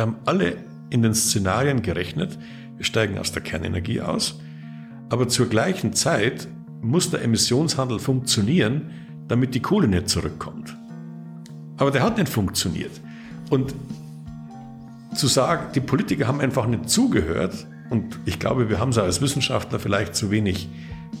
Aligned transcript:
da 0.00 0.06
haben 0.06 0.16
alle 0.24 0.56
in 0.88 1.02
den 1.02 1.14
Szenarien 1.14 1.82
gerechnet, 1.82 2.38
wir 2.78 2.86
steigen 2.86 3.18
aus 3.18 3.32
der 3.32 3.42
Kernenergie 3.42 4.00
aus, 4.00 4.40
aber 5.10 5.28
zur 5.28 5.46
gleichen 5.46 5.92
Zeit 5.92 6.48
muss 6.80 7.10
der 7.10 7.22
Emissionshandel 7.22 7.98
funktionieren, 7.98 8.92
damit 9.28 9.54
die 9.54 9.60
Kohle 9.60 9.88
nicht 9.88 10.08
zurückkommt. 10.08 10.74
Aber 11.76 11.90
der 11.90 12.02
hat 12.02 12.16
nicht 12.16 12.30
funktioniert. 12.30 12.92
Und 13.50 13.74
zu 15.14 15.26
sagen, 15.26 15.66
die 15.74 15.80
Politiker 15.80 16.26
haben 16.26 16.40
einfach 16.40 16.66
nicht 16.66 16.88
zugehört, 16.88 17.66
und 17.90 18.18
ich 18.24 18.38
glaube, 18.38 18.70
wir 18.70 18.78
haben 18.78 18.90
es 18.90 18.98
als 18.98 19.20
Wissenschaftler 19.20 19.80
vielleicht 19.80 20.14
zu 20.14 20.30
wenig 20.30 20.70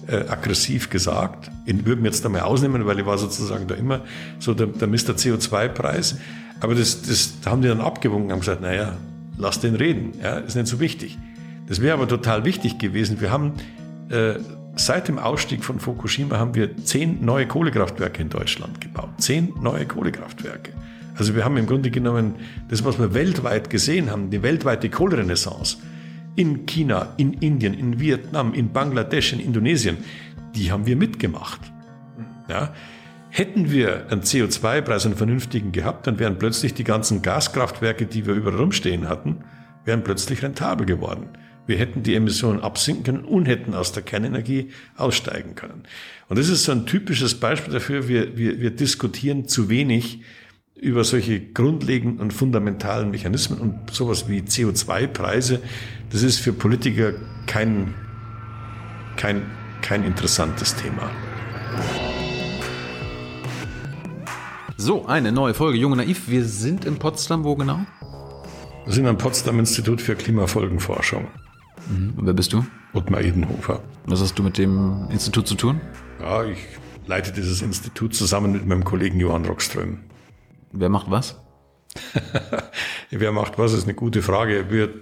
äh, 0.06 0.26
aggressiv 0.28 0.88
gesagt. 0.88 1.50
Ich 1.66 1.84
würde 1.84 2.00
mir 2.00 2.08
jetzt 2.08 2.24
da 2.24 2.30
mal 2.30 2.40
ausnehmen, 2.40 2.86
weil 2.86 3.00
ich 3.00 3.04
war 3.04 3.18
sozusagen 3.18 3.66
da 3.66 3.74
immer 3.74 4.00
so 4.38 4.54
der, 4.54 4.68
der 4.68 4.88
Mr. 4.88 5.16
CO2-Preis. 5.16 6.16
Aber 6.60 6.74
das, 6.74 7.02
das 7.02 7.40
da 7.40 7.50
haben 7.50 7.62
die 7.62 7.68
dann 7.68 7.80
abgewogen 7.80 8.24
und 8.26 8.32
haben 8.32 8.40
gesagt, 8.40 8.60
naja, 8.60 8.96
lass 9.38 9.60
den 9.60 9.74
reden, 9.74 10.12
ja, 10.22 10.38
ist 10.38 10.56
nicht 10.56 10.66
so 10.66 10.80
wichtig. 10.80 11.18
Das 11.66 11.80
wäre 11.80 11.94
aber 11.94 12.08
total 12.08 12.44
wichtig 12.44 12.78
gewesen. 12.78 13.20
Wir 13.20 13.30
haben 13.30 13.54
äh, 14.10 14.34
seit 14.76 15.08
dem 15.08 15.18
Ausstieg 15.18 15.64
von 15.64 15.78
Fukushima 15.78 16.38
haben 16.38 16.54
wir 16.54 16.76
zehn 16.84 17.24
neue 17.24 17.46
Kohlekraftwerke 17.46 18.22
in 18.22 18.28
Deutschland 18.28 18.80
gebaut. 18.80 19.10
Zehn 19.18 19.52
neue 19.60 19.86
Kohlekraftwerke. 19.86 20.72
Also 21.16 21.34
wir 21.34 21.44
haben 21.44 21.56
im 21.56 21.66
Grunde 21.66 21.90
genommen 21.90 22.36
das, 22.68 22.84
was 22.84 22.98
wir 22.98 23.14
weltweit 23.14 23.70
gesehen 23.70 24.10
haben, 24.10 24.30
die 24.30 24.42
weltweite 24.42 24.88
Kohlerenaissance 24.88 25.78
in 26.36 26.66
China, 26.66 27.12
in 27.16 27.34
Indien, 27.34 27.74
in 27.74 28.00
Vietnam, 28.00 28.54
in 28.54 28.72
Bangladesch, 28.72 29.32
in 29.32 29.40
Indonesien, 29.40 29.98
die 30.54 30.72
haben 30.72 30.86
wir 30.86 30.96
mitgemacht. 30.96 31.60
Ja. 32.48 32.72
Hätten 33.30 33.70
wir 33.70 34.10
einen 34.10 34.22
CO2-Preis, 34.22 35.06
einen 35.06 35.16
vernünftigen 35.16 35.70
gehabt, 35.70 36.06
dann 36.06 36.18
wären 36.18 36.38
plötzlich 36.38 36.74
die 36.74 36.84
ganzen 36.84 37.22
Gaskraftwerke, 37.22 38.06
die 38.06 38.26
wir 38.26 38.34
überall 38.34 38.56
rumstehen 38.56 39.08
hatten, 39.08 39.44
wären 39.84 40.02
plötzlich 40.02 40.42
rentabel 40.42 40.84
geworden. 40.84 41.28
Wir 41.66 41.78
hätten 41.78 42.02
die 42.02 42.16
Emissionen 42.16 42.60
absinken 42.60 43.04
können 43.04 43.24
und 43.24 43.46
hätten 43.46 43.74
aus 43.74 43.92
der 43.92 44.02
Kernenergie 44.02 44.70
aussteigen 44.96 45.54
können. 45.54 45.84
Und 46.28 46.38
das 46.38 46.48
ist 46.48 46.64
so 46.64 46.72
ein 46.72 46.86
typisches 46.86 47.38
Beispiel 47.38 47.72
dafür, 47.72 48.08
wir, 48.08 48.36
wir, 48.36 48.60
wir 48.60 48.72
diskutieren 48.72 49.46
zu 49.46 49.68
wenig 49.68 50.22
über 50.74 51.04
solche 51.04 51.40
grundlegenden 51.40 52.20
und 52.20 52.32
fundamentalen 52.32 53.10
Mechanismen 53.10 53.60
und 53.60 53.92
sowas 53.92 54.28
wie 54.28 54.40
CO2-Preise, 54.40 55.60
das 56.10 56.22
ist 56.24 56.38
für 56.38 56.52
Politiker 56.52 57.12
kein, 57.46 57.94
kein, 59.16 59.42
kein 59.82 60.02
interessantes 60.04 60.74
Thema. 60.74 61.10
So, 64.82 65.04
eine 65.04 65.30
neue 65.30 65.52
Folge 65.52 65.76
Junge 65.76 65.96
Naiv. 65.96 66.30
Wir 66.30 66.42
sind 66.42 66.86
in 66.86 66.98
Potsdam, 66.98 67.44
wo 67.44 67.54
genau? 67.54 67.80
Wir 68.86 68.94
sind 68.94 69.06
am 69.06 69.18
Potsdam 69.18 69.58
Institut 69.58 70.00
für 70.00 70.14
Klimafolgenforschung. 70.14 71.26
Mhm. 71.90 72.14
Und 72.16 72.24
wer 72.24 72.32
bist 72.32 72.54
du? 72.54 72.64
Ottmar 72.94 73.20
Edenhofer. 73.20 73.82
Was 74.06 74.22
hast 74.22 74.38
du 74.38 74.42
mit 74.42 74.56
dem 74.56 75.06
Institut 75.10 75.46
zu 75.46 75.54
tun? 75.54 75.82
Ja, 76.18 76.44
ich 76.44 76.60
leite 77.04 77.30
dieses 77.30 77.60
Institut 77.60 78.14
zusammen 78.14 78.52
mit 78.52 78.64
meinem 78.64 78.84
Kollegen 78.84 79.20
Johann 79.20 79.44
Rockström. 79.44 79.98
Wer 80.72 80.88
macht 80.88 81.10
was? 81.10 81.38
Wer 83.10 83.32
macht 83.32 83.58
was, 83.58 83.74
ist 83.74 83.84
eine 83.84 83.92
gute 83.92 84.22
Frage. 84.22 84.70
Wir 84.70 84.94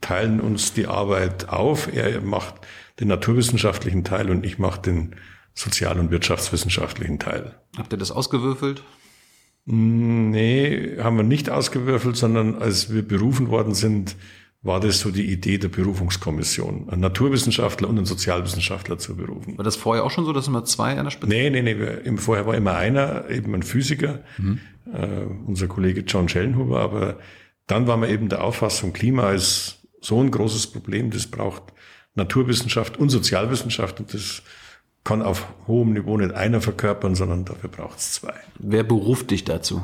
teilen 0.00 0.40
uns 0.40 0.72
die 0.72 0.86
Arbeit 0.86 1.48
auf. 1.48 1.92
Er 1.92 2.20
macht 2.20 2.54
den 3.00 3.08
naturwissenschaftlichen 3.08 4.04
Teil 4.04 4.30
und 4.30 4.46
ich 4.46 4.60
mache 4.60 4.80
den 4.80 5.16
sozial- 5.54 5.98
und 5.98 6.10
wirtschaftswissenschaftlichen 6.10 7.18
Teil. 7.18 7.54
Habt 7.76 7.92
ihr 7.92 7.98
das 7.98 8.10
ausgewürfelt? 8.10 8.82
Nee, 9.64 10.98
haben 10.98 11.16
wir 11.16 11.22
nicht 11.22 11.48
ausgewürfelt, 11.48 12.16
sondern 12.16 12.56
als 12.56 12.92
wir 12.92 13.06
berufen 13.06 13.48
worden 13.48 13.74
sind, 13.74 14.16
war 14.62 14.80
das 14.80 15.00
so 15.00 15.10
die 15.10 15.30
Idee 15.30 15.58
der 15.58 15.68
Berufungskommission, 15.68 16.88
einen 16.88 17.00
Naturwissenschaftler 17.00 17.88
und 17.88 17.96
einen 17.96 18.06
Sozialwissenschaftler 18.06 18.96
zu 18.98 19.16
berufen. 19.16 19.58
War 19.58 19.64
das 19.64 19.76
vorher 19.76 20.04
auch 20.04 20.10
schon 20.10 20.24
so, 20.24 20.32
dass 20.32 20.46
immer 20.46 20.64
zwei 20.64 20.96
an 20.96 21.04
der 21.04 21.10
Spitze? 21.10 21.32
Nee, 21.32 21.50
nee, 21.50 21.62
nee, 21.62 21.72
im, 22.04 22.18
vorher 22.18 22.46
war 22.46 22.54
immer 22.54 22.76
einer, 22.76 23.28
eben 23.28 23.54
ein 23.54 23.64
Physiker, 23.64 24.20
mhm. 24.38 24.60
äh, 24.92 25.24
unser 25.46 25.66
Kollege 25.66 26.02
John 26.02 26.28
Schellenhuber, 26.28 26.80
aber 26.80 27.18
dann 27.66 27.88
war 27.88 27.96
man 27.96 28.08
eben 28.08 28.28
der 28.28 28.44
Auffassung, 28.44 28.92
Klima 28.92 29.32
ist 29.32 29.80
so 30.00 30.20
ein 30.20 30.30
großes 30.30 30.68
Problem, 30.68 31.10
das 31.10 31.26
braucht 31.26 31.72
Naturwissenschaft 32.14 32.98
und 32.98 33.08
Sozialwissenschaft 33.08 33.98
und 33.98 34.14
das 34.14 34.42
kann 35.04 35.22
auf 35.22 35.46
hohem 35.66 35.92
Niveau 35.92 36.16
nicht 36.16 36.34
einer 36.34 36.60
verkörpern, 36.60 37.14
sondern 37.14 37.44
dafür 37.44 37.70
braucht 37.70 37.98
es 37.98 38.12
zwei. 38.12 38.34
Wer 38.58 38.84
beruft 38.84 39.30
dich 39.30 39.44
dazu? 39.44 39.82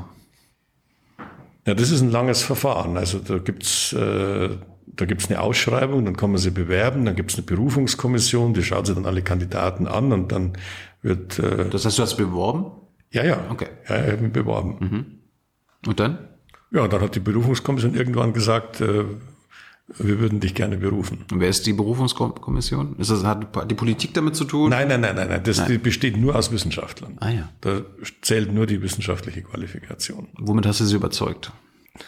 Ja, 1.66 1.74
das 1.74 1.90
ist 1.90 2.00
ein 2.00 2.10
langes 2.10 2.42
Verfahren. 2.42 2.96
Also 2.96 3.18
da 3.18 3.38
gibt's 3.38 3.92
äh, 3.92 4.56
da 4.98 5.04
gibt's 5.04 5.30
eine 5.30 5.40
Ausschreibung, 5.40 6.04
dann 6.04 6.16
kann 6.16 6.30
man 6.30 6.38
sie 6.38 6.50
bewerben, 6.50 7.04
dann 7.04 7.14
gibt's 7.14 7.36
eine 7.36 7.44
Berufungskommission, 7.44 8.52
die 8.52 8.62
schaut 8.62 8.86
sich 8.86 8.96
dann 8.96 9.06
alle 9.06 9.22
Kandidaten 9.22 9.86
an 9.86 10.12
und 10.12 10.32
dann 10.32 10.54
wird. 11.02 11.38
Äh, 11.38 11.68
das 11.68 11.84
heißt, 11.84 11.98
du 11.98 12.02
hast 12.02 12.16
beworben? 12.16 12.72
Ja, 13.10 13.24
ja. 13.24 13.38
Okay. 13.50 13.68
Ja, 13.88 14.04
ich 14.04 14.12
habe 14.12 14.22
mich 14.22 14.32
beworben. 14.32 14.76
Mhm. 14.80 15.06
Und 15.86 16.00
dann? 16.00 16.18
Ja, 16.70 16.86
dann 16.88 17.00
hat 17.00 17.14
die 17.14 17.20
Berufungskommission 17.20 17.94
irgendwann 17.94 18.32
gesagt, 18.32 18.80
äh, 18.80 19.04
wir 19.96 20.18
würden 20.20 20.40
dich 20.40 20.54
gerne 20.54 20.76
berufen. 20.76 21.24
Und 21.32 21.40
wer 21.40 21.48
ist 21.48 21.66
die 21.66 21.72
Berufungskommission? 21.72 22.96
Ist 22.98 23.10
das, 23.10 23.24
hat 23.24 23.70
die 23.70 23.74
Politik 23.74 24.12
damit 24.12 24.36
zu 24.36 24.44
tun? 24.44 24.68
Nein, 24.70 24.88
nein, 24.88 25.00
nein, 25.00 25.16
nein, 25.16 25.28
nein. 25.28 25.42
Das 25.42 25.56
nein. 25.58 25.80
besteht 25.80 26.18
nur 26.18 26.36
aus 26.36 26.52
Wissenschaftlern. 26.52 27.16
Ah 27.20 27.30
ja. 27.30 27.48
Da 27.62 27.80
zählt 28.20 28.52
nur 28.52 28.66
die 28.66 28.82
wissenschaftliche 28.82 29.40
Qualifikation. 29.42 30.28
Womit 30.38 30.66
hast 30.66 30.80
du 30.80 30.84
sie 30.84 30.96
überzeugt? 30.96 31.52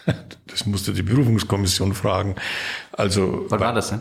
Das 0.47 0.67
musste 0.67 0.93
die 0.93 1.03
Berufungskommission 1.03 1.95
fragen. 1.95 2.35
Also. 2.91 3.47
Wann 3.49 3.61
war 3.61 3.73
das 3.73 3.91
denn? 3.91 4.01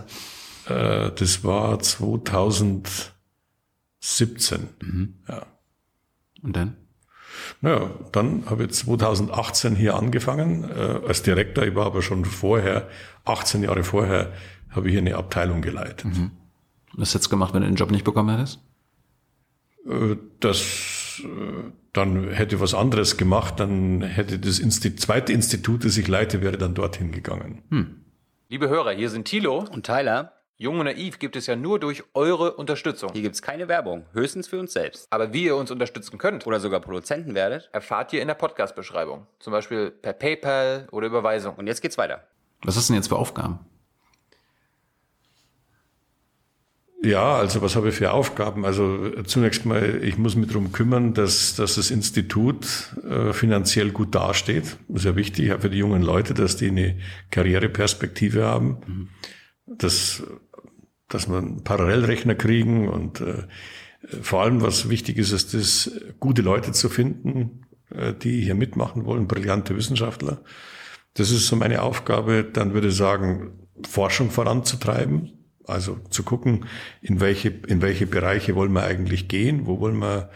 Äh, 0.66 1.12
das 1.12 1.44
war 1.44 1.80
2017. 1.80 3.12
Mhm. 4.82 5.14
Ja. 5.28 5.46
Und 6.42 6.56
dann? 6.56 6.76
Naja, 7.62 7.90
dann 8.12 8.44
habe 8.50 8.66
ich 8.66 8.72
2018 8.72 9.76
hier 9.76 9.96
angefangen 9.96 10.70
äh, 10.70 11.08
als 11.08 11.24
Direktor. 11.24 11.66
Ich 11.66 11.76
war 11.76 11.86
aber 11.86 12.02
schon 12.02 12.26
vorher, 12.26 12.88
18 13.26 13.64
Jahre 13.64 13.84
vorher, 13.84 14.34
habe 14.70 14.88
ich 14.88 14.94
hier 14.94 15.02
eine 15.02 15.16
Abteilung 15.16 15.62
geleitet. 15.62 16.06
Mhm. 16.06 16.32
Was 16.94 17.14
hättest 17.14 17.28
du 17.28 17.30
gemacht, 17.32 17.54
wenn 17.54 17.62
du 17.62 17.68
den 17.68 17.76
Job 17.76 17.92
nicht 17.92 18.04
bekommen 18.04 18.36
hättest? 18.36 18.60
Äh, 19.88 20.16
das, 20.40 21.22
äh, 21.24 21.72
dann 21.94 22.30
hätte 22.30 22.60
was 22.60 22.74
anderes 22.74 23.18
gemacht, 23.18 23.60
dann 23.60 24.02
hätte 24.02 24.40
das 24.40 24.60
Institut, 24.60 25.00
zweite 25.00 25.34
Institut, 25.34 25.86
das 25.86 25.98
ich 25.98 26.08
leite, 26.08 26.42
wäre 26.42 26.58
dann 26.58 26.76
dorthin 26.76 27.12
gegangen. 27.12 27.64
Hm. 27.70 27.96
Liebe 28.50 28.70
Hörer, 28.70 28.92
hier 28.92 29.10
sind 29.10 29.26
Thilo 29.26 29.66
und 29.72 29.86
Tyler. 29.86 30.34
Jung 30.62 30.78
und 30.78 30.88
Naiv 30.88 31.20
gibt 31.20 31.38
es 31.38 31.48
ja 31.48 31.56
nur 31.56 31.80
durch 31.80 32.04
eure 32.14 32.56
Unterstützung. 32.56 33.14
Hier 33.14 33.22
gibt 33.22 33.36
es 33.36 33.42
keine 33.42 33.70
Werbung, 33.70 34.06
höchstens 34.12 34.50
für 34.50 34.60
uns 34.60 34.74
selbst. 34.74 35.08
Aber 35.10 35.32
wie 35.32 35.46
ihr 35.46 35.56
uns 35.56 35.72
unterstützen 35.72 36.18
könnt 36.18 36.46
oder 36.46 36.60
sogar 36.60 36.82
Produzenten 36.82 37.34
werdet, 37.34 37.70
erfahrt 37.72 38.12
ihr 38.12 38.22
in 38.22 38.28
der 38.28 38.36
Podcast-Beschreibung. 38.36 39.26
Zum 39.40 39.52
Beispiel 39.52 39.90
per 39.90 40.12
PayPal 40.12 40.90
oder 40.92 41.08
Überweisung. 41.08 41.56
Und 41.56 41.68
jetzt 41.68 41.82
geht's 41.82 41.98
weiter. 41.98 42.28
Was 42.64 42.76
hast 42.76 42.90
du 42.90 42.92
denn 42.92 43.00
jetzt 43.00 43.08
für 43.08 43.16
Aufgaben? 43.16 43.60
Ja, 47.02 47.38
also 47.38 47.62
was 47.62 47.78
habe 47.78 47.88
ich 47.88 47.96
für 47.96 48.12
Aufgaben? 48.12 48.66
Also 48.66 49.12
zunächst 49.24 49.66
mal, 49.66 50.04
ich 50.04 50.18
muss 50.18 50.36
mich 50.36 50.48
darum 50.48 50.74
kümmern, 50.74 51.14
dass, 51.14 51.56
dass 51.56 51.76
das 51.76 51.90
Institut 51.90 52.94
äh, 53.10 53.32
finanziell 53.32 53.92
gut 53.92 54.14
dasteht. 54.14 54.76
Das 54.90 55.04
ist 55.04 55.06
ja 55.06 55.16
wichtig, 55.16 55.54
auch 55.54 55.62
für 55.62 55.70
die 55.70 55.78
jungen 55.78 56.02
Leute, 56.02 56.34
dass 56.34 56.58
die 56.58 56.68
eine 56.68 57.00
Karriereperspektive 57.32 58.44
haben. 58.44 58.78
Mhm. 58.86 59.10
Das 59.78 60.24
dass 61.10 61.28
einen 61.28 61.64
Parallelrechner 61.64 62.36
kriegen 62.36 62.88
und 62.88 63.22
äh, 63.22 63.44
vor 64.22 64.42
allem, 64.42 64.62
was 64.62 64.90
wichtig 64.90 65.18
ist, 65.18 65.32
ist 65.32 65.54
es, 65.54 65.92
gute 66.20 66.42
Leute 66.42 66.72
zu 66.72 66.90
finden, 66.90 67.66
äh, 67.94 68.14
die 68.14 68.42
hier 68.42 68.56
mitmachen 68.56 69.06
wollen, 69.06 69.28
brillante 69.28 69.76
Wissenschaftler. 69.76 70.42
Das 71.16 71.32
ist 71.32 71.48
so 71.48 71.56
meine 71.56 71.82
Aufgabe. 71.82 72.44
Dann 72.44 72.74
würde 72.74 72.90
ich 72.90 72.96
sagen, 72.96 73.68
Forschung 73.88 74.30
voranzutreiben, 74.30 75.32
also 75.66 75.98
zu 76.10 76.24
gucken, 76.24 76.66
in 77.02 77.20
welche, 77.20 77.50
in 77.50 77.82
welche 77.82 78.08
Bereiche 78.08 78.56
wollen 78.56 78.72
wir 78.72 78.84
eigentlich 78.84 79.28
gehen, 79.28 79.66
wo 79.66 79.80
wollen 79.80 80.00
wir, 80.00 80.30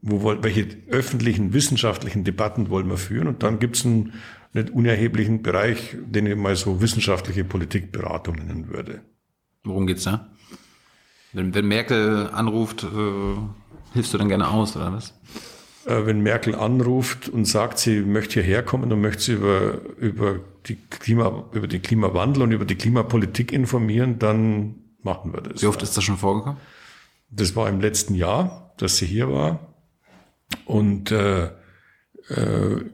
wo 0.00 0.22
wollen, 0.22 0.44
welche 0.44 0.66
öffentlichen 0.88 1.52
wissenschaftlichen 1.52 2.24
Debatten 2.24 2.70
wollen 2.70 2.88
wir 2.88 2.98
führen. 2.98 3.28
Und 3.28 3.42
dann 3.42 3.58
gibt 3.58 3.76
es 3.76 3.84
einen 3.84 4.12
nicht 4.52 4.70
unerheblichen 4.70 5.42
Bereich, 5.42 5.96
den 6.06 6.26
ich 6.26 6.36
mal 6.36 6.54
so 6.54 6.80
wissenschaftliche 6.80 7.44
Politikberatung 7.44 8.36
nennen 8.36 8.68
würde. 8.68 9.00
Worum 9.64 9.86
geht's 9.86 10.04
da? 10.04 10.28
Wenn, 11.32 11.54
wenn 11.54 11.66
Merkel 11.66 12.28
anruft, 12.32 12.84
äh, 12.84 13.36
hilfst 13.92 14.14
du 14.14 14.18
dann 14.18 14.28
gerne 14.28 14.48
aus, 14.48 14.76
oder 14.76 14.92
was? 14.92 15.14
Äh, 15.86 16.06
wenn 16.06 16.20
Merkel 16.20 16.54
anruft 16.54 17.28
und 17.28 17.46
sagt, 17.46 17.78
sie 17.78 18.00
möchte 18.00 18.40
hierher 18.40 18.62
kommen 18.62 18.92
und 18.92 19.00
möchte 19.00 19.22
sie 19.22 19.32
über, 19.32 19.80
über, 19.98 20.40
die 20.66 20.76
Klima, 20.76 21.44
über 21.52 21.66
den 21.66 21.82
Klimawandel 21.82 22.42
und 22.42 22.52
über 22.52 22.64
die 22.64 22.76
Klimapolitik 22.76 23.52
informieren, 23.52 24.18
dann 24.18 24.76
machen 25.02 25.32
wir 25.32 25.40
das. 25.40 25.62
Wie 25.62 25.66
oft 25.66 25.82
ist 25.82 25.96
das 25.96 26.04
schon 26.04 26.16
vorgekommen? 26.16 26.58
Das 27.30 27.56
war 27.56 27.68
im 27.68 27.80
letzten 27.80 28.14
Jahr, 28.14 28.74
dass 28.76 28.96
sie 28.96 29.06
hier 29.06 29.30
war. 29.30 29.74
Und 30.66 31.10
äh, 31.10 31.46
äh, 32.28 32.84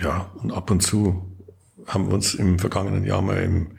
ja, 0.00 0.30
und 0.34 0.52
ab 0.52 0.70
und 0.70 0.82
zu 0.82 1.36
haben 1.86 2.08
uns 2.08 2.34
im 2.34 2.58
vergangenen 2.58 3.04
Jahr 3.04 3.22
mal 3.22 3.42
im, 3.42 3.72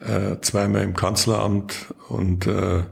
äh, 0.00 0.40
zweimal 0.40 0.82
im 0.82 0.94
Kanzleramt 0.94 1.94
und 2.08 2.46
äh, 2.46 2.84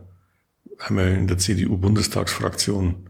einmal 0.78 1.12
in 1.12 1.26
der 1.26 1.38
CDU-Bundestagsfraktion 1.38 3.08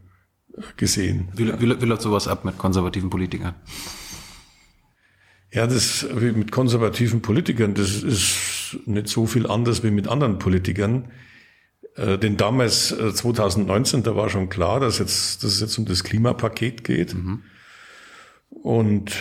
äh, 0.56 0.62
gesehen. 0.76 1.28
Wie, 1.34 1.48
wie, 1.60 1.80
wie 1.80 1.86
läuft 1.86 2.02
sowas 2.02 2.28
ab 2.28 2.44
mit 2.44 2.58
konservativen 2.58 3.10
Politikern? 3.10 3.54
Ja, 5.52 5.66
das 5.66 6.06
wie 6.14 6.32
mit 6.32 6.50
konservativen 6.50 7.20
Politikern, 7.20 7.74
das 7.74 8.02
ist 8.02 8.78
nicht 8.86 9.08
so 9.08 9.26
viel 9.26 9.46
anders 9.46 9.82
wie 9.82 9.90
mit 9.90 10.08
anderen 10.08 10.38
Politikern. 10.38 11.10
Äh, 11.94 12.18
denn 12.18 12.38
damals, 12.38 12.90
äh, 12.92 13.12
2019, 13.12 14.02
da 14.02 14.16
war 14.16 14.30
schon 14.30 14.48
klar, 14.48 14.80
dass, 14.80 14.98
jetzt, 14.98 15.44
dass 15.44 15.52
es 15.52 15.60
jetzt 15.60 15.78
um 15.78 15.84
das 15.84 16.04
Klimapaket 16.04 16.84
geht. 16.84 17.14
Mhm. 17.14 17.42
Und 18.48 19.12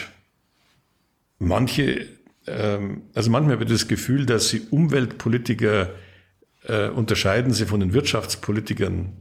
manche, 1.38 2.08
ähm, 2.48 3.04
also 3.14 3.30
manchmal 3.30 3.60
wird 3.60 3.72
das 3.72 3.88
Gefühl, 3.88 4.26
dass 4.26 4.50
sie 4.50 4.62
Umweltpolitiker 4.70 5.90
äh, 6.64 6.90
unterscheiden 6.90 7.54
sie 7.54 7.66
von 7.66 7.80
den 7.80 7.94
Wirtschaftspolitikern 7.94 9.14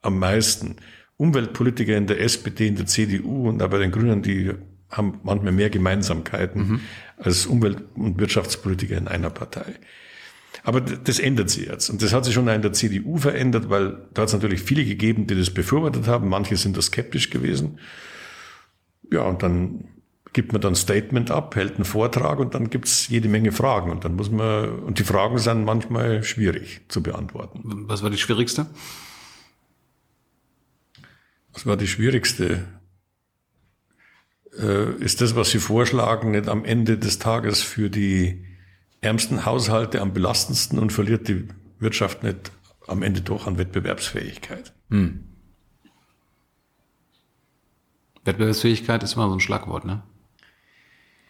am 0.00 0.18
meisten. 0.18 0.76
Umweltpolitiker 1.16 1.96
in 1.96 2.06
der 2.06 2.20
SPD, 2.20 2.66
in 2.66 2.76
der 2.76 2.86
CDU 2.86 3.48
und 3.48 3.62
auch 3.62 3.68
bei 3.68 3.78
den 3.78 3.92
Grünen, 3.92 4.22
die 4.22 4.52
haben 4.90 5.20
manchmal 5.22 5.52
mehr 5.52 5.70
Gemeinsamkeiten 5.70 6.68
mhm. 6.68 6.80
als 7.16 7.46
Umwelt- 7.46 7.84
und 7.94 8.18
Wirtschaftspolitiker 8.18 8.96
in 8.96 9.08
einer 9.08 9.30
Partei. 9.30 9.74
Aber 10.64 10.80
das 10.80 11.18
ändert 11.18 11.50
sich 11.50 11.66
jetzt. 11.66 11.88
Und 11.88 12.02
das 12.02 12.12
hat 12.12 12.24
sich 12.24 12.34
schon 12.34 12.46
in 12.48 12.62
der 12.62 12.72
CDU 12.72 13.16
verändert, 13.16 13.68
weil 13.70 14.06
da 14.12 14.22
hat 14.22 14.28
es 14.28 14.34
natürlich 14.34 14.62
viele 14.62 14.84
gegeben, 14.84 15.26
die 15.26 15.34
das 15.34 15.50
befürwortet 15.50 16.06
haben. 16.06 16.28
Manche 16.28 16.56
sind 16.56 16.76
da 16.76 16.82
skeptisch 16.82 17.30
gewesen. 17.30 17.78
Ja, 19.10 19.22
und 19.22 19.42
dann 19.42 19.84
gibt 20.32 20.52
man 20.52 20.60
dann 20.60 20.72
ein 20.72 20.76
Statement 20.76 21.30
ab, 21.30 21.54
hält 21.56 21.76
einen 21.76 21.84
Vortrag 21.84 22.38
und 22.38 22.54
dann 22.54 22.70
gibt's 22.70 23.08
jede 23.08 23.28
Menge 23.28 23.52
Fragen. 23.52 23.90
Und 23.90 24.04
dann 24.04 24.16
muss 24.16 24.30
man, 24.30 24.80
und 24.80 24.98
die 24.98 25.04
Fragen 25.04 25.38
sind 25.38 25.64
manchmal 25.64 26.22
schwierig 26.22 26.82
zu 26.88 27.02
beantworten. 27.02 27.60
Was 27.88 28.02
war 28.02 28.10
die 28.10 28.18
schwierigste? 28.18 28.66
Was 31.52 31.66
war 31.66 31.76
die 31.76 31.86
schwierigste? 31.86 32.66
äh, 34.58 34.92
ist 34.96 35.20
das, 35.20 35.36
was 35.36 35.50
Sie 35.50 35.58
vorschlagen, 35.58 36.32
nicht 36.32 36.48
am 36.48 36.64
Ende 36.64 36.98
des 36.98 37.18
Tages 37.18 37.62
für 37.62 37.90
die 37.90 38.44
ärmsten 39.00 39.44
Haushalte 39.44 40.00
am 40.00 40.12
belastendsten 40.12 40.78
und 40.78 40.92
verliert 40.92 41.28
die 41.28 41.48
Wirtschaft 41.78 42.22
nicht 42.22 42.52
am 42.86 43.02
Ende 43.02 43.20
doch 43.20 43.46
an 43.46 43.58
Wettbewerbsfähigkeit? 43.58 44.72
Hm. 44.90 45.28
Wettbewerbsfähigkeit 48.24 49.02
ist 49.02 49.14
immer 49.14 49.28
so 49.28 49.34
ein 49.34 49.40
Schlagwort, 49.40 49.84
ne? 49.84 50.02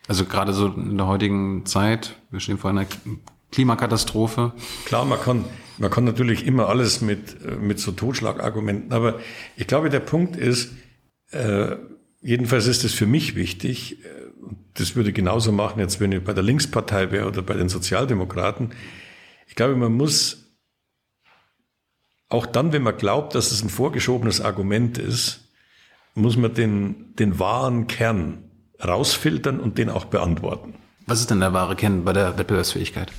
Also 0.09 0.25
gerade 0.25 0.53
so 0.53 0.69
in 0.69 0.97
der 0.97 1.07
heutigen 1.07 1.65
Zeit, 1.67 2.17
wir 2.31 2.41
stehen 2.41 2.59
vor 2.59 2.71
einer 2.71 2.87
Klimakatastrophe. 3.53 4.53
Klar, 4.85 5.05
man 5.05 5.21
kann, 5.21 5.45
man 5.79 5.91
kann 5.91 6.05
natürlich 6.05 6.47
immer 6.47 6.69
alles 6.69 7.01
mit, 7.01 7.61
mit 7.61 7.79
so 7.79 7.93
Totschlagargumenten, 7.93 8.93
aber 8.93 9.21
ich 9.57 9.67
glaube, 9.67 9.91
der 9.91 10.01
Punkt 10.01 10.37
ist, 10.37 10.73
äh, 11.31 11.77
Jedenfalls 12.25 12.69
ist 12.69 12.85
es 12.85 12.95
für 12.95 13.07
mich 13.07 13.35
wichtig, 13.35 14.05
äh, 14.05 14.09
das 14.75 14.95
würde 14.95 15.11
ich 15.11 15.15
genauso 15.15 15.51
machen, 15.51 15.81
jetzt 15.81 15.99
wenn 15.99 16.13
ich 16.13 16.23
bei 16.23 16.33
der 16.33 16.45
Linkspartei 16.45 17.11
wäre 17.11 17.27
oder 17.27 17.43
bei 17.43 17.55
den 17.55 17.69
Sozialdemokraten. 17.69 18.73
Ich 19.49 19.57
glaube, 19.57 19.75
man 19.75 19.93
muss 19.93 20.57
auch 22.29 22.47
dann, 22.47 22.73
wenn 22.73 22.83
man 22.83 22.97
glaubt, 22.97 23.35
dass 23.35 23.51
es 23.51 23.63
ein 23.63 23.69
vorgeschobenes 23.69 24.41
Argument 24.41 24.99
ist, 24.99 25.53
muss 26.15 26.37
man 26.37 26.55
den, 26.55 27.15
den 27.17 27.39
wahren 27.39 27.89
Kern 27.89 28.45
rausfiltern 28.85 29.61
und 29.61 29.79
den 29.79 29.89
auch 29.89 30.07
beantworten. 30.07 30.75
Was 31.07 31.21
ist 31.21 31.31
denn 31.31 31.41
der 31.41 31.53
wahre 31.53 31.77
Kern 31.77 32.05
bei 32.05 32.13
der 32.13 32.39
Wettbewerbsfähigkeit? 32.39 33.13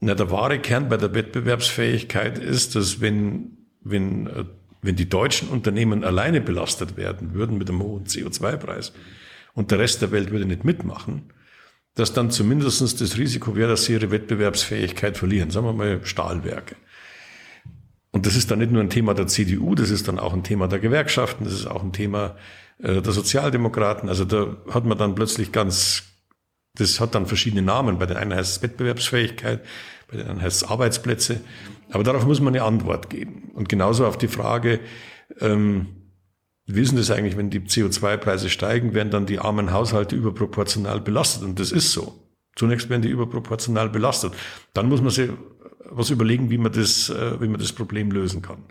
Na, 0.00 0.14
der 0.14 0.30
wahre 0.30 0.58
Kern 0.58 0.88
bei 0.88 0.96
der 0.96 1.14
Wettbewerbsfähigkeit 1.14 2.38
ist, 2.38 2.74
dass 2.74 3.00
wenn, 3.00 3.58
wenn 3.82 4.26
äh, 4.26 4.44
wenn 4.82 4.96
die 4.96 5.08
deutschen 5.08 5.48
Unternehmen 5.48 6.04
alleine 6.04 6.40
belastet 6.40 6.96
werden 6.96 7.34
würden 7.34 7.58
mit 7.58 7.68
einem 7.68 7.82
hohen 7.82 8.04
CO2-Preis 8.04 8.92
und 9.54 9.70
der 9.70 9.78
Rest 9.78 10.02
der 10.02 10.10
Welt 10.10 10.30
würde 10.30 10.46
nicht 10.46 10.64
mitmachen, 10.64 11.32
dass 11.94 12.12
dann 12.12 12.30
zumindest 12.30 13.00
das 13.00 13.18
Risiko 13.18 13.56
wäre, 13.56 13.70
dass 13.70 13.84
sie 13.84 13.92
ihre 13.92 14.10
Wettbewerbsfähigkeit 14.10 15.18
verlieren. 15.18 15.50
Sagen 15.50 15.66
wir 15.66 15.72
mal 15.72 16.00
Stahlwerke. 16.04 16.76
Und 18.12 18.26
das 18.26 18.36
ist 18.36 18.50
dann 18.50 18.58
nicht 18.58 18.72
nur 18.72 18.82
ein 18.82 18.90
Thema 18.90 19.14
der 19.14 19.28
CDU, 19.28 19.74
das 19.74 19.90
ist 19.90 20.08
dann 20.08 20.18
auch 20.18 20.32
ein 20.32 20.42
Thema 20.42 20.66
der 20.66 20.80
Gewerkschaften, 20.80 21.44
das 21.44 21.52
ist 21.52 21.66
auch 21.66 21.82
ein 21.82 21.92
Thema 21.92 22.36
äh, 22.78 23.00
der 23.00 23.12
Sozialdemokraten. 23.12 24.08
Also 24.08 24.24
da 24.24 24.56
hat 24.70 24.84
man 24.84 24.98
dann 24.98 25.14
plötzlich 25.14 25.52
ganz, 25.52 26.02
das 26.74 26.98
hat 26.98 27.14
dann 27.14 27.26
verschiedene 27.26 27.62
Namen. 27.62 27.98
Bei 27.98 28.06
den 28.06 28.16
einen 28.16 28.34
heißt 28.34 28.56
es 28.56 28.62
Wettbewerbsfähigkeit, 28.62 29.60
bei 30.08 30.16
den 30.16 30.26
anderen 30.26 30.42
heißt 30.42 30.62
es 30.62 30.68
Arbeitsplätze. 30.68 31.40
Aber 31.92 32.02
darauf 32.02 32.26
muss 32.26 32.40
man 32.40 32.54
eine 32.54 32.64
Antwort 32.64 33.10
geben. 33.10 33.50
Und 33.54 33.68
genauso 33.68 34.06
auf 34.06 34.18
die 34.18 34.28
Frage, 34.28 34.80
ähm, 35.40 35.86
denn 36.66 36.96
das 36.96 37.10
eigentlich, 37.10 37.36
wenn 37.36 37.50
die 37.50 37.60
CO2-Preise 37.60 38.48
steigen, 38.48 38.94
werden 38.94 39.10
dann 39.10 39.26
die 39.26 39.38
armen 39.40 39.72
Haushalte 39.72 40.14
überproportional 40.14 41.00
belastet. 41.00 41.42
Und 41.42 41.58
das 41.58 41.72
ist 41.72 41.92
so. 41.92 42.14
Zunächst 42.54 42.90
werden 42.90 43.02
die 43.02 43.08
überproportional 43.08 43.88
belastet. 43.88 44.34
Dann 44.74 44.88
muss 44.88 45.00
man 45.00 45.10
sich 45.10 45.30
was 45.90 46.10
überlegen, 46.10 46.50
wie 46.50 46.58
man 46.58 46.72
das, 46.72 47.10
äh, 47.10 47.40
wie 47.40 47.48
man 47.48 47.60
das 47.60 47.72
Problem 47.72 48.10
lösen 48.10 48.42
kann. 48.42 48.64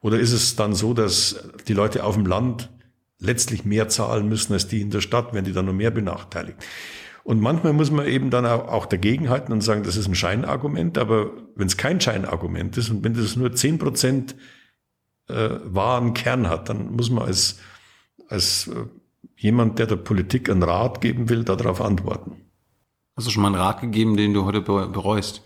Oder 0.00 0.18
ist 0.18 0.32
es 0.32 0.56
dann 0.56 0.74
so, 0.74 0.94
dass 0.94 1.48
die 1.68 1.74
Leute 1.74 2.04
auf 2.04 2.14
dem 2.14 2.26
Land 2.26 2.70
letztlich 3.18 3.64
mehr 3.64 3.88
zahlen 3.88 4.28
müssen 4.28 4.52
als 4.52 4.66
die 4.66 4.80
in 4.80 4.90
der 4.90 5.00
Stadt, 5.00 5.32
wenn 5.32 5.44
die 5.44 5.52
dann 5.52 5.66
noch 5.66 5.72
mehr 5.72 5.90
benachteiligt? 5.90 6.58
Und 7.24 7.40
manchmal 7.40 7.72
muss 7.72 7.92
man 7.92 8.06
eben 8.06 8.30
dann 8.30 8.44
auch 8.46 8.86
dagegenhalten 8.86 9.52
und 9.52 9.60
sagen, 9.60 9.84
das 9.84 9.96
ist 9.96 10.08
ein 10.08 10.14
Scheinargument, 10.14 10.98
aber 10.98 11.30
wenn 11.54 11.68
es 11.68 11.76
kein 11.76 12.00
Scheinargument 12.00 12.76
ist 12.76 12.90
und 12.90 13.04
wenn 13.04 13.14
das 13.14 13.36
nur 13.36 13.52
zehn 13.52 13.78
Prozent 13.78 14.34
äh, 15.28 15.50
wahren 15.64 16.14
Kern 16.14 16.48
hat, 16.48 16.68
dann 16.68 16.96
muss 16.96 17.10
man 17.10 17.24
als, 17.24 17.60
als 18.26 18.66
äh, 18.66 18.86
jemand, 19.36 19.78
der 19.78 19.86
der 19.86 19.96
Politik 19.96 20.50
einen 20.50 20.64
Rat 20.64 21.00
geben 21.00 21.28
will, 21.28 21.44
darauf 21.44 21.80
antworten. 21.80 22.42
Hast 23.16 23.28
du 23.28 23.30
schon 23.30 23.42
mal 23.42 23.48
einen 23.48 23.62
Rat 23.62 23.82
gegeben, 23.82 24.16
den 24.16 24.34
du 24.34 24.44
heute 24.44 24.62
bereust? 24.62 25.42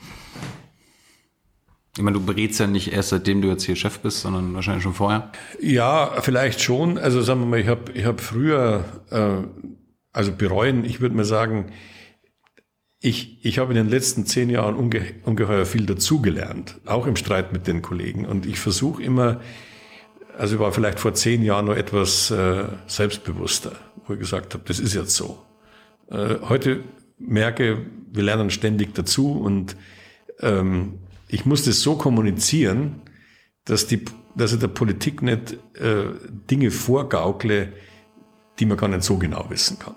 Ich 1.97 2.03
meine, 2.03 2.19
du 2.19 2.25
berätst 2.25 2.61
ja 2.61 2.67
nicht 2.67 2.93
erst 2.93 3.09
seitdem 3.09 3.41
du 3.41 3.49
jetzt 3.49 3.65
hier 3.65 3.75
Chef 3.75 3.99
bist, 4.01 4.21
sondern 4.21 4.55
wahrscheinlich 4.55 4.83
schon 4.83 4.95
vorher. 4.95 5.33
Ja, 5.61 6.21
vielleicht 6.21 6.61
schon. 6.61 6.99
Also 6.99 7.23
sagen 7.23 7.41
wir 7.41 7.47
mal, 7.47 7.61
ich 7.61 7.69
habe 7.69 7.93
ich 7.93 8.05
hab 8.05 8.21
früher 8.21 8.85
äh, 9.11 9.47
also 10.17 10.33
bereuen, 10.33 10.87
ich 10.87 11.03
würde 11.03 11.15
mal 11.15 11.27
sagen, 11.27 11.73
ich, 13.01 13.45
ich 13.45 13.59
habe 13.59 13.73
in 13.73 13.77
den 13.77 13.91
letzten 13.91 14.25
zehn 14.25 14.49
Jahren 14.49 14.75
unge, 14.75 15.03
ungeheuer 15.25 15.67
viel 15.67 15.85
dazugelernt, 15.85 16.81
auch 16.87 17.07
im 17.07 17.17
Streit 17.17 17.53
mit 17.53 17.67
den 17.67 17.83
Kollegen. 17.83 18.25
Und 18.25 18.47
ich 18.47 18.59
versuche 18.59 19.03
immer, 19.03 19.41
also 20.39 20.55
ich 20.55 20.61
war 20.61 20.73
vielleicht 20.73 21.01
vor 21.01 21.13
zehn 21.13 21.43
Jahren 21.43 21.67
noch 21.67 21.77
etwas 21.77 22.31
äh, 22.31 22.65
selbstbewusster, 22.87 23.73
wo 24.07 24.15
ich 24.15 24.19
gesagt 24.19 24.55
habe, 24.55 24.65
das 24.67 24.79
ist 24.79 24.95
jetzt 24.95 25.15
so. 25.15 25.39
Äh, 26.11 26.37
heute 26.49 26.81
merke, 27.19 27.85
wir 28.11 28.23
lernen 28.23 28.49
ständig 28.49 28.95
dazu 28.95 29.33
und 29.33 29.77
ähm, 30.41 31.01
ich 31.29 31.47
muss 31.47 31.65
das 31.65 31.81
so 31.81 31.97
kommunizieren, 31.97 33.03
dass, 33.65 33.87
die, 33.87 34.05
dass 34.35 34.53
ich 34.53 34.61
der 34.61 34.69
Politik 34.69 35.23
nicht 35.23 35.55
äh, 35.75 36.07
Dinge 36.51 36.71
vorgaukle, 36.71 37.73
die 38.59 38.67
man 38.67 38.77
gar 38.77 38.89
nicht 38.89 39.03
so 39.03 39.19
genau 39.19 39.47
wissen 39.51 39.79
kann. 39.79 39.97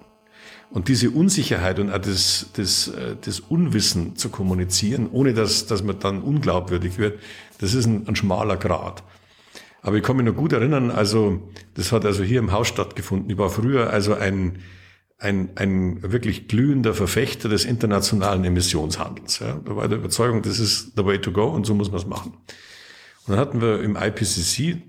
Und 0.72 0.88
diese 0.88 1.10
Unsicherheit 1.10 1.80
und 1.80 1.92
auch 1.92 2.00
das, 2.00 2.48
das, 2.54 2.90
äh, 2.90 3.16
das 3.22 3.40
Unwissen 3.40 4.16
zu 4.16 4.30
kommunizieren, 4.30 5.10
ohne 5.12 5.34
dass, 5.34 5.66
dass 5.66 5.84
man 5.84 6.00
dann 6.00 6.22
unglaubwürdig 6.22 6.98
wird, 6.98 7.20
das 7.60 7.74
ist 7.74 7.86
ein, 7.86 8.08
ein 8.08 8.16
schmaler 8.16 8.58
Grad. 8.58 9.04
Aber 9.82 9.96
ich 9.96 10.04
kann 10.04 10.18
mich 10.18 10.26
noch 10.26 10.36
gut 10.36 10.54
erinnern, 10.54 10.92
also 10.92 11.50
das 11.76 11.92
hat 11.92 12.06
also 12.06 12.24
hier 12.24 12.40
im 12.40 12.52
Haus 12.52 12.68
stattgefunden. 12.68 13.30
Ich 13.30 13.38
war 13.38 13.50
früher 13.50 13.90
also 13.90 14.14
ein, 14.14 14.60
ein, 15.20 15.50
ein 15.56 16.02
wirklich 16.02 16.48
glühender 16.48 16.94
Verfechter 16.94 17.50
des 17.50 17.66
internationalen 17.66 18.46
Emissionshandels. 18.46 19.40
Ja. 19.40 19.60
Da 19.64 19.76
war 19.76 19.88
der 19.88 19.98
Überzeugung, 19.98 20.42
das 20.42 20.60
ist 20.60 20.94
the 20.96 21.06
way 21.06 21.20
to 21.20 21.32
go 21.32 21.46
und 21.48 21.66
so 21.66 21.76
muss 21.76 21.92
man 21.92 22.00
es 22.00 22.08
machen. 22.08 22.34
Und 23.26 23.34
dann 23.34 23.38
hatten 23.38 23.62
wir 23.62 23.82
im 23.84 23.98
IPCC, 23.98 24.82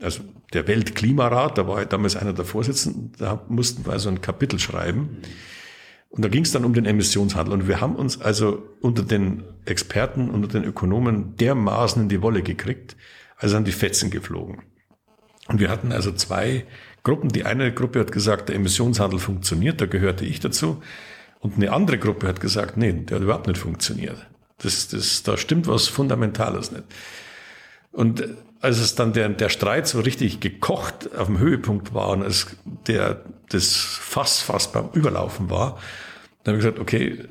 also 0.00 0.20
der 0.52 0.68
Weltklimarat, 0.68 1.56
da 1.56 1.66
war 1.66 1.82
ich 1.82 1.88
damals 1.88 2.16
einer 2.16 2.34
der 2.34 2.44
Vorsitzenden, 2.44 3.12
da 3.18 3.42
mussten 3.48 3.86
wir 3.86 3.92
also 3.92 4.10
ein 4.10 4.20
Kapitel 4.20 4.58
schreiben. 4.58 5.18
Und 6.10 6.24
da 6.24 6.28
ging 6.28 6.44
es 6.44 6.52
dann 6.52 6.64
um 6.64 6.74
den 6.74 6.86
Emissionshandel. 6.86 7.52
Und 7.52 7.68
wir 7.68 7.80
haben 7.80 7.96
uns 7.96 8.20
also 8.20 8.62
unter 8.80 9.02
den 9.02 9.44
Experten, 9.64 10.30
unter 10.30 10.48
den 10.48 10.64
Ökonomen 10.64 11.36
dermaßen 11.36 12.02
in 12.02 12.08
die 12.08 12.22
Wolle 12.22 12.42
gekriegt, 12.42 12.96
also 13.36 13.56
an 13.56 13.64
die 13.64 13.72
Fetzen 13.72 14.10
geflogen. 14.10 14.62
Und 15.48 15.60
wir 15.60 15.70
hatten 15.70 15.92
also 15.92 16.12
zwei 16.12 16.66
Gruppen. 17.08 17.30
Die 17.30 17.44
eine 17.44 17.72
Gruppe 17.72 18.00
hat 18.00 18.12
gesagt, 18.12 18.50
der 18.50 18.56
Emissionshandel 18.56 19.18
funktioniert, 19.18 19.80
da 19.80 19.86
gehörte 19.86 20.26
ich 20.26 20.40
dazu. 20.40 20.82
Und 21.40 21.56
eine 21.56 21.72
andere 21.72 21.98
Gruppe 21.98 22.28
hat 22.28 22.40
gesagt, 22.40 22.76
nee, 22.76 22.92
der 22.92 23.16
hat 23.16 23.22
überhaupt 23.22 23.46
nicht 23.46 23.58
funktioniert. 23.58 24.26
Das, 24.58 24.88
das, 24.88 25.22
da 25.22 25.36
stimmt 25.36 25.66
was 25.68 25.88
Fundamentales 25.88 26.70
nicht. 26.70 26.84
Und 27.92 28.24
als 28.60 28.78
es 28.78 28.94
dann 28.94 29.12
der, 29.12 29.28
der 29.30 29.48
Streit 29.48 29.86
so 29.86 30.00
richtig 30.00 30.40
gekocht 30.40 31.16
auf 31.16 31.28
dem 31.28 31.38
Höhepunkt 31.38 31.94
war 31.94 32.10
und 32.10 32.22
es 32.22 32.56
der, 32.86 33.24
das 33.48 33.76
Fass 33.76 34.40
fast 34.40 34.72
beim 34.72 34.90
Überlaufen 34.92 35.48
war, 35.48 35.78
dann 36.42 36.54
habe 36.54 36.58
ich 36.58 36.64
gesagt, 36.64 36.78
okay, 36.78 37.24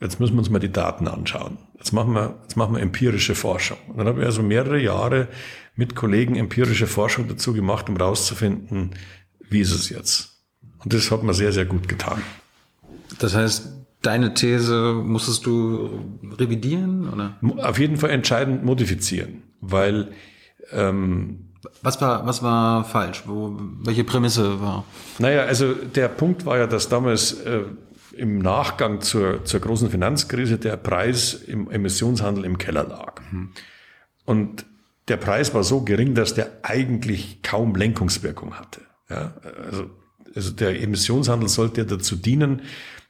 jetzt 0.00 0.20
müssen 0.20 0.34
wir 0.34 0.40
uns 0.40 0.50
mal 0.50 0.58
die 0.60 0.72
Daten 0.72 1.08
anschauen. 1.08 1.58
Jetzt 1.78 1.92
machen 1.92 2.12
wir, 2.12 2.34
jetzt 2.42 2.56
machen 2.56 2.74
wir 2.74 2.80
empirische 2.80 3.34
Forschung. 3.34 3.78
Und 3.88 3.98
dann 3.98 4.06
habe 4.06 4.20
ich 4.20 4.26
also 4.26 4.42
mehrere 4.42 4.78
Jahre 4.78 5.28
mit 5.76 5.94
Kollegen 5.94 6.36
empirische 6.36 6.86
Forschung 6.86 7.28
dazu 7.28 7.52
gemacht, 7.52 7.88
um 7.88 7.96
rauszufinden, 7.96 8.90
wie 9.48 9.60
ist 9.60 9.72
es 9.72 9.88
jetzt. 9.90 10.42
Und 10.82 10.92
das 10.92 11.10
hat 11.10 11.22
mir 11.22 11.34
sehr, 11.34 11.52
sehr 11.52 11.66
gut 11.66 11.88
getan. 11.88 12.22
Das 13.18 13.34
heißt, 13.34 13.68
deine 14.02 14.34
These 14.34 14.94
musstest 14.94 15.46
du 15.46 16.18
revidieren 16.38 17.08
oder? 17.08 17.36
Auf 17.62 17.78
jeden 17.78 17.96
Fall 17.96 18.10
entscheidend 18.10 18.64
modifizieren, 18.64 19.42
weil 19.60 20.12
ähm, 20.72 21.52
was 21.82 22.00
war 22.00 22.26
was 22.26 22.42
war 22.42 22.84
falsch? 22.84 23.24
Wo, 23.26 23.58
welche 23.82 24.04
Prämisse 24.04 24.60
war? 24.60 24.84
Naja, 25.18 25.42
also 25.42 25.74
der 25.74 26.08
Punkt 26.08 26.46
war 26.46 26.58
ja, 26.58 26.66
dass 26.66 26.88
damals 26.88 27.32
äh, 27.32 27.62
im 28.16 28.38
Nachgang 28.38 29.00
zur, 29.00 29.44
zur 29.44 29.60
großen 29.60 29.90
Finanzkrise 29.90 30.58
der 30.58 30.76
Preis 30.76 31.34
im 31.34 31.70
Emissionshandel 31.70 32.44
im 32.44 32.58
Keller 32.58 32.84
lag. 32.84 33.20
Mhm. 33.30 33.50
Und 34.24 34.66
der 35.08 35.16
Preis 35.16 35.54
war 35.54 35.62
so 35.62 35.82
gering, 35.82 36.14
dass 36.14 36.34
der 36.34 36.50
eigentlich 36.62 37.42
kaum 37.42 37.74
Lenkungswirkung 37.74 38.54
hatte. 38.54 38.80
Ja, 39.08 39.34
also, 39.70 39.90
also 40.34 40.50
der 40.50 40.80
Emissionshandel 40.82 41.48
sollte 41.48 41.82
ja 41.82 41.86
dazu 41.86 42.16
dienen, 42.16 42.62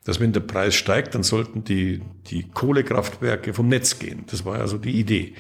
dass 0.04 0.20
wenn 0.20 0.32
der 0.32 0.40
Preis 0.40 0.74
steigt, 0.74 1.14
dann 1.14 1.22
sollten 1.22 1.64
die, 1.64 2.00
die 2.30 2.44
Kohlekraftwerke 2.44 3.54
vom 3.54 3.68
Netz 3.68 3.98
gehen. 3.98 4.24
Das 4.30 4.44
war 4.44 4.58
ja 4.58 4.66
so 4.66 4.78
die 4.78 5.00
Idee. 5.00 5.34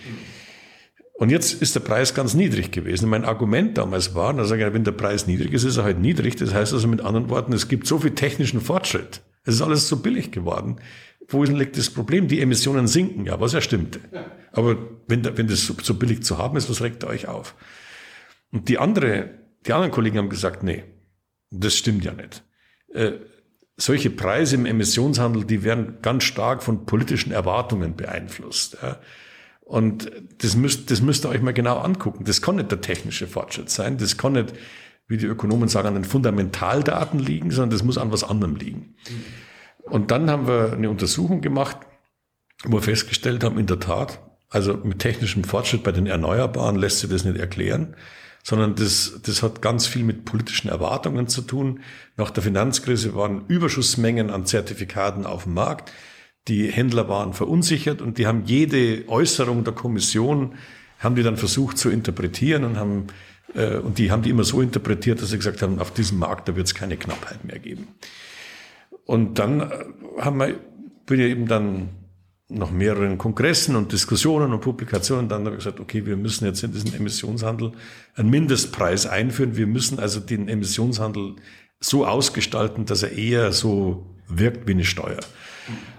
Und 1.18 1.30
jetzt 1.30 1.62
ist 1.62 1.74
der 1.74 1.80
Preis 1.80 2.14
ganz 2.14 2.34
niedrig 2.34 2.72
gewesen. 2.72 3.08
Mein 3.08 3.24
Argument 3.24 3.78
damals 3.78 4.14
war, 4.14 4.34
da 4.34 4.42
ich, 4.42 4.50
wenn 4.74 4.84
der 4.84 4.92
Preis 4.92 5.26
niedrig 5.26 5.52
ist, 5.52 5.64
ist 5.64 5.76
er 5.76 5.84
halt 5.84 5.98
niedrig. 5.98 6.36
Das 6.36 6.52
heißt 6.52 6.72
also 6.72 6.88
mit 6.88 7.00
anderen 7.00 7.30
Worten, 7.30 7.52
es 7.52 7.68
gibt 7.68 7.86
so 7.86 7.98
viel 7.98 8.10
technischen 8.10 8.60
Fortschritt. 8.60 9.22
Es 9.44 9.54
ist 9.54 9.62
alles 9.62 9.88
so 9.88 9.98
billig 9.98 10.30
geworden. 10.30 10.76
Wo 11.28 11.42
liegt 11.44 11.78
das 11.78 11.90
Problem? 11.90 12.28
Die 12.28 12.40
Emissionen 12.40 12.86
sinken, 12.86 13.24
ja, 13.24 13.40
was 13.40 13.52
ja 13.52 13.60
stimmte. 13.60 14.00
Aber 14.56 14.78
wenn, 15.06 15.36
wenn 15.36 15.48
das 15.48 15.66
so, 15.66 15.94
billig 15.94 16.22
zu 16.22 16.38
haben 16.38 16.56
ist, 16.56 16.70
was 16.70 16.80
regt 16.80 17.04
ihr 17.04 17.08
euch 17.08 17.28
auf? 17.28 17.54
Und 18.52 18.70
die 18.70 18.78
andere, 18.78 19.30
die 19.66 19.72
anderen 19.74 19.92
Kollegen 19.92 20.16
haben 20.16 20.30
gesagt, 20.30 20.62
nee, 20.62 20.82
das 21.50 21.76
stimmt 21.76 22.04
ja 22.04 22.14
nicht. 22.14 22.42
Äh, 22.94 23.12
solche 23.76 24.08
Preise 24.08 24.54
im 24.54 24.64
Emissionshandel, 24.64 25.44
die 25.44 25.62
werden 25.62 25.98
ganz 26.00 26.24
stark 26.24 26.62
von 26.62 26.86
politischen 26.86 27.32
Erwartungen 27.32 27.96
beeinflusst. 27.96 28.78
Ja. 28.82 28.98
Und 29.60 30.10
das 30.38 30.56
müsst, 30.56 30.90
das 30.90 31.02
müsst 31.02 31.26
ihr 31.26 31.28
euch 31.28 31.42
mal 31.42 31.52
genau 31.52 31.78
angucken. 31.78 32.24
Das 32.24 32.40
kann 32.40 32.56
nicht 32.56 32.70
der 32.70 32.80
technische 32.80 33.26
Fortschritt 33.26 33.68
sein. 33.68 33.98
Das 33.98 34.16
kann 34.16 34.32
nicht, 34.32 34.54
wie 35.06 35.18
die 35.18 35.26
Ökonomen 35.26 35.68
sagen, 35.68 35.88
an 35.88 35.94
den 35.94 36.04
Fundamentaldaten 36.04 37.18
liegen, 37.18 37.50
sondern 37.50 37.70
das 37.70 37.82
muss 37.82 37.98
an 37.98 38.10
was 38.10 38.24
anderem 38.24 38.56
liegen. 38.56 38.94
Und 39.82 40.10
dann 40.10 40.30
haben 40.30 40.46
wir 40.46 40.72
eine 40.72 40.88
Untersuchung 40.88 41.42
gemacht, 41.42 41.76
wo 42.64 42.78
wir 42.78 42.82
festgestellt 42.82 43.44
haben, 43.44 43.58
in 43.58 43.66
der 43.66 43.80
Tat, 43.80 44.20
also 44.56 44.74
mit 44.82 44.98
technischem 44.98 45.44
Fortschritt 45.44 45.84
bei 45.84 45.92
den 45.92 46.06
Erneuerbaren 46.06 46.76
lässt 46.76 46.98
sich 46.98 47.10
das 47.10 47.24
nicht 47.24 47.38
erklären 47.38 47.94
sondern 48.46 48.76
das, 48.76 49.18
das 49.24 49.42
hat 49.42 49.60
ganz 49.60 49.88
viel 49.88 50.04
mit 50.04 50.24
politischen 50.24 50.68
Erwartungen 50.68 51.26
zu 51.26 51.42
tun. 51.42 51.80
Nach 52.16 52.30
der 52.30 52.44
Finanzkrise 52.44 53.16
waren 53.16 53.44
Überschussmengen 53.48 54.30
an 54.30 54.46
Zertifikaten 54.46 55.26
auf 55.26 55.42
dem 55.42 55.54
Markt. 55.54 55.90
Die 56.46 56.70
Händler 56.70 57.08
waren 57.08 57.32
verunsichert 57.32 58.00
und 58.00 58.18
die 58.18 58.28
haben 58.28 58.44
jede 58.44 59.08
Äußerung 59.08 59.64
der 59.64 59.74
Kommission, 59.74 60.54
haben 61.00 61.16
die 61.16 61.24
dann 61.24 61.36
versucht 61.36 61.76
zu 61.76 61.90
interpretieren 61.90 62.62
und 62.62 62.76
haben 62.76 63.08
äh, 63.54 63.78
und 63.78 63.98
die 63.98 64.12
haben 64.12 64.22
die 64.22 64.30
immer 64.30 64.44
so 64.44 64.60
interpretiert, 64.60 65.20
dass 65.20 65.30
sie 65.30 65.38
gesagt 65.38 65.60
haben, 65.60 65.80
auf 65.80 65.92
diesem 65.92 66.20
Markt, 66.20 66.48
da 66.48 66.54
wird 66.54 66.68
es 66.68 66.74
keine 66.76 66.96
Knappheit 66.96 67.44
mehr 67.44 67.58
geben. 67.58 67.88
Und 69.06 69.40
dann 69.40 69.60
äh, 69.60 69.70
haben 70.20 70.38
wir, 70.38 70.54
bin 71.04 71.18
ich 71.18 71.30
eben 71.30 71.48
dann 71.48 71.88
nach 72.48 72.70
mehreren 72.70 73.18
Kongressen 73.18 73.74
und 73.74 73.92
Diskussionen 73.92 74.52
und 74.52 74.60
Publikationen 74.60 75.28
dann 75.28 75.44
habe 75.44 75.56
ich 75.56 75.64
gesagt, 75.64 75.80
okay, 75.80 76.06
wir 76.06 76.16
müssen 76.16 76.44
jetzt 76.44 76.62
in 76.62 76.72
diesen 76.72 76.94
Emissionshandel 76.94 77.72
einen 78.14 78.30
Mindestpreis 78.30 79.06
einführen. 79.06 79.56
Wir 79.56 79.66
müssen 79.66 79.98
also 79.98 80.20
den 80.20 80.48
Emissionshandel 80.48 81.34
so 81.80 82.06
ausgestalten, 82.06 82.86
dass 82.86 83.02
er 83.02 83.12
eher 83.12 83.52
so 83.52 84.06
wirkt 84.28 84.68
wie 84.68 84.72
eine 84.72 84.84
Steuer. 84.84 85.20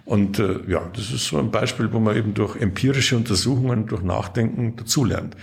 Und 0.06 0.40
äh, 0.40 0.60
ja, 0.70 0.90
das 0.94 1.12
ist 1.12 1.26
so 1.26 1.38
ein 1.38 1.52
Beispiel, 1.52 1.92
wo 1.92 2.00
man 2.00 2.16
eben 2.16 2.34
durch 2.34 2.56
empirische 2.56 3.18
Untersuchungen, 3.18 3.88
durch 3.88 4.02
Nachdenken 4.02 4.78
dazulernt. 4.78 5.36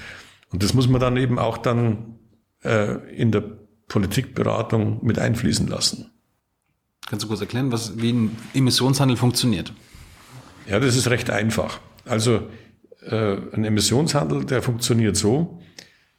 Und 0.51 0.63
das 0.63 0.73
muss 0.73 0.89
man 0.89 1.01
dann 1.01 1.19
eben 1.19 1.39
auch 1.39 1.59
dann 1.59 2.19
äh, 2.63 2.95
in 3.15 3.31
der 3.31 3.43
Politikberatung 3.89 5.05
mit 5.05 5.19
einfließen 5.19 5.67
lassen. 5.67 6.11
Kannst 7.07 7.25
du 7.25 7.29
kurz 7.29 7.43
erklären, 7.43 7.71
was, 7.71 8.01
wie 8.01 8.13
ein 8.13 8.37
Emissionshandel 8.55 9.19
funktioniert? 9.19 9.75
Ja, 10.67 10.81
das 10.81 10.97
ist 10.97 11.09
recht 11.09 11.31
einfach. 11.31 11.81
Also 12.05 12.49
äh, 13.03 13.37
ein 13.53 13.65
Emissionshandel, 13.65 14.45
der 14.45 14.63
funktioniert 14.63 15.17
so, 15.17 15.61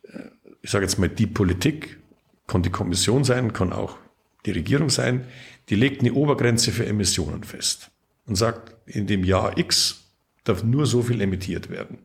äh, 0.04 0.20
ich 0.62 0.72
sage 0.72 0.86
jetzt 0.86 1.00
mal, 1.00 1.10
die 1.10 1.28
Politik, 1.28 2.00
kann 2.48 2.62
die 2.62 2.70
Kommission 2.70 3.24
sein, 3.24 3.54
kann 3.54 3.74
auch 3.74 3.98
die 4.46 4.52
Regierung 4.52 4.90
sein, 4.90 5.26
die 5.70 5.76
legt 5.76 6.02
eine 6.02 6.14
Obergrenze 6.14 6.72
für 6.72 6.86
Emissionen 6.86 7.44
fest 7.44 7.90
und 8.28 8.36
sagt, 8.36 8.76
in 8.86 9.08
dem 9.08 9.24
Jahr 9.24 9.58
X 9.58 10.12
darf 10.44 10.64
nur 10.64 10.86
so 10.86 11.02
viel 11.02 11.22
emittiert 11.22 11.70
werden. 11.70 11.98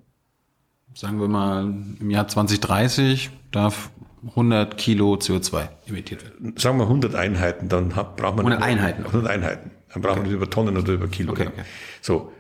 Sagen 0.95 1.21
wir 1.21 1.29
mal, 1.29 1.73
im 2.01 2.11
Jahr 2.11 2.27
2030 2.27 3.31
darf 3.51 3.91
100 4.29 4.77
Kilo 4.77 5.15
CO2 5.15 5.69
emittiert 5.87 6.25
werden. 6.25 6.55
Sagen 6.57 6.79
wir 6.79 6.85
100 6.85 7.15
Einheiten, 7.15 7.69
dann 7.69 7.91
braucht 7.91 8.19
man 8.19 8.39
100 8.39 8.63
Einheiten. 8.63 9.05
100 9.05 9.31
Einheiten. 9.31 9.71
Dann 9.93 10.03
brauchen 10.03 10.13
okay. 10.13 10.21
wir 10.21 10.27
nicht 10.29 10.37
über 10.37 10.51
Tonnen 10.51 10.77
oder 10.77 10.93
über 10.93 11.09
Kilo. 11.09 11.33
Okay, 11.33 11.49
okay. 11.49 11.63
So. 12.01 12.33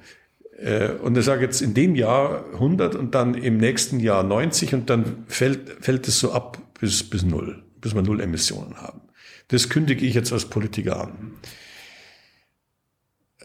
Äh, 0.59 0.93
und 1.03 1.17
ich 1.17 1.25
sage 1.25 1.45
jetzt 1.45 1.63
in 1.63 1.75
dem 1.75 1.95
Jahr 1.95 2.45
100 2.53 2.95
und 2.95 3.15
dann 3.15 3.35
im 3.35 3.57
nächsten 3.57 4.01
Jahr 4.01 4.23
90 4.23 4.75
und 4.75 4.91
dann 4.91 5.25
fällt, 5.27 5.85
fällt 5.85 6.07
es 6.07 6.21
so 6.21 6.33
ab 6.33 6.59
bis, 6.79 7.09
bis 7.09 7.23
null, 7.23 7.63
bis 7.81 7.95
wir 7.95 8.03
null 8.03 8.21
Emissionen 8.21 8.77
haben. 8.77 9.01
Das 9.49 9.69
kündige 9.69 10.07
ich 10.07 10.15
jetzt 10.15 10.33
als 10.33 10.45
Politiker 10.45 11.01
an. 11.01 11.33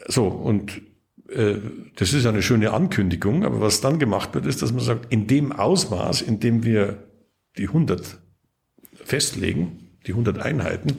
So, 0.06 0.28
und 0.28 0.82
äh, 1.28 1.56
das 1.96 2.12
ist 2.12 2.26
eine 2.26 2.42
schöne 2.42 2.72
Ankündigung, 2.72 3.44
aber 3.44 3.60
was 3.60 3.80
dann 3.80 3.98
gemacht 3.98 4.34
wird, 4.34 4.46
ist, 4.46 4.62
dass 4.62 4.72
man 4.72 4.84
sagt, 4.84 5.12
in 5.12 5.26
dem 5.26 5.52
Ausmaß, 5.52 6.22
in 6.22 6.38
dem 6.38 6.64
wir 6.64 7.02
die 7.58 7.68
100 7.68 8.18
festlegen, 8.94 9.98
die 10.06 10.12
100 10.12 10.38
Einheiten, 10.38 10.98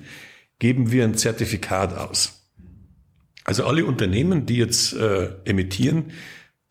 geben 0.59 0.91
wir 0.91 1.03
ein 1.03 1.15
Zertifikat 1.15 1.95
aus. 1.95 2.36
Also 3.47 3.65
alle 3.65 3.85
Unternehmen, 3.85 4.45
die 4.45 4.57
jetzt 4.57 4.93
äh, 4.93 5.29
emittieren, 5.45 6.11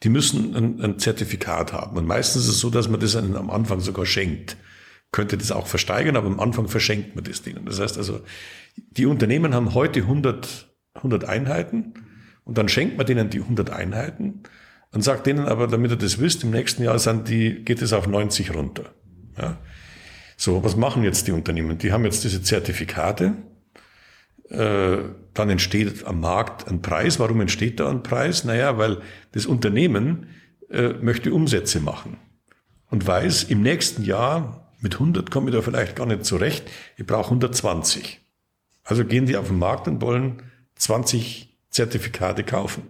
die 0.03 0.11
müssen 0.11 0.55
ein, 0.55 0.81
ein, 0.83 0.99
Zertifikat 0.99 1.73
haben. 1.73 1.97
Und 1.97 2.07
meistens 2.07 2.43
ist 2.43 2.51
es 2.51 2.61
so, 2.61 2.69
dass 2.69 2.89
man 2.89 3.01
das 3.01 3.17
am 3.17 3.51
Anfang 3.51 3.81
sogar 3.81 4.05
schenkt. 4.05 4.59
Könnte 5.11 5.39
das 5.39 5.53
auch 5.53 5.67
versteigern, 5.67 6.17
aber 6.17 6.27
am 6.27 6.39
Anfang 6.39 6.69
verschenkt 6.69 7.15
man 7.17 7.25
das 7.25 7.41
denen. 7.41 7.65
Das 7.65 7.81
heißt 7.81 7.97
also, 7.97 8.21
die 8.77 9.07
Unternehmen 9.07 9.55
haben 9.55 9.73
heute 9.73 10.01
100, 10.01 10.69
100 10.93 11.25
Einheiten 11.25 11.95
und 12.45 12.59
dann 12.59 12.69
schenkt 12.69 12.99
man 12.99 13.07
denen 13.07 13.31
die 13.31 13.41
100 13.41 13.71
Einheiten 13.71 14.43
und 14.93 15.03
sagt 15.03 15.27
denen 15.27 15.47
aber, 15.47 15.69
damit 15.69 15.93
ihr 15.93 15.97
das 15.97 16.21
wisst, 16.21 16.45
im 16.45 16.51
nächsten 16.51 16.83
Jahr 16.83 16.99
sind 16.99 17.31
die, 17.31 17.65
geht 17.65 17.81
es 17.81 17.95
auf 17.95 18.07
90 18.07 18.55
runter. 18.55 18.93
Ja. 19.39 19.57
So, 20.37 20.63
was 20.63 20.77
machen 20.77 21.05
jetzt 21.05 21.27
die 21.27 21.33
Unternehmen? 21.33 21.79
Die 21.79 21.93
haben 21.93 22.05
jetzt 22.05 22.23
diese 22.23 22.43
Zertifikate 22.43 23.33
äh, 24.51 24.99
dann 25.35 25.51
entsteht 25.51 26.05
am 26.07 26.21
Markt 26.21 26.69
ein 26.69 26.83
Preis. 26.83 27.19
Warum 27.19 27.41
entsteht 27.41 27.81
da 27.81 27.91
ein 27.91 28.03
Preis? 28.03 28.45
Naja, 28.45 28.79
weil 28.79 28.99
das 29.33 29.47
Unternehmen 29.47 30.29
äh, 30.71 30.91
möchte 31.01 31.33
Umsätze 31.33 31.81
machen 31.81 32.17
und 32.91 33.07
weiß, 33.07 33.45
im 33.45 33.63
nächsten 33.63 34.05
Jahr 34.05 34.73
mit 34.81 34.95
100 34.95 35.31
komme 35.31 35.51
ich 35.51 35.57
da 35.57 35.63
vielleicht 35.63 35.97
gar 35.97 36.07
nicht 36.07 36.25
zurecht, 36.25 36.69
ich 36.97 37.07
brauche 37.07 37.27
120. 37.27 38.21
Also 38.85 39.05
gehen 39.05 39.27
die 39.27 39.37
auf 39.37 39.49
den 39.49 39.59
Markt 39.59 39.89
und 39.89 40.01
wollen 40.01 40.43
20 40.77 41.57
Zertifikate 41.71 42.45
kaufen. 42.45 42.85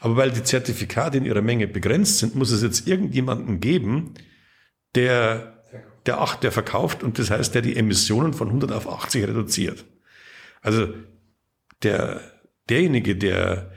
Aber 0.00 0.16
weil 0.16 0.30
die 0.30 0.42
Zertifikate 0.42 1.16
in 1.16 1.24
ihrer 1.24 1.42
Menge 1.42 1.68
begrenzt 1.68 2.18
sind, 2.18 2.34
muss 2.34 2.50
es 2.50 2.62
jetzt 2.62 2.86
irgendjemanden 2.86 3.60
geben, 3.60 4.14
der, 4.94 5.62
der, 6.06 6.20
acht, 6.20 6.42
der 6.42 6.52
verkauft 6.52 7.02
und 7.02 7.18
das 7.18 7.30
heißt, 7.30 7.54
der 7.54 7.62
die 7.62 7.76
Emissionen 7.76 8.34
von 8.34 8.48
100 8.48 8.72
auf 8.72 8.88
80 8.88 9.28
reduziert. 9.28 9.84
Also 10.62 10.88
der, 11.82 12.20
derjenige, 12.70 13.16
der, 13.16 13.72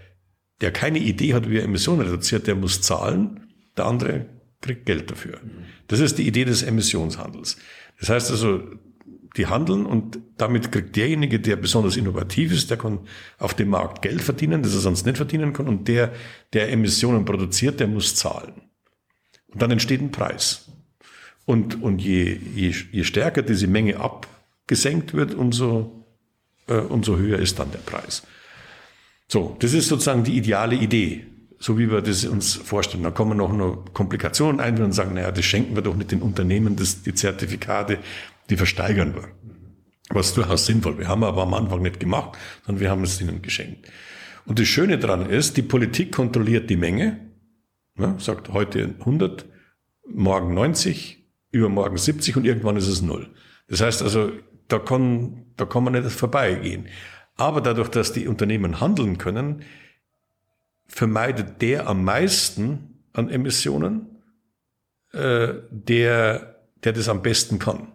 der 0.61 0.71
keine 0.71 0.99
Idee 0.99 1.33
hat, 1.33 1.49
wie 1.49 1.57
er 1.57 1.63
Emissionen 1.63 2.01
reduziert, 2.01 2.47
der 2.47 2.55
muss 2.55 2.81
zahlen, 2.81 3.47
der 3.75 3.85
andere 3.85 4.27
kriegt 4.61 4.85
Geld 4.85 5.11
dafür. 5.11 5.39
Das 5.87 5.99
ist 5.99 6.17
die 6.17 6.27
Idee 6.27 6.45
des 6.45 6.63
Emissionshandels. 6.63 7.57
Das 7.99 8.09
heißt 8.09 8.31
also, 8.31 8.63
die 9.37 9.47
handeln 9.47 9.85
und 9.85 10.19
damit 10.37 10.71
kriegt 10.71 10.95
derjenige, 10.95 11.39
der 11.39 11.57
besonders 11.57 11.97
innovativ 11.97 12.51
ist, 12.51 12.69
der 12.69 12.77
kann 12.77 12.99
auf 13.37 13.53
dem 13.53 13.69
Markt 13.69 14.01
Geld 14.01 14.21
verdienen, 14.21 14.63
das 14.63 14.73
er 14.73 14.79
sonst 14.79 15.05
nicht 15.05 15.17
verdienen 15.17 15.51
kann, 15.51 15.67
und 15.67 15.87
der, 15.87 16.13
der 16.53 16.71
Emissionen 16.71 17.25
produziert, 17.25 17.79
der 17.79 17.87
muss 17.87 18.15
zahlen. 18.15 18.53
Und 19.47 19.61
dann 19.61 19.71
entsteht 19.71 20.01
ein 20.01 20.11
Preis. 20.11 20.71
Und, 21.45 21.81
und 21.83 21.99
je, 21.99 22.39
je, 22.55 22.73
je 22.91 23.03
stärker 23.03 23.41
diese 23.41 23.67
Menge 23.67 23.99
abgesenkt 23.99 25.13
wird, 25.13 25.33
umso, 25.35 26.04
äh, 26.67 26.75
umso 26.75 27.17
höher 27.17 27.39
ist 27.39 27.59
dann 27.59 27.71
der 27.71 27.79
Preis. 27.79 28.23
So, 29.27 29.55
das 29.59 29.73
ist 29.73 29.87
sozusagen 29.87 30.23
die 30.23 30.37
ideale 30.37 30.75
Idee, 30.75 31.25
so 31.59 31.77
wie 31.79 31.89
wir 31.89 32.01
das 32.01 32.25
uns 32.25 32.53
vorstellen. 32.53 33.03
Da 33.03 33.11
kommen 33.11 33.37
noch 33.37 33.53
nur 33.53 33.85
Komplikationen 33.93 34.59
ein 34.59 34.81
und 34.81 34.91
sagen, 34.91 35.15
naja, 35.15 35.31
das 35.31 35.45
schenken 35.45 35.75
wir 35.75 35.81
doch 35.81 35.95
nicht 35.95 36.11
den 36.11 36.21
Unternehmen, 36.21 36.75
das, 36.75 37.01
die 37.01 37.13
Zertifikate, 37.13 37.99
die 38.49 38.57
versteigern 38.57 39.15
wir. 39.15 39.29
Was 40.09 40.35
durchaus 40.35 40.67
sinnvoll. 40.67 40.99
Wir 40.99 41.07
haben 41.07 41.23
aber 41.23 41.41
am 41.41 41.53
Anfang 41.55 41.81
nicht 41.81 41.99
gemacht, 41.99 42.37
sondern 42.65 42.81
wir 42.81 42.91
haben 42.91 43.03
es 43.03 43.19
ihnen 43.19 43.41
geschenkt. 43.41 43.87
Und 44.45 44.59
das 44.59 44.67
Schöne 44.67 44.99
daran 44.99 45.27
ist, 45.27 45.57
die 45.57 45.63
Politik 45.63 46.13
kontrolliert 46.13 46.69
die 46.69 46.77
Menge, 46.77 47.19
ne, 47.95 48.15
sagt 48.19 48.53
heute 48.53 48.93
100, 48.99 49.45
morgen 50.07 50.53
90, 50.53 51.25
übermorgen 51.49 51.97
70 51.97 52.37
und 52.37 52.45
irgendwann 52.45 52.77
ist 52.77 52.87
es 52.87 53.01
null. 53.01 53.29
Das 53.67 53.81
heißt 53.81 54.03
also, 54.03 54.31
da 54.67 54.79
kann, 54.79 55.45
da 55.57 55.65
kann 55.65 55.83
man 55.83 55.93
nicht 55.93 56.09
vorbeigehen. 56.11 56.87
Aber 57.37 57.61
dadurch, 57.61 57.89
dass 57.89 58.13
die 58.13 58.27
Unternehmen 58.27 58.79
handeln 58.79 59.17
können, 59.17 59.63
vermeidet 60.87 61.61
der 61.61 61.87
am 61.87 62.03
meisten 62.03 63.01
an 63.13 63.29
Emissionen, 63.29 64.21
äh, 65.11 65.53
der, 65.69 66.61
der 66.83 66.93
das 66.93 67.09
am 67.09 67.21
besten 67.21 67.59
kann. 67.59 67.91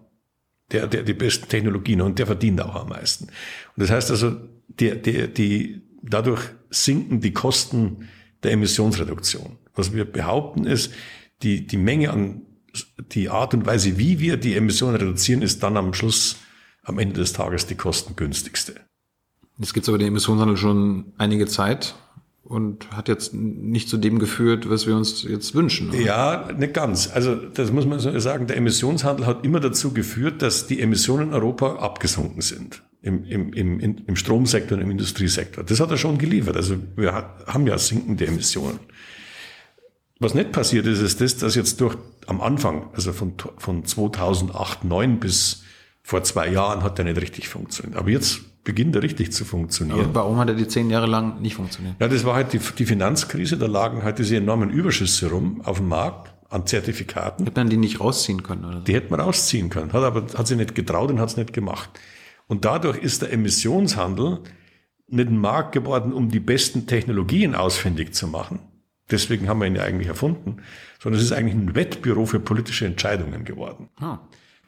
Der, 0.72 0.86
der 0.86 1.02
die 1.02 1.14
besten 1.14 1.48
Technologien 1.48 2.00
und 2.00 2.18
der 2.18 2.26
verdient 2.26 2.60
auch 2.60 2.76
am 2.76 2.90
meisten. 2.90 3.24
Und 3.24 3.32
das 3.76 3.90
heißt 3.90 4.10
also, 4.10 4.36
der, 4.68 4.94
der, 4.96 5.26
die, 5.26 5.82
dadurch 6.00 6.42
sinken 6.70 7.20
die 7.20 7.32
Kosten 7.32 8.08
der 8.42 8.52
Emissionsreduktion. 8.52 9.58
Was 9.74 9.92
wir 9.92 10.04
behaupten 10.04 10.64
ist, 10.64 10.92
die, 11.42 11.66
die 11.66 11.76
Menge 11.76 12.10
an, 12.10 12.42
die 13.12 13.28
Art 13.28 13.52
und 13.54 13.66
Weise, 13.66 13.98
wie 13.98 14.20
wir 14.20 14.36
die 14.36 14.54
Emissionen 14.54 14.96
reduzieren, 14.96 15.42
ist 15.42 15.62
dann 15.62 15.76
am 15.76 15.92
Schluss, 15.92 16.36
am 16.82 16.98
Ende 16.98 17.20
des 17.20 17.32
Tages 17.32 17.66
die 17.66 17.74
kostengünstigste. 17.74 18.74
Jetzt 19.58 19.74
gibt 19.74 19.84
es 19.84 19.88
aber 19.88 19.98
den 19.98 20.08
Emissionshandel 20.08 20.56
schon 20.56 21.12
einige 21.18 21.46
Zeit 21.46 21.94
und 22.42 22.90
hat 22.92 23.08
jetzt 23.08 23.34
nicht 23.34 23.88
zu 23.88 23.98
dem 23.98 24.18
geführt, 24.18 24.68
was 24.70 24.86
wir 24.86 24.96
uns 24.96 25.22
jetzt 25.22 25.54
wünschen. 25.54 25.90
Oder? 25.90 26.00
Ja, 26.00 26.48
nicht 26.56 26.74
ganz. 26.74 27.10
Also 27.12 27.34
das 27.36 27.70
muss 27.70 27.86
man 27.86 28.00
sagen, 28.20 28.46
der 28.46 28.56
Emissionshandel 28.56 29.26
hat 29.26 29.44
immer 29.44 29.60
dazu 29.60 29.92
geführt, 29.92 30.42
dass 30.42 30.66
die 30.66 30.80
Emissionen 30.80 31.28
in 31.28 31.34
Europa 31.34 31.76
abgesunken 31.76 32.42
sind. 32.42 32.82
Im, 33.02 33.24
im, 33.24 33.52
im, 33.54 33.80
im 34.06 34.16
Stromsektor 34.16 34.76
und 34.76 34.84
im 34.84 34.90
Industriesektor. 34.90 35.64
Das 35.64 35.80
hat 35.80 35.90
er 35.90 35.96
schon 35.96 36.18
geliefert. 36.18 36.56
Also 36.56 36.76
wir 36.96 37.12
haben 37.14 37.66
ja 37.66 37.78
sinkende 37.78 38.26
Emissionen. 38.26 38.78
Was 40.18 40.34
nicht 40.34 40.52
passiert 40.52 40.86
ist, 40.86 41.00
ist 41.00 41.20
das, 41.22 41.38
dass 41.38 41.54
jetzt 41.54 41.80
durch 41.80 41.96
am 42.26 42.42
Anfang, 42.42 42.90
also 42.92 43.14
von, 43.14 43.34
von 43.56 43.86
2008, 43.86 44.80
2009 44.80 45.18
bis 45.18 45.59
vor 46.10 46.24
zwei 46.24 46.48
Jahren 46.48 46.82
hat 46.82 46.98
der 46.98 47.04
nicht 47.04 47.20
richtig 47.20 47.48
funktioniert. 47.48 47.96
Aber 47.96 48.10
jetzt 48.10 48.64
beginnt 48.64 48.96
er 48.96 49.02
richtig 49.04 49.30
zu 49.32 49.44
funktionieren. 49.44 50.06
Aber 50.06 50.14
warum 50.16 50.38
hat 50.38 50.48
er 50.48 50.56
die 50.56 50.66
zehn 50.66 50.90
Jahre 50.90 51.06
lang 51.06 51.40
nicht 51.40 51.54
funktioniert? 51.54 51.94
Ja, 52.00 52.08
das 52.08 52.24
war 52.24 52.34
halt 52.34 52.52
die, 52.52 52.58
die 52.58 52.84
Finanzkrise, 52.84 53.56
da 53.56 53.66
lagen 53.66 54.02
halt 54.02 54.18
diese 54.18 54.36
enormen 54.36 54.70
Überschüsse 54.70 55.30
rum 55.30 55.60
auf 55.64 55.76
dem 55.76 55.86
Markt 55.86 56.34
an 56.48 56.66
Zertifikaten. 56.66 57.44
Hätte 57.44 57.60
man 57.60 57.70
die 57.70 57.76
nicht 57.76 58.00
rausziehen 58.00 58.42
können? 58.42 58.64
Oder? 58.64 58.80
Die 58.80 58.92
hätte 58.92 59.08
man 59.12 59.20
rausziehen 59.20 59.70
können, 59.70 59.92
hat 59.92 60.02
aber 60.02 60.26
hat 60.36 60.48
sie 60.48 60.56
nicht 60.56 60.74
getraut 60.74 61.12
und 61.12 61.20
hat 61.20 61.28
es 61.28 61.36
nicht 61.36 61.52
gemacht. 61.52 61.90
Und 62.48 62.64
dadurch 62.64 62.98
ist 62.98 63.22
der 63.22 63.32
Emissionshandel 63.32 64.40
nicht 65.06 65.28
ein 65.28 65.38
Markt 65.38 65.70
geworden, 65.70 66.12
um 66.12 66.28
die 66.28 66.40
besten 66.40 66.88
Technologien 66.88 67.54
ausfindig 67.54 68.14
zu 68.14 68.26
machen. 68.26 68.58
Deswegen 69.12 69.48
haben 69.48 69.60
wir 69.60 69.68
ihn 69.68 69.76
ja 69.76 69.84
eigentlich 69.84 70.08
erfunden, 70.08 70.56
sondern 71.00 71.20
es 71.20 71.26
ist 71.26 71.32
eigentlich 71.32 71.54
ein 71.54 71.76
Wettbüro 71.76 72.26
für 72.26 72.40
politische 72.40 72.86
Entscheidungen 72.86 73.44
geworden. 73.44 73.90
Ah. 74.00 74.18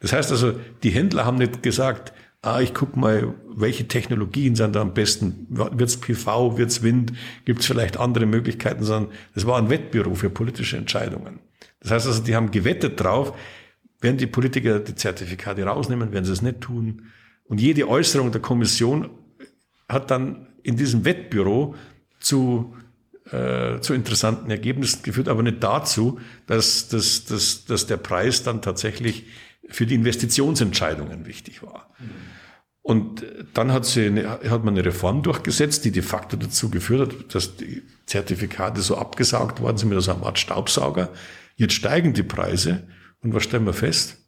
Das 0.02 0.12
heißt 0.12 0.32
also, 0.32 0.52
die 0.82 0.90
Händler 0.90 1.24
haben 1.24 1.38
nicht 1.38 1.62
gesagt, 1.62 2.12
ah, 2.42 2.60
ich 2.60 2.74
guck 2.74 2.96
mal, 2.96 3.34
welche 3.54 3.86
Technologien 3.86 4.56
sind 4.56 4.74
da 4.74 4.82
am 4.82 4.94
besten, 4.94 5.46
wird's 5.48 5.96
PV, 5.96 6.58
wird's 6.58 6.82
Wind, 6.82 7.12
gibt's 7.44 7.66
vielleicht 7.66 7.96
andere 7.96 8.26
Möglichkeiten, 8.26 8.82
sondern 8.82 9.12
es 9.34 9.46
war 9.46 9.58
ein 9.58 9.70
Wettbüro 9.70 10.14
für 10.14 10.28
politische 10.28 10.76
Entscheidungen. 10.76 11.38
Das 11.80 11.92
heißt 11.92 12.06
also, 12.08 12.22
die 12.22 12.34
haben 12.34 12.50
gewettet 12.50 13.00
drauf, 13.00 13.32
werden 14.00 14.16
die 14.16 14.26
Politiker 14.26 14.80
die 14.80 14.96
Zertifikate 14.96 15.62
rausnehmen, 15.62 16.12
werden 16.12 16.24
sie 16.24 16.32
es 16.32 16.42
nicht 16.42 16.60
tun. 16.60 17.06
Und 17.44 17.60
jede 17.60 17.88
Äußerung 17.88 18.32
der 18.32 18.40
Kommission 18.40 19.08
hat 19.88 20.10
dann 20.10 20.48
in 20.64 20.76
diesem 20.76 21.04
Wettbüro 21.04 21.76
zu, 22.18 22.74
äh, 23.30 23.78
zu 23.80 23.94
interessanten 23.94 24.50
Ergebnissen 24.50 25.04
geführt, 25.04 25.28
aber 25.28 25.44
nicht 25.44 25.62
dazu, 25.62 26.18
dass, 26.48 26.88
dass, 26.88 27.24
dass, 27.24 27.64
dass 27.66 27.86
der 27.86 27.98
Preis 27.98 28.42
dann 28.42 28.62
tatsächlich 28.62 29.26
für 29.68 29.86
die 29.86 29.94
Investitionsentscheidungen 29.94 31.26
wichtig 31.26 31.62
war. 31.62 31.88
Und 32.82 33.24
dann 33.54 33.72
hat, 33.72 33.86
sie 33.86 34.06
eine, 34.06 34.28
hat 34.28 34.64
man 34.64 34.74
eine 34.74 34.84
Reform 34.84 35.22
durchgesetzt, 35.22 35.84
die 35.84 35.92
de 35.92 36.02
facto 36.02 36.36
dazu 36.36 36.68
geführt 36.68 37.12
hat, 37.12 37.34
dass 37.34 37.56
die 37.56 37.82
Zertifikate 38.06 38.80
so 38.80 38.96
abgesaugt 38.96 39.60
worden 39.60 39.76
sind 39.76 39.88
mit 39.90 40.02
so 40.02 40.12
einer 40.12 40.26
Art 40.26 40.38
Staubsauger. 40.38 41.10
Jetzt 41.54 41.74
steigen 41.74 42.12
die 42.12 42.24
Preise 42.24 42.88
und 43.22 43.34
was 43.34 43.44
stellen 43.44 43.66
wir 43.66 43.72
fest? 43.72 44.18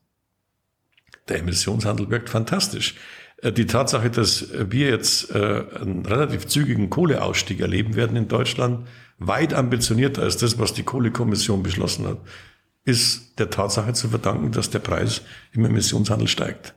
Der 1.29 1.41
Emissionshandel 1.41 2.11
wirkt 2.11 2.31
fantastisch. 2.31 2.95
Äh, 3.39 3.53
die 3.53 3.67
Tatsache, 3.67 4.11
dass 4.11 4.47
wir 4.53 4.89
jetzt 4.89 5.35
äh, 5.35 5.65
einen 5.81 6.07
relativ 6.07 6.47
zügigen 6.47 6.91
Kohleausstieg 6.91 7.61
erleben 7.61 7.97
werden 7.97 8.17
in 8.17 8.29
Deutschland, 8.29 8.87
weit 9.19 9.53
ambitionierter 9.53 10.23
als 10.23 10.37
das, 10.37 10.59
was 10.59 10.75
die 10.75 10.83
Kohlekommission 10.85 11.63
beschlossen 11.63 12.07
hat, 12.07 12.19
ist 12.85 13.39
der 13.39 13.51
Tatsache 13.51 13.93
zu 13.95 14.09
verdanken, 14.09 14.53
dass 14.53 14.71
der 14.71 14.79
Preis 14.79 15.23
im 15.53 15.65
Emissionshandel 15.65 16.29
steigt. 16.29 16.75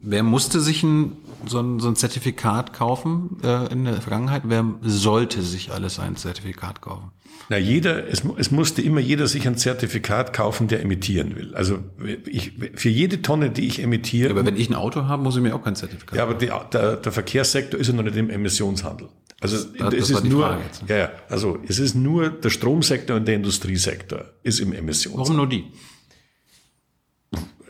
Wer 0.00 0.22
musste 0.22 0.60
sich 0.60 0.82
ein, 0.82 1.16
so, 1.46 1.60
ein, 1.60 1.80
so 1.80 1.88
ein 1.88 1.96
Zertifikat 1.96 2.72
kaufen 2.72 3.38
äh, 3.42 3.70
in 3.72 3.84
der 3.84 4.00
Vergangenheit? 4.00 4.42
Wer 4.44 4.64
sollte 4.82 5.42
sich 5.42 5.72
alles 5.72 5.98
ein 5.98 6.16
Zertifikat 6.16 6.80
kaufen? 6.80 7.10
Na, 7.48 7.56
jeder, 7.56 8.06
es, 8.08 8.22
es 8.36 8.50
musste 8.50 8.82
immer 8.82 9.00
jeder 9.00 9.26
sich 9.26 9.46
ein 9.46 9.56
Zertifikat 9.56 10.32
kaufen, 10.32 10.68
der 10.68 10.82
emittieren 10.82 11.34
will. 11.34 11.54
Also 11.54 11.78
ich, 12.26 12.52
für 12.74 12.88
jede 12.88 13.22
Tonne, 13.22 13.50
die 13.50 13.66
ich 13.66 13.82
emitiere. 13.82 14.28
Ja, 14.28 14.34
aber 14.36 14.46
wenn 14.46 14.56
ich 14.56 14.68
ein 14.68 14.74
Auto 14.74 15.04
habe, 15.06 15.22
muss 15.22 15.36
ich 15.36 15.42
mir 15.42 15.54
auch 15.54 15.64
kein 15.64 15.74
Zertifikat 15.74 16.16
Ja, 16.16 16.24
aber 16.24 16.34
die, 16.34 16.50
der, 16.72 16.96
der 16.96 17.12
Verkehrssektor 17.12 17.80
ist 17.80 17.88
ja 17.88 17.94
noch 17.94 18.02
nicht 18.02 18.16
im 18.16 18.30
Emissionshandel. 18.30 19.08
Also 19.40 19.56
das, 19.78 19.94
es 19.94 20.10
ist 20.10 20.24
nur, 20.24 20.48
ne? 20.48 20.60
ja, 20.88 21.12
also 21.28 21.58
es 21.68 21.78
ist 21.78 21.94
nur 21.94 22.30
der 22.30 22.50
Stromsektor 22.50 23.16
und 23.16 23.28
der 23.28 23.36
Industriesektor 23.36 24.24
ist 24.42 24.58
im 24.58 24.72
Emissionshandel. 24.72 25.24
Warum 25.24 25.36
nur 25.36 25.48
die? 25.48 25.64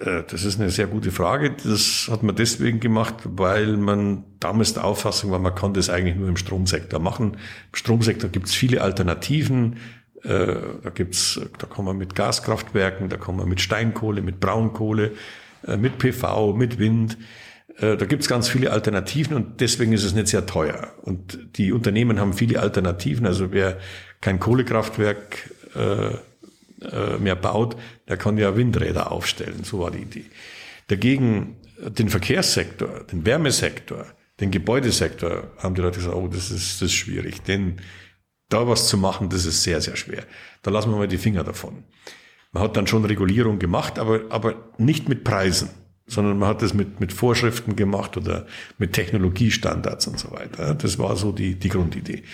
Äh, 0.00 0.22
das 0.31 0.44
ist 0.44 0.61
eine 0.61 0.70
sehr 0.70 0.87
gute 0.87 1.11
Frage. 1.11 1.54
Das 1.62 2.09
hat 2.11 2.22
man 2.22 2.37
deswegen 2.37 2.81
gemacht, 2.81 3.16
weil 3.24 3.76
man 3.76 4.24
damals 4.40 4.74
der 4.74 4.85
Auffassung 4.85 5.31
war, 5.31 5.38
man 5.38 5.54
kann 5.54 5.74
das 5.74 5.90
eigentlich 5.90 6.16
nur 6.16 6.28
im 6.28 6.37
Stromsektor 6.37 7.00
machen. 7.00 7.35
Im 7.35 7.74
Stromsektor 7.74 8.31
gibt 8.31 8.46
es 8.46 8.54
viele 8.54 8.83
Alternativen. 8.83 9.76
Äh, 10.22 10.57
da 10.83 10.90
gibt's, 10.90 11.40
da 11.59 11.66
kann 11.66 11.85
man 11.85 11.96
mit 11.96 12.14
Gaskraftwerken, 12.14 13.09
da 13.09 13.16
kann 13.16 13.37
man 13.37 13.48
mit 13.48 13.61
Steinkohle, 13.61 14.22
mit 14.22 14.40
Braunkohle, 14.40 15.12
äh, 15.66 15.76
mit 15.76 15.98
PV, 15.98 16.54
mit 16.54 16.78
Wind. 16.78 17.18
Da 17.81 17.95
gibt's 17.95 18.27
ganz 18.27 18.49
viele 18.49 18.73
Alternativen 18.73 19.37
und 19.37 19.61
deswegen 19.61 19.93
ist 19.93 20.03
es 20.03 20.12
nicht 20.12 20.27
sehr 20.27 20.47
teuer. 20.47 20.95
Und 21.03 21.38
die 21.57 21.71
Unternehmen 21.71 22.19
haben 22.19 22.33
viele 22.33 22.59
Alternativen. 22.59 23.25
Also 23.25 23.53
wer 23.53 23.79
kein 24.21 24.41
Kohlekraftwerk 24.41 25.51
äh, 25.77 27.19
mehr 27.19 27.37
baut, 27.37 27.77
der 28.09 28.17
kann 28.17 28.37
ja 28.37 28.57
Windräder 28.57 29.12
aufstellen. 29.12 29.62
So 29.62 29.79
war 29.81 29.93
die 29.93 29.99
Idee. 29.99 30.25
Dagegen 30.88 31.57
den 31.79 32.09
Verkehrssektor, 32.09 33.05
den 33.12 33.25
Wärmesektor, 33.25 34.07
den 34.41 34.51
Gebäudesektor 34.51 35.51
haben 35.59 35.75
die 35.75 35.81
Leute 35.81 35.99
gesagt, 35.99 36.14
oh, 36.14 36.29
das 36.29 36.51
ist, 36.51 36.81
das 36.81 36.83
ist 36.83 36.95
schwierig. 36.95 37.43
Denn 37.43 37.81
da 38.49 38.67
was 38.67 38.88
zu 38.88 38.97
machen, 38.97 39.29
das 39.29 39.45
ist 39.45 39.62
sehr, 39.62 39.81
sehr 39.81 39.97
schwer. 39.97 40.25
Da 40.62 40.71
lassen 40.71 40.91
wir 40.91 40.97
mal 40.97 41.09
die 41.09 41.19
Finger 41.19 41.45
davon. 41.45 41.85
Man 42.53 42.62
hat 42.62 42.77
dann 42.77 42.87
schon 42.87 43.05
Regulierung 43.05 43.59
gemacht, 43.59 43.99
aber, 43.99 44.23
aber 44.31 44.71
nicht 44.79 45.09
mit 45.09 45.25
Preisen, 45.25 45.71
sondern 46.09 46.38
man 46.38 46.49
hat 46.49 46.62
das 46.62 46.75
mit, 46.75 47.01
mit 47.01 47.12
Vorschriften 47.12 47.77
gemacht 47.77 48.16
oder 48.16 48.47
mit 48.79 48.94
Technologiestandards 48.94 50.07
und 50.07 50.18
so 50.18 50.33
weiter. 50.33 50.75
Das 50.75 50.99
war 50.99 51.16
so 51.16 51.33
die, 51.33 51.55
die 51.55 51.68
Grundidee. 51.68 52.25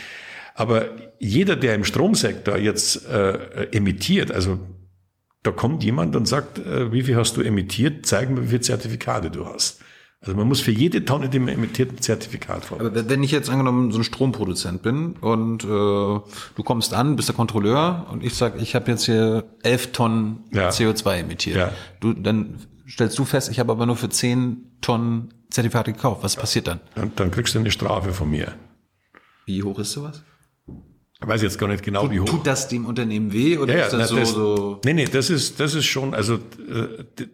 Aber 0.55 0.87
jeder, 1.19 1.57
der 1.57 1.75
im 1.75 1.85
Stromsektor 1.85 2.57
jetzt 2.57 3.07
äh, 3.09 3.67
emittiert, 3.73 4.31
also 4.31 4.59
da 5.43 5.51
kommt 5.51 5.85
jemand 5.85 6.17
und 6.17 6.27
sagt, 6.27 6.59
äh, 6.59 6.93
wie 6.93 7.03
viel 7.03 7.17
hast 7.17 7.37
du 7.37 7.43
emittiert, 7.43 8.07
zeig 8.07 8.31
mir, 8.31 8.43
wie 8.43 8.49
viele 8.49 8.61
Zertifikate 8.61 9.31
du 9.31 9.47
hast. 9.47 9.81
Also 10.21 10.39
man 10.39 10.49
muss 10.49 10.61
für 10.61 10.71
jede 10.71 11.05
Tonne, 11.05 11.29
die 11.29 11.39
man 11.39 11.53
emittiert, 11.53 11.93
ein 11.93 12.01
Zertifikat 12.01 12.65
vor. 12.65 12.81
Aber 12.81 13.09
wenn 13.11 13.23
ich 13.23 13.31
jetzt 13.31 13.51
angenommen 13.51 13.93
so 13.93 13.99
ein 13.99 14.05
Stromproduzent 14.05 14.81
bin 14.81 15.17
und 15.21 15.65
äh, 15.65 15.67
du 15.67 16.63
kommst 16.65 16.95
an, 16.95 17.17
bist 17.17 17.29
der 17.29 17.37
Kontrolleur 17.37 18.07
und 18.11 18.25
ich 18.25 18.35
sag, 18.35 18.61
ich 18.61 18.75
habe 18.75 18.91
jetzt 18.91 19.05
hier 19.05 19.45
elf 19.63 19.93
Tonnen 19.93 20.45
ja. 20.51 20.71
CO2 20.71 21.17
emittiert. 21.17 21.57
Ja. 21.57 21.73
Du, 22.01 22.15
dann 22.15 22.57
stellst 22.89 23.19
du 23.19 23.25
fest, 23.25 23.51
ich 23.51 23.59
habe 23.59 23.73
aber 23.73 23.87
nur 23.87 23.97
für 23.97 24.09
zehn 24.09 24.79
Tonnen 24.81 25.33
Zertifikate 25.51 25.93
gekauft. 25.93 26.23
Was 26.23 26.37
passiert 26.37 26.67
dann? 26.67 26.81
Dann, 26.95 27.13
dann 27.17 27.31
kriegst 27.31 27.55
du 27.55 27.59
eine 27.59 27.71
Strafe 27.71 28.13
von 28.13 28.31
mir. 28.31 28.55
Wie 29.47 29.63
hoch 29.63 29.79
ist 29.79 29.93
sowas? 29.93 30.23
Ich 31.25 31.29
weiß 31.29 31.41
jetzt 31.43 31.59
gar 31.59 31.69
nicht 31.69 31.83
genau, 31.83 32.03
tut, 32.03 32.11
wie 32.11 32.21
hoch. 32.21 32.27
Tut 32.27 32.47
das 32.47 32.69
dem 32.69 32.85
Unternehmen 32.85 33.33
weh 33.33 33.57
oder 33.57 33.73
ja, 33.73 33.79
ja, 33.79 33.85
ist 33.87 33.93
das, 33.93 34.11
na, 34.13 34.25
so, 34.25 34.57
so? 34.57 34.81
Nee, 34.85 34.93
nee, 34.93 35.05
das 35.07 35.31
ist, 35.31 35.59
das 35.59 35.75
ist 35.75 35.87
schon, 35.87 36.13
also 36.13 36.39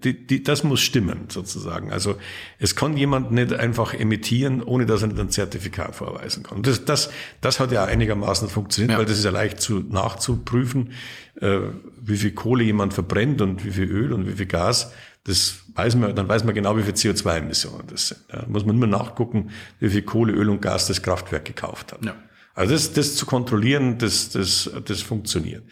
die, 0.05 0.27
die, 0.27 0.43
das 0.45 0.63
muss 0.63 0.81
stimmen 0.81 1.25
sozusagen. 1.29 1.91
Also 1.91 2.17
es 2.59 2.77
kann 2.77 2.97
jemand 2.97 3.33
nicht 3.33 3.53
einfach 3.53 3.93
emittieren, 3.93 4.63
ohne 4.63 4.87
dass 4.87 5.03
er 5.03 5.09
nicht 5.09 5.19
ein 5.19 5.31
Zertifikat 5.31 5.97
vorweisen 5.97 6.45
kann. 6.45 6.63
Das, 6.63 6.85
das, 6.85 7.11
das 7.41 7.59
hat 7.59 7.73
ja 7.73 7.85
einigermaßen 7.85 8.49
funktioniert, 8.49 8.93
ja. 8.93 8.99
weil 8.99 9.07
das 9.07 9.19
ist 9.19 9.25
ja 9.25 9.33
leicht 9.33 9.61
zu, 9.61 9.81
nachzuprüfen, 9.81 10.93
äh, 11.41 11.59
wie 12.01 12.17
viel 12.17 12.33
Kohle 12.33 12.63
jemand 12.63 12.95
verbrennt 12.95 13.41
und 13.41 13.65
wie 13.65 13.73
viel 13.73 13.91
Öl 13.91 14.13
und 14.13 14.29
wie 14.29 14.35
viel 14.35 14.47
Gas. 14.47 14.93
Das 15.25 15.61
weiß 15.75 15.97
man, 15.97 16.15
dann 16.15 16.29
weiß 16.29 16.45
man 16.45 16.55
genau, 16.55 16.77
wie 16.77 16.83
viel 16.83 16.95
CO2-Emissionen 16.95 17.87
das 17.89 18.09
sind. 18.09 18.21
Da 18.29 18.47
muss 18.49 18.65
man 18.65 18.79
nur 18.79 18.89
nachgucken, 18.89 19.51
wie 19.79 19.91
viel 19.91 20.03
Kohle, 20.03 20.33
Öl 20.33 20.49
und 20.49 20.63
Gas 20.63 20.87
das 20.87 21.03
Kraftwerk 21.03 21.45
gekauft 21.45 21.93
hat. 21.93 22.05
Ja. 22.05 22.15
Also 22.55 22.75
das, 22.75 22.93
das 22.93 23.17
zu 23.17 23.27
kontrollieren, 23.27 23.99
das, 23.99 24.31
das, 24.31 24.71
das 24.85 25.03
funktioniert. 25.03 25.63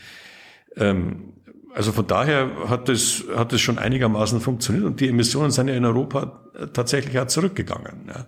Ähm, 0.76 1.32
also 1.74 1.92
von 1.92 2.06
daher 2.06 2.50
hat 2.68 2.88
das, 2.88 3.24
hat 3.34 3.52
das 3.52 3.60
schon 3.60 3.78
einigermaßen 3.78 4.40
funktioniert 4.40 4.84
und 4.84 5.00
die 5.00 5.08
Emissionen 5.08 5.50
sind 5.50 5.68
ja 5.68 5.74
in 5.74 5.84
Europa 5.84 6.40
tatsächlich 6.72 7.18
auch 7.18 7.26
zurückgegangen. 7.26 8.08
Ja. 8.08 8.26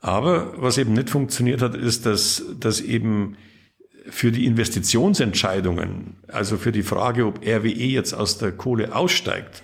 Aber 0.00 0.52
was 0.60 0.78
eben 0.78 0.92
nicht 0.92 1.10
funktioniert 1.10 1.62
hat, 1.62 1.74
ist, 1.74 2.06
dass, 2.06 2.44
dass 2.60 2.80
eben 2.80 3.36
für 4.10 4.30
die 4.30 4.44
Investitionsentscheidungen, 4.44 6.16
also 6.28 6.58
für 6.58 6.72
die 6.72 6.82
Frage, 6.82 7.26
ob 7.26 7.38
RWE 7.44 7.68
jetzt 7.68 8.12
aus 8.12 8.38
der 8.38 8.52
Kohle 8.52 8.94
aussteigt 8.94 9.62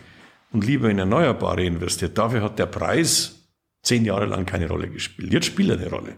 und 0.52 0.64
lieber 0.64 0.90
in 0.90 0.98
Erneuerbare 0.98 1.64
investiert, 1.64 2.18
dafür 2.18 2.42
hat 2.42 2.58
der 2.58 2.66
Preis 2.66 3.48
zehn 3.82 4.04
Jahre 4.04 4.26
lang 4.26 4.46
keine 4.46 4.68
Rolle 4.68 4.88
gespielt. 4.88 5.32
Jetzt 5.32 5.46
spielt 5.46 5.70
er 5.70 5.78
eine 5.78 5.90
Rolle. 5.90 6.16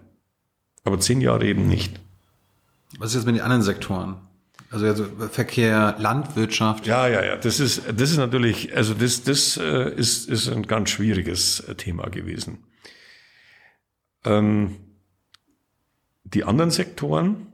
Aber 0.84 0.98
zehn 0.98 1.20
Jahre 1.20 1.46
eben 1.46 1.68
nicht. 1.68 2.00
Was 2.98 3.10
ist 3.10 3.16
jetzt 3.16 3.26
mit 3.26 3.36
den 3.36 3.42
anderen 3.42 3.62
Sektoren? 3.62 4.16
Also, 4.70 4.86
also 4.86 5.04
Verkehr, 5.30 5.96
Landwirtschaft. 5.98 6.86
Ja, 6.86 7.06
ja, 7.06 7.22
ja. 7.22 7.36
Das 7.36 7.60
ist, 7.60 7.82
das 7.94 8.10
ist 8.10 8.16
natürlich, 8.16 8.74
also 8.74 8.94
das, 8.94 9.22
das 9.22 9.58
äh, 9.58 9.94
ist, 9.94 10.28
ist 10.28 10.48
ein 10.48 10.62
ganz 10.66 10.90
schwieriges 10.90 11.60
äh, 11.60 11.74
Thema 11.74 12.08
gewesen. 12.08 12.64
Ähm, 14.24 14.76
die 16.24 16.44
anderen 16.44 16.70
Sektoren, 16.70 17.48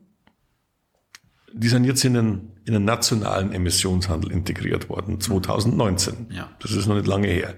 die 1.52 1.68
sind 1.68 1.84
jetzt 1.84 2.04
in 2.04 2.14
den, 2.14 2.52
in 2.68 2.74
den 2.74 2.84
nationalen 2.84 3.52
Emissionshandel 3.52 4.30
integriert 4.30 4.88
worden, 4.88 5.20
2019. 5.20 6.26
Ja. 6.30 6.50
Das 6.60 6.72
ist 6.72 6.86
noch 6.86 6.96
nicht 6.96 7.06
lange 7.06 7.28
her. 7.28 7.54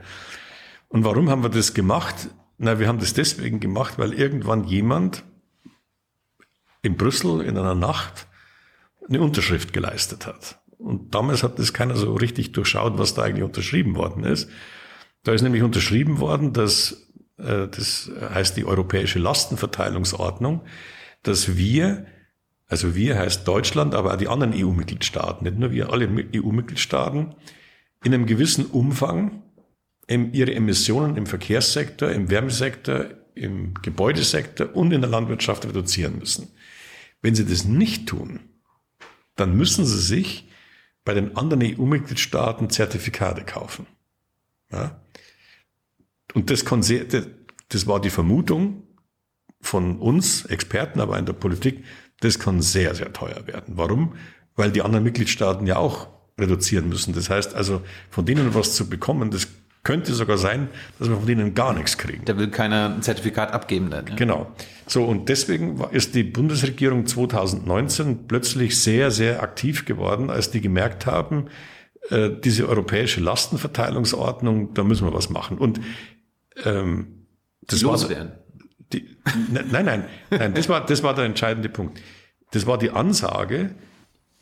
Und 0.88 1.04
warum 1.04 1.28
haben 1.28 1.42
wir 1.42 1.50
das 1.50 1.74
gemacht? 1.74 2.28
Na, 2.58 2.78
wir 2.78 2.86
haben 2.86 3.00
das 3.00 3.12
deswegen 3.12 3.58
gemacht, 3.58 3.98
weil 3.98 4.12
irgendwann 4.14 4.64
jemand 4.64 5.24
in 6.82 6.96
Brüssel 6.96 7.42
in 7.42 7.58
einer 7.58 7.74
Nacht 7.74 8.28
eine 9.08 9.20
Unterschrift 9.20 9.72
geleistet 9.72 10.26
hat. 10.26 10.60
Und 10.78 11.14
damals 11.14 11.42
hat 11.42 11.58
das 11.58 11.72
keiner 11.72 11.96
so 11.96 12.14
richtig 12.14 12.52
durchschaut, 12.52 12.96
was 12.98 13.14
da 13.14 13.22
eigentlich 13.22 13.44
unterschrieben 13.44 13.96
worden 13.96 14.24
ist. 14.24 14.48
Da 15.24 15.32
ist 15.32 15.42
nämlich 15.42 15.62
unterschrieben 15.62 16.20
worden, 16.20 16.52
dass, 16.52 17.12
äh, 17.36 17.66
das 17.66 18.10
heißt 18.32 18.56
die 18.56 18.64
Europäische 18.64 19.18
Lastenverteilungsordnung, 19.18 20.62
dass 21.22 21.56
wir, 21.56 22.06
also 22.70 22.94
wir 22.94 23.18
heißt 23.18 23.46
Deutschland, 23.46 23.96
aber 23.96 24.14
auch 24.14 24.16
die 24.16 24.28
anderen 24.28 24.54
EU-Mitgliedstaaten, 24.54 25.44
nicht 25.44 25.58
nur 25.58 25.72
wir, 25.72 25.92
alle 25.92 26.08
EU-Mitgliedstaaten, 26.08 27.34
in 28.04 28.14
einem 28.14 28.26
gewissen 28.26 28.64
Umfang 28.66 29.42
ihre 30.08 30.54
Emissionen 30.54 31.16
im 31.16 31.26
Verkehrssektor, 31.26 32.10
im 32.10 32.30
Wärmesektor, 32.30 33.06
im 33.34 33.74
Gebäudesektor 33.74 34.74
und 34.74 34.92
in 34.92 35.00
der 35.00 35.10
Landwirtschaft 35.10 35.64
reduzieren 35.64 36.18
müssen. 36.18 36.48
Wenn 37.22 37.34
sie 37.34 37.44
das 37.44 37.64
nicht 37.64 38.08
tun, 38.08 38.40
dann 39.34 39.56
müssen 39.56 39.84
sie 39.84 40.00
sich 40.00 40.48
bei 41.04 41.12
den 41.12 41.36
anderen 41.36 41.62
EU-Mitgliedstaaten 41.62 42.70
Zertifikate 42.70 43.44
kaufen. 43.44 43.86
Ja? 44.70 45.00
Und 46.34 46.50
das, 46.50 46.64
das 46.64 47.86
war 47.88 48.00
die 48.00 48.10
Vermutung 48.10 48.84
von 49.60 49.98
uns, 49.98 50.44
Experten, 50.44 51.00
aber 51.00 51.18
in 51.18 51.26
der 51.26 51.32
Politik, 51.32 51.84
das 52.20 52.38
kann 52.38 52.62
sehr, 52.62 52.94
sehr 52.94 53.12
teuer 53.12 53.46
werden. 53.46 53.74
Warum? 53.76 54.14
Weil 54.56 54.70
die 54.70 54.82
anderen 54.82 55.04
Mitgliedstaaten 55.04 55.66
ja 55.66 55.76
auch 55.76 56.08
reduzieren 56.38 56.88
müssen. 56.88 57.14
Das 57.14 57.30
heißt 57.30 57.54
also, 57.54 57.82
von 58.10 58.24
denen 58.24 58.54
was 58.54 58.74
zu 58.74 58.88
bekommen, 58.88 59.30
das 59.30 59.48
könnte 59.82 60.12
sogar 60.12 60.36
sein, 60.36 60.68
dass 60.98 61.08
wir 61.08 61.16
von 61.16 61.26
denen 61.26 61.54
gar 61.54 61.72
nichts 61.72 61.96
kriegen. 61.96 62.24
Da 62.26 62.36
will 62.36 62.50
keiner 62.50 62.94
ein 62.94 63.02
Zertifikat 63.02 63.52
abgeben 63.52 63.90
dann. 63.90 64.06
Ja? 64.08 64.14
Genau. 64.14 64.52
So, 64.86 65.04
und 65.04 65.28
deswegen 65.28 65.82
ist 65.90 66.14
die 66.14 66.24
Bundesregierung 66.24 67.06
2019 67.06 68.26
plötzlich 68.26 68.80
sehr, 68.80 69.10
sehr 69.10 69.42
aktiv 69.42 69.86
geworden, 69.86 70.28
als 70.28 70.50
die 70.50 70.60
gemerkt 70.60 71.06
haben, 71.06 71.46
äh, 72.10 72.30
diese 72.44 72.68
europäische 72.68 73.20
Lastenverteilungsordnung, 73.20 74.74
da 74.74 74.84
müssen 74.84 75.06
wir 75.06 75.14
was 75.14 75.30
machen. 75.30 75.56
Und 75.56 75.80
ähm, 76.64 77.26
das 77.62 77.84
war 77.84 77.96
ne, 78.08 78.39
nein, 79.50 79.84
nein, 79.84 80.04
nein, 80.30 80.54
das 80.54 80.68
war, 80.68 80.84
das 80.84 81.02
war 81.02 81.14
der 81.14 81.24
entscheidende 81.24 81.68
Punkt. 81.68 82.00
Das 82.52 82.66
war 82.66 82.78
die 82.78 82.90
Ansage, 82.90 83.74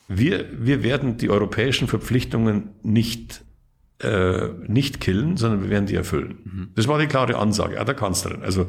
wir, 0.09 0.47
wir 0.53 0.83
werden 0.83 1.19
die 1.19 1.31
europäischen 1.31 1.89
Verpflichtungen 1.89 2.71
nicht 2.83 3.45
äh, 4.01 4.49
nicht 4.67 5.01
killen, 5.01 5.37
sondern 5.37 5.63
wir 5.63 5.71
werden 5.71 5.87
die 5.87 5.97
erfüllen. 5.97 6.39
Mhm. 6.45 6.69
Das 6.77 6.87
war 6.87 6.99
die 6.99 7.07
klare 7.07 7.37
Ansage 7.37 7.83
der 7.85 7.95
Kanzlerin. 7.95 8.43
Also 8.43 8.69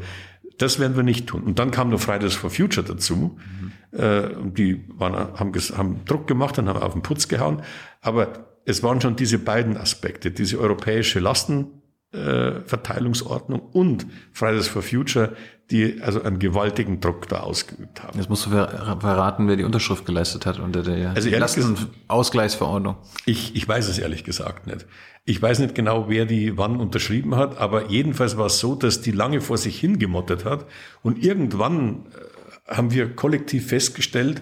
das 0.58 0.80
werden 0.80 0.96
wir 0.96 1.04
nicht 1.04 1.28
tun. 1.28 1.44
Und 1.44 1.60
dann 1.60 1.72
kam 1.72 1.90
noch 1.90 2.00
Fridays 2.00 2.34
for 2.34 2.50
Future 2.50 2.86
dazu. 2.86 3.38
Mhm. 3.92 4.00
Äh, 4.00 4.30
die 4.52 4.86
waren, 4.90 5.14
haben, 5.40 5.54
haben 5.54 6.06
Druck 6.06 6.28
gemacht 6.28 6.58
und 6.58 6.68
haben 6.68 6.82
auf 6.82 6.94
den 6.94 7.02
Putz 7.02 7.28
gehauen. 7.28 7.62
Aber 8.02 8.48
es 8.66 8.84
waren 8.84 9.02
schon 9.02 9.16
diese 9.16 9.40
beiden 9.40 9.78
Aspekte, 9.78 10.32
diese 10.32 10.60
europäische 10.60 11.20
Lastenverteilungsordnung 11.20 11.79
äh, 12.12 12.62
und 13.72 14.08
Fridays 14.32 14.68
for 14.68 14.82
Future, 14.82 15.36
die 15.70 16.02
also 16.02 16.24
einen 16.24 16.40
gewaltigen 16.40 17.00
Druck 17.00 17.28
da 17.28 17.42
ausgeübt 17.42 18.02
haben. 18.02 18.18
Jetzt 18.18 18.30
musst 18.30 18.48
du 18.48 18.50
verraten, 18.50 19.48
wer 19.48 19.56
die 19.56 19.64
Unterschrift 19.64 20.06
geleistet 20.06 20.46
hat 20.48 20.60
unter 20.60 20.82
der 20.82 21.12
also 21.12 21.30
Lastenausgleichsverordnung. 21.30 22.96
Ich, 23.26 23.56
ich 23.56 23.68
weiß 23.68 23.88
es 23.88 24.00
ehrlich 24.00 24.24
gesagt 24.24 24.66
nicht. 24.66 24.88
Ich 25.26 25.40
weiß 25.40 25.60
nicht 25.60 25.76
genau, 25.76 26.10
wer 26.10 26.26
die 26.26 26.58
wann 26.58 26.78
unterschrieben 26.78 27.36
hat, 27.36 27.60
aber 27.60 27.90
jedenfalls 27.92 28.38
war 28.38 28.48
es 28.48 28.58
so, 28.58 28.74
dass 28.74 29.02
die 29.02 29.12
lange 29.12 29.42
vor 29.42 29.58
sich 29.58 29.80
hingemottet 29.80 30.46
hat 30.46 30.66
und 31.04 31.24
irgendwann 31.24 32.08
äh, 32.68 32.76
haben 32.76 32.92
wir 32.92 33.16
kollektiv 33.16 33.68
festgestellt, 33.68 34.42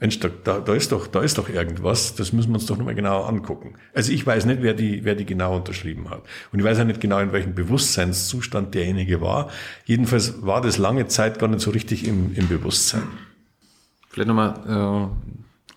Mensch, 0.00 0.20
da, 0.20 0.28
da, 0.28 0.60
da, 0.60 0.74
ist 0.74 0.92
doch, 0.92 1.08
da 1.08 1.22
ist 1.22 1.38
doch 1.38 1.48
irgendwas, 1.48 2.14
das 2.14 2.32
müssen 2.32 2.50
wir 2.50 2.54
uns 2.54 2.66
doch 2.66 2.76
nochmal 2.76 2.94
genauer 2.94 3.28
angucken. 3.28 3.74
Also 3.94 4.12
ich 4.12 4.24
weiß 4.24 4.46
nicht, 4.46 4.62
wer 4.62 4.74
die, 4.74 5.04
wer 5.04 5.16
die 5.16 5.26
genau 5.26 5.56
unterschrieben 5.56 6.08
hat. 6.08 6.22
Und 6.52 6.60
ich 6.60 6.64
weiß 6.64 6.78
auch 6.78 6.84
nicht 6.84 7.00
genau, 7.00 7.18
in 7.18 7.32
welchem 7.32 7.54
Bewusstseinszustand 7.54 8.74
derjenige 8.74 9.20
war. 9.20 9.50
Jedenfalls 9.86 10.46
war 10.46 10.60
das 10.60 10.78
lange 10.78 11.08
Zeit 11.08 11.40
gar 11.40 11.48
nicht 11.48 11.60
so 11.60 11.70
richtig 11.70 12.06
im, 12.06 12.32
im 12.36 12.46
Bewusstsein. 12.46 13.08
Vielleicht 14.08 14.28
nochmal 14.28 15.10
äh, 15.10 15.36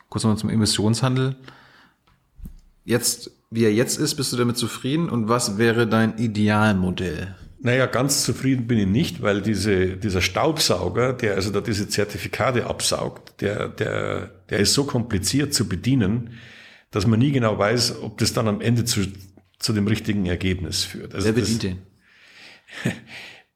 kurz 0.10 0.24
nochmal 0.24 0.38
zum 0.38 0.52
Emissionshandel. 0.52 1.36
Jetzt, 2.86 3.32
wie 3.50 3.64
er 3.64 3.74
jetzt 3.74 3.98
ist, 3.98 4.16
bist 4.16 4.32
du 4.34 4.38
damit 4.38 4.56
zufrieden? 4.56 5.10
Und 5.10 5.30
was 5.30 5.58
wäre 5.58 5.88
dein 5.88 6.18
Idealmodell? 6.20 7.36
Naja, 7.64 7.86
ganz 7.86 8.24
zufrieden 8.24 8.66
bin 8.66 8.80
ich 8.80 8.88
nicht, 8.88 9.22
weil 9.22 9.42
diese, 9.42 9.96
dieser 9.96 10.22
Staubsauger, 10.22 11.14
der 11.14 11.36
also 11.36 11.52
da 11.52 11.62
diese 11.62 11.88
Zertifikate 11.88 12.66
absaugt, 12.66 13.40
der, 13.40 13.68
der, 13.68 14.32
der 14.50 14.60
ist 14.60 14.74
so 14.74 14.86
kompliziert 14.86 15.54
zu 15.54 15.70
bedienen, 15.70 16.40
dass 16.90 17.06
man 17.06 17.20
nie 17.20 17.32
genau 17.32 17.58
weiß, 17.58 18.02
ob 18.02 18.18
das 18.18 18.34
dann 18.34 18.48
am 18.48 18.62
Ende 18.62 18.84
zu, 18.84 19.02
zu 19.60 19.74
dem 19.74 19.86
richtigen 19.86 20.26
Ergebnis 20.26 20.84
führt. 20.84 21.14
Also 21.14 21.28
Wer 21.28 21.34
bedient 21.34 21.64
das, 21.64 21.72
den? 21.72 22.94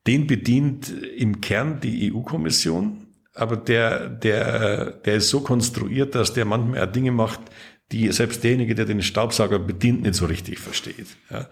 Den 0.08 0.28
bedient 0.28 0.94
im 1.18 1.42
Kern 1.42 1.80
die 1.80 2.14
EU-Kommission, 2.14 3.08
aber 3.34 3.58
der, 3.58 4.08
der, 4.08 4.92
der 4.92 5.16
ist 5.16 5.30
so 5.30 5.42
konstruiert, 5.42 6.14
dass 6.14 6.34
der 6.34 6.46
manchmal 6.46 6.92
Dinge 6.92 7.12
macht, 7.12 7.40
die 7.92 8.12
selbst 8.12 8.44
derjenige, 8.44 8.76
der 8.76 8.86
den 8.86 9.02
Staubsauger 9.02 9.58
bedient, 9.58 10.04
nicht 10.04 10.14
so 10.14 10.28
richtig 10.28 10.60
versteht. 10.60 11.08
Ja. 11.32 11.50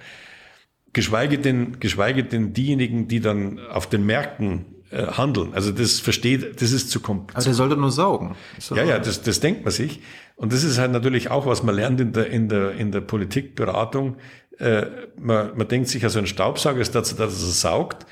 Geschweige 0.94 1.40
denn, 1.40 1.80
geschweige 1.80 2.24
denn 2.24 2.54
diejenigen, 2.54 3.08
die 3.08 3.20
dann 3.20 3.60
auf 3.60 3.90
den 3.90 4.06
Märkten 4.06 4.66
äh, 4.92 5.08
handeln. 5.08 5.54
Also 5.54 5.72
das 5.72 6.00
versteht, 6.00 6.62
das 6.62 6.72
ist 6.72 6.92
zu 6.92 7.00
kompliziert. 7.00 7.36
Also 7.36 7.50
der 7.50 7.56
sollte 7.56 7.78
nur 7.78 7.92
saugen. 7.92 8.36
So. 8.60 8.76
Ja, 8.76 8.84
ja, 8.84 9.00
das, 9.00 9.24
das 9.24 9.40
denkt 9.40 9.64
man 9.64 9.72
sich. 9.72 10.02
Und 10.36 10.54
das 10.54 10.64
ist 10.64 10.78
halt 10.78 10.92
natürlich 10.92 11.32
auch, 11.32 11.48
was 11.48 11.64
man 11.64 11.74
lernt 11.76 12.00
in 12.00 12.14
der, 12.14 12.28
in 12.28 12.48
der, 12.48 12.74
in 12.74 12.92
der 12.92 13.02
Politikberatung. 13.02 14.18
Äh, 14.60 14.86
man, 15.18 15.58
man 15.58 15.68
denkt 15.68 15.88
sich, 15.88 16.04
also 16.04 16.20
ein 16.20 16.28
Staubsauger 16.28 16.80
ist 16.80 16.94
dazu, 16.94 17.16
dass 17.16 17.42
er 17.42 17.50
saugt. 17.50 18.06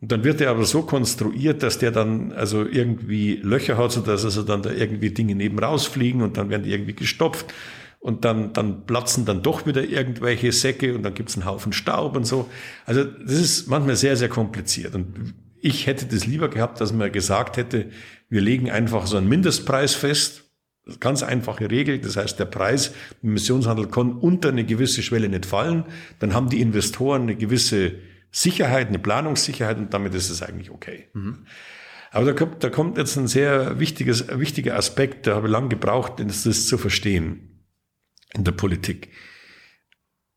Und 0.00 0.12
dann 0.12 0.22
wird 0.22 0.40
er 0.40 0.50
aber 0.50 0.64
so 0.64 0.82
konstruiert, 0.82 1.64
dass 1.64 1.78
der 1.78 1.90
dann 1.90 2.30
also 2.30 2.64
irgendwie 2.64 3.40
Löcher 3.42 3.76
hat, 3.76 3.90
so 3.90 4.00
dass 4.00 4.24
also 4.24 4.44
dann 4.44 4.62
da 4.62 4.70
irgendwie 4.70 5.10
Dinge 5.10 5.34
neben 5.34 5.58
rausfliegen 5.58 6.22
und 6.22 6.36
dann 6.36 6.50
werden 6.50 6.62
die 6.62 6.70
irgendwie 6.70 6.94
gestopft 6.94 7.52
und 8.00 8.24
dann, 8.24 8.52
dann 8.52 8.86
platzen 8.86 9.24
dann 9.24 9.42
doch 9.42 9.66
wieder 9.66 9.82
irgendwelche 9.82 10.52
Säcke 10.52 10.94
und 10.94 11.02
dann 11.02 11.14
gibt's 11.14 11.36
einen 11.36 11.46
Haufen 11.46 11.72
Staub 11.72 12.16
und 12.16 12.24
so. 12.24 12.48
Also 12.86 13.04
das 13.04 13.34
ist 13.34 13.68
manchmal 13.68 13.96
sehr, 13.96 14.16
sehr 14.16 14.28
kompliziert. 14.28 14.94
Und 14.94 15.34
ich 15.60 15.86
hätte 15.86 16.06
das 16.06 16.26
lieber 16.26 16.48
gehabt, 16.48 16.80
dass 16.80 16.92
man 16.92 17.10
gesagt 17.10 17.56
hätte, 17.56 17.90
wir 18.28 18.40
legen 18.40 18.70
einfach 18.70 19.06
so 19.06 19.16
einen 19.16 19.28
Mindestpreis 19.28 19.94
fest. 19.94 20.44
Ganz 21.00 21.22
einfache 21.22 21.70
Regel. 21.70 21.98
Das 21.98 22.16
heißt, 22.16 22.38
der 22.38 22.44
Preis 22.44 22.94
im 23.22 23.30
Emissionshandel 23.30 23.88
kann 23.88 24.12
unter 24.12 24.50
eine 24.50 24.64
gewisse 24.64 25.02
Schwelle 25.02 25.28
nicht 25.28 25.44
fallen. 25.44 25.84
Dann 26.20 26.34
haben 26.34 26.48
die 26.48 26.60
Investoren 26.60 27.22
eine 27.22 27.36
gewisse 27.36 27.96
Sicherheit, 28.30 28.88
eine 28.88 28.98
Planungssicherheit 28.98 29.78
und 29.78 29.92
damit 29.92 30.14
ist 30.14 30.30
es 30.30 30.40
eigentlich 30.42 30.70
okay. 30.70 31.08
Mhm. 31.14 31.46
Aber 32.10 32.26
da 32.26 32.32
kommt, 32.32 32.64
da 32.64 32.70
kommt 32.70 32.96
jetzt 32.96 33.16
ein 33.16 33.26
sehr 33.26 33.80
wichtiges, 33.80 34.26
wichtiger 34.38 34.76
Aspekt, 34.76 35.26
da 35.26 35.34
habe 35.34 35.48
ich 35.48 35.52
lange 35.52 35.68
gebraucht, 35.68 36.14
das, 36.18 36.44
das 36.44 36.66
zu 36.66 36.78
verstehen 36.78 37.47
in 38.34 38.44
der 38.44 38.52
Politik. 38.52 39.10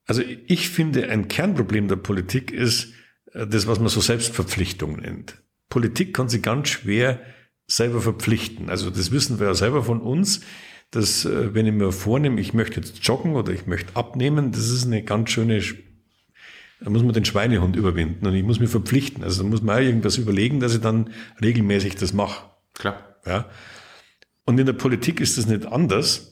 Also 0.05 0.23
ich 0.47 0.69
finde, 0.69 1.09
ein 1.09 1.27
Kernproblem 1.27 1.87
der 1.87 1.95
Politik 1.95 2.51
ist 2.51 2.93
äh, 3.33 3.47
das, 3.47 3.67
was 3.67 3.79
man 3.79 3.89
so 3.89 4.01
Selbstverpflichtung 4.01 4.97
nennt. 4.97 5.41
Politik 5.69 6.13
kann 6.13 6.29
sich 6.29 6.41
ganz 6.41 6.69
schwer 6.69 7.21
selber 7.67 8.01
verpflichten. 8.01 8.69
Also 8.69 8.89
das 8.89 9.11
wissen 9.11 9.39
wir 9.39 9.47
ja 9.47 9.53
selber 9.53 9.83
von 9.83 10.01
uns, 10.01 10.41
dass 10.91 11.25
äh, 11.25 11.53
wenn 11.53 11.65
ich 11.65 11.73
mir 11.73 11.91
vornehme, 11.91 12.41
ich 12.41 12.53
möchte 12.53 12.81
jetzt 12.81 13.05
joggen 13.05 13.35
oder 13.35 13.53
ich 13.53 13.67
möchte 13.67 13.95
abnehmen, 13.95 14.51
das 14.51 14.69
ist 14.69 14.85
eine 14.85 15.03
ganz 15.03 15.29
schöne 15.29 15.61
da 16.81 16.89
muss 16.89 17.03
man 17.03 17.13
den 17.13 17.25
Schweinehund 17.25 17.75
überwinden 17.75 18.25
und 18.25 18.33
ich 18.33 18.43
muss 18.43 18.59
mich 18.59 18.71
verpflichten. 18.71 19.23
Also 19.23 19.43
da 19.43 19.49
muss 19.49 19.61
man 19.61 19.75
auch 19.75 19.81
irgendwas 19.81 20.17
überlegen, 20.17 20.59
dass 20.59 20.73
ich 20.73 20.81
dann 20.81 21.11
regelmäßig 21.39 21.95
das 21.95 22.11
mache. 22.11 22.49
Klar. 22.73 23.17
Ja. 23.25 23.49
Und 24.45 24.59
in 24.59 24.65
der 24.65 24.73
Politik 24.73 25.21
ist 25.21 25.37
das 25.37 25.45
nicht 25.45 25.67
anders. 25.67 26.30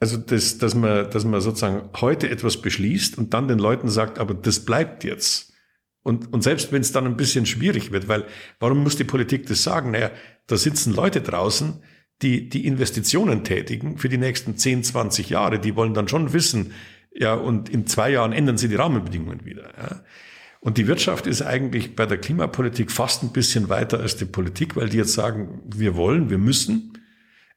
Also 0.00 0.16
das, 0.16 0.58
dass 0.58 0.74
man, 0.74 1.10
dass 1.10 1.24
man 1.24 1.40
sozusagen 1.40 1.88
heute 2.00 2.28
etwas 2.28 2.60
beschließt 2.60 3.16
und 3.16 3.32
dann 3.32 3.48
den 3.48 3.58
Leuten 3.58 3.88
sagt, 3.88 4.18
aber 4.18 4.34
das 4.34 4.64
bleibt 4.64 5.04
jetzt. 5.04 5.52
Und, 6.02 6.32
und 6.32 6.42
selbst 6.42 6.72
wenn 6.72 6.82
es 6.82 6.92
dann 6.92 7.06
ein 7.06 7.16
bisschen 7.16 7.46
schwierig 7.46 7.90
wird, 7.90 8.08
weil 8.08 8.26
warum 8.60 8.82
muss 8.82 8.96
die 8.96 9.04
Politik 9.04 9.46
das 9.46 9.62
sagen? 9.62 9.92
Naja, 9.92 10.10
da 10.46 10.56
sitzen 10.56 10.94
Leute 10.94 11.22
draußen, 11.22 11.82
die 12.22 12.48
die 12.48 12.66
Investitionen 12.66 13.44
tätigen 13.44 13.96
für 13.98 14.08
die 14.08 14.18
nächsten 14.18 14.56
10, 14.56 14.84
20 14.84 15.30
Jahre. 15.30 15.58
Die 15.58 15.76
wollen 15.76 15.94
dann 15.94 16.08
schon 16.08 16.32
wissen, 16.32 16.72
ja, 17.14 17.34
und 17.34 17.68
in 17.68 17.86
zwei 17.86 18.10
Jahren 18.10 18.32
ändern 18.32 18.58
sie 18.58 18.68
die 18.68 18.74
Rahmenbedingungen 18.74 19.44
wieder. 19.44 19.72
Ja. 19.78 20.04
Und 20.60 20.78
die 20.78 20.86
Wirtschaft 20.86 21.26
ist 21.26 21.42
eigentlich 21.42 21.94
bei 21.94 22.06
der 22.06 22.18
Klimapolitik 22.18 22.90
fast 22.90 23.22
ein 23.22 23.32
bisschen 23.32 23.68
weiter 23.68 24.00
als 24.00 24.16
die 24.16 24.24
Politik, 24.24 24.76
weil 24.76 24.88
die 24.88 24.96
jetzt 24.96 25.12
sagen, 25.12 25.62
wir 25.74 25.94
wollen, 25.94 26.30
wir 26.30 26.38
müssen, 26.38 27.03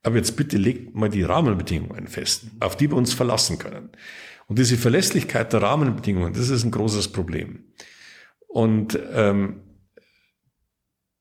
aber 0.03 0.17
jetzt 0.17 0.35
bitte 0.35 0.57
legt 0.57 0.95
mal 0.95 1.09
die 1.09 1.23
Rahmenbedingungen 1.23 2.07
fest, 2.07 2.45
auf 2.59 2.77
die 2.77 2.89
wir 2.89 2.97
uns 2.97 3.13
verlassen 3.13 3.59
können. 3.59 3.89
Und 4.47 4.59
diese 4.59 4.77
Verlässlichkeit 4.77 5.51
der 5.53 5.61
Rahmenbedingungen, 5.61 6.33
das 6.33 6.49
ist 6.49 6.63
ein 6.63 6.71
großes 6.71 7.09
Problem. 7.09 7.65
Und 8.47 8.97
ähm, 9.13 9.61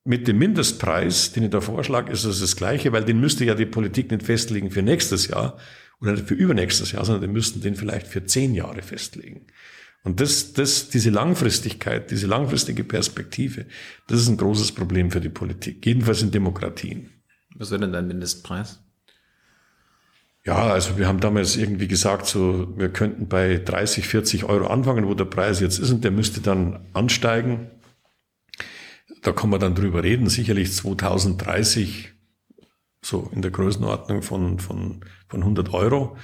mit 0.05 0.27
dem 0.27 0.37
Mindestpreis, 0.37 1.33
den 1.33 1.43
ich 1.43 1.49
da 1.49 1.59
vorschlage, 1.59 2.11
ist 2.13 2.23
es 2.23 2.39
das 2.39 2.55
Gleiche, 2.55 2.93
weil 2.93 3.03
den 3.03 3.19
müsste 3.19 3.43
ja 3.43 3.55
die 3.55 3.65
Politik 3.65 4.09
nicht 4.09 4.23
festlegen 4.23 4.71
für 4.71 4.81
nächstes 4.81 5.27
Jahr, 5.27 5.57
oder 5.99 6.13
nicht 6.13 6.27
für 6.27 6.35
übernächstes 6.35 6.91
Jahr, 6.91 7.05
sondern 7.05 7.23
die 7.23 7.33
müssten 7.33 7.61
den 7.61 7.75
vielleicht 7.75 8.07
für 8.07 8.23
zehn 8.25 8.53
Jahre 8.53 8.81
festlegen. 8.81 9.47
Und 10.03 10.21
das, 10.21 10.53
das, 10.53 10.89
diese 10.89 11.09
Langfristigkeit, 11.09 12.11
diese 12.11 12.27
langfristige 12.27 12.83
Perspektive, 12.83 13.65
das 14.07 14.21
ist 14.21 14.29
ein 14.29 14.37
großes 14.37 14.71
Problem 14.73 15.11
für 15.11 15.19
die 15.19 15.29
Politik, 15.29 15.85
jedenfalls 15.85 16.21
in 16.21 16.31
Demokratien. 16.31 17.09
Was 17.57 17.71
wäre 17.71 17.81
denn 17.81 17.93
dein 17.93 18.07
Mindestpreis? 18.07 18.79
Ja, 20.45 20.67
also 20.67 20.97
wir 20.97 21.07
haben 21.07 21.19
damals 21.19 21.57
irgendwie 21.57 21.89
gesagt, 21.89 22.25
so 22.25 22.73
wir 22.77 22.89
könnten 22.89 23.27
bei 23.27 23.57
30, 23.57 24.07
40 24.07 24.45
Euro 24.45 24.67
anfangen, 24.67 25.07
wo 25.07 25.13
der 25.13 25.25
Preis 25.25 25.59
jetzt 25.59 25.77
ist 25.77 25.91
und 25.91 26.03
der 26.03 26.11
müsste 26.11 26.39
dann 26.39 26.85
ansteigen. 26.93 27.69
Da 29.23 29.33
kann 29.33 29.49
man 29.49 29.59
dann 29.59 29.75
drüber 29.75 30.03
reden. 30.03 30.29
Sicherlich 30.29 30.71
2030 30.71 32.13
so 33.03 33.29
in 33.33 33.41
der 33.41 33.51
Größenordnung 33.51 34.21
von, 34.21 34.59
von, 34.59 35.01
von 35.27 35.41
100 35.41 35.73
Euro 35.73 36.17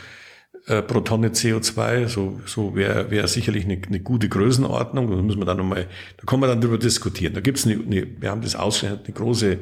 äh, 0.68 0.82
pro 0.82 1.02
Tonne 1.02 1.30
CO2. 1.30 2.08
So, 2.08 2.40
so 2.46 2.76
wäre 2.76 3.12
wär 3.12 3.28
sicherlich 3.28 3.66
eine, 3.66 3.82
eine 3.86 4.00
gute 4.00 4.30
Größenordnung. 4.30 5.10
Da 5.10 5.18
muss 5.18 5.36
man 5.36 5.48
dann 5.48 5.58
nochmal, 5.58 5.88
da 6.18 6.24
kann 6.26 6.40
man 6.40 6.50
dann 6.50 6.62
drüber 6.62 6.78
diskutieren. 6.78 7.34
Da 7.34 7.42
gibt's 7.42 7.66
eine, 7.66 7.76
eine 7.76 8.08
wir 8.22 8.30
haben 8.30 8.42
das 8.42 8.56
ausgerechnet, 8.56 9.06
eine 9.06 9.14
große, 9.14 9.60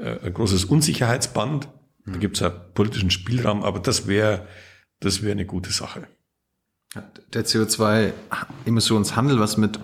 ein 0.00 0.34
großes 0.34 0.64
Unsicherheitsband. 0.64 1.68
Da 2.06 2.16
gibt's 2.18 2.40
ja 2.40 2.48
politischen 2.48 3.10
Spielraum, 3.10 3.62
aber 3.62 3.78
das 3.78 4.06
wäre 4.06 4.46
das 5.00 5.22
wäre 5.22 5.32
eine 5.32 5.46
gute 5.46 5.72
Sache. 5.72 6.06
Hat 6.94 7.22
der 7.34 7.44
CO2-Emissionshandel 7.46 9.38
was 9.38 9.56
mit 9.56 9.78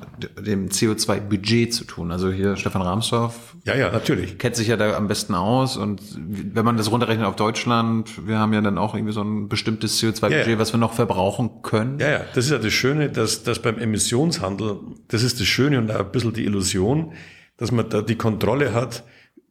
dem 0.44 0.68
CO2-Budget 0.68 1.72
zu 1.72 1.84
tun? 1.84 2.10
Also 2.10 2.32
hier 2.32 2.56
Stefan 2.56 2.82
Rahmsdorf. 2.82 3.54
Ja, 3.64 3.76
ja, 3.76 3.92
natürlich. 3.92 4.38
Kennt 4.38 4.56
sich 4.56 4.66
ja 4.66 4.76
da 4.76 4.96
am 4.96 5.06
besten 5.06 5.36
aus. 5.36 5.76
Und 5.76 6.02
wenn 6.16 6.64
man 6.64 6.76
das 6.76 6.90
runterrechnet 6.90 7.24
auf 7.24 7.36
Deutschland, 7.36 8.26
wir 8.26 8.40
haben 8.40 8.52
ja 8.52 8.60
dann 8.60 8.76
auch 8.76 8.96
irgendwie 8.96 9.12
so 9.12 9.22
ein 9.22 9.48
bestimmtes 9.48 10.02
CO2-Budget, 10.02 10.46
ja, 10.46 10.52
ja. 10.54 10.58
was 10.58 10.74
wir 10.74 10.78
noch 10.78 10.94
verbrauchen 10.94 11.62
können. 11.62 12.00
Ja, 12.00 12.10
ja, 12.10 12.24
das 12.34 12.46
ist 12.46 12.50
ja 12.50 12.58
das 12.58 12.72
Schöne, 12.72 13.08
dass, 13.08 13.44
dass 13.44 13.62
beim 13.62 13.78
Emissionshandel, 13.78 14.80
das 15.06 15.22
ist 15.22 15.38
das 15.38 15.46
Schöne 15.46 15.78
und 15.78 15.92
auch 15.92 16.00
ein 16.00 16.10
bisschen 16.10 16.32
die 16.32 16.44
Illusion, 16.44 17.12
dass 17.56 17.70
man 17.70 17.88
da 17.88 18.02
die 18.02 18.16
Kontrolle 18.16 18.74
hat 18.74 19.04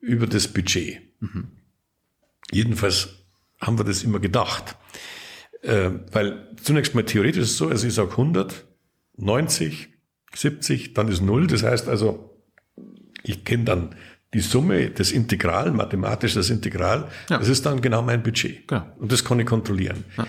über 0.05 0.27
das 0.27 0.47
Budget. 0.47 1.01
Mhm. 1.19 1.47
Jedenfalls 2.51 3.25
haben 3.59 3.77
wir 3.77 3.85
das 3.85 4.03
immer 4.03 4.19
gedacht. 4.19 4.75
Äh, 5.61 5.91
weil 6.11 6.55
zunächst 6.61 6.93
mal 6.93 7.03
theoretisch 7.03 7.43
ist 7.43 7.51
es 7.51 7.57
so, 7.57 7.69
also 7.69 7.87
ich 7.87 7.93
sage 7.93 8.11
100, 8.11 8.65
90, 9.17 9.89
70, 10.33 10.93
dann 10.93 11.07
ist 11.07 11.21
0. 11.21 11.47
Das 11.47 11.63
heißt 11.63 11.89
also, 11.89 12.39
ich 13.23 13.43
kenne 13.43 13.63
dann 13.63 13.95
die 14.33 14.41
Summe, 14.41 14.91
das 14.91 15.11
Integral, 15.11 15.71
mathematisch 15.71 16.33
das 16.33 16.49
Integral, 16.49 17.09
ja. 17.29 17.39
das 17.39 17.47
ist 17.47 17.65
dann 17.65 17.81
genau 17.81 18.01
mein 18.01 18.21
Budget. 18.21 18.67
Genau. 18.67 18.85
Und 18.99 19.11
das 19.11 19.23
kann 19.23 19.39
ich 19.39 19.45
kontrollieren. 19.45 20.03
Ja. 20.17 20.27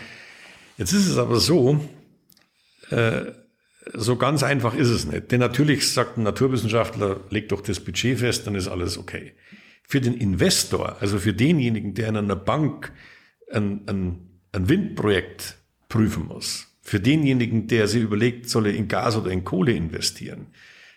Jetzt 0.78 0.92
ist 0.92 1.06
es 1.06 1.18
aber 1.18 1.40
so, 1.40 1.84
äh, 2.90 3.32
so 3.92 4.16
ganz 4.16 4.42
einfach 4.42 4.74
ist 4.74 4.88
es 4.88 5.06
nicht. 5.06 5.30
Denn 5.32 5.40
natürlich 5.40 5.92
sagt 5.92 6.18
ein 6.18 6.22
Naturwissenschaftler, 6.22 7.20
legt 7.30 7.52
doch 7.52 7.60
das 7.60 7.80
Budget 7.80 8.20
fest, 8.20 8.46
dann 8.46 8.54
ist 8.54 8.68
alles 8.68 8.96
okay. 8.96 9.34
Für 9.88 10.00
den 10.00 10.14
Investor, 10.14 10.96
also 11.00 11.18
für 11.18 11.32
denjenigen, 11.32 11.94
der 11.94 12.08
in 12.08 12.16
einer 12.16 12.36
Bank 12.36 12.92
ein, 13.52 13.82
ein 13.86 14.26
ein 14.56 14.68
Windprojekt 14.68 15.56
prüfen 15.88 16.26
muss, 16.26 16.66
für 16.82 16.98
denjenigen, 16.98 17.68
der 17.68 17.88
sich 17.88 18.02
überlegt, 18.02 18.48
soll 18.48 18.66
er 18.66 18.74
in 18.74 18.88
Gas 18.88 19.16
oder 19.16 19.30
in 19.30 19.44
Kohle 19.44 19.72
investieren, 19.72 20.46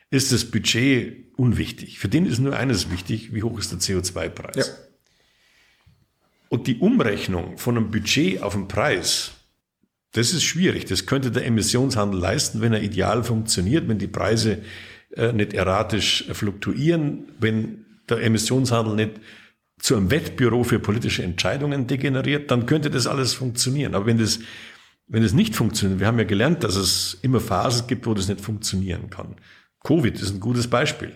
ist 0.09 0.31
das 0.31 0.45
Budget 0.45 1.27
unwichtig. 1.35 1.99
Für 1.99 2.09
den 2.09 2.25
ist 2.25 2.39
nur 2.39 2.55
eines 2.55 2.91
wichtig, 2.91 3.33
wie 3.33 3.43
hoch 3.43 3.59
ist 3.59 3.71
der 3.71 3.79
CO2-Preis. 3.79 4.55
Ja. 4.55 4.73
Und 6.47 6.67
die 6.67 6.77
Umrechnung 6.77 7.57
von 7.57 7.77
einem 7.77 7.91
Budget 7.91 8.41
auf 8.41 8.55
einen 8.55 8.67
Preis, 8.67 9.31
das 10.13 10.33
ist 10.33 10.43
schwierig. 10.43 10.85
Das 10.85 11.05
könnte 11.05 11.29
der 11.29 11.45
Emissionshandel 11.45 12.19
leisten, 12.19 12.61
wenn 12.61 12.73
er 12.73 12.81
ideal 12.81 13.23
funktioniert, 13.23 13.87
wenn 13.87 13.99
die 13.99 14.07
Preise 14.07 14.63
äh, 15.15 15.31
nicht 15.31 15.53
erratisch 15.53 16.25
fluktuieren, 16.31 17.25
wenn 17.39 17.85
der 18.09 18.21
Emissionshandel 18.21 18.95
nicht 18.95 19.21
zu 19.79 19.95
einem 19.95 20.11
Wettbüro 20.11 20.63
für 20.63 20.79
politische 20.79 21.23
Entscheidungen 21.23 21.87
degeneriert, 21.87 22.51
dann 22.51 22.65
könnte 22.65 22.89
das 22.89 23.07
alles 23.07 23.33
funktionieren. 23.33 23.95
Aber 23.95 24.05
wenn 24.05 24.17
das, 24.17 24.39
wenn 25.07 25.23
das 25.23 25.33
nicht 25.33 25.55
funktioniert, 25.55 25.99
wir 25.99 26.07
haben 26.07 26.19
ja 26.19 26.25
gelernt, 26.25 26.63
dass 26.63 26.75
es 26.75 27.17
immer 27.21 27.39
Phasen 27.39 27.87
gibt, 27.87 28.05
wo 28.05 28.13
das 28.13 28.27
nicht 28.27 28.41
funktionieren 28.41 29.09
kann. 29.09 29.35
Covid 29.83 30.19
ist 30.21 30.33
ein 30.33 30.39
gutes 30.39 30.67
Beispiel. 30.67 31.15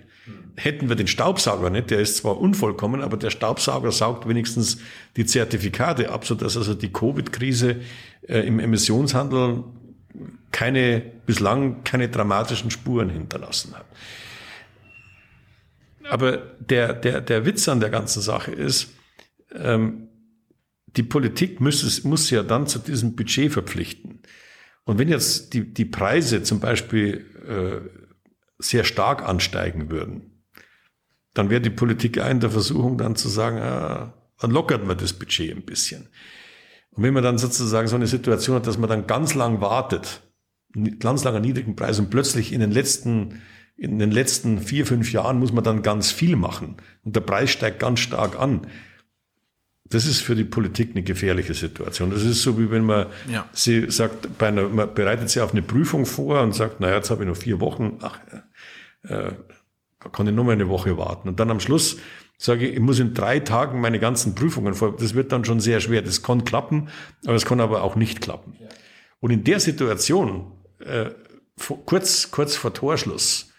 Hätten 0.56 0.88
wir 0.88 0.95
den 0.95 1.08
Staubsauger 1.08 1.69
nicht, 1.69 1.89
der 1.89 1.99
ist 1.99 2.17
zwar 2.17 2.39
unvollkommen, 2.39 3.01
aber 3.01 3.17
der 3.17 3.32
Staubsauger 3.32 3.91
saugt 3.91 4.27
wenigstens 4.27 4.77
die 5.17 5.25
Zertifikate 5.25 6.12
ab, 6.12 6.25
sodass 6.25 6.56
also 6.56 6.73
die 6.75 6.93
Covid-Krise 6.93 7.82
äh, 8.27 8.39
im 8.39 8.60
Emissionshandel 8.60 9.63
keine, 10.51 11.01
bislang 11.25 11.84
keine 11.84 12.08
dramatischen 12.08 12.71
Spuren 12.71 13.10
hinterlassen 13.10 13.73
hat. 13.73 13.86
Aber 16.13 16.38
der, 16.60 16.93
der, 16.93 17.21
der 17.21 17.43
Witz 17.43 17.67
an 17.67 17.80
der 17.80 17.89
ganzen 17.89 18.21
Sache 18.21 18.52
ist, 18.52 18.91
ähm, 19.52 20.10
die 20.86 21.02
Politik 21.02 21.60
muss, 21.60 22.04
muss 22.04 22.30
ja 22.30 22.43
dann 22.43 22.67
zu 22.67 22.78
diesem 22.78 23.15
Budget 23.15 23.52
verpflichten. 23.52 24.19
Und 24.84 24.99
wenn 24.99 25.10
jetzt 25.10 25.56
die, 25.56 25.73
die 25.73 25.86
Preise 25.86 26.43
zum 26.43 26.60
Beispiel 26.60 27.26
äh, 27.47 27.89
sehr 28.60 28.84
stark 28.84 29.28
ansteigen 29.28 29.89
würden, 29.89 30.43
dann 31.34 31.49
wäre 31.49 31.62
die 31.62 31.71
Politik 31.71 32.17
in 32.17 32.41
der 32.41 32.52
Versuchung 32.52 32.99
dann 32.99 33.15
zu 33.15 33.28
sagen, 33.28 33.58
ah, 33.58 34.13
dann 34.39 34.52
lockert 34.52 34.86
man 34.86 34.99
das 34.99 35.13
Budget 35.13 35.49
ein 35.49 35.65
bisschen. 35.65 36.10
Und 36.91 37.02
wenn 37.02 37.15
man 37.15 37.23
dann 37.23 37.39
sozusagen 37.39 37.88
so 37.88 37.95
eine 37.95 38.06
Situation 38.06 38.58
hat, 38.58 38.67
dass 38.67 38.78
man 38.78 38.88
dann 38.88 39.08
ganz 39.08 39.34
lang 39.34 39.62
wartet, 39.62 40.21
ganz 40.99 41.23
lange 41.23 41.41
niedrigen 41.41 41.76
Preis 41.76 41.97
und 41.97 42.12
plötzlich 42.12 42.54
in 42.54 42.60
den 42.60 42.71
letzten 42.71 43.41
in 43.83 43.99
den 43.99 44.11
letzten 44.11 44.59
vier, 44.59 44.85
fünf 44.85 45.11
Jahren 45.11 45.39
muss 45.39 45.51
man 45.51 45.63
dann 45.63 45.81
ganz 45.81 46.09
viel 46.11 46.37
machen 46.37 46.77
und 47.03 47.15
der 47.15 47.21
Preis 47.21 47.51
steigt 47.51 47.79
ganz 47.79 47.99
stark 47.99 48.39
an. 48.39 48.61
Das 49.83 50.05
ist 50.05 50.21
für 50.21 50.35
die 50.35 50.45
Politik 50.45 50.91
eine 50.91 51.03
gefährliche 51.03 51.53
Situation. 51.53 52.09
Das 52.09 52.23
ist 52.23 52.41
so, 52.41 52.57
wie 52.57 52.71
wenn 52.71 52.85
man 52.85 53.07
ja. 53.29 53.45
sie 53.51 53.91
sagt, 53.91 54.37
bei 54.37 54.47
einer, 54.47 54.69
man 54.69 54.93
bereitet 54.93 55.29
sie 55.29 55.41
auf 55.41 55.51
eine 55.51 55.61
Prüfung 55.61 56.05
vor 56.05 56.41
und 56.41 56.55
sagt, 56.55 56.79
naja, 56.79 56.95
jetzt 56.95 57.11
habe 57.11 57.23
ich 57.23 57.29
noch 57.29 57.35
vier 57.35 57.59
Wochen, 57.59 57.99
ach, 58.01 58.19
äh, 59.03 59.31
kann 60.13 60.27
ich 60.27 60.33
nur 60.33 60.45
mal 60.45 60.53
eine 60.53 60.69
Woche 60.69 60.97
warten. 60.97 61.27
Und 61.27 61.39
dann 61.41 61.51
am 61.51 61.59
Schluss 61.59 61.97
sage 62.37 62.67
ich, 62.67 62.75
ich 62.75 62.79
muss 62.79 62.99
in 62.99 63.13
drei 63.13 63.41
Tagen 63.41 63.81
meine 63.81 63.99
ganzen 63.99 64.33
Prüfungen 64.33 64.73
vor, 64.73 64.95
das 64.95 65.13
wird 65.13 65.33
dann 65.33 65.43
schon 65.43 65.59
sehr 65.59 65.81
schwer. 65.81 66.01
Das 66.01 66.23
kann 66.23 66.45
klappen, 66.45 66.87
aber 67.25 67.35
es 67.35 67.45
kann 67.45 67.59
aber 67.59 67.83
auch 67.83 67.97
nicht 67.97 68.21
klappen. 68.21 68.55
Und 69.19 69.31
in 69.31 69.43
der 69.43 69.59
Situation, 69.59 70.53
äh, 70.79 71.09
kurz, 71.85 72.31
kurz 72.31 72.55
vor 72.55 72.73
Torschluss, 72.73 73.52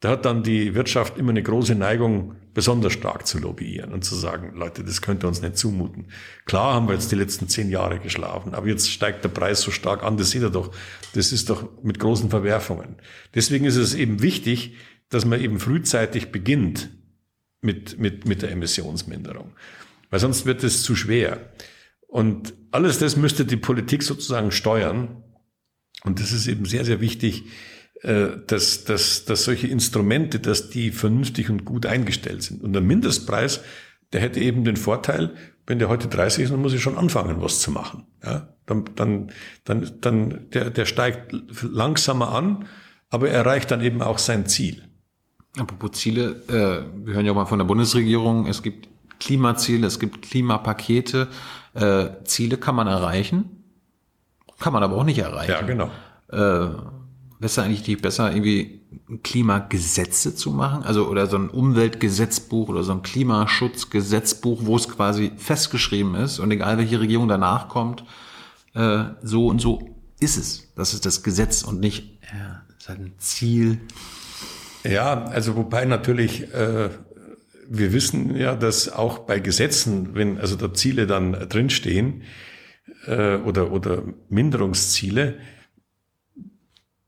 da 0.00 0.10
hat 0.10 0.24
dann 0.24 0.42
die 0.42 0.74
Wirtschaft 0.74 1.18
immer 1.18 1.30
eine 1.30 1.42
große 1.42 1.74
Neigung, 1.74 2.34
besonders 2.54 2.94
stark 2.94 3.26
zu 3.26 3.38
lobbyieren 3.38 3.92
und 3.92 4.02
zu 4.02 4.14
sagen, 4.14 4.54
Leute, 4.56 4.82
das 4.82 5.02
könnt 5.02 5.22
ihr 5.22 5.28
uns 5.28 5.42
nicht 5.42 5.58
zumuten. 5.58 6.06
Klar 6.46 6.74
haben 6.74 6.88
wir 6.88 6.94
jetzt 6.94 7.12
die 7.12 7.16
letzten 7.16 7.48
zehn 7.48 7.70
Jahre 7.70 8.00
geschlafen, 8.00 8.54
aber 8.54 8.66
jetzt 8.66 8.90
steigt 8.90 9.22
der 9.24 9.28
Preis 9.28 9.60
so 9.60 9.70
stark 9.70 10.02
an, 10.02 10.16
das 10.16 10.30
seht 10.30 10.42
ihr 10.42 10.50
doch. 10.50 10.74
Das 11.14 11.32
ist 11.32 11.50
doch 11.50 11.68
mit 11.82 11.98
großen 11.98 12.30
Verwerfungen. 12.30 12.96
Deswegen 13.34 13.66
ist 13.66 13.76
es 13.76 13.94
eben 13.94 14.22
wichtig, 14.22 14.74
dass 15.10 15.26
man 15.26 15.40
eben 15.40 15.60
frühzeitig 15.60 16.32
beginnt 16.32 16.88
mit, 17.60 17.98
mit, 17.98 18.26
mit 18.26 18.40
der 18.42 18.52
Emissionsminderung. 18.52 19.52
Weil 20.08 20.20
sonst 20.20 20.46
wird 20.46 20.64
es 20.64 20.82
zu 20.82 20.96
schwer. 20.96 21.52
Und 22.08 22.54
alles 22.70 22.98
das 22.98 23.16
müsste 23.16 23.44
die 23.44 23.56
Politik 23.56 24.02
sozusagen 24.02 24.50
steuern. 24.50 25.22
Und 26.04 26.20
das 26.20 26.32
ist 26.32 26.46
eben 26.46 26.64
sehr, 26.64 26.84
sehr 26.84 27.00
wichtig, 27.00 27.44
dass, 28.02 28.84
dass, 28.84 29.26
dass 29.26 29.44
solche 29.44 29.66
Instrumente, 29.66 30.40
dass 30.40 30.70
die 30.70 30.90
vernünftig 30.90 31.50
und 31.50 31.66
gut 31.66 31.84
eingestellt 31.84 32.42
sind. 32.42 32.62
Und 32.62 32.72
der 32.72 32.80
Mindestpreis, 32.80 33.60
der 34.12 34.22
hätte 34.22 34.40
eben 34.40 34.64
den 34.64 34.76
Vorteil, 34.76 35.34
wenn 35.66 35.78
der 35.78 35.88
heute 35.88 36.08
30 36.08 36.44
ist, 36.44 36.52
dann 36.52 36.62
muss 36.62 36.72
ich 36.72 36.82
schon 36.82 36.98
anfangen, 36.98 37.40
was 37.40 37.60
zu 37.60 37.70
machen. 37.70 38.06
Ja, 38.24 38.48
dann, 38.66 38.84
dann, 38.96 39.30
dann, 39.64 39.90
dann 40.00 40.50
der, 40.50 40.70
der 40.70 40.84
steigt 40.84 41.32
langsamer 41.62 42.32
an, 42.32 42.66
aber 43.08 43.28
er 43.28 43.34
erreicht 43.34 43.70
dann 43.70 43.80
eben 43.80 44.02
auch 44.02 44.18
sein 44.18 44.46
Ziel. 44.46 44.82
Apropos 45.58 45.92
Ziele, 45.92 46.42
äh, 46.48 47.06
wir 47.06 47.14
hören 47.14 47.26
ja 47.26 47.32
auch 47.32 47.36
mal 47.36 47.46
von 47.46 47.58
der 47.58 47.66
Bundesregierung, 47.66 48.46
es 48.46 48.62
gibt 48.62 48.88
Klimaziele, 49.20 49.86
es 49.86 50.00
gibt 50.00 50.22
Klimapakete. 50.22 51.28
Äh, 51.74 52.06
Ziele 52.24 52.56
kann 52.56 52.74
man 52.74 52.86
erreichen, 52.86 53.64
kann 54.58 54.72
man 54.72 54.82
aber 54.82 54.96
auch 54.96 55.04
nicht 55.04 55.18
erreichen. 55.18 55.50
Ja, 55.52 55.62
genau. 55.62 55.90
Äh, 56.32 56.68
besser 57.40 57.62
eigentlich 57.64 57.86
nicht 57.86 58.02
besser, 58.02 58.30
irgendwie 58.30 58.82
Klimagesetze 59.22 60.34
zu 60.34 60.50
machen? 60.50 60.84
Also, 60.84 61.08
oder 61.08 61.26
so 61.26 61.36
ein 61.36 61.48
Umweltgesetzbuch 61.48 62.68
oder 62.68 62.82
so 62.82 62.92
ein 62.92 63.02
Klimaschutzgesetzbuch, 63.02 64.60
wo 64.62 64.76
es 64.76 64.88
quasi 64.88 65.32
festgeschrieben 65.36 66.14
ist 66.14 66.38
und 66.38 66.50
egal 66.50 66.78
welche 66.78 67.00
Regierung 67.00 67.28
danach 67.28 67.68
kommt, 67.68 68.04
äh, 68.74 69.04
so 69.22 69.46
und 69.46 69.60
so 69.60 69.96
ist 70.20 70.36
es. 70.36 70.72
Das 70.76 70.94
ist 70.94 71.06
das 71.06 71.22
Gesetz 71.22 71.62
und 71.62 71.80
nicht, 71.80 72.18
ja, 72.32 72.62
das 72.68 72.76
ist 72.78 72.88
halt 72.88 73.00
ein 73.00 73.12
Ziel. 73.18 73.80
Ja, 74.84 75.24
also 75.24 75.56
wobei 75.56 75.84
natürlich, 75.86 76.52
äh, 76.54 76.90
wir 77.68 77.92
wissen 77.92 78.36
ja, 78.36 78.54
dass 78.54 78.92
auch 78.92 79.20
bei 79.20 79.40
Gesetzen, 79.40 80.14
wenn 80.14 80.38
also 80.38 80.56
da 80.56 80.72
Ziele 80.74 81.06
dann 81.06 81.32
drinstehen 81.48 82.22
äh, 83.06 83.36
oder, 83.36 83.72
oder 83.72 84.02
Minderungsziele, 84.28 85.38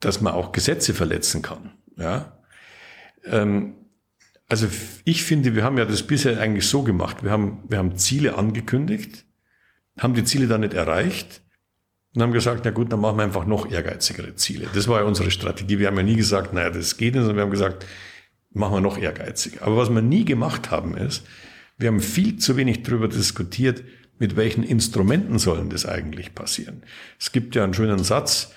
dass 0.02 0.20
man 0.20 0.34
auch 0.34 0.52
Gesetze 0.52 0.92
verletzen 0.92 1.40
kann. 1.40 1.72
Ja. 1.96 2.36
Ähm, 3.24 3.74
also 4.48 4.66
ich 5.04 5.22
finde, 5.22 5.54
wir 5.54 5.64
haben 5.64 5.78
ja 5.78 5.86
das 5.86 6.02
bisher 6.02 6.38
eigentlich 6.38 6.66
so 6.66 6.82
gemacht. 6.82 7.22
Wir 7.22 7.30
haben, 7.30 7.62
wir 7.68 7.78
haben 7.78 7.96
Ziele 7.96 8.36
angekündigt, 8.36 9.24
haben 9.98 10.12
die 10.12 10.24
Ziele 10.24 10.46
dann 10.46 10.60
nicht 10.60 10.74
erreicht 10.74 11.40
und 12.14 12.20
haben 12.20 12.32
gesagt, 12.32 12.62
na 12.64 12.70
gut, 12.70 12.92
dann 12.92 13.00
machen 13.00 13.16
wir 13.16 13.22
einfach 13.22 13.46
noch 13.46 13.70
ehrgeizigere 13.70 14.34
Ziele. 14.34 14.68
Das 14.74 14.88
war 14.88 15.00
ja 15.00 15.06
unsere 15.06 15.30
Strategie. 15.30 15.78
Wir 15.78 15.86
haben 15.86 15.96
ja 15.96 16.02
nie 16.02 16.16
gesagt, 16.16 16.52
naja, 16.52 16.68
das 16.68 16.98
geht 16.98 17.14
nicht, 17.14 17.22
sondern 17.22 17.36
wir 17.36 17.42
haben 17.44 17.50
gesagt, 17.50 17.86
machen 18.50 18.74
wir 18.74 18.80
noch 18.80 18.98
ehrgeiziger. 18.98 19.62
Aber 19.62 19.76
was 19.76 19.88
wir 19.88 20.02
nie 20.02 20.24
gemacht 20.24 20.70
haben, 20.70 20.96
ist, 20.96 21.24
wir 21.78 21.88
haben 21.88 22.00
viel 22.00 22.36
zu 22.36 22.56
wenig 22.56 22.82
darüber 22.82 23.08
diskutiert, 23.08 23.82
mit 24.18 24.36
welchen 24.36 24.62
Instrumenten 24.62 25.38
sollen 25.38 25.70
das 25.70 25.86
eigentlich 25.86 26.34
passieren. 26.34 26.82
Es 27.18 27.32
gibt 27.32 27.54
ja 27.54 27.64
einen 27.64 27.74
schönen 27.74 28.04
Satz, 28.04 28.52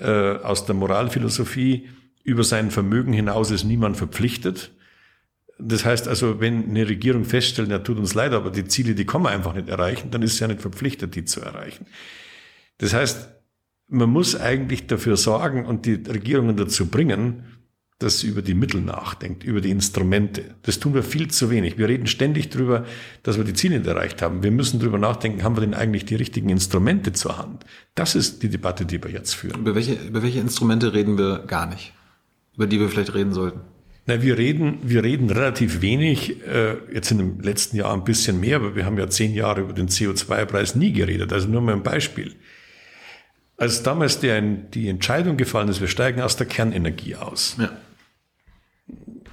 äh, 0.00 0.36
aus 0.42 0.66
der 0.66 0.74
Moralphilosophie, 0.74 1.88
über 2.24 2.44
sein 2.44 2.70
Vermögen 2.70 3.12
hinaus 3.12 3.50
ist 3.50 3.64
niemand 3.64 3.96
verpflichtet. 3.96 4.72
Das 5.58 5.84
heißt 5.84 6.06
also, 6.06 6.40
wenn 6.40 6.68
eine 6.68 6.88
Regierung 6.88 7.24
feststellt, 7.24 7.70
ja, 7.70 7.78
tut 7.78 7.98
uns 7.98 8.14
leid, 8.14 8.32
aber 8.32 8.50
die 8.50 8.66
Ziele, 8.66 8.94
die 8.94 9.06
kann 9.06 9.22
man 9.22 9.32
einfach 9.32 9.54
nicht 9.54 9.68
erreichen, 9.68 10.10
dann 10.10 10.22
ist 10.22 10.36
sie 10.36 10.42
ja 10.42 10.48
nicht 10.48 10.60
verpflichtet, 10.60 11.14
die 11.14 11.24
zu 11.24 11.40
erreichen. 11.40 11.86
Das 12.78 12.94
heißt, 12.94 13.28
man 13.88 14.10
muss 14.10 14.36
eigentlich 14.36 14.86
dafür 14.86 15.16
sorgen 15.16 15.64
und 15.64 15.86
die 15.86 15.94
Regierungen 15.94 16.56
dazu 16.56 16.86
bringen, 16.86 17.57
das 17.98 18.22
über 18.22 18.42
die 18.42 18.54
Mittel 18.54 18.80
nachdenkt, 18.80 19.42
über 19.42 19.60
die 19.60 19.70
Instrumente. 19.70 20.54
Das 20.62 20.78
tun 20.78 20.94
wir 20.94 21.02
viel 21.02 21.28
zu 21.28 21.50
wenig. 21.50 21.78
Wir 21.78 21.88
reden 21.88 22.06
ständig 22.06 22.48
darüber, 22.48 22.84
dass 23.24 23.38
wir 23.38 23.44
die 23.44 23.54
Ziele 23.54 23.78
nicht 23.78 23.88
erreicht 23.88 24.22
haben. 24.22 24.44
Wir 24.44 24.52
müssen 24.52 24.78
darüber 24.78 24.98
nachdenken, 24.98 25.42
haben 25.42 25.56
wir 25.56 25.62
denn 25.62 25.74
eigentlich 25.74 26.04
die 26.04 26.14
richtigen 26.14 26.48
Instrumente 26.48 27.12
zur 27.12 27.38
Hand? 27.38 27.64
Das 27.96 28.14
ist 28.14 28.44
die 28.44 28.48
Debatte, 28.48 28.86
die 28.86 29.02
wir 29.02 29.10
jetzt 29.10 29.34
führen. 29.34 29.62
Über 29.62 29.74
welche, 29.74 29.94
über 29.94 30.22
welche 30.22 30.38
Instrumente 30.38 30.94
reden 30.94 31.18
wir 31.18 31.40
gar 31.40 31.66
nicht? 31.66 31.92
Über 32.54 32.68
die 32.68 32.78
wir 32.78 32.88
vielleicht 32.88 33.14
reden 33.14 33.32
sollten? 33.32 33.60
Na, 34.06 34.22
wir 34.22 34.38
reden, 34.38 34.78
wir 34.84 35.02
reden 35.02 35.28
relativ 35.28 35.82
wenig, 35.82 36.40
äh, 36.46 36.76
jetzt 36.94 37.10
in 37.10 37.18
dem 37.18 37.40
letzten 37.40 37.76
Jahr 37.76 37.92
ein 37.92 38.04
bisschen 38.04 38.38
mehr, 38.38 38.56
aber 38.56 38.76
wir 38.76 38.86
haben 38.86 38.96
ja 38.96 39.10
zehn 39.10 39.34
Jahre 39.34 39.62
über 39.62 39.72
den 39.72 39.88
CO2-Preis 39.88 40.76
nie 40.76 40.92
geredet. 40.92 41.32
Also 41.32 41.48
nur 41.48 41.62
mal 41.62 41.74
ein 41.74 41.82
Beispiel. 41.82 42.36
Als 43.56 43.82
damals 43.82 44.20
die, 44.20 44.30
die 44.72 44.88
Entscheidung 44.88 45.36
gefallen 45.36 45.68
ist, 45.68 45.80
wir 45.80 45.88
steigen 45.88 46.20
aus 46.20 46.36
der 46.36 46.46
Kernenergie 46.46 47.16
aus. 47.16 47.56
Ja 47.58 47.72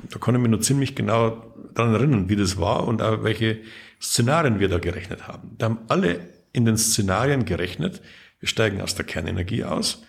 da 0.10 0.20
kann 0.20 0.36
ich 0.36 0.42
mich 0.42 0.52
noch 0.52 0.60
ziemlich 0.60 0.96
genau 0.96 1.54
daran 1.74 1.94
erinnern, 1.94 2.30
wie 2.30 2.36
das 2.36 2.58
war 2.58 2.88
und 2.88 3.02
auch 3.02 3.24
welche 3.24 3.60
Szenarien 4.02 4.60
wir 4.60 4.70
da 4.70 4.80
gerechnet 4.80 5.28
haben. 5.28 5.56
Da 5.58 5.66
haben 5.66 5.80
alle 5.88 6.20
in 6.54 6.66
den 6.66 6.78
Szenarien 6.78 7.46
gerechnet, 7.46 8.02
wir 8.40 8.48
steigen 8.48 8.82
aus 8.82 8.96
der 8.96 9.06
Kernenergie 9.06 9.64
aus, 9.64 10.04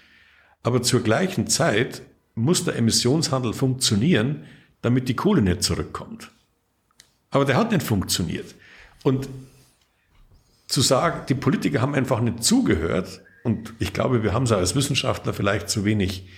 aber 0.63 0.83
zur 0.83 1.03
gleichen 1.03 1.47
Zeit 1.47 2.03
muss 2.35 2.65
der 2.65 2.77
Emissionshandel 2.77 3.53
funktionieren, 3.53 4.45
damit 4.83 5.09
die 5.09 5.17
Kohle 5.17 5.43
nicht 5.43 5.63
zurückkommt. 5.63 6.31
Aber 7.31 7.45
der 7.45 7.57
hat 7.57 7.73
nicht 7.73 7.83
funktioniert. 7.83 8.55
Und 9.03 9.29
zu 10.67 10.81
sagen, 10.81 11.23
die 11.29 11.35
Politiker 11.35 11.81
haben 11.81 11.95
einfach 11.95 12.21
nicht 12.21 12.43
zugehört, 12.43 13.23
und 13.45 13.75
ich 13.79 13.93
glaube, 13.93 14.25
wir 14.25 14.33
haben 14.33 14.43
es 14.43 14.51
als 14.51 14.75
Wissenschaftler 14.75 15.33
vielleicht 15.33 15.71
zu 15.71 15.85
wenig 15.85 16.29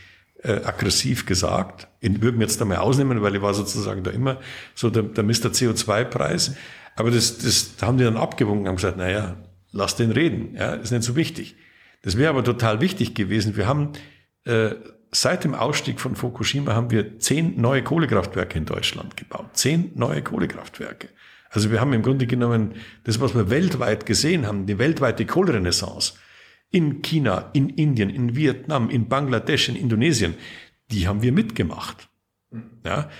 äh, 0.43 0.61
aggressiv 0.65 1.27
gesagt. 1.27 1.89
Ich 2.01 2.21
würde 2.21 2.39
mir 2.39 2.45
jetzt 2.45 2.61
da 2.61 2.65
mal 2.65 2.79
ausnehmen, 2.79 3.23
weil 3.23 3.35
ich 3.35 3.43
war 3.43 3.55
sozusagen 3.55 4.03
da 4.03 4.11
immer 4.11 4.39
so 4.75 4.91
der, 4.91 5.03
der 5.03 5.25
Mr. 5.25 5.51
CO2-Preis. 5.51 6.55
Aber 6.97 7.11
das, 7.11 7.39
das 7.39 7.77
da 7.77 7.87
haben 7.87 7.99
die 7.99 8.05
dann 8.05 8.17
abgewunken 8.17 8.63
und 8.63 8.69
haben 8.69 8.77
gesagt, 8.77 8.97
naja, 8.97 9.37
lass 9.73 9.97
den 9.97 10.11
reden, 10.11 10.55
ja, 10.55 10.75
ist 10.75 10.91
nicht 10.91 11.03
so 11.03 11.17
wichtig. 11.17 11.57
Das 12.03 12.17
wäre 12.17 12.31
aber 12.31 12.45
total 12.45 12.81
wichtig 12.81 13.15
gewesen. 13.15 13.57
Wir 13.57 13.67
haben 13.67 13.93
äh, 14.45 14.71
seit 15.11 15.45
dem 15.45 15.55
Ausstieg 15.55 16.01
von 16.01 16.15
Fukushima 16.15 16.75
haben 16.75 16.91
wir 16.91 17.19
zehn 17.19 17.61
neue 17.61 17.83
Kohlekraftwerke 17.83 18.59
in 18.59 18.65
Deutschland 18.65 19.17
gebaut. 19.17 19.51
Zehn 19.55 19.93
neue 19.95 20.23
Kohlekraftwerke. 20.23 21.09
Also 21.51 21.71
wir 21.71 21.81
haben 21.81 21.93
im 21.93 22.03
Grunde 22.03 22.27
genommen 22.27 22.75
das, 23.05 23.21
was 23.21 23.35
wir 23.35 23.51
weltweit 23.51 24.07
gesehen 24.07 24.47
haben, 24.47 24.67
die 24.67 24.79
weltweite 24.79 25.25
Kohlerenaissance 25.25 26.15
in 26.71 27.03
China, 27.03 27.51
in 27.53 27.69
Indien, 27.71 28.11
in 28.11 28.37
Vietnam, 28.37 28.91
in 28.91 29.09
Bangladesch, 29.09 29.69
in 29.69 29.77
Indonesien, 29.77 30.35
die 30.91 31.09
haben 31.09 31.23
wir 31.23 31.33
mitgemacht. 31.33 32.09
Ja. 32.85 33.11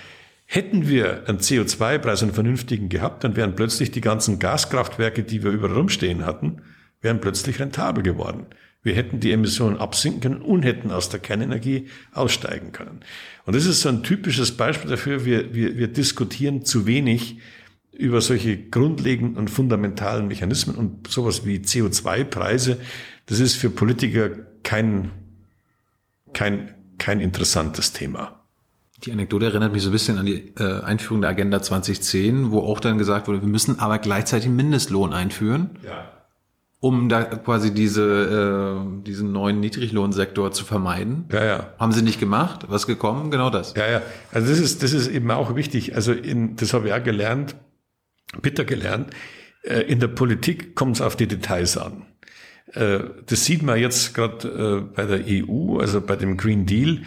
Hätten 0.45 0.87
wir 0.87 1.27
einen 1.27 1.39
CO2-Preis, 1.39 2.23
einen 2.23 2.33
vernünftigen 2.33 2.89
gehabt, 2.89 3.23
dann 3.23 3.35
wären 3.35 3.55
plötzlich 3.55 3.91
die 3.91 4.01
ganzen 4.01 4.39
Gaskraftwerke, 4.39 5.23
die 5.23 5.43
wir 5.43 5.51
überall 5.51 5.75
rumstehen 5.75 6.25
hatten, 6.25 6.63
wären 7.01 7.21
plötzlich 7.21 7.59
rentabel 7.59 8.01
geworden. 8.01 8.47
Wir 8.81 8.95
hätten 8.95 9.19
die 9.19 9.31
Emissionen 9.31 9.77
absinken 9.77 10.21
können 10.21 10.41
und 10.41 10.63
hätten 10.63 10.89
aus 10.89 11.09
der 11.09 11.19
Kernenergie 11.19 11.87
aussteigen 12.13 12.71
können. 12.71 13.01
Und 13.45 13.55
das 13.55 13.65
ist 13.65 13.81
so 13.81 13.89
ein 13.89 14.03
typisches 14.03 14.55
Beispiel 14.55 14.89
dafür, 14.89 15.25
wir, 15.25 15.53
wir, 15.53 15.77
wir 15.77 15.87
diskutieren 15.87 16.65
zu 16.65 16.87
wenig 16.87 17.39
über 17.91 18.21
solche 18.21 18.57
grundlegenden 18.57 19.37
und 19.37 19.49
fundamentalen 19.49 20.27
Mechanismen 20.27 20.77
und 20.77 21.09
sowas 21.09 21.45
wie 21.45 21.57
CO2-Preise, 21.57 22.79
das 23.29 23.39
ist 23.39 23.55
für 23.55 23.69
Politiker 23.69 24.31
kein, 24.63 25.11
kein, 26.33 26.73
kein 26.97 27.19
interessantes 27.19 27.93
Thema. 27.93 28.43
Die 29.03 29.11
Anekdote 29.11 29.45
erinnert 29.45 29.71
mich 29.71 29.83
so 29.83 29.89
ein 29.89 29.93
bisschen 29.93 30.17
an 30.17 30.25
die 30.25 30.53
äh, 30.57 30.81
Einführung 30.81 31.21
der 31.21 31.29
Agenda 31.29 31.61
2010, 31.61 32.51
wo 32.51 32.61
auch 32.61 32.79
dann 32.79 32.97
gesagt 32.97 33.27
wurde, 33.27 33.41
wir 33.41 33.47
müssen 33.47 33.79
aber 33.79 33.99
gleichzeitig 33.99 34.49
Mindestlohn 34.49 35.13
einführen. 35.13 35.77
Ja. 35.85 36.11
Um 36.81 37.07
da 37.07 37.23
quasi 37.23 37.73
diese, 37.73 38.81
äh, 38.81 39.03
diesen 39.03 39.31
neuen 39.31 39.59
Niedriglohnsektor 39.59 40.51
zu 40.51 40.65
vermeiden. 40.65 41.25
Ja, 41.31 41.45
ja. 41.45 41.73
Haben 41.77 41.91
sie 41.91 42.01
nicht 42.01 42.19
gemacht? 42.19 42.65
Was 42.69 42.87
gekommen? 42.87 43.31
Genau 43.31 43.49
das. 43.49 43.73
Ja, 43.75 43.89
ja. 43.89 44.01
Also 44.31 44.49
das 44.49 44.59
ist, 44.59 44.81
das 44.81 44.93
ist 44.93 45.07
eben 45.07 45.29
auch 45.29 45.55
wichtig. 45.55 45.95
Also 45.95 46.13
in, 46.13 46.55
das 46.55 46.73
habe 46.73 46.87
ich 46.87 46.93
auch 46.93 47.03
gelernt, 47.03 47.55
bitter 48.41 48.65
gelernt. 48.65 49.11
Äh, 49.61 49.81
in 49.81 49.99
der 49.99 50.07
Politik 50.07 50.75
kommt 50.75 50.95
es 50.95 51.01
auf 51.01 51.15
die 51.15 51.27
Details 51.27 51.77
an. 51.77 52.05
Äh, 52.73 52.99
das 53.25 53.45
sieht 53.45 53.63
man 53.63 53.79
jetzt 53.79 54.13
gerade 54.13 54.47
äh, 54.47 54.95
bei 54.95 55.05
der 55.05 55.23
EU, 55.27 55.77
also 55.77 56.01
bei 56.01 56.15
dem 56.15 56.37
Green 56.37 56.65
Deal. 56.65 57.01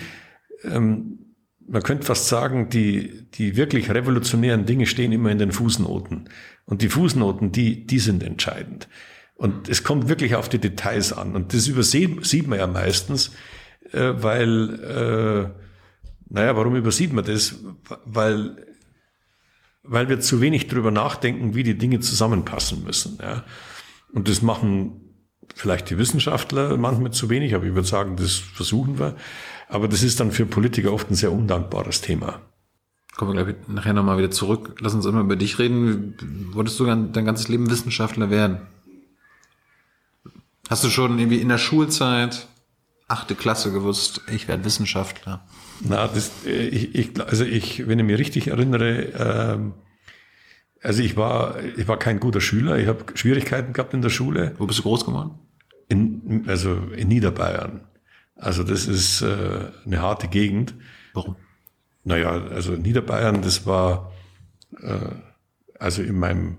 Ähm, 0.64 1.18
man 1.66 1.82
könnte 1.82 2.06
fast 2.06 2.28
sagen, 2.28 2.68
die, 2.68 3.28
die 3.30 3.56
wirklich 3.56 3.90
revolutionären 3.90 4.66
Dinge 4.66 4.86
stehen 4.86 5.12
immer 5.12 5.30
in 5.30 5.38
den 5.38 5.52
Fußnoten. 5.52 6.28
Und 6.64 6.82
die 6.82 6.88
Fußnoten, 6.88 7.52
die, 7.52 7.86
die 7.86 7.98
sind 7.98 8.22
entscheidend. 8.22 8.88
Und 9.34 9.68
es 9.68 9.82
kommt 9.82 10.08
wirklich 10.08 10.34
auf 10.34 10.48
die 10.48 10.58
Details 10.58 11.12
an. 11.12 11.34
Und 11.34 11.54
das 11.54 11.66
übersieht 11.68 12.24
sieht 12.26 12.46
man 12.46 12.58
ja 12.58 12.66
meistens, 12.66 13.32
äh, 13.92 14.12
weil, 14.16 15.52
naja, 16.28 16.56
warum 16.56 16.76
übersieht 16.76 17.12
man 17.12 17.24
das? 17.24 17.56
Weil, 18.04 18.56
weil 19.82 20.08
wir 20.08 20.20
zu 20.20 20.40
wenig 20.40 20.68
drüber 20.68 20.90
nachdenken, 20.90 21.54
wie 21.54 21.62
die 21.62 21.76
Dinge 21.76 22.00
zusammenpassen 22.00 22.84
müssen. 22.84 23.18
Ja. 23.20 23.44
Und 24.12 24.28
das 24.28 24.42
machen 24.42 25.01
vielleicht 25.55 25.90
die 25.90 25.98
Wissenschaftler 25.98 26.76
manchmal 26.76 27.12
zu 27.12 27.30
wenig, 27.30 27.55
aber 27.55 27.64
ich 27.64 27.74
würde 27.74 27.88
sagen, 27.88 28.16
das 28.16 28.34
versuchen 28.34 28.98
wir. 28.98 29.16
Aber 29.68 29.88
das 29.88 30.03
ist 30.03 30.20
dann 30.20 30.32
für 30.32 30.46
Politiker 30.46 30.92
oft 30.92 31.11
ein 31.11 31.14
sehr 31.14 31.32
undankbares 31.32 32.00
Thema. 32.00 32.40
Kommen 33.16 33.36
wir 33.36 33.44
gleich 33.44 33.68
nachher 33.68 33.92
nochmal 33.92 34.18
wieder 34.18 34.30
zurück. 34.30 34.76
Lass 34.80 34.94
uns 34.94 35.07
immer 35.07 35.20
über 35.20 35.36
dich 35.36 35.59
reden. 35.59 36.14
Wolltest 36.53 36.80
du 36.80 36.84
dein 36.84 37.24
ganzes 37.24 37.48
Leben 37.48 37.70
Wissenschaftler 37.70 38.30
werden? 38.30 38.62
Hast 40.68 40.84
du 40.84 40.90
schon 40.90 41.18
irgendwie 41.18 41.40
in 41.40 41.48
der 41.48 41.59
Schulzeit, 41.59 42.46
achte 43.09 43.34
Klasse 43.34 43.72
gewusst, 43.72 44.22
ich 44.30 44.48
werde 44.48 44.64
Wissenschaftler? 44.64 45.44
Na, 45.80 46.09
das, 46.09 46.30
äh, 46.46 46.68
ich, 46.68 46.94
ich, 46.94 47.20
also 47.20 47.44
ich, 47.44 47.86
wenn 47.86 47.98
ich 47.98 48.05
mich 48.07 48.18
richtig 48.18 48.46
erinnere, 48.48 49.03
ähm, 49.18 49.74
also 50.83 51.03
ich 51.03 51.16
war, 51.16 51.62
ich 51.76 51.87
war 51.87 51.99
kein 51.99 52.18
guter 52.18 52.41
Schüler. 52.41 52.78
Ich 52.78 52.89
habe 52.89 53.05
Schwierigkeiten 53.14 53.72
gehabt 53.72 53.95
in 53.95 54.03
der 54.03 54.11
Schule. 54.11 54.55
Wo 54.59 54.66
bist 54.66 54.80
du 54.80 54.83
groß 54.83 55.05
geworden? 55.07 55.39
In, 55.89 56.45
also 56.49 56.74
in 56.97 57.09
Niederbayern. 57.09 57.83
Also 58.35 58.64
das 58.64 58.87
ist 58.87 59.22
äh, 59.22 59.70
eine 59.87 60.03
harte 60.03 60.26
Gegend. 60.26 60.74
Warum? 61.14 61.37
Naja, 62.05 62.30
also 62.30 62.72
Niederbayern, 62.72 63.43
das 63.43 63.64
war, 63.66 64.12
äh, 64.80 64.99
also 65.78 66.03
in 66.03 66.18
meinem, 66.18 66.57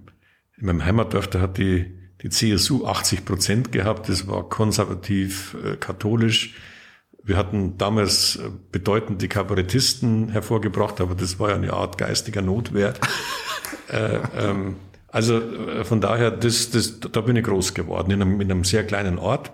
in 0.57 0.67
meinem 0.67 0.85
Heimatdorf, 0.85 1.27
da 1.27 1.41
hat 1.41 1.57
die, 1.57 1.93
die 2.21 2.29
CSU 2.29 2.85
80 2.85 3.25
Prozent 3.25 3.71
gehabt. 3.73 4.07
Das 4.07 4.27
war 4.27 4.47
konservativ, 4.47 5.57
äh, 5.65 5.75
katholisch. 5.75 6.55
Wir 7.25 7.35
hatten 7.35 7.77
damals 7.77 8.37
äh, 8.37 8.49
bedeutende 8.71 9.27
Kabarettisten 9.27 10.29
hervorgebracht, 10.29 11.01
aber 11.01 11.15
das 11.15 11.39
war 11.39 11.49
ja 11.49 11.55
eine 11.55 11.73
Art 11.73 11.97
geistiger 11.97 12.41
Notwehr. 12.41 12.93
äh, 13.93 14.19
ähm, 14.37 14.75
also 15.07 15.39
äh, 15.39 15.83
von 15.83 16.01
daher, 16.01 16.31
das, 16.31 16.71
das, 16.71 16.99
da 16.99 17.21
bin 17.21 17.35
ich 17.35 17.43
groß 17.43 17.73
geworden, 17.73 18.11
in 18.11 18.21
einem, 18.21 18.41
in 18.41 18.51
einem 18.51 18.63
sehr 18.63 18.83
kleinen 18.83 19.19
Ort. 19.19 19.51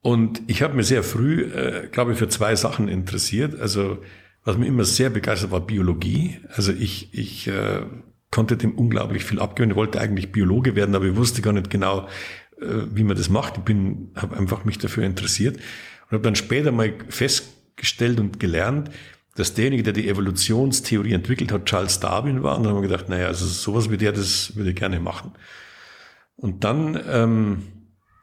Und 0.00 0.42
ich 0.46 0.62
habe 0.62 0.74
mir 0.74 0.84
sehr 0.84 1.02
früh, 1.02 1.42
äh, 1.42 1.88
glaube 1.90 2.12
ich, 2.12 2.18
für 2.18 2.28
zwei 2.28 2.54
Sachen 2.54 2.88
interessiert. 2.88 3.60
Also 3.60 3.98
was 4.44 4.56
mir 4.56 4.66
immer 4.66 4.84
sehr 4.84 5.10
begeistert 5.10 5.50
war 5.50 5.60
Biologie. 5.60 6.38
Also 6.54 6.72
ich, 6.72 7.12
ich 7.12 7.48
äh, 7.48 7.82
konnte 8.30 8.56
dem 8.56 8.72
unglaublich 8.72 9.24
viel 9.24 9.40
abgewöhnen. 9.40 9.72
Ich 9.72 9.76
wollte 9.76 10.00
eigentlich 10.00 10.30
Biologe 10.30 10.76
werden, 10.76 10.94
aber 10.94 11.06
ich 11.06 11.16
wusste 11.16 11.42
gar 11.42 11.52
nicht 11.52 11.68
genau, 11.68 12.06
äh, 12.60 12.84
wie 12.92 13.02
man 13.02 13.16
das 13.16 13.28
macht. 13.28 13.58
Ich 13.58 13.64
bin, 13.64 14.12
habe 14.14 14.36
einfach 14.36 14.64
mich 14.64 14.78
dafür 14.78 15.02
interessiert 15.02 15.56
und 15.56 16.12
habe 16.12 16.22
dann 16.22 16.36
später 16.36 16.70
mal 16.70 16.94
festgestellt 17.08 18.20
und 18.20 18.38
gelernt, 18.38 18.90
dass 19.36 19.54
derjenige, 19.54 19.82
der 19.82 19.92
die 19.92 20.08
Evolutionstheorie 20.08 21.12
entwickelt 21.12 21.52
hat, 21.52 21.66
Charles 21.66 22.00
Darwin 22.00 22.42
war. 22.42 22.56
Und 22.56 22.64
dann 22.64 22.72
haben 22.72 22.82
wir 22.82 22.88
gedacht, 22.88 23.08
naja, 23.08 23.26
also 23.26 23.46
sowas 23.46 23.90
wie 23.90 23.98
der, 23.98 24.12
das 24.12 24.56
würde 24.56 24.70
ich 24.70 24.76
gerne 24.76 24.98
machen. 24.98 25.32
Und 26.36 26.64
dann, 26.64 27.00
ähm, 27.08 27.62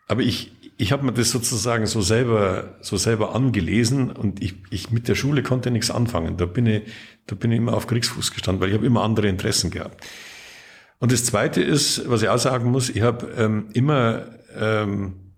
aber 0.08 0.22
ich, 0.22 0.52
ich 0.78 0.92
habe 0.92 1.06
mir 1.06 1.14
das 1.14 1.30
sozusagen 1.30 1.86
so 1.86 2.02
selber, 2.02 2.78
so 2.82 2.98
selber 2.98 3.36
angelesen 3.36 4.12
und 4.12 4.42
ich, 4.42 4.56
ich 4.72 4.92
mit 4.92 5.08
der 5.08 5.16
Schule 5.16 5.44
konnte 5.44 5.72
nichts 5.72 5.92
anfangen. 5.92 6.36
Da 6.38 6.46
bin 6.46 6.66
ich, 6.66 6.84
da 7.28 7.36
bin 7.36 7.52
ich 7.52 7.60
immer 7.60 7.74
auf 7.74 7.88
Kriegsfuß 7.88 8.32
gestanden, 8.32 8.62
weil 8.62 8.70
ich 8.70 8.76
habe 8.76 8.86
immer 8.86 9.04
andere 9.04 9.28
Interessen 9.28 9.70
gehabt. 9.70 10.04
Und 11.00 11.12
das 11.12 11.26
Zweite 11.26 11.62
ist, 11.62 12.10
was 12.10 12.22
ich 12.24 12.30
auch 12.30 12.40
sagen 12.40 12.72
muss, 12.72 12.90
ich 12.90 13.02
habe 13.02 13.28
ähm, 13.38 13.70
immer, 13.74 14.26
ähm, 14.58 15.34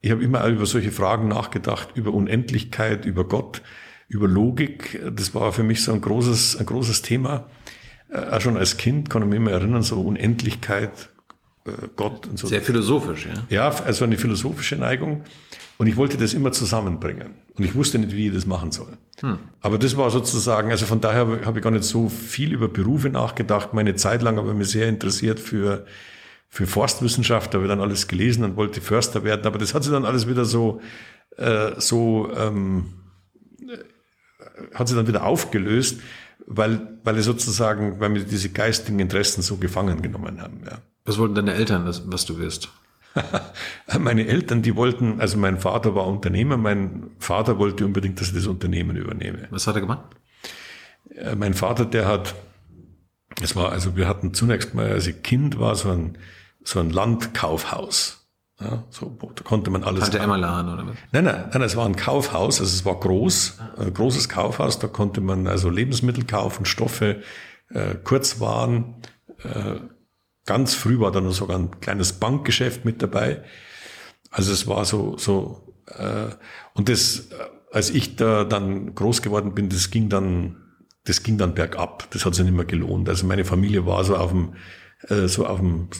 ich 0.00 0.10
habe 0.12 0.22
immer 0.22 0.46
über 0.46 0.66
solche 0.66 0.92
Fragen 0.92 1.28
nachgedacht, 1.28 1.90
über 1.94 2.12
Unendlichkeit, 2.12 3.04
über 3.04 3.26
Gott, 3.26 3.62
über 4.08 4.26
Logik. 4.26 5.00
Das 5.14 5.34
war 5.34 5.52
für 5.52 5.62
mich 5.62 5.82
so 5.84 5.92
ein 5.92 6.00
großes, 6.00 6.56
ein 6.56 6.66
großes 6.66 7.02
Thema. 7.02 7.46
Äh, 8.10 8.18
auch 8.18 8.40
schon 8.40 8.56
als 8.56 8.76
Kind 8.76 9.10
kann 9.10 9.22
ich 9.22 9.28
mich 9.28 9.36
immer 9.36 9.52
erinnern, 9.52 9.82
so 9.82 10.00
Unendlichkeit, 10.00 11.10
äh, 11.66 11.70
Gott 11.96 12.26
und 12.26 12.38
so. 12.38 12.46
Sehr 12.46 12.62
philosophisch, 12.62 13.26
ja. 13.26 13.44
Ja, 13.50 13.84
also 13.84 14.04
eine 14.04 14.16
philosophische 14.16 14.76
Neigung. 14.76 15.22
Und 15.76 15.86
ich 15.86 15.96
wollte 15.96 16.16
das 16.16 16.34
immer 16.34 16.50
zusammenbringen. 16.50 17.34
Und 17.56 17.64
ich 17.64 17.74
wusste 17.76 18.00
nicht, 18.00 18.14
wie 18.14 18.26
ich 18.26 18.34
das 18.34 18.46
machen 18.46 18.72
soll. 18.72 18.98
Hm. 19.20 19.38
Aber 19.60 19.78
das 19.78 19.96
war 19.96 20.10
sozusagen, 20.10 20.70
also 20.72 20.86
von 20.86 21.00
daher 21.00 21.44
habe 21.44 21.58
ich 21.58 21.62
gar 21.62 21.70
nicht 21.70 21.84
so 21.84 22.08
viel 22.08 22.52
über 22.52 22.66
Berufe 22.66 23.10
nachgedacht. 23.10 23.74
Meine 23.74 23.94
Zeit 23.94 24.22
lang 24.22 24.38
habe 24.38 24.50
ich 24.50 24.56
mich 24.56 24.70
sehr 24.70 24.88
interessiert 24.88 25.38
für, 25.38 25.86
für 26.48 26.66
Forstwissenschaft, 26.66 27.54
da 27.54 27.58
habe 27.58 27.66
ich 27.66 27.70
dann 27.70 27.80
alles 27.80 28.08
gelesen 28.08 28.42
und 28.42 28.56
wollte 28.56 28.80
Förster 28.80 29.22
werden. 29.22 29.46
Aber 29.46 29.58
das 29.58 29.72
hat 29.72 29.84
sich 29.84 29.92
dann 29.92 30.04
alles 30.04 30.26
wieder 30.26 30.44
so, 30.44 30.80
äh, 31.36 31.72
so, 31.78 32.28
ähm, 32.36 32.86
äh, 32.86 32.97
hat 34.74 34.88
sich 34.88 34.96
dann 34.96 35.08
wieder 35.08 35.24
aufgelöst, 35.24 36.00
weil, 36.46 36.98
weil 37.04 37.20
sozusagen, 37.20 38.00
weil 38.00 38.10
mir 38.10 38.24
diese 38.24 38.50
geistigen 38.50 38.98
Interessen 39.00 39.42
so 39.42 39.56
gefangen 39.56 40.02
genommen 40.02 40.40
haben, 40.40 40.62
ja. 40.64 40.78
Was 41.04 41.18
wollten 41.18 41.34
deine 41.34 41.54
Eltern, 41.54 41.86
was 41.86 42.26
du 42.26 42.38
wirst? 42.38 42.68
Meine 43.98 44.26
Eltern, 44.26 44.62
die 44.62 44.76
wollten, 44.76 45.20
also 45.20 45.38
mein 45.38 45.58
Vater 45.58 45.94
war 45.94 46.06
Unternehmer, 46.06 46.56
mein 46.56 47.10
Vater 47.18 47.58
wollte 47.58 47.84
unbedingt, 47.84 48.20
dass 48.20 48.28
ich 48.28 48.34
das 48.34 48.46
Unternehmen 48.46 48.96
übernehme. 48.96 49.48
Was 49.50 49.66
hat 49.66 49.74
er 49.74 49.80
gemacht? 49.80 50.04
Äh, 51.14 51.34
mein 51.34 51.54
Vater, 51.54 51.84
der 51.84 52.06
hat, 52.06 52.34
es 53.42 53.56
war, 53.56 53.72
also 53.72 53.96
wir 53.96 54.08
hatten 54.08 54.34
zunächst 54.34 54.74
mal, 54.74 54.90
als 54.90 55.06
ich 55.06 55.22
Kind 55.22 55.58
war, 55.58 55.74
so 55.74 55.90
ein, 55.90 56.18
so 56.62 56.80
ein 56.80 56.90
Landkaufhaus. 56.90 58.27
Ja, 58.60 58.84
so, 58.90 59.16
da 59.34 59.44
konnte 59.44 59.70
man 59.70 59.84
alles. 59.84 60.00
Tante 60.00 60.18
Emmerladen 60.18 60.72
oder 60.72 60.86
was? 60.86 60.96
Nein, 61.12 61.24
nein, 61.24 61.48
nein, 61.52 61.62
es 61.62 61.76
war 61.76 61.86
ein 61.86 61.94
Kaufhaus, 61.94 62.60
also 62.60 62.64
es 62.64 62.84
war 62.84 62.98
groß, 62.98 63.58
ein 63.78 63.94
großes 63.94 64.28
Kaufhaus, 64.28 64.80
da 64.80 64.88
konnte 64.88 65.20
man 65.20 65.46
also 65.46 65.70
Lebensmittel 65.70 66.24
kaufen, 66.24 66.64
Stoffe, 66.64 67.22
äh, 67.70 67.94
Kurzwaren, 67.94 68.96
äh, 69.44 69.76
Ganz 70.48 70.74
früh 70.74 70.98
war 70.98 71.12
da 71.12 71.20
noch 71.20 71.34
sogar 71.34 71.58
ein 71.58 71.78
kleines 71.80 72.14
Bankgeschäft 72.14 72.86
mit 72.86 73.02
dabei. 73.02 73.44
Also 74.30 74.50
es 74.50 74.66
war 74.66 74.86
so, 74.86 75.18
so 75.18 75.74
äh, 75.88 76.30
und 76.72 76.88
das, 76.88 77.28
äh, 77.30 77.34
als 77.70 77.90
ich 77.90 78.16
da 78.16 78.44
dann 78.44 78.94
groß 78.94 79.20
geworden 79.20 79.52
bin, 79.52 79.68
das 79.68 79.90
ging 79.90 80.08
dann, 80.08 80.56
das 81.04 81.22
ging 81.22 81.36
dann 81.36 81.52
bergab. 81.52 82.10
Das 82.12 82.24
hat 82.24 82.34
sich 82.34 82.46
nicht 82.46 82.56
mehr 82.56 82.64
gelohnt. 82.64 83.10
Also 83.10 83.26
meine 83.26 83.44
Familie 83.44 83.84
war 83.84 84.02
so 84.04 84.16
auf 84.16 84.30
dem, 84.30 84.54
äh, 85.08 85.28
so 85.28 85.44
auf 85.44 85.58
dem 85.58 85.90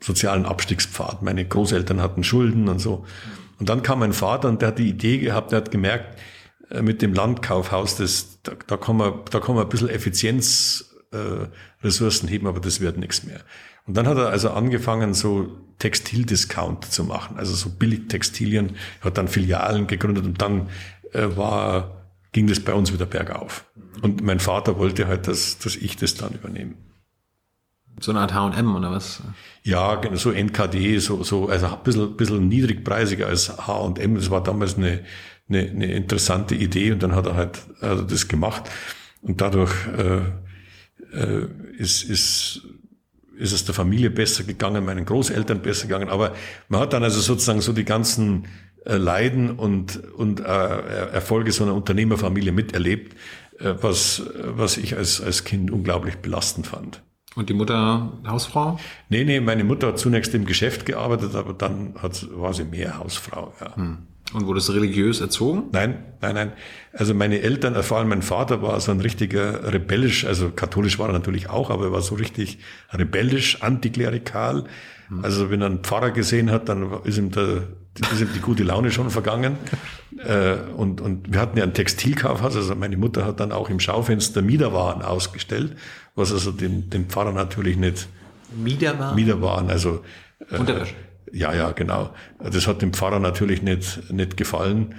sozialen 0.00 0.46
Abstiegspfad. 0.46 1.22
Meine 1.22 1.44
Großeltern 1.44 2.00
hatten 2.00 2.24
Schulden 2.24 2.68
und 2.68 2.78
so. 2.78 3.04
Und 3.58 3.68
dann 3.68 3.82
kam 3.82 3.98
mein 4.00 4.12
Vater 4.12 4.48
und 4.48 4.62
der 4.62 4.68
hat 4.68 4.78
die 4.78 4.88
Idee 4.88 5.18
gehabt, 5.18 5.52
der 5.52 5.58
hat 5.58 5.70
gemerkt, 5.70 6.18
äh, 6.70 6.82
mit 6.82 7.00
dem 7.02 7.14
Landkaufhaus, 7.14 7.96
das, 7.96 8.40
da, 8.42 8.52
da 8.66 8.76
kann 8.76 8.96
man, 8.96 9.20
da 9.30 9.38
kann 9.40 9.54
man 9.54 9.64
ein 9.64 9.70
bisschen 9.70 9.88
Effizienzressourcen 9.88 12.28
äh, 12.28 12.30
heben, 12.30 12.46
aber 12.46 12.60
das 12.60 12.80
wird 12.80 12.98
nichts 12.98 13.24
mehr. 13.24 13.40
Und 13.86 13.96
dann 13.96 14.06
hat 14.06 14.18
er 14.18 14.28
also 14.28 14.50
angefangen, 14.50 15.14
so 15.14 15.48
Textildiscount 15.78 16.84
zu 16.84 17.04
machen, 17.04 17.38
also 17.38 17.54
so 17.54 17.70
Billigtextilien, 17.70 18.76
hat 19.00 19.16
dann 19.16 19.28
Filialen 19.28 19.86
gegründet 19.86 20.26
und 20.26 20.42
dann 20.42 20.68
äh, 21.12 21.28
war, 21.36 22.02
ging 22.32 22.46
das 22.46 22.60
bei 22.60 22.74
uns 22.74 22.92
wieder 22.92 23.06
bergauf. 23.06 23.64
Und 24.02 24.22
mein 24.22 24.40
Vater 24.40 24.78
wollte 24.78 25.08
halt, 25.08 25.26
dass, 25.26 25.58
dass 25.58 25.74
ich 25.74 25.96
das 25.96 26.14
dann 26.14 26.32
übernehme. 26.32 26.74
So 28.00 28.12
eine 28.12 28.20
Art 28.20 28.34
H&M 28.34 28.76
oder 28.76 28.90
was? 28.90 29.22
Ja, 29.62 29.96
genau, 29.96 30.16
so 30.16 30.30
NKD, 30.30 30.98
so, 30.98 31.22
so, 31.22 31.48
also 31.48 31.66
ein 31.66 31.82
bisschen, 31.84 32.16
bisschen 32.16 32.48
niedrigpreisiger 32.48 33.26
als 33.26 33.66
H&M. 33.66 34.14
Das 34.14 34.30
war 34.30 34.42
damals 34.42 34.76
eine, 34.76 35.00
eine, 35.48 35.60
eine 35.60 35.92
interessante 35.92 36.54
Idee 36.54 36.92
und 36.92 37.02
dann 37.02 37.14
hat 37.14 37.26
er 37.26 37.34
halt 37.34 37.58
also 37.80 38.02
das 38.02 38.28
gemacht 38.28 38.70
und 39.22 39.40
dadurch 39.40 39.72
äh, 39.96 40.18
äh, 41.16 41.48
ist, 41.78 42.02
ist 42.02 42.62
ist 43.38 43.52
es 43.52 43.64
der 43.64 43.74
Familie 43.74 44.10
besser 44.10 44.42
gegangen, 44.42 44.84
meinen 44.84 45.04
Großeltern 45.04 45.62
besser 45.62 45.86
gegangen. 45.86 46.08
Aber 46.08 46.34
man 46.68 46.80
hat 46.80 46.92
dann 46.92 47.04
also 47.04 47.20
sozusagen 47.20 47.60
so 47.60 47.72
die 47.72 47.84
ganzen 47.84 48.46
äh, 48.84 48.96
Leiden 48.96 49.50
und, 49.50 50.02
und 50.14 50.40
äh, 50.40 50.42
Erfolge 50.44 51.52
so 51.52 51.64
einer 51.64 51.74
Unternehmerfamilie 51.74 52.52
miterlebt, 52.52 53.14
äh, 53.60 53.74
was, 53.80 54.22
was 54.36 54.76
ich 54.76 54.96
als, 54.96 55.20
als 55.20 55.44
Kind 55.44 55.70
unglaublich 55.70 56.16
belastend 56.16 56.66
fand. 56.66 57.02
Und 57.38 57.48
die 57.48 57.54
Mutter 57.54 58.12
Hausfrau? 58.26 58.80
Nee, 59.10 59.22
nee, 59.22 59.38
meine 59.38 59.62
Mutter 59.62 59.86
hat 59.86 60.00
zunächst 60.00 60.34
im 60.34 60.44
Geschäft 60.44 60.84
gearbeitet, 60.86 61.36
aber 61.36 61.52
dann 61.52 61.94
hat, 62.02 62.26
war 62.32 62.52
sie 62.52 62.64
mehr 62.64 62.98
Hausfrau. 62.98 63.54
Ja. 63.60 63.76
Hm. 63.76 63.98
Und 64.32 64.46
wurde 64.46 64.58
es 64.58 64.74
religiös 64.74 65.20
erzogen? 65.20 65.68
Nein, 65.70 66.02
nein, 66.20 66.34
nein. 66.34 66.52
Also 66.92 67.14
meine 67.14 67.40
Eltern, 67.40 67.80
vor 67.84 67.98
allem 67.98 68.08
mein 68.08 68.22
Vater 68.22 68.60
war 68.60 68.80
so 68.80 68.90
ein 68.90 69.00
richtiger 69.00 69.72
rebellisch, 69.72 70.26
also 70.26 70.50
katholisch 70.50 70.98
war 70.98 71.10
er 71.10 71.12
natürlich 71.12 71.48
auch, 71.48 71.70
aber 71.70 71.84
er 71.84 71.92
war 71.92 72.02
so 72.02 72.16
richtig 72.16 72.58
rebellisch, 72.92 73.62
antiklerikal. 73.62 74.64
Mhm. 75.08 75.24
Also 75.24 75.48
wenn 75.50 75.60
er 75.62 75.66
einen 75.66 75.84
Pfarrer 75.84 76.10
gesehen 76.10 76.50
hat, 76.50 76.68
dann 76.68 76.90
ist 77.04 77.18
ihm 77.18 77.30
der, 77.30 77.68
die, 77.96 78.24
die 78.34 78.40
gute 78.40 78.64
Laune 78.64 78.90
schon 78.90 79.10
vergangen. 79.10 79.56
Äh, 80.18 80.56
und, 80.76 81.00
und 81.00 81.32
wir 81.32 81.40
hatten 81.40 81.58
ja 81.58 81.62
ein 81.62 81.74
Textilkaufhaus, 81.74 82.56
also 82.56 82.74
meine 82.74 82.96
Mutter 82.96 83.24
hat 83.24 83.38
dann 83.38 83.52
auch 83.52 83.70
im 83.70 83.78
Schaufenster 83.78 84.42
Miederwaren 84.42 85.00
ausgestellt, 85.00 85.76
was 86.18 86.32
also 86.32 86.52
dem, 86.52 86.90
dem 86.90 87.08
Pfarrer 87.08 87.32
natürlich 87.32 87.76
nicht 87.76 88.08
Miederwaren? 88.54 89.14
Miederwaren, 89.14 89.70
also 89.70 90.04
äh, 90.50 90.56
Unterwäsche. 90.56 90.94
Ja, 91.32 91.54
ja, 91.54 91.72
genau. 91.72 92.14
Das 92.38 92.66
hat 92.66 92.82
dem 92.82 92.92
Pfarrer 92.92 93.18
natürlich 93.18 93.62
nicht, 93.62 94.10
nicht 94.10 94.36
gefallen. 94.36 94.94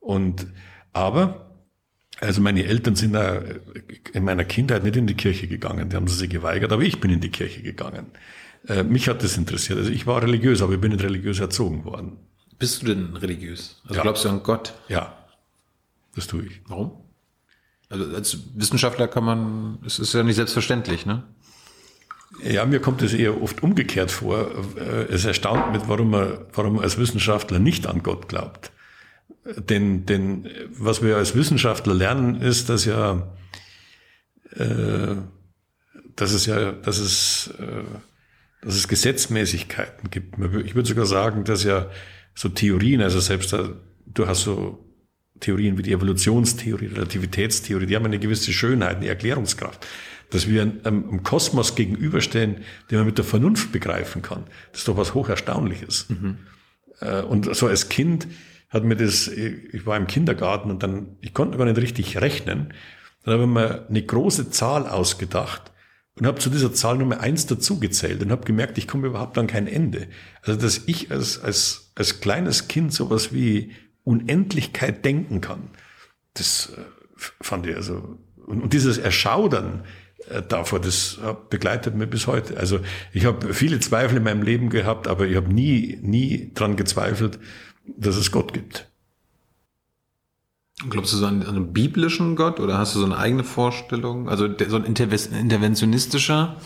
Und 0.00 0.46
aber 0.92 1.50
also 2.20 2.42
meine 2.42 2.64
Eltern 2.64 2.96
sind 2.96 3.14
da 3.14 3.42
in 4.12 4.24
meiner 4.24 4.44
Kindheit 4.44 4.84
nicht 4.84 4.96
in 4.96 5.06
die 5.06 5.14
Kirche 5.14 5.48
gegangen, 5.48 5.88
die 5.88 5.96
haben 5.96 6.06
sie 6.06 6.16
sich 6.16 6.28
geweigert, 6.28 6.70
aber 6.70 6.82
ich 6.82 7.00
bin 7.00 7.10
in 7.10 7.20
die 7.20 7.30
Kirche 7.30 7.62
gegangen. 7.62 8.06
Äh, 8.68 8.82
mich 8.82 9.08
hat 9.08 9.22
das 9.22 9.38
interessiert. 9.38 9.78
Also 9.78 9.90
ich 9.90 10.06
war 10.06 10.22
religiös, 10.22 10.60
aber 10.60 10.74
ich 10.74 10.80
bin 10.80 10.92
nicht 10.92 11.02
religiös 11.02 11.40
erzogen 11.40 11.84
worden. 11.84 12.18
Bist 12.58 12.82
du 12.82 12.86
denn 12.86 13.16
religiös? 13.16 13.80
Also 13.84 13.94
ja. 13.96 14.02
glaubst 14.02 14.24
du 14.26 14.28
an 14.28 14.42
Gott? 14.42 14.74
Ja, 14.88 15.16
das 16.14 16.26
tue 16.26 16.44
ich. 16.44 16.60
Warum? 16.66 16.92
Also 17.90 18.14
als 18.14 18.38
Wissenschaftler 18.54 19.08
kann 19.08 19.24
man, 19.24 19.78
es 19.84 19.98
ist 19.98 20.14
ja 20.14 20.22
nicht 20.22 20.36
selbstverständlich, 20.36 21.06
ne? 21.06 21.24
Ja, 22.42 22.64
mir 22.64 22.80
kommt 22.80 23.02
es 23.02 23.12
eher 23.12 23.42
oft 23.42 23.62
umgekehrt 23.64 24.12
vor. 24.12 24.50
Äh, 24.76 25.12
es 25.12 25.24
erstaunt 25.24 25.72
mich, 25.72 25.82
warum 25.88 26.10
man, 26.10 26.38
warum 26.52 26.74
man 26.76 26.84
als 26.84 26.96
Wissenschaftler 26.96 27.58
nicht 27.58 27.88
an 27.88 28.02
Gott 28.04 28.28
glaubt. 28.28 28.70
Denn, 29.44 30.06
denn 30.06 30.48
was 30.70 31.02
wir 31.02 31.16
als 31.16 31.34
Wissenschaftler 31.34 31.94
lernen, 31.94 32.40
ist, 32.40 32.68
dass 32.68 32.84
ja, 32.84 33.26
äh, 34.54 35.16
dass 36.14 36.32
es 36.32 36.46
ja, 36.46 36.70
dass 36.72 36.98
es, 36.98 37.50
äh, 37.58 37.82
dass 38.62 38.76
es 38.76 38.86
Gesetzmäßigkeiten 38.86 40.10
gibt. 40.10 40.36
Ich 40.64 40.76
würde 40.76 40.88
sogar 40.88 41.06
sagen, 41.06 41.42
dass 41.44 41.64
ja 41.64 41.90
so 42.34 42.48
Theorien, 42.48 43.02
also 43.02 43.18
selbst 43.18 43.52
da, 43.52 43.70
du 44.06 44.28
hast 44.28 44.42
so 44.42 44.89
Theorien 45.40 45.78
wie 45.78 45.82
die 45.82 45.92
Evolutionstheorie, 45.92 46.86
Relativitätstheorie, 46.86 47.86
die 47.86 47.96
haben 47.96 48.04
eine 48.04 48.18
gewisse 48.18 48.52
Schönheit, 48.52 48.96
eine 48.96 49.08
Erklärungskraft. 49.08 49.86
Dass 50.30 50.48
wir 50.48 50.62
einem, 50.62 50.80
einem 50.84 51.22
Kosmos 51.24 51.74
gegenüberstehen, 51.74 52.56
den 52.90 52.98
man 52.98 53.06
mit 53.06 53.18
der 53.18 53.24
Vernunft 53.24 53.72
begreifen 53.72 54.22
kann. 54.22 54.44
Das 54.70 54.82
ist 54.82 54.88
doch 54.88 54.96
was 54.96 55.14
Hocherstaunliches. 55.14 56.08
Mhm. 56.08 56.38
Äh, 57.00 57.22
und 57.22 57.54
so 57.54 57.66
als 57.66 57.88
Kind 57.88 58.28
hat 58.68 58.84
mir 58.84 58.96
das, 58.96 59.26
ich 59.26 59.84
war 59.84 59.96
im 59.96 60.06
Kindergarten 60.06 60.70
und 60.70 60.82
dann, 60.82 61.16
ich 61.20 61.34
konnte 61.34 61.58
gar 61.58 61.64
nicht 61.64 61.78
richtig 61.78 62.20
rechnen. 62.20 62.72
Dann 63.24 63.34
habe 63.34 63.42
ich 63.42 63.48
mir 63.48 63.86
eine 63.88 64.02
große 64.02 64.50
Zahl 64.50 64.86
ausgedacht 64.86 65.72
und 66.18 66.26
habe 66.26 66.38
zu 66.38 66.50
dieser 66.50 66.72
Zahl 66.72 66.98
Nummer 66.98 67.20
eins 67.20 67.46
dazugezählt 67.46 68.22
und 68.22 68.30
habe 68.30 68.44
gemerkt, 68.44 68.78
ich 68.78 68.86
komme 68.86 69.08
überhaupt 69.08 69.36
an 69.38 69.46
kein 69.46 69.66
Ende. 69.66 70.06
Also 70.42 70.60
dass 70.60 70.82
ich 70.86 71.10
als, 71.10 71.42
als, 71.42 71.92
als 71.96 72.20
kleines 72.20 72.68
Kind 72.68 72.92
sowas 72.92 73.32
wie 73.32 73.72
Unendlichkeit 74.10 75.04
denken 75.04 75.40
kann, 75.40 75.70
das 76.34 76.72
äh, 76.76 76.82
fand 77.40 77.66
ich 77.66 77.76
also, 77.76 78.18
und, 78.46 78.62
und 78.62 78.72
dieses 78.72 78.98
Erschaudern 78.98 79.84
äh, 80.28 80.42
davor, 80.42 80.80
das 80.80 81.18
begleitet 81.48 81.94
mich 81.94 82.10
bis 82.10 82.26
heute. 82.26 82.56
Also 82.56 82.80
ich 83.12 83.24
habe 83.24 83.54
viele 83.54 83.80
Zweifel 83.80 84.18
in 84.18 84.24
meinem 84.24 84.42
Leben 84.42 84.70
gehabt, 84.70 85.08
aber 85.08 85.26
ich 85.26 85.36
habe 85.36 85.52
nie, 85.52 85.98
nie 86.02 86.52
dran 86.54 86.76
gezweifelt, 86.76 87.38
dass 87.86 88.16
es 88.16 88.30
Gott 88.30 88.52
gibt. 88.52 88.86
Glaubst 90.88 91.12
du 91.12 91.18
so 91.18 91.26
an 91.26 91.46
einen 91.46 91.74
biblischen 91.74 92.36
Gott 92.36 92.58
oder 92.58 92.78
hast 92.78 92.94
du 92.94 93.00
so 93.00 93.04
eine 93.04 93.18
eigene 93.18 93.44
Vorstellung? 93.44 94.30
Also 94.30 94.48
so 94.68 94.76
ein 94.76 94.84
interventionistischer? 94.84 96.56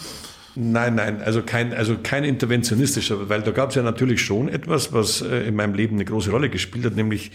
Nein, 0.57 0.95
nein, 0.95 1.21
also 1.21 1.43
kein, 1.43 1.73
also 1.73 1.97
kein 2.03 2.25
interventionistischer, 2.25 3.29
weil 3.29 3.43
da 3.43 3.51
gab 3.51 3.71
es 3.71 3.75
ja 3.75 3.83
natürlich 3.83 4.21
schon 4.21 4.49
etwas, 4.49 4.93
was 4.93 5.21
äh, 5.21 5.49
in 5.49 5.57
meinem 5.57 5.75
Leben 5.75 5.97
eine 5.97 6.05
große 6.05 6.31
Rolle 6.31 6.49
gespielt 6.49 6.85
hat, 6.85 6.95
nämlich 6.95 7.33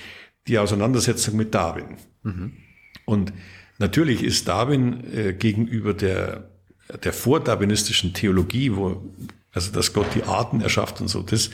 die 0.48 0.58
Auseinandersetzung 0.58 1.36
mit 1.36 1.54
Darwin. 1.54 1.98
Mhm. 2.24 2.54
Und 3.06 3.34
natürlich 3.78 4.24
ist 4.24 4.48
Darwin 4.48 5.04
äh, 5.14 5.34
gegenüber 5.34 5.94
der, 5.94 6.50
der 7.04 7.14
vordarwinistischen 7.14 8.14
Theologie, 8.14 8.76
wo 8.76 9.04
also 9.52 9.72
dass 9.72 9.94
Gott 9.94 10.08
die 10.14 10.24
Arten 10.24 10.62
erschafft 10.62 11.02
und 11.02 11.08
so, 11.08 11.24
das, 11.24 11.50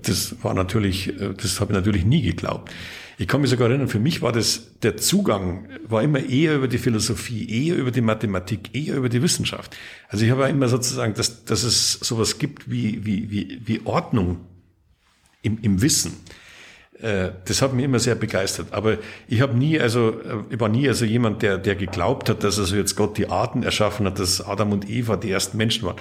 das 0.00 0.36
war 0.42 0.54
natürlich, 0.54 1.08
äh, 1.20 1.34
das 1.34 1.60
habe 1.60 1.72
ich 1.72 1.76
natürlich 1.76 2.04
nie 2.04 2.22
geglaubt. 2.22 2.70
Ich 3.18 3.28
kann 3.28 3.40
mich 3.40 3.50
sogar 3.50 3.68
erinnern, 3.68 3.88
für 3.88 4.00
mich 4.00 4.22
war 4.22 4.32
das, 4.32 4.78
der 4.82 4.96
Zugang 4.96 5.68
war 5.86 6.02
immer 6.02 6.20
eher 6.20 6.56
über 6.56 6.68
die 6.68 6.78
Philosophie, 6.78 7.68
eher 7.68 7.76
über 7.76 7.90
die 7.90 8.00
Mathematik, 8.00 8.74
eher 8.74 8.96
über 8.96 9.08
die 9.08 9.22
Wissenschaft. 9.22 9.76
Also 10.08 10.24
ich 10.24 10.30
habe 10.30 10.48
immer 10.48 10.68
sozusagen, 10.68 11.14
dass, 11.14 11.44
dass 11.44 11.62
es 11.62 11.92
sowas 11.92 12.38
gibt 12.38 12.70
wie, 12.70 13.04
wie, 13.04 13.30
wie, 13.30 13.60
wie 13.64 13.80
Ordnung 13.84 14.40
im, 15.42 15.58
im 15.62 15.82
Wissen. 15.82 16.14
Äh, 17.00 17.32
das 17.44 17.60
hat 17.60 17.74
mich 17.74 17.84
immer 17.84 17.98
sehr 17.98 18.14
begeistert. 18.14 18.68
Aber 18.72 18.98
ich 19.28 19.40
habe 19.40 19.56
nie, 19.56 19.78
also 19.78 20.20
ich 20.50 20.58
war 20.58 20.68
nie 20.68 20.88
also 20.88 21.04
jemand, 21.04 21.42
der, 21.42 21.58
der 21.58 21.76
geglaubt 21.76 22.28
hat, 22.28 22.42
dass 22.42 22.58
also 22.58 22.76
jetzt 22.76 22.96
Gott 22.96 23.18
die 23.18 23.28
Arten 23.28 23.62
erschaffen 23.62 24.06
hat, 24.06 24.18
dass 24.18 24.40
Adam 24.40 24.72
und 24.72 24.88
Eva 24.88 25.16
die 25.16 25.30
ersten 25.30 25.58
Menschen 25.58 25.84
waren 25.84 25.96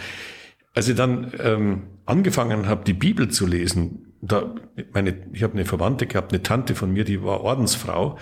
als 0.74 0.88
ich 0.88 0.95
dann 0.95 1.32
ähm, 1.39 1.84
angefangen 2.05 2.67
habe, 2.67 2.84
die 2.86 2.93
Bibel 2.93 3.30
zu 3.30 3.45
lesen, 3.45 4.13
da 4.22 4.53
meine, 4.93 5.17
ich 5.34 5.43
habe 5.43 5.53
eine 5.53 5.65
Verwandte 5.65 6.07
gehabt, 6.07 6.32
eine 6.32 6.43
Tante 6.43 6.76
von 6.76 6.91
mir, 6.91 7.03
die 7.03 7.24
war 7.24 7.41
Ordensfrau 7.41 8.17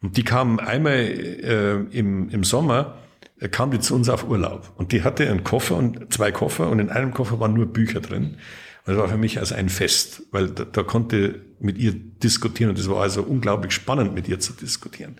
und 0.00 0.16
die 0.16 0.24
kam 0.24 0.58
einmal 0.58 0.94
äh, 0.94 1.74
im, 1.96 2.28
im 2.30 2.44
Sommer, 2.44 2.98
äh, 3.38 3.48
kam 3.48 3.70
die 3.70 3.80
zu 3.80 3.94
uns 3.94 4.08
auf 4.08 4.28
Urlaub 4.28 4.72
und 4.76 4.92
die 4.92 5.02
hatte 5.02 5.28
einen 5.28 5.44
Koffer 5.44 5.76
und 5.76 6.12
zwei 6.12 6.32
Koffer 6.32 6.70
und 6.70 6.78
in 6.78 6.90
einem 6.90 7.12
Koffer 7.12 7.38
waren 7.38 7.54
nur 7.54 7.66
Bücher 7.66 8.00
drin. 8.00 8.36
Und 8.84 8.94
das 8.94 8.96
war 8.96 9.08
für 9.08 9.18
mich 9.18 9.38
also 9.38 9.54
ein 9.54 9.68
Fest, 9.68 10.22
weil 10.32 10.48
da, 10.48 10.64
da 10.64 10.82
konnte 10.82 11.40
mit 11.60 11.78
ihr 11.78 11.92
diskutieren 11.92 12.70
und 12.70 12.78
es 12.78 12.88
war 12.88 13.00
also 13.00 13.22
unglaublich 13.22 13.72
spannend, 13.72 14.14
mit 14.14 14.26
ihr 14.26 14.40
zu 14.40 14.54
diskutieren. 14.54 15.16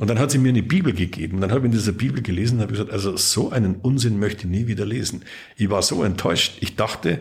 Und 0.00 0.08
dann 0.08 0.18
hat 0.18 0.30
sie 0.30 0.38
mir 0.38 0.48
eine 0.48 0.62
Bibel 0.62 0.94
gegeben. 0.94 1.42
Dann 1.42 1.50
habe 1.50 1.60
ich 1.60 1.66
in 1.66 1.72
dieser 1.72 1.92
Bibel 1.92 2.22
gelesen 2.22 2.56
und 2.56 2.62
habe 2.62 2.72
gesagt, 2.72 2.90
also 2.90 3.18
so 3.18 3.50
einen 3.50 3.76
Unsinn 3.76 4.18
möchte 4.18 4.46
ich 4.46 4.50
nie 4.50 4.66
wieder 4.66 4.86
lesen. 4.86 5.24
Ich 5.58 5.68
war 5.68 5.82
so 5.82 6.02
enttäuscht. 6.02 6.56
Ich 6.60 6.74
dachte, 6.74 7.20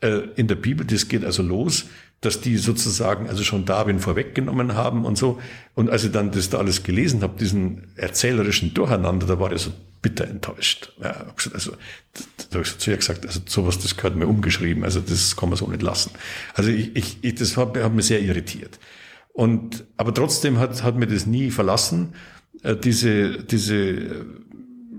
äh, 0.00 0.20
in 0.34 0.46
der 0.46 0.54
Bibel, 0.54 0.86
das 0.86 1.08
geht 1.08 1.22
also 1.22 1.42
los, 1.42 1.84
dass 2.22 2.40
die 2.40 2.56
sozusagen 2.56 3.28
also 3.28 3.44
schon 3.44 3.66
Darwin 3.66 3.98
vorweggenommen 3.98 4.74
haben 4.74 5.04
und 5.04 5.18
so. 5.18 5.38
Und 5.74 5.90
als 5.90 6.04
ich 6.04 6.12
dann 6.12 6.30
das 6.30 6.48
da 6.48 6.56
alles 6.56 6.82
gelesen 6.82 7.20
habe, 7.20 7.38
diesen 7.38 7.88
erzählerischen 7.96 8.72
Durcheinander, 8.72 9.26
da 9.26 9.38
war 9.38 9.52
ich 9.52 9.60
so 9.60 9.72
bitter 10.00 10.26
enttäuscht. 10.26 10.92
Ja, 11.02 11.26
also, 11.52 11.72
da 12.48 12.54
habe 12.54 12.62
ich 12.62 12.78
zu 12.78 12.90
ihr 12.90 12.96
gesagt, 12.96 13.26
also 13.26 13.40
sowas, 13.44 13.78
das 13.80 13.98
gehört 13.98 14.16
mir 14.16 14.26
umgeschrieben, 14.26 14.82
also 14.82 15.00
das 15.00 15.36
kann 15.36 15.50
man 15.50 15.58
so 15.58 15.66
nicht 15.66 15.82
lassen. 15.82 16.12
Also 16.54 16.70
ich, 16.70 16.96
ich, 16.96 17.18
ich 17.20 17.34
das 17.34 17.58
hat, 17.58 17.76
hat 17.76 17.92
mich 17.92 18.06
sehr 18.06 18.22
irritiert. 18.22 18.78
Und, 19.34 19.84
aber 19.96 20.14
trotzdem 20.14 20.60
hat, 20.60 20.84
hat 20.84 20.96
mir 20.96 21.08
das 21.08 21.26
nie 21.26 21.50
verlassen. 21.50 22.14
Äh, 22.62 22.76
diese, 22.76 23.42
diese, 23.42 23.76
äh, 23.76 24.24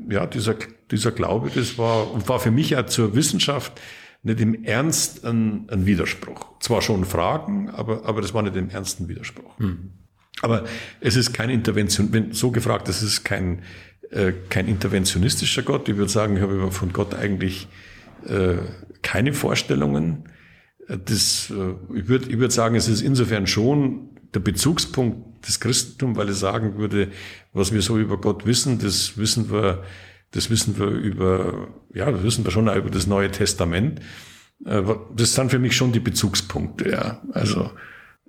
ja, 0.09 0.27
dieser, 0.27 0.55
dieser 0.91 1.11
Glaube, 1.11 1.49
das 1.55 1.77
war, 1.77 2.11
und 2.11 2.27
war 2.27 2.41
für 2.41 2.51
mich 2.51 2.71
ja 2.71 2.85
zur 2.85 3.15
Wissenschaft 3.15 3.79
nicht 4.23 4.41
im 4.41 4.65
Ernst 4.65 5.23
ein, 5.23 5.69
ein 5.69 5.85
Widerspruch. 5.85 6.59
Zwar 6.59 6.81
schon 6.81 7.05
Fragen, 7.05 7.69
aber, 7.69 8.05
aber 8.05 8.21
das 8.21 8.33
war 8.33 8.43
nicht 8.43 8.57
im 8.57 8.69
Ernst 8.69 8.99
ein 8.99 9.07
Widerspruch. 9.07 9.57
Mhm. 9.57 9.91
Aber 10.41 10.65
es 10.99 11.15
ist 11.15 11.33
kein 11.33 11.49
Intervention, 11.49 12.11
wenn 12.11 12.33
so 12.33 12.51
gefragt, 12.51 12.89
es 12.89 13.01
ist 13.01 13.23
kein, 13.23 13.61
äh, 14.11 14.33
kein 14.49 14.67
interventionistischer 14.67 15.63
Gott. 15.63 15.87
Ich 15.87 15.95
würde 15.95 16.11
sagen, 16.11 16.35
ich 16.35 16.43
habe 16.43 16.71
von 16.71 16.91
Gott 16.91 17.13
eigentlich 17.13 17.69
äh, 18.27 18.57
keine 19.01 19.31
Vorstellungen. 19.31 20.25
Äh, 20.89 20.97
das, 21.05 21.51
äh, 21.51 21.97
ich 21.97 22.09
würde 22.09 22.29
ich 22.29 22.37
würde 22.37 22.53
sagen, 22.53 22.75
es 22.75 22.89
ist 22.89 22.99
insofern 22.99 23.47
schon 23.47 24.09
der 24.35 24.41
Bezugspunkt 24.41 25.47
des 25.47 25.59
Christentums, 25.59 26.17
weil 26.17 26.29
ich 26.29 26.35
sagen 26.35 26.77
würde, 26.77 27.09
was 27.53 27.71
wir 27.71 27.81
so 27.81 27.97
über 27.97 28.17
Gott 28.17 28.45
wissen, 28.45 28.79
das 28.79 29.17
wissen 29.17 29.49
wir, 29.49 29.83
das 30.31 30.49
wissen 30.49 30.77
wir 30.77 30.87
über, 30.87 31.69
ja, 31.93 32.11
das 32.11 32.23
wissen 32.23 32.43
wir 32.43 32.51
schon 32.51 32.67
auch 32.67 32.75
über 32.75 32.89
das 32.89 33.07
Neue 33.07 33.31
Testament. 33.31 34.01
Äh, 34.65 34.83
das 35.15 35.33
sind 35.33 35.51
für 35.51 35.59
mich 35.59 35.75
schon 35.75 35.91
die 35.91 35.99
Bezugspunkte, 35.99 36.89
ja. 36.89 37.21
Also, 37.31 37.71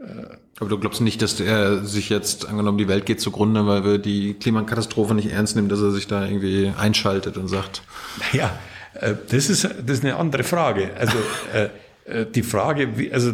äh, 0.01 0.37
aber 0.59 0.71
du 0.71 0.79
glaubst 0.79 1.01
nicht, 1.01 1.21
dass 1.21 1.39
er 1.41 1.85
sich 1.85 2.09
jetzt, 2.09 2.49
angenommen, 2.49 2.79
die 2.79 2.89
Welt 2.89 3.05
geht 3.05 3.21
zugrunde, 3.21 3.67
weil 3.67 3.85
wir 3.85 3.99
die 3.99 4.35
Klimakatastrophe 4.35 5.15
nicht 5.15 5.31
ernst 5.31 5.57
nehmen, 5.57 5.69
dass 5.69 5.81
er 5.81 5.91
sich 5.91 6.07
da 6.07 6.25
irgendwie 6.25 6.73
einschaltet 6.79 7.37
und 7.37 7.49
sagt. 7.49 7.83
Ja, 8.33 8.59
äh, 8.95 9.15
das 9.29 9.51
ist, 9.51 9.65
das 9.65 9.99
ist 9.99 10.05
eine 10.05 10.17
andere 10.17 10.45
Frage. 10.45 10.93
Also, 10.97 11.17
die 12.37 12.45
Frage, 12.45 12.97
wie, 12.99 13.13
also, 13.13 13.33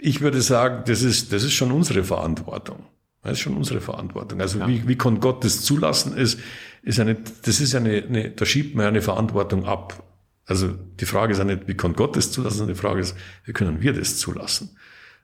ich 0.00 0.20
würde 0.20 0.40
sagen, 0.40 0.84
das 0.86 1.02
ist, 1.02 1.32
das 1.32 1.44
ist 1.44 1.52
schon 1.52 1.70
unsere 1.72 2.04
Verantwortung. 2.04 2.84
Das 3.22 3.32
ist 3.32 3.40
schon 3.40 3.56
unsere 3.56 3.80
Verantwortung. 3.80 4.40
Also 4.40 4.58
ja. 4.58 4.68
wie, 4.68 4.88
wie 4.88 4.96
kann 4.96 5.20
Gott 5.20 5.44
das 5.44 5.62
zulassen, 5.62 6.16
ist, 6.16 6.40
ist 6.82 6.98
nicht, 6.98 7.46
das 7.46 7.60
ist 7.60 7.74
eine, 7.74 8.02
eine, 8.02 8.30
da 8.30 8.46
schiebt 8.46 8.74
man 8.74 8.84
ja 8.84 8.88
eine 8.88 9.02
Verantwortung 9.02 9.66
ab. 9.66 10.02
Also 10.46 10.68
die 10.68 11.04
Frage 11.04 11.32
ist 11.32 11.38
ja 11.38 11.44
nicht, 11.44 11.68
wie 11.68 11.76
kann 11.76 11.92
Gott 11.92 12.16
das 12.16 12.32
zulassen, 12.32 12.66
die 12.66 12.74
Frage 12.74 13.00
ist, 13.00 13.14
wie 13.44 13.52
können 13.52 13.82
wir 13.82 13.92
das 13.92 14.18
zulassen? 14.18 14.76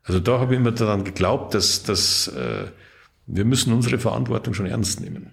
Also 0.03 0.21
da 0.21 0.39
habe 0.39 0.55
ich 0.55 0.61
immer 0.61 0.73
daran 0.73 1.05
geglaubt, 1.05 1.55
dass, 1.55 1.83
dass 1.83 2.29
äh, 2.29 2.67
wir 3.27 3.45
müssen 3.45 3.73
unsere 3.73 3.99
Verantwortung 3.99 4.55
schon 4.55 4.67
ernst 4.67 5.01
nehmen. 5.01 5.31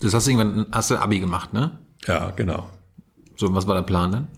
Das 0.00 0.12
hast 0.12 0.26
du 0.26 0.32
irgendwann, 0.32 0.66
hast 0.72 0.90
du 0.90 0.96
Abi 0.96 1.20
gemacht, 1.20 1.52
ne? 1.52 1.78
Ja, 2.06 2.30
genau. 2.30 2.68
So, 3.36 3.54
was 3.54 3.66
war 3.66 3.74
der 3.74 3.82
Plan 3.82 4.10
dann? 4.10 4.28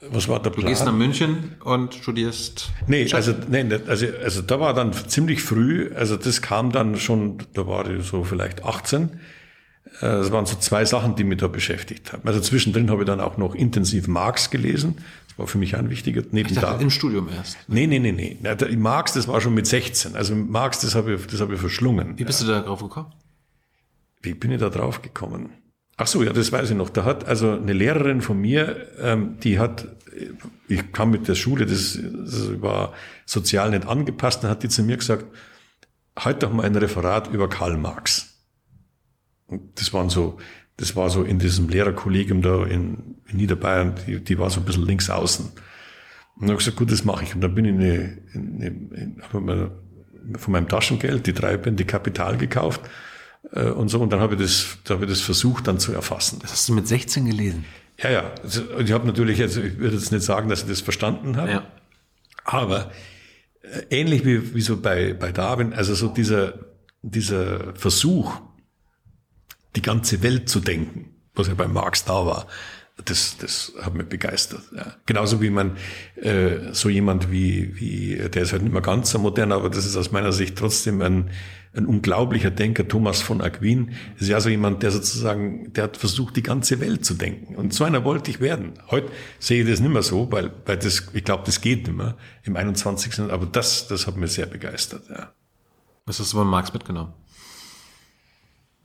Was 0.00 0.28
war 0.28 0.40
der 0.40 0.50
Plan? 0.50 0.64
Du 0.64 0.70
gehst 0.70 0.84
nach 0.84 0.92
München 0.92 1.56
und 1.64 1.94
studierst. 1.94 2.70
Nee, 2.86 3.12
also, 3.12 3.34
nee, 3.48 3.66
also, 3.86 4.06
also 4.22 4.42
da 4.42 4.60
war 4.60 4.74
dann 4.74 4.92
ziemlich 4.92 5.42
früh, 5.42 5.90
also 5.94 6.16
das 6.16 6.40
kam 6.40 6.70
dann 6.70 6.96
schon, 6.98 7.38
da 7.54 7.66
war 7.66 7.88
ich 7.90 8.06
so 8.06 8.24
vielleicht 8.24 8.64
18. 8.64 9.20
Das 10.00 10.30
waren 10.30 10.46
so 10.46 10.56
zwei 10.56 10.84
Sachen, 10.84 11.16
die 11.16 11.24
mich 11.24 11.38
da 11.38 11.48
beschäftigt 11.48 12.12
haben. 12.12 12.22
Also 12.26 12.40
zwischendrin 12.40 12.90
habe 12.90 13.02
ich 13.02 13.06
dann 13.06 13.20
auch 13.20 13.36
noch 13.36 13.54
intensiv 13.54 14.06
Marx 14.06 14.50
gelesen. 14.50 14.98
Das 15.28 15.38
war 15.38 15.46
für 15.46 15.58
mich 15.58 15.76
ein 15.76 15.90
wichtiger 15.90 16.22
neben 16.30 16.50
ich 16.50 16.54
dachte, 16.54 16.76
da. 16.76 16.80
im 16.80 16.90
Studium 16.90 17.28
erst. 17.34 17.56
Nee, 17.66 17.86
nee, 17.86 17.98
nee, 17.98 18.12
nee. 18.12 18.76
Marx, 18.76 19.14
das 19.14 19.26
war 19.26 19.40
schon 19.40 19.54
mit 19.54 19.66
16. 19.66 20.14
Also 20.14 20.36
Marx, 20.36 20.80
das 20.80 20.94
habe 20.94 21.14
ich, 21.14 21.26
das 21.26 21.40
habe 21.40 21.54
ich 21.54 21.60
verschlungen. 21.60 22.18
Wie 22.18 22.24
bist 22.24 22.42
du 22.42 22.46
da 22.46 22.60
drauf 22.60 22.80
gekommen? 22.80 23.12
Wie 24.22 24.34
bin 24.34 24.52
ich 24.52 24.60
da 24.60 24.68
drauf 24.68 25.02
gekommen? 25.02 25.50
Ach 26.00 26.06
so, 26.06 26.22
ja, 26.22 26.32
das 26.32 26.52
weiß 26.52 26.70
ich 26.70 26.76
noch. 26.76 26.90
Da 26.90 27.04
hat 27.04 27.26
also 27.26 27.50
eine 27.50 27.72
Lehrerin 27.72 28.22
von 28.22 28.40
mir, 28.40 28.86
ähm, 29.00 29.38
die 29.40 29.58
hat, 29.58 29.88
ich 30.68 30.92
kam 30.92 31.10
mit 31.10 31.26
der 31.26 31.34
Schule, 31.34 31.66
das, 31.66 31.98
das 32.00 32.62
war 32.62 32.94
sozial 33.26 33.70
nicht 33.70 33.86
angepasst, 33.86 34.44
dann 34.44 34.50
hat 34.50 34.62
die 34.62 34.68
zu 34.68 34.84
mir 34.84 34.96
gesagt, 34.96 35.24
halt 36.16 36.44
doch 36.44 36.52
mal 36.52 36.64
ein 36.64 36.76
Referat 36.76 37.26
über 37.32 37.48
Karl 37.48 37.76
Marx. 37.76 38.44
Und 39.48 39.80
das 39.80 39.92
waren 39.92 40.08
so, 40.08 40.38
das 40.76 40.94
war 40.94 41.10
so 41.10 41.24
in 41.24 41.40
diesem 41.40 41.68
Lehrerkollegium 41.68 42.42
da 42.42 42.64
in, 42.64 43.16
in 43.26 43.36
Niederbayern, 43.36 43.96
die, 44.06 44.22
die 44.22 44.38
war 44.38 44.50
so 44.50 44.60
ein 44.60 44.66
bisschen 44.66 44.86
links 44.86 45.10
außen. 45.10 45.46
Und 45.46 45.54
dann 46.36 46.50
habe 46.50 46.60
ich 46.60 46.66
gesagt, 46.66 46.76
gut, 46.76 46.92
das 46.92 47.04
mache 47.04 47.24
ich. 47.24 47.34
Und 47.34 47.40
dann 47.40 47.56
bin 47.56 47.64
ich 47.64 47.72
eine, 47.72 48.18
eine, 48.34 49.10
eine, 49.32 50.38
von 50.38 50.52
meinem 50.52 50.68
Taschengeld 50.68 51.26
die 51.26 51.32
drei 51.32 51.56
Bände 51.56 51.84
Kapital 51.84 52.36
gekauft 52.36 52.82
und 53.52 53.88
so. 53.88 54.00
Und 54.00 54.12
dann 54.12 54.20
habe 54.20 54.34
ich 54.34 54.40
das, 54.40 54.78
da 54.84 54.94
habe 54.94 55.04
ich 55.04 55.10
das 55.10 55.20
versucht 55.20 55.66
dann 55.66 55.78
zu 55.78 55.92
erfassen. 55.92 56.38
Das 56.40 56.52
hast 56.52 56.68
du 56.68 56.74
mit 56.74 56.86
16 56.88 57.24
gelesen? 57.26 57.64
Ja, 57.98 58.10
ja. 58.10 58.34
Also, 58.42 58.78
ich 58.78 58.92
habe 58.92 59.06
natürlich, 59.06 59.40
also 59.40 59.60
ich 59.60 59.78
würde 59.78 59.96
jetzt 59.96 60.12
nicht 60.12 60.24
sagen, 60.24 60.48
dass 60.48 60.62
ich 60.62 60.68
das 60.68 60.80
verstanden 60.80 61.36
habe. 61.36 61.50
Ja. 61.50 61.66
Aber 62.44 62.90
äh, 63.62 64.00
ähnlich 64.00 64.24
wie, 64.24 64.54
wie 64.54 64.60
so 64.60 64.80
bei, 64.80 65.12
bei 65.14 65.32
Darwin, 65.32 65.72
also 65.72 65.94
so 65.94 66.08
dieser, 66.08 66.54
dieser 67.02 67.74
Versuch, 67.74 68.40
die 69.76 69.82
ganze 69.82 70.22
Welt 70.22 70.48
zu 70.48 70.60
denken, 70.60 71.14
was 71.34 71.48
ja 71.48 71.54
bei 71.54 71.68
Marx 71.68 72.04
da 72.04 72.26
war, 72.26 72.46
das, 73.04 73.36
das 73.38 73.72
hat 73.80 73.94
mich 73.94 74.06
begeistert. 74.06 74.62
Ja. 74.74 74.94
Genauso 75.06 75.40
wie 75.40 75.50
man 75.50 75.76
äh, 76.16 76.72
so 76.72 76.88
jemand 76.88 77.30
wie, 77.30 77.78
wie, 77.78 78.16
der 78.28 78.42
ist 78.42 78.52
halt 78.52 78.62
nicht 78.62 78.72
mehr 78.72 78.82
ganz 78.82 79.10
so 79.10 79.18
modern, 79.18 79.52
aber 79.52 79.70
das 79.70 79.86
ist 79.86 79.96
aus 79.96 80.10
meiner 80.10 80.32
Sicht 80.32 80.56
trotzdem 80.56 81.00
ein, 81.02 81.30
ein 81.74 81.86
unglaublicher 81.86 82.50
Denker, 82.50 82.88
Thomas 82.88 83.22
von 83.22 83.40
Aquin, 83.40 83.92
ist 84.18 84.28
ja 84.28 84.40
so 84.40 84.48
jemand, 84.48 84.82
der 84.82 84.90
sozusagen, 84.90 85.72
der 85.72 85.84
hat 85.84 85.96
versucht, 85.96 86.36
die 86.36 86.42
ganze 86.42 86.80
Welt 86.80 87.04
zu 87.04 87.14
denken. 87.14 87.54
Und 87.54 87.72
so 87.72 87.84
einer 87.84 88.04
wollte 88.04 88.30
ich 88.30 88.40
werden. 88.40 88.74
Heute 88.90 89.10
sehe 89.38 89.62
ich 89.62 89.70
das 89.70 89.80
nicht 89.80 89.92
mehr 89.92 90.02
so, 90.02 90.30
weil, 90.32 90.52
weil 90.66 90.76
das, 90.76 91.08
ich 91.12 91.24
glaube, 91.24 91.44
das 91.46 91.60
geht 91.60 91.86
nicht 91.86 91.96
mehr 91.96 92.16
im 92.42 92.56
21. 92.56 93.30
Aber 93.30 93.46
das, 93.46 93.86
das 93.86 94.06
hat 94.06 94.16
mich 94.16 94.32
sehr 94.32 94.46
begeistert, 94.46 95.04
ja. 95.08 95.32
Was 96.04 96.18
hast 96.20 96.32
du 96.32 96.38
von 96.38 96.48
Marx 96.48 96.72
mitgenommen? 96.72 97.12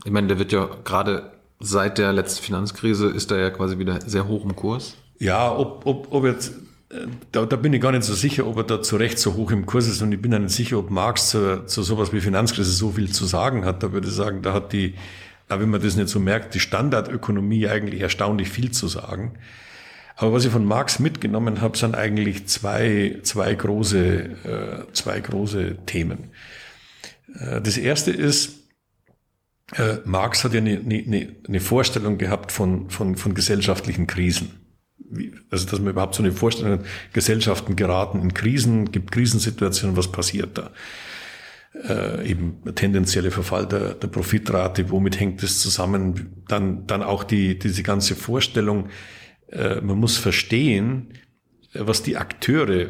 Ich 0.04 0.12
meine, 0.12 0.28
der 0.28 0.40
wird 0.40 0.52
ja 0.52 0.66
gerade 0.84 1.32
seit 1.60 1.98
der 1.98 2.14
letzten 2.14 2.44
Finanzkrise 2.44 3.08
ist 3.08 3.32
er 3.32 3.40
ja 3.40 3.50
quasi 3.50 3.78
wieder 3.78 4.02
sehr 4.02 4.28
hoch 4.28 4.44
im 4.44 4.56
Kurs. 4.56 4.96
Ja, 5.20 5.56
ob, 5.56 5.86
ob, 5.86 6.08
ob 6.12 6.26
jetzt 6.26 6.54
da, 7.32 7.46
da 7.46 7.56
bin 7.56 7.74
ich 7.74 7.82
gar 7.82 7.92
nicht 7.92 8.04
so 8.04 8.14
sicher, 8.14 8.46
ob 8.46 8.58
er 8.58 8.64
da 8.64 8.82
zu 8.82 8.96
Recht 8.98 9.20
so 9.20 9.34
hoch 9.34 9.52
im 9.52 9.66
Kurs 9.66 9.88
ist 9.88 10.02
und 10.02 10.12
ich 10.12 10.22
bin 10.22 10.32
ja 10.32 10.40
nicht 10.40 10.54
sicher, 10.54 10.78
ob 10.78 10.90
Marx 10.90 11.30
zu, 11.30 11.66
zu 11.66 11.84
sowas 11.84 12.14
wie 12.14 12.22
Finanzkrise 12.22 12.72
so 12.72 12.92
viel 12.92 13.12
zu 13.12 13.26
sagen 13.26 13.66
hat. 13.66 13.84
Da 13.84 13.92
würde 13.92 14.08
ich 14.08 14.14
sagen, 14.14 14.42
da 14.42 14.54
hat 14.54 14.74
die, 14.74 14.96
wenn 15.48 15.70
man 15.70 15.82
das 15.82 15.96
nicht 15.96 16.10
so 16.10 16.20
merkt, 16.20 16.54
die 16.56 16.60
Standardökonomie 16.60 17.68
eigentlich 17.68 18.02
erstaunlich 18.02 18.50
viel 18.50 18.72
zu 18.72 18.88
sagen. 18.88 19.34
Aber 20.16 20.34
was 20.34 20.46
ich 20.46 20.52
von 20.52 20.66
Marx 20.66 21.00
mitgenommen 21.00 21.62
habe, 21.62 21.78
sind 21.78 21.96
eigentlich 21.96 22.48
zwei, 22.48 23.20
zwei 23.24 23.56
große, 23.56 24.06
äh, 24.08 24.94
zwei 24.94 25.20
große 25.20 25.78
Themen. 25.86 26.30
Äh, 27.40 27.62
das 27.62 27.78
erste 27.78 28.12
ist, 28.12 28.60
äh, 29.76 29.98
Marx 30.06 30.44
hat 30.44 30.54
ja 30.54 30.60
eine, 30.60 30.80
eine, 30.80 31.36
eine 31.48 31.60
Vorstellung 31.60 32.18
gehabt 32.18 32.52
von, 32.52 32.90
von, 32.90 33.16
von 33.16 33.34
gesellschaftlichen 33.34 34.08
Krisen 34.08 34.64
wie, 35.16 35.34
also 35.50 35.66
dass 35.66 35.80
man 35.80 35.90
überhaupt 35.92 36.16
so 36.16 36.24
eine 36.24 36.32
Vorstellung 36.32 36.80
hat, 36.80 36.86
Gesellschaften 37.14 37.76
geraten 37.76 38.22
in 38.22 38.34
Krisen, 38.34 38.92
gibt 38.92 39.12
Krisensituationen, 39.12 39.98
was 39.98 40.12
passiert 40.12 40.58
da? 40.58 40.72
Äh, 41.88 42.30
eben 42.30 42.62
tendenzielle 42.76 43.32
Verfall 43.32 43.68
der, 43.68 43.96
der 43.96 44.08
Profitrate, 44.08 44.90
womit 44.92 45.20
hängt 45.20 45.42
das 45.42 45.60
zusammen? 45.60 46.44
Dann, 46.48 46.86
dann 46.86 47.02
auch 47.02 47.24
die, 47.24 47.58
diese 47.58 47.84
ganze 47.84 48.16
Vorstellung, 48.16 48.90
äh, 49.48 49.82
man 49.82 49.98
muss 49.98 50.18
verstehen, 50.18 51.14
was 51.74 52.04
die 52.04 52.18
Akteure 52.18 52.90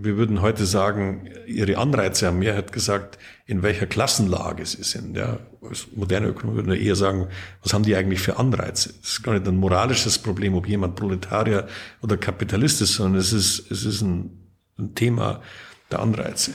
wir 0.00 0.16
würden 0.16 0.42
heute 0.42 0.64
sagen, 0.66 1.28
ihre 1.46 1.78
Anreize 1.78 2.26
haben. 2.26 2.38
Mehr 2.38 2.56
hat 2.56 2.72
gesagt, 2.72 3.18
in 3.46 3.62
welcher 3.62 3.86
Klassenlage 3.86 4.64
sie 4.64 4.82
sind. 4.82 5.16
Ja, 5.16 5.38
als 5.68 5.88
moderne 5.94 6.28
Ökonomie 6.28 6.56
würden 6.56 6.74
eher 6.74 6.96
sagen, 6.96 7.28
was 7.62 7.74
haben 7.74 7.84
die 7.84 7.94
eigentlich 7.94 8.20
für 8.20 8.38
Anreize? 8.38 8.94
Das 9.00 9.10
ist 9.12 9.22
gar 9.22 9.34
nicht 9.34 9.46
ein 9.46 9.56
moralisches 9.56 10.18
Problem, 10.18 10.54
ob 10.54 10.66
jemand 10.66 10.96
Proletarier 10.96 11.66
oder 12.00 12.16
Kapitalist 12.16 12.80
ist, 12.80 12.94
sondern 12.94 13.20
es 13.20 13.32
ist, 13.32 13.70
es 13.70 13.84
ist 13.84 14.00
ein, 14.02 14.30
ein 14.78 14.94
Thema 14.94 15.42
der 15.90 16.00
Anreize. 16.00 16.52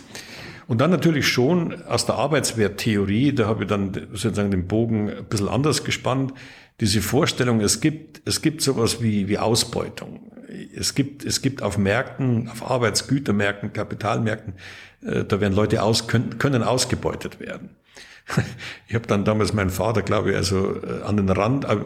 Und 0.67 0.81
dann 0.81 0.91
natürlich 0.91 1.27
schon 1.27 1.81
aus 1.83 2.05
der 2.05 2.15
Arbeitswerttheorie, 2.15 3.33
da 3.33 3.47
habe 3.47 3.63
ich 3.63 3.69
dann 3.69 3.93
sozusagen 4.11 4.51
den 4.51 4.67
Bogen 4.67 5.09
ein 5.09 5.25
bisschen 5.25 5.47
anders 5.47 5.83
gespannt, 5.83 6.33
diese 6.79 7.01
Vorstellung, 7.01 7.61
es 7.61 7.79
gibt, 7.79 8.21
es 8.25 8.41
gibt 8.41 8.61
sowas 8.61 9.01
wie, 9.01 9.27
wie 9.27 9.37
Ausbeutung 9.37 10.31
es 10.75 10.95
gibt, 10.95 11.25
es 11.25 11.41
gibt 11.41 11.61
auf 11.61 11.77
Märkten, 11.77 12.49
auf 12.49 12.69
Arbeitsgütermärkten, 12.69 13.73
Kapitalmärkten, 13.73 14.53
äh, 15.01 15.23
da 15.23 15.39
werden 15.39 15.53
Leute 15.53 15.81
aus, 15.83 16.07
können, 16.07 16.37
können 16.37 16.63
ausgebeutet 16.63 17.39
werden. 17.39 17.69
Ich 18.87 18.95
habe 18.95 19.07
dann 19.07 19.25
damals 19.25 19.53
meinen 19.53 19.69
Vater, 19.69 20.01
glaube 20.01 20.31
ich, 20.31 20.35
also 20.35 20.81
äh, 20.81 21.03
an 21.03 21.17
den 21.17 21.29
Rand 21.29 21.65
äh, 21.65 21.77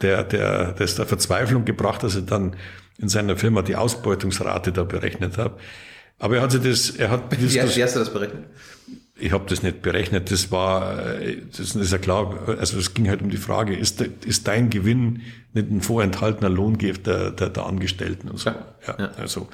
der, 0.00 0.24
der, 0.24 0.72
der, 0.72 0.86
der 0.86 1.06
Verzweiflung 1.06 1.64
gebracht, 1.64 2.02
dass 2.02 2.14
er 2.14 2.22
dann 2.22 2.56
in 2.98 3.08
seiner 3.08 3.36
Firma 3.36 3.62
die 3.62 3.76
Ausbeutungsrate 3.76 4.72
da 4.72 4.84
berechnet 4.84 5.38
hat. 5.38 5.58
Aber 6.18 6.36
er 6.36 6.42
hat 6.42 6.52
sich 6.52 6.62
das, 6.62 6.90
er 6.90 7.10
hat 7.10 7.22
wie, 7.30 7.52
wie 7.52 7.82
hast 7.82 7.96
du 7.96 7.98
das 7.98 8.12
berechnet? 8.12 8.44
Ich 9.16 9.32
habe 9.32 9.44
das 9.48 9.62
nicht 9.62 9.80
berechnet. 9.80 10.30
Das 10.30 10.50
war, 10.50 10.96
das 11.56 11.76
ist 11.76 11.92
ja 11.92 11.98
klar. 11.98 12.36
Also 12.58 12.78
es 12.78 12.94
ging 12.94 13.08
halt 13.08 13.22
um 13.22 13.30
die 13.30 13.36
Frage: 13.36 13.76
Ist, 13.76 14.00
ist 14.00 14.48
dein 14.48 14.70
Gewinn 14.70 15.22
nicht 15.52 15.70
ein 15.70 15.80
vorenthaltener 15.80 16.48
Lohn 16.48 16.78
der, 16.78 17.30
der, 17.30 17.50
der 17.50 17.66
Angestellten 17.66 18.28
und 18.28 18.38
so? 18.38 18.50
Ja, 18.50 18.66
ja. 18.88 19.10
also, 19.16 19.48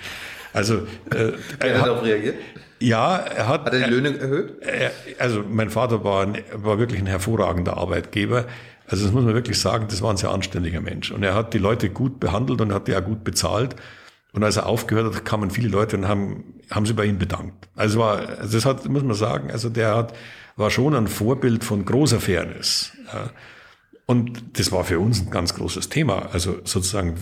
also 0.53 0.87
äh, 1.15 1.33
er 1.59 1.79
hat 1.79 1.87
darauf 1.87 2.03
reagiert. 2.03 2.37
Ja, 2.81 3.19
er 3.19 3.49
hat. 3.49 3.67
Hat 3.67 3.75
er 3.75 3.87
die 3.87 3.91
Löhne 3.91 4.19
erhöht? 4.19 4.63
Er, 4.63 4.93
also 5.19 5.45
mein 5.47 5.69
Vater 5.69 6.03
war, 6.05 6.27
war 6.55 6.79
wirklich 6.79 7.01
ein 7.01 7.07
hervorragender 7.07 7.77
Arbeitgeber. 7.77 8.47
Also 8.87 9.05
das 9.05 9.13
muss 9.13 9.25
man 9.25 9.35
wirklich 9.35 9.61
sagen, 9.61 9.87
das 9.89 10.03
war 10.03 10.11
ein 10.11 10.17
sehr 10.17 10.31
anständiger 10.31 10.81
Mensch. 10.81 11.13
Und 11.13 11.23
er 11.23 11.35
hat 11.35 11.55
die 11.55 11.59
Leute 11.59 11.91
gut 11.91 12.19
behandelt 12.19 12.61
und 12.61 12.73
hat 12.73 12.89
die 12.89 12.97
auch 12.97 13.05
gut 13.05 13.23
bezahlt. 13.23 13.77
Und 14.33 14.43
als 14.43 14.57
er 14.57 14.67
aufgehört 14.67 15.15
hat, 15.15 15.25
kamen 15.25 15.51
viele 15.51 15.69
Leute 15.69 15.97
und 15.97 16.09
haben, 16.09 16.60
haben 16.71 16.87
sich 16.87 16.97
bei 16.97 17.05
ihm 17.05 17.19
bedankt. 17.19 17.69
Also 17.75 17.99
war, 17.99 18.29
also 18.29 18.57
das 18.57 18.65
hat, 18.65 18.89
muss 18.89 19.03
man 19.03 19.15
sagen, 19.15 19.51
also 19.51 19.69
der 19.69 19.95
hat, 19.97 20.15
war 20.57 20.71
schon 20.71 20.95
ein 20.95 21.09
Vorbild 21.09 21.65
von 21.65 21.85
großer 21.85 22.21
Fairness. 22.21 22.93
Und 24.07 24.59
das 24.59 24.73
war 24.73 24.85
für 24.85 25.01
uns 25.01 25.21
ein 25.21 25.31
ganz 25.31 25.55
großes 25.55 25.89
Thema. 25.89 26.31
Also 26.33 26.59
sozusagen, 26.65 27.17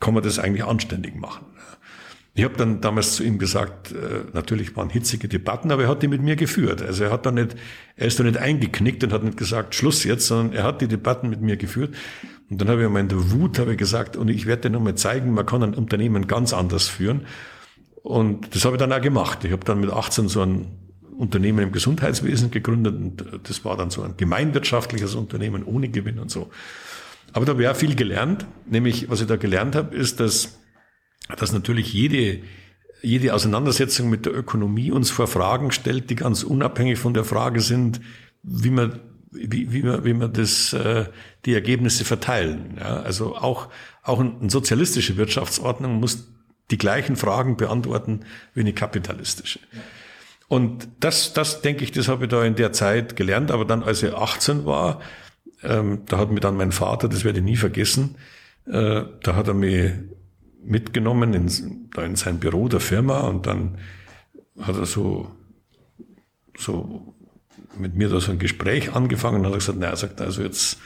kann 0.00 0.14
man 0.14 0.22
das 0.22 0.38
eigentlich 0.38 0.64
anständig 0.64 1.14
machen? 1.14 1.46
Ich 2.34 2.44
habe 2.44 2.56
dann 2.56 2.80
damals 2.80 3.16
zu 3.16 3.24
ihm 3.24 3.38
gesagt, 3.38 3.92
äh, 3.92 4.24
natürlich 4.32 4.74
waren 4.74 4.88
hitzige 4.88 5.28
Debatten, 5.28 5.70
aber 5.70 5.82
er 5.82 5.88
hat 5.90 6.02
die 6.02 6.08
mit 6.08 6.22
mir 6.22 6.34
geführt. 6.34 6.80
Also 6.80 7.04
er 7.04 7.10
hat 7.10 7.26
dann 7.26 7.34
nicht, 7.34 7.56
er 7.94 8.06
ist 8.06 8.18
da 8.18 8.24
nicht 8.24 8.38
eingeknickt 8.38 9.04
und 9.04 9.12
hat 9.12 9.22
nicht 9.22 9.36
gesagt, 9.36 9.74
Schluss 9.74 10.02
jetzt, 10.04 10.26
sondern 10.26 10.56
er 10.56 10.64
hat 10.64 10.80
die 10.80 10.88
Debatten 10.88 11.28
mit 11.28 11.42
mir 11.42 11.58
geführt. 11.58 11.94
Und 12.48 12.58
dann 12.58 12.68
habe 12.68 12.82
ich 12.82 12.88
in 12.88 13.08
der 13.08 13.30
Wut 13.32 13.58
habe 13.58 13.72
ich 13.72 13.78
gesagt, 13.78 14.16
und 14.16 14.28
ich 14.28 14.46
werde 14.46 14.62
dir 14.62 14.70
nochmal 14.70 14.94
zeigen, 14.94 15.34
man 15.34 15.44
kann 15.44 15.62
ein 15.62 15.74
Unternehmen 15.74 16.26
ganz 16.26 16.54
anders 16.54 16.88
führen. 16.88 17.26
Und 18.02 18.54
das 18.54 18.64
habe 18.64 18.76
ich 18.76 18.80
dann 18.80 18.92
auch 18.92 19.00
gemacht. 19.00 19.44
Ich 19.44 19.52
habe 19.52 19.64
dann 19.64 19.80
mit 19.80 19.90
18 19.90 20.28
so 20.28 20.42
ein 20.42 20.66
Unternehmen 21.16 21.60
im 21.60 21.72
Gesundheitswesen 21.72 22.50
gegründet 22.50 22.96
und 22.96 23.24
das 23.44 23.64
war 23.64 23.76
dann 23.76 23.90
so 23.90 24.02
ein 24.02 24.16
gemeinwirtschaftliches 24.16 25.14
Unternehmen 25.14 25.62
ohne 25.62 25.88
Gewinn 25.88 26.18
und 26.18 26.30
so. 26.30 26.50
Aber 27.32 27.44
da 27.44 27.52
habe 27.52 27.62
ich 27.62 27.68
auch 27.68 27.76
viel 27.76 27.94
gelernt. 27.94 28.46
Nämlich, 28.66 29.08
was 29.08 29.20
ich 29.20 29.26
da 29.26 29.36
gelernt 29.36 29.76
habe, 29.76 29.94
ist, 29.94 30.20
dass, 30.20 30.58
dass 31.38 31.52
natürlich 31.52 31.92
jede, 31.92 32.40
jede 33.02 33.34
Auseinandersetzung 33.34 34.10
mit 34.10 34.26
der 34.26 34.34
Ökonomie 34.34 34.90
uns 34.90 35.10
vor 35.10 35.28
Fragen 35.28 35.70
stellt, 35.70 36.10
die 36.10 36.16
ganz 36.16 36.42
unabhängig 36.42 36.98
von 36.98 37.14
der 37.14 37.24
Frage 37.24 37.60
sind, 37.60 38.00
wie 38.42 38.70
man 38.70 39.00
wie, 39.32 39.72
wie, 39.72 39.82
man, 39.82 40.04
wie 40.04 40.12
man 40.12 40.32
das, 40.32 40.72
äh, 40.74 41.06
die 41.46 41.54
Ergebnisse 41.54 42.04
verteilen. 42.04 42.76
Ja? 42.78 43.00
Also 43.00 43.34
auch, 43.34 43.68
auch 44.02 44.20
eine 44.20 44.50
sozialistische 44.50 45.16
Wirtschaftsordnung 45.16 46.00
muss 46.00 46.31
die 46.72 46.78
gleichen 46.78 47.16
Fragen 47.16 47.56
beantworten 47.56 48.24
wie 48.54 48.60
eine 48.60 48.72
kapitalistische. 48.72 49.60
Und 50.48 50.88
das, 51.00 51.32
das 51.32 51.62
denke 51.62 51.84
ich, 51.84 51.92
das 51.92 52.08
habe 52.08 52.24
ich 52.24 52.30
da 52.30 52.44
in 52.44 52.56
der 52.56 52.72
Zeit 52.72 53.16
gelernt. 53.16 53.50
Aber 53.50 53.64
dann, 53.64 53.82
als 53.82 54.02
ich 54.02 54.12
18 54.12 54.66
war, 54.66 55.00
ähm, 55.62 56.02
da 56.06 56.18
hat 56.18 56.30
mir 56.30 56.40
dann 56.40 56.56
mein 56.56 56.72
Vater, 56.72 57.08
das 57.08 57.24
werde 57.24 57.38
ich 57.38 57.44
nie 57.44 57.56
vergessen, 57.56 58.16
äh, 58.66 59.02
da 59.22 59.36
hat 59.36 59.48
er 59.48 59.54
mich 59.54 59.92
mitgenommen 60.64 61.34
in, 61.34 61.90
da 61.94 62.02
in 62.02 62.16
sein 62.16 62.38
Büro 62.38 62.68
der 62.68 62.80
Firma 62.80 63.20
und 63.20 63.46
dann 63.46 63.78
hat 64.60 64.76
er 64.76 64.86
so, 64.86 65.30
so 66.56 67.14
mit 67.76 67.94
mir 67.94 68.08
da 68.08 68.20
so 68.20 68.32
ein 68.32 68.38
Gespräch 68.38 68.94
angefangen 68.94 69.40
und 69.40 69.46
hat 69.46 69.54
gesagt, 69.54 69.78
na, 69.80 69.86
er 69.86 69.96
sagt, 69.96 70.20
also 70.20 70.42
jetzt, 70.42 70.78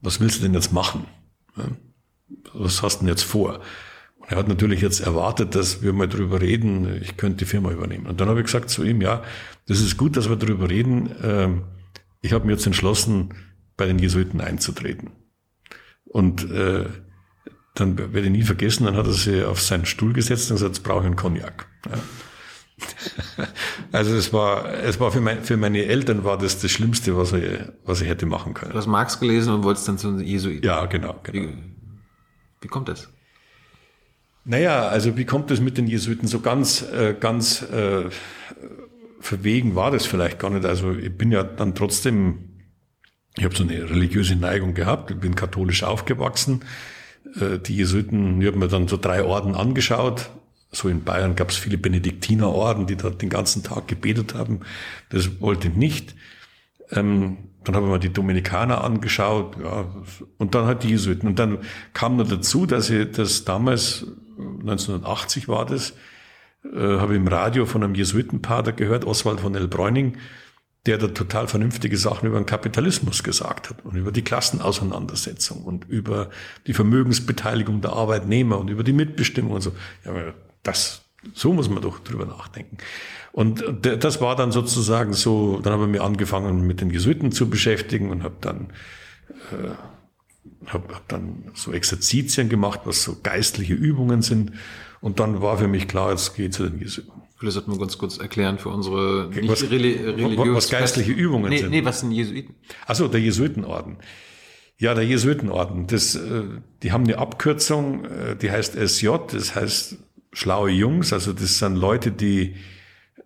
was 0.00 0.20
willst 0.20 0.38
du 0.38 0.42
denn 0.42 0.54
jetzt 0.54 0.72
machen? 0.72 1.06
Was 2.54 2.82
hast 2.82 2.96
du 2.96 3.00
denn 3.00 3.08
jetzt 3.08 3.24
vor? 3.24 3.60
Er 4.30 4.36
hat 4.36 4.46
natürlich 4.46 4.80
jetzt 4.80 5.00
erwartet, 5.00 5.56
dass 5.56 5.82
wir 5.82 5.92
mal 5.92 6.06
drüber 6.06 6.40
reden, 6.40 7.02
ich 7.02 7.16
könnte 7.16 7.38
die 7.38 7.44
Firma 7.46 7.72
übernehmen. 7.72 8.06
Und 8.06 8.20
dann 8.20 8.28
habe 8.28 8.38
ich 8.38 8.46
gesagt 8.46 8.70
zu 8.70 8.84
ihm, 8.84 9.00
ja, 9.00 9.24
das 9.66 9.80
ist 9.80 9.96
gut, 9.96 10.16
dass 10.16 10.28
wir 10.28 10.36
drüber 10.36 10.70
reden. 10.70 11.10
Ähm, 11.20 11.62
ich 12.20 12.32
habe 12.32 12.46
mir 12.46 12.52
jetzt 12.52 12.64
entschlossen, 12.64 13.34
bei 13.76 13.86
den 13.86 13.98
Jesuiten 13.98 14.40
einzutreten. 14.40 15.10
Und 16.04 16.48
äh, 16.48 16.86
dann 17.74 17.98
werde 17.98 18.20
ich 18.20 18.30
nie 18.30 18.44
vergessen, 18.44 18.84
dann 18.84 18.96
hat 18.96 19.06
er 19.06 19.12
sich 19.12 19.42
auf 19.42 19.60
seinen 19.60 19.84
Stuhl 19.84 20.12
gesetzt 20.12 20.48
und 20.50 20.58
gesagt, 20.58 20.76
jetzt 20.76 20.84
brauche 20.84 21.00
ich 21.00 21.06
einen 21.06 21.16
Cognac. 21.16 21.66
Ja. 21.90 21.98
Also 23.92 24.14
es 24.14 24.32
war, 24.32 24.72
es 24.72 25.00
war 25.00 25.10
für, 25.10 25.20
mein, 25.20 25.42
für 25.42 25.56
meine 25.56 25.84
Eltern 25.84 26.24
war 26.24 26.38
das 26.38 26.60
das 26.60 26.70
Schlimmste, 26.70 27.16
was 27.16 27.32
ich, 27.32 27.44
was 27.84 28.00
ich 28.00 28.08
hätte 28.08 28.24
machen 28.24 28.54
können. 28.54 28.70
Du 28.70 28.78
hast 28.78 28.86
Marx 28.86 29.18
gelesen 29.18 29.52
und 29.52 29.64
wolltest 29.64 29.88
dann 29.88 29.98
zu 29.98 30.12
den 30.12 30.26
Jesuiten. 30.26 30.64
Ja, 30.64 30.86
genau. 30.86 31.20
genau. 31.22 31.48
Wie, 31.48 31.58
wie 32.60 32.68
kommt 32.68 32.88
das? 32.88 33.10
Naja, 34.44 34.88
also 34.88 35.16
wie 35.16 35.24
kommt 35.24 35.50
das 35.50 35.60
mit 35.60 35.78
den 35.78 35.86
Jesuiten? 35.86 36.26
So 36.26 36.40
ganz, 36.40 36.82
äh, 36.82 37.14
ganz 37.18 37.62
äh, 37.62 38.04
verwegen 39.20 39.74
war 39.74 39.90
das 39.90 40.06
vielleicht 40.06 40.38
gar 40.38 40.50
nicht. 40.50 40.64
Also 40.64 40.92
ich 40.92 41.16
bin 41.16 41.30
ja 41.30 41.42
dann 41.42 41.74
trotzdem, 41.74 42.50
ich 43.36 43.44
habe 43.44 43.54
so 43.54 43.62
eine 43.62 43.90
religiöse 43.90 44.36
Neigung 44.36 44.74
gehabt, 44.74 45.10
ich 45.10 45.18
bin 45.18 45.34
katholisch 45.34 45.82
aufgewachsen. 45.82 46.64
Äh, 47.38 47.58
die 47.58 47.76
Jesuiten, 47.76 48.40
ich 48.40 48.46
habe 48.46 48.58
mir 48.58 48.68
dann 48.68 48.88
so 48.88 48.96
drei 48.96 49.22
Orden 49.24 49.54
angeschaut, 49.54 50.30
so 50.72 50.88
in 50.88 51.04
Bayern 51.04 51.36
gab 51.36 51.50
es 51.50 51.56
viele 51.56 51.78
Benediktinerorden, 51.78 52.86
die 52.86 52.96
dort 52.96 53.22
den 53.22 53.28
ganzen 53.28 53.62
Tag 53.62 53.88
gebetet 53.88 54.34
haben. 54.34 54.60
Das 55.10 55.40
wollte 55.40 55.68
ich 55.68 55.74
nicht. 55.74 56.14
Ähm, 56.92 57.38
dann 57.64 57.74
habe 57.74 57.86
ich 57.86 57.92
mir 57.92 57.98
die 57.98 58.12
Dominikaner 58.12 58.82
angeschaut, 58.82 59.56
ja, 59.62 59.86
und 60.38 60.54
dann 60.54 60.66
halt 60.66 60.82
die 60.82 60.90
Jesuiten. 60.90 61.28
Und 61.28 61.38
dann 61.38 61.58
kam 61.92 62.16
noch 62.16 62.28
dazu, 62.28 62.66
dass 62.66 62.88
ich 62.88 63.10
das 63.10 63.44
damals, 63.44 64.06
1980 64.40 65.48
war 65.48 65.66
das, 65.66 65.94
äh, 66.64 66.78
habe 66.78 67.16
im 67.16 67.26
Radio 67.26 67.66
von 67.66 67.82
einem 67.82 67.94
Jesuitenpater 67.94 68.72
gehört, 68.72 69.04
Oswald 69.04 69.40
von 69.40 69.54
Elbräuning, 69.54 70.16
der 70.86 70.98
da 70.98 71.08
total 71.08 71.46
vernünftige 71.46 71.96
Sachen 71.96 72.26
über 72.26 72.40
den 72.40 72.46
Kapitalismus 72.46 73.22
gesagt 73.22 73.68
hat 73.68 73.84
und 73.84 73.96
über 73.96 74.12
die 74.12 74.22
Klassenauseinandersetzung 74.22 75.62
und 75.62 75.84
über 75.88 76.30
die 76.66 76.72
Vermögensbeteiligung 76.72 77.82
der 77.82 77.92
Arbeitnehmer 77.92 78.58
und 78.58 78.68
über 78.68 78.82
die 78.82 78.94
Mitbestimmung 78.94 79.52
und 79.52 79.60
so. 79.60 79.72
Ja, 80.04 80.32
das, 80.62 81.02
so 81.34 81.52
muss 81.52 81.68
man 81.68 81.82
doch 81.82 81.98
drüber 81.98 82.24
nachdenken. 82.24 82.78
Und 83.32 83.62
das 83.82 84.20
war 84.20 84.36
dann 84.36 84.52
sozusagen 84.52 85.12
so, 85.12 85.60
dann 85.60 85.74
habe 85.74 85.84
ich 85.84 85.90
mir 85.90 86.02
angefangen 86.02 86.66
mit 86.66 86.80
den 86.80 86.90
Jesuiten 86.90 87.30
zu 87.30 87.48
beschäftigen 87.48 88.10
und 88.10 88.22
habe 88.24 88.36
dann, 88.40 88.70
äh, 89.52 89.70
hab, 90.66 90.92
hab 90.92 91.08
dann 91.08 91.50
so 91.54 91.72
Exerzitien 91.72 92.48
gemacht, 92.48 92.80
was 92.84 93.02
so 93.02 93.16
geistliche 93.22 93.74
Übungen 93.74 94.22
sind. 94.22 94.52
Und 95.00 95.20
dann 95.20 95.40
war 95.40 95.58
für 95.58 95.68
mich 95.68 95.88
klar, 95.88 96.10
jetzt 96.10 96.34
geht 96.34 96.54
zu 96.54 96.68
den 96.68 96.78
Jesuiten. 96.78 97.12
Vielleicht 97.36 97.54
sollten 97.54 97.72
wir 97.72 97.78
ganz 97.78 97.96
kurz 97.96 98.18
erklären 98.18 98.58
für 98.58 98.68
unsere 98.68 99.30
nicht 99.30 99.48
was, 99.48 99.62
religiös 99.70 100.56
was 100.56 100.68
geistliche 100.68 101.12
Übungen 101.12 101.48
nee, 101.48 101.58
sind. 101.58 101.70
Nee, 101.70 101.84
was 101.84 102.00
sind 102.00 102.12
Jesuiten? 102.12 102.54
Achso, 102.86 103.08
der 103.08 103.20
Jesuitenorden. 103.20 103.96
Ja, 104.76 104.94
der 104.94 105.04
Jesuitenorden. 105.04 105.86
Das, 105.86 106.14
äh, 106.14 106.42
die 106.82 106.92
haben 106.92 107.04
eine 107.04 107.16
Abkürzung, 107.16 108.04
äh, 108.04 108.36
die 108.36 108.50
heißt 108.50 108.76
SJ, 108.76 109.08
das 109.30 109.54
heißt 109.54 109.96
schlaue 110.32 110.70
Jungs, 110.70 111.14
also 111.14 111.32
das 111.32 111.58
sind 111.58 111.76
Leute, 111.76 112.12
die, 112.12 112.56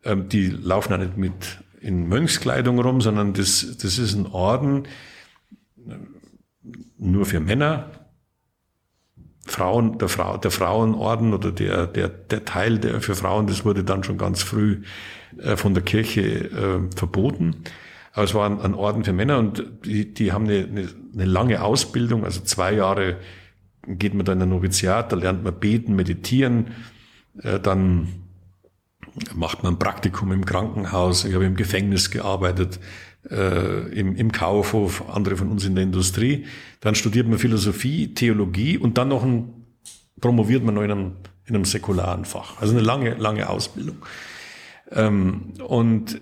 ähm, 0.05 0.29
die 0.29 0.47
laufen 0.47 0.93
ja 0.93 0.99
nicht 0.99 1.17
mit 1.17 1.33
in 1.81 2.09
Mönchskleidung 2.09 2.79
rum, 2.81 3.01
sondern 3.01 3.35
das, 3.35 3.77
das 3.81 3.99
ist 3.99 4.15
ein 4.15 4.27
Orden 4.27 4.85
nur 6.99 7.27
für 7.27 7.41
Männer. 7.41 7.91
Frauen, 9.47 9.99
der, 9.99 10.09
Frau, 10.09 10.39
der 10.39 10.51
Frauenorden 10.51 11.35
oder 11.35 11.53
der, 11.53 11.87
der, 11.87 12.09
der 12.09 12.47
Teil 12.47 12.79
der 12.79 13.03
für 13.03 13.15
Frauen, 13.15 13.47
das 13.47 13.65
wurde 13.65 13.85
dann 13.85 14.03
schon 14.03 14.17
ganz 14.17 14.43
früh 14.43 14.83
äh, 15.39 15.57
von 15.57 15.75
der 15.75 15.83
Kirche 15.83 16.23
äh, 16.23 16.97
verboten. 16.97 17.57
Aber 18.13 18.25
es 18.25 18.33
war 18.33 18.49
ein, 18.49 18.61
ein, 18.61 18.73
Orden 18.73 19.05
für 19.05 19.13
Männer 19.13 19.39
und 19.39 19.63
die, 19.85 20.15
die 20.15 20.33
haben 20.33 20.47
eine, 20.47 20.65
eine, 20.65 20.89
eine 21.13 21.25
lange 21.27 21.63
Ausbildung, 21.63 22.25
also 22.25 22.41
zwei 22.41 22.73
Jahre 22.73 23.19
geht 23.87 24.15
man 24.15 24.25
da 24.25 24.33
in 24.33 24.41
ein 24.41 24.49
Noviziat, 24.49 25.13
da 25.13 25.17
lernt 25.17 25.45
man 25.45 25.59
beten, 25.61 25.95
meditieren, 25.95 26.69
äh, 27.43 27.61
dann 27.61 28.09
macht 29.35 29.63
man 29.63 29.75
ein 29.75 29.79
Praktikum 29.79 30.33
im 30.33 30.45
Krankenhaus. 30.45 31.25
Ich 31.25 31.35
habe 31.35 31.45
im 31.45 31.57
Gefängnis 31.57 32.11
gearbeitet, 32.11 32.81
äh, 33.31 33.89
im, 33.93 34.17
im 34.17 34.33
Kaufhof, 34.33 35.09
andere 35.09 35.37
von 35.37 35.51
uns 35.51 35.65
in 35.65 35.75
der 35.75 35.85
Industrie. 35.85 36.47
Dann 36.81 36.95
studiert 36.95 37.29
man 37.29 37.39
Philosophie, 37.39 38.15
Theologie 38.15 38.79
und 38.79 38.99
dann 38.99 39.09
noch 39.09 39.23
ein, 39.23 39.67
promoviert 40.21 40.65
man 40.65 40.75
noch 40.75 40.83
in 40.83 40.91
einem, 40.91 41.13
in 41.47 41.55
einem 41.55 41.65
säkularen 41.65 42.25
Fach. 42.25 42.61
Also 42.61 42.75
eine 42.75 42.83
lange, 42.83 43.15
lange 43.15 43.49
Ausbildung. 43.49 43.97
Ähm, 44.91 45.55
und 45.67 46.21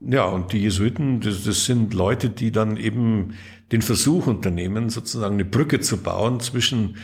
ja, 0.00 0.24
und 0.24 0.52
die 0.52 0.58
Jesuiten, 0.58 1.20
das, 1.20 1.44
das 1.44 1.64
sind 1.64 1.94
Leute, 1.94 2.28
die 2.28 2.52
dann 2.52 2.76
eben 2.76 3.34
den 3.72 3.80
Versuch 3.80 4.26
unternehmen, 4.26 4.90
sozusagen 4.90 5.34
eine 5.34 5.46
Brücke 5.46 5.80
zu 5.80 5.96
bauen 5.96 6.40
zwischen 6.40 6.96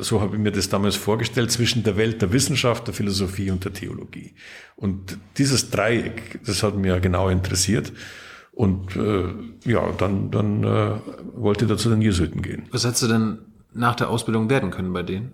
so 0.00 0.20
habe 0.20 0.36
ich 0.36 0.42
mir 0.42 0.52
das 0.52 0.68
damals 0.68 0.96
vorgestellt, 0.96 1.50
zwischen 1.50 1.82
der 1.82 1.96
Welt 1.96 2.20
der 2.22 2.32
Wissenschaft, 2.32 2.86
der 2.86 2.94
Philosophie 2.94 3.50
und 3.50 3.64
der 3.64 3.72
Theologie. 3.72 4.34
Und 4.76 5.18
dieses 5.36 5.70
Dreieck, 5.70 6.40
das 6.44 6.62
hat 6.62 6.76
mir 6.76 7.00
genau 7.00 7.28
interessiert. 7.28 7.92
Und 8.58 8.96
äh, 8.96 9.28
ja, 9.70 9.92
dann, 9.98 10.32
dann 10.32 10.64
äh, 10.64 10.90
wollte 11.34 11.66
er 11.68 11.76
zu 11.76 11.90
den 11.90 12.02
Jesuiten 12.02 12.42
gehen. 12.42 12.64
Was 12.72 12.84
hättest 12.84 13.04
du 13.04 13.06
denn 13.06 13.38
nach 13.72 13.94
der 13.94 14.10
Ausbildung 14.10 14.50
werden 14.50 14.72
können 14.72 14.92
bei 14.92 15.04
denen? 15.04 15.30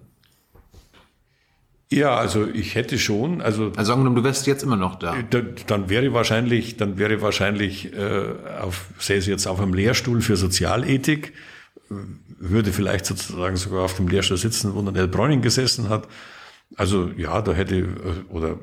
Ja, 1.91 2.17
also 2.17 2.47
ich 2.47 2.75
hätte 2.75 2.99
schon, 2.99 3.41
also 3.41 3.73
also 3.77 3.93
angenommen, 3.95 4.17
du 4.17 4.25
wärst 4.25 4.47
jetzt 4.47 4.63
immer 4.63 4.77
noch 4.77 4.97
da. 4.97 5.15
da 5.31 5.41
dann 5.67 5.89
wäre 5.89 6.13
wahrscheinlich, 6.13 6.77
dann 6.77 6.99
wäre 6.99 7.23
wahrscheinlich 7.23 7.95
äh, 7.95 8.27
auf, 8.61 8.89
säße 8.99 9.31
jetzt 9.31 9.47
auf 9.47 9.59
einem 9.59 9.73
Lehrstuhl 9.73 10.21
für 10.21 10.37
Sozialethik 10.37 11.33
würde 12.39 12.73
vielleicht 12.73 13.07
sozusagen 13.07 13.57
sogar 13.57 13.85
auf 13.85 13.97
dem 13.97 14.09
Lehrstuhl 14.09 14.37
sitzen, 14.37 14.75
wo 14.75 14.83
dann 14.83 14.97
El 14.97 15.09
Bräuning 15.09 15.41
gesessen 15.41 15.89
hat. 15.89 16.09
Also 16.77 17.11
ja, 17.17 17.41
da 17.41 17.53
hätte, 17.53 17.77
äh, 17.77 17.87
oder 18.29 18.59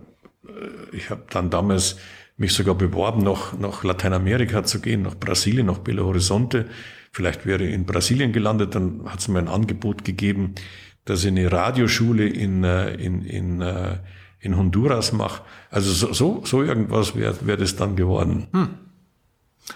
äh, 0.46 0.96
ich 0.96 1.10
habe 1.10 1.24
dann 1.32 1.50
damals 1.50 1.98
mich 2.42 2.54
sogar 2.54 2.76
beworben, 2.76 3.24
noch 3.24 3.58
nach 3.58 3.84
Lateinamerika 3.86 4.64
zu 4.64 4.82
gehen, 4.82 5.04
nach 5.04 5.16
Brasilien, 5.16 5.68
nach 5.68 5.78
Belo 5.78 6.06
Horizonte. 6.06 6.66
Vielleicht 7.14 7.46
wäre 7.46 7.64
ich 7.64 7.74
in 7.74 7.86
Brasilien 7.86 8.34
gelandet, 8.34 8.76
dann 8.76 9.06
hat 9.06 9.20
es 9.20 9.30
mir 9.30 9.40
ein 9.40 9.48
Angebot 9.48 10.04
gegeben, 10.04 10.56
dass 11.06 11.24
ich 11.24 11.30
eine 11.30 11.50
Radioschule 11.52 12.28
in, 12.28 12.64
äh, 12.64 12.94
in, 12.96 13.22
in, 13.24 13.64
in 14.40 14.58
Honduras 14.58 15.14
mache. 15.14 15.44
Also 15.70 15.92
so, 15.92 16.14
so, 16.14 16.42
so 16.44 16.64
irgendwas 16.64 17.16
wäre 17.16 17.36
wär 17.46 17.58
das 17.58 17.76
dann 17.76 17.96
geworden. 17.96 18.48
Hm. 18.52 18.70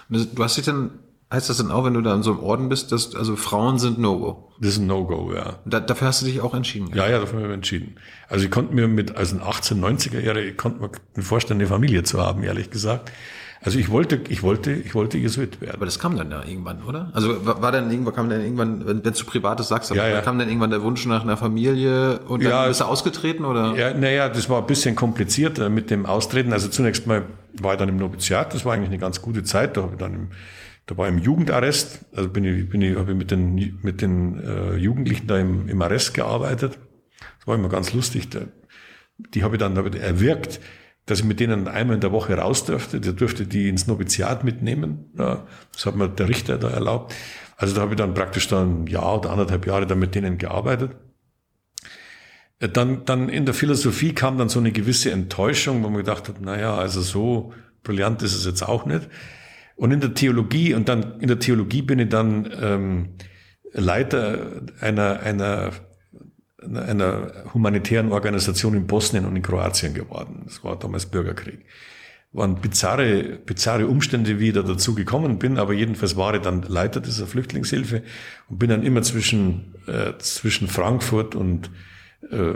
Du 0.08 0.42
hast 0.42 0.56
dich 0.58 0.64
dann 0.64 0.90
Heißt 1.32 1.50
das 1.50 1.56
dann 1.56 1.72
auch, 1.72 1.84
wenn 1.84 1.94
du 1.94 2.02
da 2.02 2.14
in 2.14 2.22
so 2.22 2.30
einem 2.30 2.40
Orden 2.40 2.68
bist, 2.68 2.92
dass 2.92 3.16
also 3.16 3.34
Frauen 3.34 3.80
sind 3.80 3.98
No-Go? 3.98 4.52
Das 4.60 4.70
ist 4.70 4.78
ein 4.78 4.86
No-Go, 4.86 5.32
ja. 5.34 5.58
Da, 5.64 5.80
dafür 5.80 6.06
hast 6.06 6.22
du 6.22 6.26
dich 6.26 6.40
auch 6.40 6.54
entschieden? 6.54 6.90
Ja, 6.94 7.08
ja, 7.08 7.18
dafür 7.18 7.38
habe 7.38 7.40
ich 7.40 7.48
mich 7.48 7.54
entschieden. 7.54 7.96
Also 8.28 8.44
ich 8.44 8.50
konnte 8.50 8.72
mir 8.74 8.86
mit, 8.86 9.16
also 9.16 9.34
in 9.34 9.42
18, 9.42 9.84
90er 9.84 10.20
Jahre, 10.20 10.42
ich 10.42 10.56
konnte 10.56 10.80
mir 10.80 11.22
vorstellen, 11.22 11.58
eine 11.58 11.68
Familie 11.68 12.04
zu 12.04 12.20
haben, 12.20 12.44
ehrlich 12.44 12.70
gesagt. 12.70 13.10
Also 13.60 13.80
ich 13.80 13.90
wollte, 13.90 14.20
ich 14.28 14.44
wollte, 14.44 14.70
ich 14.70 14.94
wollte 14.94 15.18
Jesuit 15.18 15.60
werden. 15.60 15.74
Aber 15.74 15.86
das 15.86 15.98
kam 15.98 16.16
dann 16.16 16.30
ja 16.30 16.44
irgendwann, 16.44 16.84
oder? 16.84 17.10
Also 17.12 17.44
war, 17.44 17.60
war 17.60 17.72
dann 17.72 17.90
irgendwann, 17.90 18.14
kam 18.14 18.30
dann 18.30 18.40
irgendwann, 18.40 18.86
wenn, 18.86 19.04
wenn 19.04 19.12
du 19.12 19.24
Privates 19.24 19.66
sagst, 19.66 19.92
ja, 19.92 20.06
ja. 20.06 20.20
kam 20.20 20.38
dann 20.38 20.46
irgendwann 20.46 20.70
der 20.70 20.82
Wunsch 20.82 21.04
nach 21.06 21.24
einer 21.24 21.36
Familie 21.36 22.20
und 22.28 22.44
dann 22.44 22.52
ja, 22.52 22.68
bist 22.68 22.80
du 22.80 22.84
ausgetreten, 22.84 23.44
oder? 23.44 23.74
Ja, 23.74 23.92
naja, 23.92 24.28
das 24.28 24.48
war 24.48 24.60
ein 24.60 24.66
bisschen 24.66 24.94
kompliziert 24.94 25.58
äh, 25.58 25.68
mit 25.68 25.90
dem 25.90 26.06
Austreten. 26.06 26.52
Also 26.52 26.68
zunächst 26.68 27.08
mal 27.08 27.24
war 27.60 27.72
ich 27.72 27.78
dann 27.80 27.88
im 27.88 27.96
Noviziat, 27.96 28.54
das 28.54 28.64
war 28.64 28.74
eigentlich 28.74 28.90
eine 28.90 28.98
ganz 28.98 29.20
gute 29.20 29.42
Zeit, 29.42 29.76
da 29.76 29.82
habe 29.82 29.94
ich 29.94 29.98
dann 29.98 30.14
im 30.14 30.28
da 30.86 30.96
war 30.96 31.08
im 31.08 31.18
Jugendarrest, 31.18 32.04
also 32.14 32.28
bin 32.28 32.44
ich, 32.44 32.68
bin 32.68 32.80
ich, 32.80 32.96
habe 32.96 33.10
ich 33.10 33.18
mit 33.18 33.30
den, 33.30 33.78
mit 33.82 34.00
den 34.00 34.40
äh, 34.40 34.76
Jugendlichen 34.76 35.26
da 35.26 35.38
im, 35.38 35.68
im 35.68 35.82
Arrest 35.82 36.14
gearbeitet. 36.14 36.78
Das 37.38 37.46
war 37.46 37.56
immer 37.56 37.68
ganz 37.68 37.92
lustig. 37.92 38.30
Da, 38.30 38.42
die 39.18 39.42
habe 39.42 39.56
ich 39.56 39.60
dann 39.60 39.76
ich 39.86 40.00
erwirkt, 40.00 40.60
dass 41.04 41.20
ich 41.20 41.24
mit 41.24 41.40
denen 41.40 41.66
einmal 41.66 41.96
in 41.96 42.00
der 42.00 42.12
Woche 42.12 42.36
raus 42.36 42.64
dürfte. 42.64 43.00
Der 43.00 43.12
dürfte 43.14 43.46
die 43.46 43.68
ins 43.68 43.88
Noviziat 43.88 44.44
mitnehmen. 44.44 45.12
Ja, 45.18 45.46
das 45.72 45.86
hat 45.86 45.96
mir 45.96 46.08
der 46.08 46.28
Richter 46.28 46.56
da 46.56 46.70
erlaubt. 46.70 47.14
Also 47.56 47.74
da 47.74 47.80
habe 47.80 47.94
ich 47.94 47.98
dann 47.98 48.14
praktisch 48.14 48.46
dann 48.48 48.84
ein 48.84 48.86
Jahr 48.86 49.18
oder 49.18 49.30
anderthalb 49.30 49.66
Jahre 49.66 49.86
da 49.86 49.96
mit 49.96 50.14
denen 50.14 50.38
gearbeitet. 50.38 50.92
Äh, 52.60 52.68
dann, 52.68 53.04
dann 53.04 53.28
in 53.28 53.44
der 53.44 53.54
Philosophie 53.54 54.12
kam 54.12 54.38
dann 54.38 54.48
so 54.48 54.60
eine 54.60 54.70
gewisse 54.70 55.10
Enttäuschung, 55.10 55.82
wo 55.82 55.88
man 55.88 55.98
gedacht 55.98 56.28
hat, 56.28 56.40
naja, 56.40 56.76
also 56.76 57.00
so 57.00 57.52
brillant 57.82 58.22
ist 58.22 58.34
es 58.34 58.44
jetzt 58.44 58.62
auch 58.62 58.86
nicht. 58.86 59.08
Und 59.76 59.92
in 59.92 60.00
der 60.00 60.14
Theologie, 60.14 60.74
und 60.74 60.88
dann 60.88 61.20
in 61.20 61.28
der 61.28 61.38
Theologie 61.38 61.82
bin 61.82 61.98
ich 61.98 62.08
dann 62.08 62.50
ähm, 62.60 63.08
Leiter 63.72 64.62
einer, 64.80 65.20
einer, 65.20 65.70
einer 66.62 67.44
humanitären 67.52 68.10
Organisation 68.10 68.74
in 68.74 68.86
Bosnien 68.86 69.26
und 69.26 69.36
in 69.36 69.42
Kroatien 69.42 69.92
geworden. 69.92 70.44
Das 70.46 70.64
war 70.64 70.78
damals 70.78 71.06
Bürgerkrieg. 71.06 71.66
Waren 72.32 72.56
bizarre, 72.56 73.38
bizarre 73.44 73.86
Umstände, 73.86 74.40
wie 74.40 74.48
ich 74.48 74.54
da 74.54 74.62
dazu 74.62 74.94
gekommen 74.94 75.38
bin, 75.38 75.58
aber 75.58 75.74
jedenfalls 75.74 76.16
war 76.16 76.34
ich 76.34 76.40
dann 76.40 76.62
Leiter 76.62 77.00
dieser 77.00 77.26
Flüchtlingshilfe 77.26 78.02
und 78.48 78.58
bin 78.58 78.70
dann 78.70 78.82
immer 78.82 79.02
zwischen, 79.02 79.74
äh, 79.86 80.14
zwischen 80.18 80.68
Frankfurt 80.68 81.34
und 81.34 81.70
äh, 82.30 82.54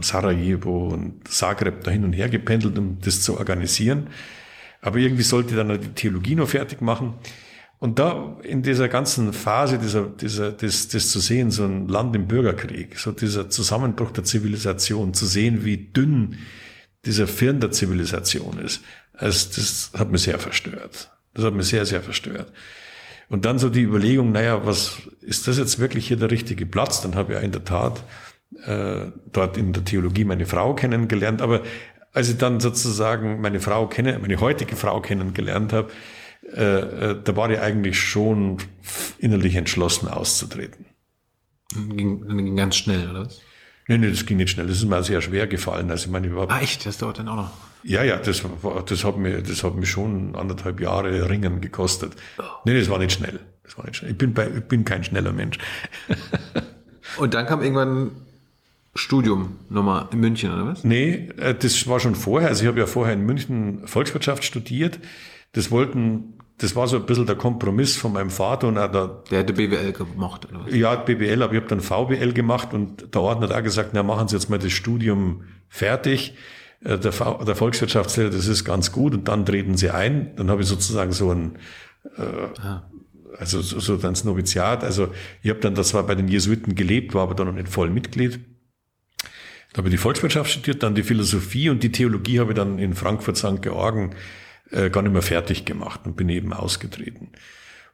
Sarajevo 0.00 0.88
und 0.88 1.26
Zagreb 1.28 1.82
da 1.84 1.90
hin 1.90 2.04
und 2.04 2.12
her 2.12 2.28
gependelt, 2.28 2.78
um 2.78 2.98
das 3.00 3.22
zu 3.22 3.38
organisieren. 3.38 4.08
Aber 4.82 4.98
irgendwie 4.98 5.22
sollte 5.22 5.56
dann 5.56 5.80
die 5.80 5.94
Theologie 5.94 6.34
noch 6.34 6.48
fertig 6.48 6.82
machen. 6.82 7.14
Und 7.78 7.98
da 7.98 8.36
in 8.42 8.62
dieser 8.62 8.88
ganzen 8.88 9.32
Phase 9.32 9.78
dieser, 9.78 10.02
dieser, 10.06 10.52
das, 10.52 10.88
das 10.88 11.10
zu 11.10 11.18
sehen, 11.18 11.50
so 11.50 11.64
ein 11.64 11.88
Land 11.88 12.14
im 12.14 12.28
Bürgerkrieg, 12.28 12.98
so 12.98 13.10
dieser 13.10 13.48
Zusammenbruch 13.48 14.10
der 14.10 14.24
Zivilisation, 14.24 15.14
zu 15.14 15.26
sehen, 15.26 15.64
wie 15.64 15.78
dünn 15.78 16.36
dieser 17.04 17.26
Firn 17.26 17.58
der 17.58 17.72
Zivilisation 17.72 18.58
ist, 18.58 18.82
also 19.14 19.48
das 19.54 19.90
hat 19.98 20.10
mich 20.10 20.22
sehr 20.22 20.38
verstört. 20.38 21.10
Das 21.34 21.44
hat 21.44 21.54
mich 21.54 21.66
sehr, 21.66 21.86
sehr 21.86 22.02
verstört. 22.02 22.52
Und 23.28 23.44
dann 23.44 23.58
so 23.58 23.70
die 23.70 23.82
Überlegung, 23.82 24.32
naja, 24.32 24.66
was 24.66 24.98
ist 25.20 25.48
das 25.48 25.58
jetzt 25.58 25.78
wirklich 25.78 26.06
hier 26.08 26.16
der 26.16 26.30
richtige 26.30 26.66
Platz? 26.66 27.00
Dann 27.00 27.14
habe 27.14 27.34
ich 27.34 27.42
in 27.42 27.52
der 27.52 27.64
Tat 27.64 28.02
äh, 28.66 29.06
dort 29.32 29.56
in 29.56 29.72
der 29.72 29.84
Theologie 29.84 30.24
meine 30.24 30.44
Frau 30.44 30.74
kennengelernt. 30.74 31.40
Aber 31.40 31.62
als 32.12 32.28
ich 32.28 32.38
dann 32.38 32.60
sozusagen 32.60 33.40
meine 33.40 33.60
Frau 33.60 33.86
kenne, 33.86 34.18
meine 34.18 34.40
heutige 34.40 34.76
Frau 34.76 35.00
kennengelernt 35.00 35.72
habe, 35.72 35.90
äh, 36.54 37.10
äh, 37.10 37.22
da 37.22 37.36
war 37.36 37.50
ich 37.50 37.60
eigentlich 37.60 38.00
schon 38.00 38.58
innerlich 39.18 39.54
entschlossen 39.54 40.08
auszutreten. 40.08 40.86
Ging, 41.74 42.26
ging 42.26 42.56
ganz 42.56 42.76
schnell, 42.76 43.10
oder 43.10 43.26
was? 43.26 43.40
Nee, 43.88 43.98
nee, 43.98 44.10
das 44.10 44.26
ging 44.26 44.36
nicht 44.36 44.50
schnell. 44.50 44.66
Das 44.66 44.76
ist 44.76 44.84
mir 44.84 45.02
sehr 45.02 45.22
schwer 45.22 45.46
gefallen. 45.46 45.90
Also 45.90 46.06
ich 46.06 46.10
meine, 46.10 46.26
überhaupt. 46.26 46.52
Ah, 46.52 46.60
echt? 46.60 46.86
Das 46.86 46.98
dauert 46.98 47.18
dann 47.18 47.28
auch 47.28 47.36
noch. 47.36 47.50
Ja, 47.82 48.04
ja, 48.04 48.16
das, 48.16 48.42
das 48.86 49.04
hat 49.04 49.16
mir, 49.16 49.42
das 49.42 49.64
hat 49.64 49.74
mir 49.74 49.86
schon 49.86 50.36
anderthalb 50.36 50.80
Jahre 50.80 51.28
Ringen 51.28 51.60
gekostet. 51.60 52.12
Oh. 52.38 52.42
Nee, 52.64 52.78
das 52.78 52.88
war 52.88 52.98
nicht 52.98 53.12
schnell. 53.12 53.40
Das 53.64 53.76
war 53.76 53.86
nicht 53.86 53.96
schnell. 53.96 54.12
Ich 54.12 54.18
bin 54.18 54.34
bei, 54.34 54.48
ich 54.48 54.64
bin 54.64 54.84
kein 54.84 55.02
schneller 55.02 55.32
Mensch. 55.32 55.58
Und 57.16 57.34
dann 57.34 57.46
kam 57.46 57.62
irgendwann 57.62 58.12
Studium 58.94 59.56
nochmal 59.70 60.08
in 60.12 60.20
München, 60.20 60.52
oder 60.52 60.66
was? 60.66 60.84
Nee, 60.84 61.28
äh, 61.38 61.54
das 61.54 61.86
war 61.88 61.98
schon 61.98 62.14
vorher. 62.14 62.48
Also 62.48 62.62
ich 62.62 62.68
habe 62.68 62.78
ja 62.78 62.86
vorher 62.86 63.14
in 63.14 63.24
München 63.24 63.86
Volkswirtschaft 63.86 64.44
studiert. 64.44 64.98
Das 65.52 65.70
wollten, 65.70 66.34
das 66.58 66.76
war 66.76 66.86
so 66.88 66.96
ein 66.96 67.06
bisschen 67.06 67.26
der 67.26 67.36
Kompromiss 67.36 67.96
von 67.96 68.12
meinem 68.12 68.30
Vater 68.30 68.68
und 68.68 68.76
auch 68.76 68.90
der. 68.90 69.22
Der 69.30 69.38
hätte 69.40 69.54
BWL 69.54 69.92
gemacht, 69.92 70.46
oder 70.50 70.66
was? 70.66 70.74
Ja, 70.74 70.94
BWL, 70.94 71.42
aber 71.42 71.54
ich 71.54 71.60
habe 71.60 71.68
dann 71.68 71.80
VWL 71.80 72.32
gemacht 72.32 72.74
und 72.74 73.14
der 73.14 73.20
Ordner 73.22 73.48
hat 73.48 73.56
auch 73.56 73.62
gesagt, 73.62 73.90
na, 73.94 74.02
machen 74.02 74.28
Sie 74.28 74.36
jetzt 74.36 74.50
mal 74.50 74.58
das 74.58 74.72
Studium 74.72 75.44
fertig. 75.68 76.34
Äh, 76.84 76.98
der, 76.98 77.12
der 77.12 77.56
Volkswirtschaftslehrer, 77.56 78.30
das 78.30 78.46
ist 78.46 78.64
ganz 78.64 78.92
gut 78.92 79.14
und 79.14 79.26
dann 79.26 79.46
treten 79.46 79.74
Sie 79.74 79.90
ein. 79.90 80.36
Dann 80.36 80.50
habe 80.50 80.60
ich 80.60 80.68
sozusagen 80.68 81.12
so 81.12 81.30
ein, 81.30 81.56
äh, 82.18 82.22
ah. 82.60 82.82
also 83.38 83.62
so, 83.62 83.80
so 83.80 83.96
dann 83.96 84.12
das 84.12 84.24
Noviziat. 84.24 84.84
Also 84.84 85.08
ich 85.42 85.48
habe 85.48 85.60
dann, 85.60 85.74
das 85.74 85.94
war 85.94 86.02
bei 86.02 86.14
den 86.14 86.28
Jesuiten 86.28 86.74
gelebt, 86.74 87.14
war 87.14 87.22
aber 87.22 87.34
dann 87.34 87.46
noch 87.46 87.54
nicht 87.54 87.68
voll 87.68 87.88
Mitglied. 87.88 88.40
Da 89.72 89.78
habe 89.78 89.88
ich 89.88 89.94
die 89.94 89.98
Volkswirtschaft 89.98 90.50
studiert, 90.50 90.82
dann 90.82 90.94
die 90.94 91.02
Philosophie 91.02 91.70
und 91.70 91.82
die 91.82 91.92
Theologie 91.92 92.40
habe 92.40 92.52
ich 92.52 92.56
dann 92.56 92.78
in 92.78 92.94
Frankfurt 92.94 93.36
St. 93.36 93.62
Georgen 93.62 94.14
äh, 94.70 94.90
gar 94.90 95.02
nicht 95.02 95.12
mehr 95.12 95.22
fertig 95.22 95.64
gemacht 95.64 96.00
und 96.04 96.16
bin 96.16 96.28
eben 96.28 96.52
ausgetreten. 96.52 97.28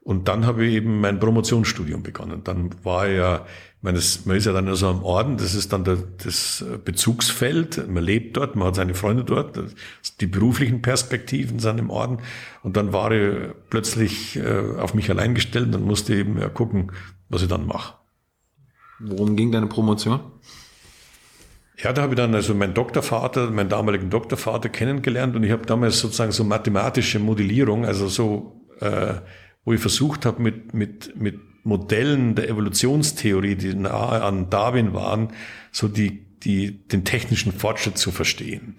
Und 0.08 0.26
dann 0.26 0.46
habe 0.46 0.64
ich 0.64 0.74
eben 0.74 1.00
mein 1.00 1.20
Promotionsstudium 1.20 2.02
begonnen. 2.02 2.42
Dann 2.42 2.70
war 2.82 3.08
ja, 3.08 3.44
ich 3.76 3.82
meine, 3.82 3.98
das, 3.98 4.24
man 4.24 4.38
ist 4.38 4.46
ja 4.46 4.52
dann 4.52 4.74
so 4.74 4.88
am 4.88 5.04
Orden, 5.04 5.36
das 5.36 5.54
ist 5.54 5.72
dann 5.72 5.84
der, 5.84 5.98
das 6.24 6.64
Bezugsfeld, 6.84 7.88
man 7.88 8.02
lebt 8.02 8.36
dort, 8.38 8.56
man 8.56 8.68
hat 8.68 8.76
seine 8.76 8.94
Freunde 8.94 9.24
dort, 9.24 9.60
die 10.20 10.26
beruflichen 10.26 10.80
Perspektiven 10.80 11.58
sind 11.58 11.78
im 11.78 11.90
Orden. 11.90 12.20
Und 12.62 12.76
dann 12.76 12.92
war 12.92 13.12
ich 13.12 13.50
plötzlich 13.68 14.36
äh, 14.36 14.78
auf 14.78 14.94
mich 14.94 15.10
allein 15.10 15.34
gestellt 15.34 15.74
und 15.74 15.84
musste 15.84 16.14
eben 16.14 16.40
ja 16.40 16.48
gucken, 16.48 16.90
was 17.28 17.42
ich 17.42 17.48
dann 17.48 17.66
mache. 17.66 17.94
Worum 19.00 19.36
ging 19.36 19.52
deine 19.52 19.66
Promotion? 19.66 20.20
Ja, 21.80 21.92
da 21.92 22.02
habe 22.02 22.14
ich 22.14 22.16
dann 22.16 22.34
also 22.34 22.54
meinen 22.54 22.74
Doktorvater, 22.74 23.50
meinen 23.50 23.68
damaligen 23.68 24.10
Doktorvater 24.10 24.68
kennengelernt 24.68 25.36
und 25.36 25.44
ich 25.44 25.52
habe 25.52 25.64
damals 25.64 26.00
sozusagen 26.00 26.32
so 26.32 26.42
mathematische 26.42 27.20
Modellierung, 27.20 27.84
also 27.84 28.08
so, 28.08 28.66
äh, 28.80 29.14
wo 29.64 29.72
ich 29.72 29.80
versucht 29.80 30.26
habe 30.26 30.42
mit, 30.42 30.74
mit, 30.74 31.14
mit 31.20 31.38
Modellen 31.62 32.34
der 32.34 32.48
Evolutionstheorie, 32.48 33.54
die 33.54 33.74
nahe 33.74 34.22
an 34.22 34.50
Darwin 34.50 34.92
waren, 34.92 35.28
so 35.70 35.86
die, 35.86 36.26
die, 36.40 36.88
den 36.88 37.04
technischen 37.04 37.52
Fortschritt 37.52 37.96
zu 37.96 38.10
verstehen 38.10 38.76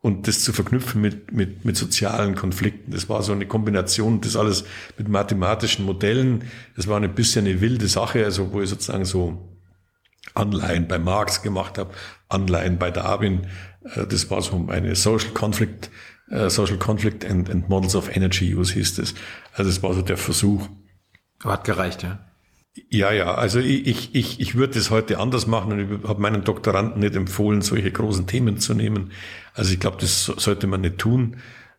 und 0.00 0.26
das 0.26 0.42
zu 0.42 0.52
verknüpfen 0.52 1.00
mit, 1.00 1.30
mit, 1.30 1.64
mit 1.64 1.76
sozialen 1.76 2.34
Konflikten. 2.34 2.90
Das 2.90 3.08
war 3.08 3.22
so 3.22 3.32
eine 3.32 3.46
Kombination, 3.46 4.20
das 4.22 4.34
alles 4.34 4.64
mit 4.98 5.08
mathematischen 5.08 5.84
Modellen. 5.84 6.44
Das 6.74 6.88
war 6.88 7.00
ein 7.00 7.14
bisschen 7.14 7.46
eine 7.46 7.60
wilde 7.60 7.86
Sache, 7.86 8.24
also 8.24 8.52
wo 8.52 8.60
ich 8.60 8.70
sozusagen 8.70 9.04
so 9.04 9.59
Anleihen 10.34 10.88
bei 10.88 10.98
Marx 10.98 11.42
gemacht 11.42 11.78
habe, 11.78 11.92
Anleihen 12.28 12.78
bei 12.78 12.90
Darwin. 12.90 13.48
Äh, 13.84 14.06
das 14.06 14.30
war 14.30 14.42
so 14.42 14.58
meine 14.58 14.94
Social 14.96 15.30
Conflict, 15.30 15.90
äh, 16.30 16.48
Social 16.50 16.78
Conflict 16.78 17.24
and, 17.24 17.50
and 17.50 17.68
Models 17.68 17.94
of 17.94 18.14
Energy 18.14 18.54
Use 18.54 18.74
hieß 18.74 18.94
das. 18.96 19.14
Also 19.52 19.70
das 19.70 19.82
war 19.82 19.94
so 19.94 20.02
der 20.02 20.16
Versuch. 20.16 20.68
Hat 21.42 21.64
gereicht, 21.64 22.02
ja. 22.02 22.18
Ja, 22.88 23.12
ja, 23.12 23.34
also 23.34 23.58
ich, 23.58 23.86
ich, 23.86 24.14
ich, 24.14 24.40
ich 24.40 24.54
würde 24.54 24.74
das 24.74 24.90
heute 24.90 25.18
anders 25.18 25.48
machen 25.48 25.72
und 25.72 25.80
ich 25.80 26.08
habe 26.08 26.20
meinen 26.20 26.44
Doktoranden 26.44 27.00
nicht 27.00 27.16
empfohlen, 27.16 27.62
solche 27.62 27.90
großen 27.90 28.28
Themen 28.28 28.58
zu 28.58 28.74
nehmen. 28.74 29.10
Also 29.54 29.72
ich 29.72 29.80
glaube, 29.80 29.96
das 30.00 30.26
sollte 30.26 30.68
man 30.68 30.82
nicht 30.82 30.98
tun, 30.98 31.38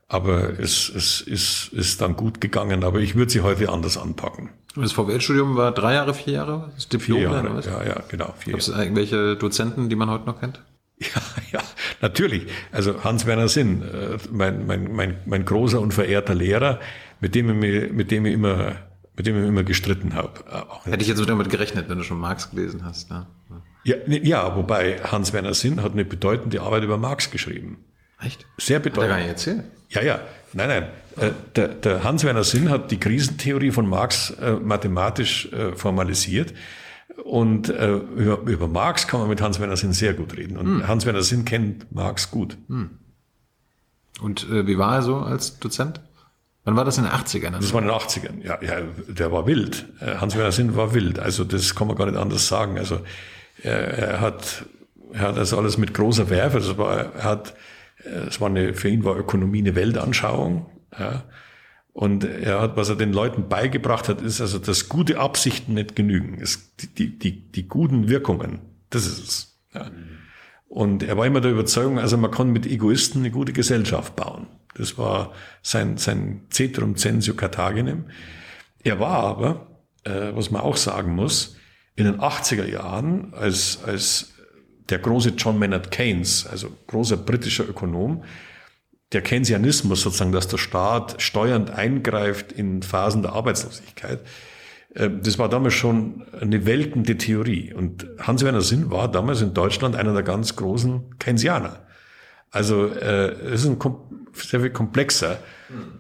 aber 0.10 0.60
es, 0.60 0.90
es 0.90 1.22
ist, 1.22 1.70
ist 1.72 2.02
dann 2.02 2.18
gut 2.18 2.42
gegangen, 2.42 2.84
aber 2.84 3.00
ich 3.00 3.16
würde 3.16 3.32
sie 3.32 3.40
heute 3.40 3.70
anders 3.70 3.98
anpacken. 3.98 4.50
Das 4.76 4.94
VWL-Studium 4.94 5.56
war 5.56 5.72
drei 5.72 5.96
Jahre, 5.96 6.14
vier 6.14 6.34
Jahre? 6.34 6.72
Das 6.76 6.88
Diplom 6.88 7.20
vier 7.20 7.30
Jahre, 7.30 7.50
oder 7.50 7.66
Ja, 7.66 7.84
ja, 7.84 8.04
genau. 8.08 8.34
Gibt 8.46 8.60
es 8.60 8.70
irgendwelche 8.70 9.36
Dozenten, 9.36 9.90
die 9.90 9.96
man 9.96 10.10
heute 10.10 10.26
noch 10.26 10.40
kennt? 10.40 10.62
Ja, 11.00 11.22
ja, 11.52 11.60
natürlich. 12.02 12.48
Also 12.72 13.04
Hans-Werner 13.04 13.48
Sinn, 13.48 13.82
äh, 13.82 14.18
mein, 14.32 14.68
mein, 14.68 14.94
mein, 14.94 15.18
mein 15.26 15.46
großer 15.46 15.82
und 15.82 15.94
verehrter 15.94 16.36
Lehrer, 16.36 16.80
mit 17.20 17.34
dem 17.34 17.64
ich, 17.64 17.92
mit 17.92 18.12
dem 18.12 18.26
ich 18.28 18.34
immer, 18.34 18.76
mit 19.18 19.26
dem 19.26 19.42
ich 19.42 19.48
immer 19.48 19.64
gestritten 19.64 20.14
habe. 20.14 20.32
Hätte 20.84 21.02
ich 21.02 21.08
jetzt 21.08 21.28
damit 21.28 21.50
gerechnet, 21.50 21.90
wenn 21.90 21.98
du 21.98 22.04
schon 22.04 22.20
Marx 22.20 22.52
gelesen 22.52 22.86
hast. 22.86 23.10
Ne? 23.10 23.26
Ja, 23.84 23.96
ja, 24.06 24.56
wobei 24.56 25.00
Hans-Werner 25.00 25.56
Sinn 25.56 25.82
hat 25.82 25.94
eine 25.94 26.06
bedeutende 26.06 26.62
Arbeit 26.62 26.84
über 26.84 26.98
Marx 26.98 27.32
geschrieben. 27.32 27.84
Echt? 28.22 28.46
Sehr 28.58 28.80
bedeutend. 28.80 29.04
Hat 29.04 29.10
er 29.10 29.10
gar 29.10 29.18
nicht 29.18 29.30
erzählt? 29.30 29.64
Ja, 29.90 30.02
ja. 30.02 30.20
Nein, 30.54 30.68
nein. 30.68 30.84
Äh, 31.18 31.32
der, 31.56 31.68
der 31.70 32.04
Hans-Werner 32.04 32.44
Sinn 32.44 32.70
hat 32.70 32.92
die 32.92 33.00
Krisentheorie 33.00 33.72
von 33.72 33.88
Marx 33.88 34.32
äh, 34.32 34.54
mathematisch 34.54 35.52
äh, 35.52 35.74
formalisiert. 35.76 36.54
Und 37.24 37.70
äh, 37.70 37.94
über, 37.94 38.40
über 38.40 38.68
Marx 38.68 39.08
kann 39.08 39.20
man 39.20 39.30
mit 39.30 39.42
Hans-Werner 39.42 39.78
Sinn 39.78 39.94
sehr 39.94 40.14
gut 40.14 40.38
reden. 40.38 40.58
Und 40.58 40.66
hm. 40.66 40.88
Hans-Werner 40.88 41.22
Sinn 41.22 41.46
kennt 41.46 41.92
Marx 41.92 42.32
gut. 42.32 42.58
Hm. 42.68 42.92
Und 44.22 44.50
äh, 44.50 44.68
wie 44.68 44.78
war 44.78 44.96
er 44.96 45.02
so 45.02 45.18
als 45.18 45.60
Dozent? 45.60 46.02
Wann 46.64 46.76
war 46.76 46.86
das 46.86 46.98
in 46.98 47.06
den 47.06 47.14
80ern? 47.14 47.52
Das 47.52 47.74
war 47.74 47.82
in 47.82 47.88
den 47.88 47.96
80ern. 47.96 48.44
Ja, 48.44 48.62
ja 48.62 48.82
der 49.08 49.32
war 49.32 49.48
wild. 49.48 49.86
Äh, 50.00 50.18
Hans-Werner 50.18 50.52
Sinn 50.52 50.76
war 50.76 50.94
wild. 50.94 51.20
Also 51.20 51.44
das 51.44 51.76
kann 51.76 51.88
man 51.88 51.96
gar 51.96 52.06
nicht 52.06 52.18
anders 52.18 52.48
sagen. 52.48 52.78
Also 52.78 53.02
er, 53.62 53.98
er 53.98 54.22
hat, 54.22 54.66
er 55.12 55.22
hat 55.22 55.38
das 55.38 55.54
alles 55.54 55.78
mit 55.78 55.94
großer 55.94 56.30
Werfe. 56.30 56.60
Das 56.60 56.78
war, 56.78 57.14
er 57.16 57.24
hat 57.24 57.56
es 58.06 58.42
war 58.42 58.50
eine, 58.50 58.74
für 58.74 58.90
ihn 58.90 59.04
war 59.04 59.18
Ökonomie 59.18 59.60
eine 59.60 59.76
Weltanschauung. 59.76 60.66
Ja. 60.98 61.24
Und 61.94 62.24
er 62.24 62.62
hat, 62.62 62.78
was 62.78 62.90
er 62.90 62.96
den 62.96 63.12
Leuten 63.12 63.50
beigebracht 63.50 64.08
hat, 64.08 64.22
ist 64.22 64.40
also, 64.40 64.60
dass 64.60 64.88
gute 64.88 65.20
Absichten 65.20 65.74
nicht 65.74 65.96
genügen. 65.96 66.40
Es, 66.42 66.76
die, 66.78 67.18
die, 67.18 67.52
die 67.52 67.68
guten 67.68 68.08
Wirkungen, 68.08 68.60
das 68.90 69.06
ist 69.06 69.20
es. 69.20 69.60
Ja. 69.74 69.92
Und 70.68 71.04
er 71.04 71.18
war 71.18 71.26
immer 71.26 71.42
der 71.42 71.52
Überzeugung, 71.52 72.00
also 72.00 72.18
man 72.18 72.32
kann 72.32 72.52
mit 72.52 72.66
Egoisten 72.66 73.20
eine 73.20 73.32
gute 73.32 73.52
Gesellschaft 73.52 74.16
bauen. 74.16 74.48
Das 74.76 74.98
war 74.98 75.34
sein, 75.62 75.98
sein 75.98 76.44
Cetrum 76.50 76.96
Censio 76.96 77.34
Carthaginem. 77.34 78.06
Er 78.82 79.00
war 79.00 79.24
aber, 79.24 79.68
äh, 80.06 80.34
was 80.34 80.50
man 80.50 80.62
auch 80.62 80.78
sagen 80.78 81.14
muss, 81.14 81.58
in 81.98 82.06
den 82.06 82.22
80er 82.22 82.66
Jahren 82.66 83.34
als, 83.34 83.84
als 83.86 84.34
der 84.92 85.00
große 85.00 85.34
John 85.38 85.58
Maynard 85.58 85.92
Keynes, 85.92 86.46
also 86.46 86.70
großer 86.88 87.18
britischer 87.18 87.68
Ökonom, 87.68 88.24
der 89.12 89.22
Keynesianismus 89.22 90.02
sozusagen, 90.02 90.32
dass 90.32 90.48
der 90.48 90.58
Staat 90.58 91.22
steuernd 91.22 91.72
eingreift 91.72 92.52
in 92.52 92.82
Phasen 92.82 93.24
der 93.24 93.34
Arbeitslosigkeit, 93.34 94.22
äh, 94.94 95.10
das 95.10 95.38
war 95.40 95.50
damals 95.50 95.74
schon 95.74 96.26
eine 96.40 96.66
weltende 96.66 97.18
Theorie. 97.18 97.74
Und 97.74 98.08
Hans-Werner 98.20 98.62
Sinn 98.62 98.92
war 98.92 99.10
damals 99.10 99.42
in 99.42 99.54
Deutschland 99.54 99.96
einer 99.96 100.14
der 100.14 100.24
ganz 100.24 100.56
großen 100.56 101.18
Keynesianer. 101.20 101.86
Also 102.52 102.88
äh, 102.88 103.32
es 103.54 103.64
ist 103.64 103.70
ein 103.70 103.80
sehr 104.34 104.60
viel 104.60 104.72
komplexer. 104.72 105.40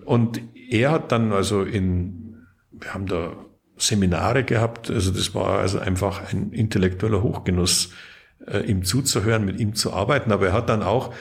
Und 0.06 0.42
er 0.70 0.92
hat 0.92 1.12
dann 1.12 1.32
also 1.32 1.64
in, 1.64 2.46
wir 2.72 2.94
haben 2.94 3.06
da 3.06 3.34
Seminare 3.78 4.44
gehabt, 4.44 4.92
also 4.92 5.12
das 5.12 5.34
war 5.34 5.60
also 5.60 5.80
einfach 5.80 6.32
ein 6.32 6.52
intellektueller 6.52 7.24
Hochgenuss 7.24 7.92
äh, 8.48 8.66
ihm 8.66 8.84
zuzuhören, 8.84 9.46
mit 9.46 9.60
ihm 9.60 9.76
zu 9.76 9.94
arbeiten. 9.94 10.32
Aber 10.32 10.48
er 10.48 10.54
hat 10.54 10.70
dann 10.70 10.84
auch 10.84 11.14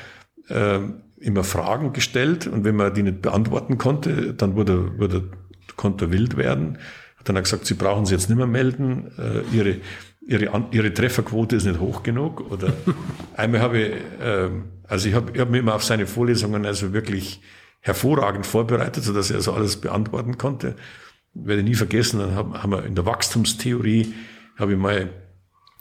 äh, 0.49 0.81
immer 1.21 1.45
Fragen 1.45 1.93
gestellt 1.93 2.47
und 2.47 2.65
wenn 2.65 2.77
man 2.77 2.95
die 2.95 3.03
nicht 3.03 3.23
beantworten 3.23 3.79
konnte, 3.79 4.35
dann 4.35 4.57
wurde, 4.57 4.99
wurde, 4.99 5.31
konnte 5.77 6.07
er 6.07 6.13
wild 6.13 6.37
werden. 6.37 6.79
Hat 7.17 7.29
dann 7.29 7.37
gesagt, 7.37 7.67
Sie 7.67 7.75
brauchen 7.75 8.07
sich 8.07 8.13
jetzt 8.13 8.31
nicht 8.31 8.39
mehr 8.39 8.47
melden, 8.47 9.11
äh, 9.19 9.57
Ihre, 9.57 9.77
Ihre, 10.27 10.67
Ihre 10.71 10.95
Trefferquote 10.95 11.57
ist 11.57 11.67
nicht 11.67 11.81
hoch 11.81 12.03
genug. 12.03 12.51
Oder 12.51 12.73
einmal 13.37 13.61
habe 13.61 13.79
ich, 13.79 13.93
äh, 14.25 14.49
also 14.89 15.09
ich 15.09 15.15
habe 15.15 15.33
ich 15.35 15.41
hab 15.41 15.51
mich 15.51 15.61
immer 15.61 15.75
auf 15.75 15.85
seine 15.85 16.07
Vorlesungen 16.07 16.65
also 16.65 16.93
wirklich 16.93 17.43
hervorragend 17.81 18.47
vorbereitet, 18.47 19.05
so 19.05 19.13
dass 19.13 19.31
er 19.31 19.41
so 19.41 19.53
alles 19.53 19.77
beantworten 19.77 20.39
konnte. 20.39 20.77
Werde 21.35 21.63
nie 21.63 21.75
vergessen, 21.75 22.21
dann 22.21 22.35
haben, 22.35 22.63
haben 22.63 22.73
wir 22.73 22.85
in 22.85 22.95
der 22.95 23.07
Wachstumstheorie, 23.07 24.15
habe 24.57 24.73
ich 24.73 24.79
mal 24.79 25.11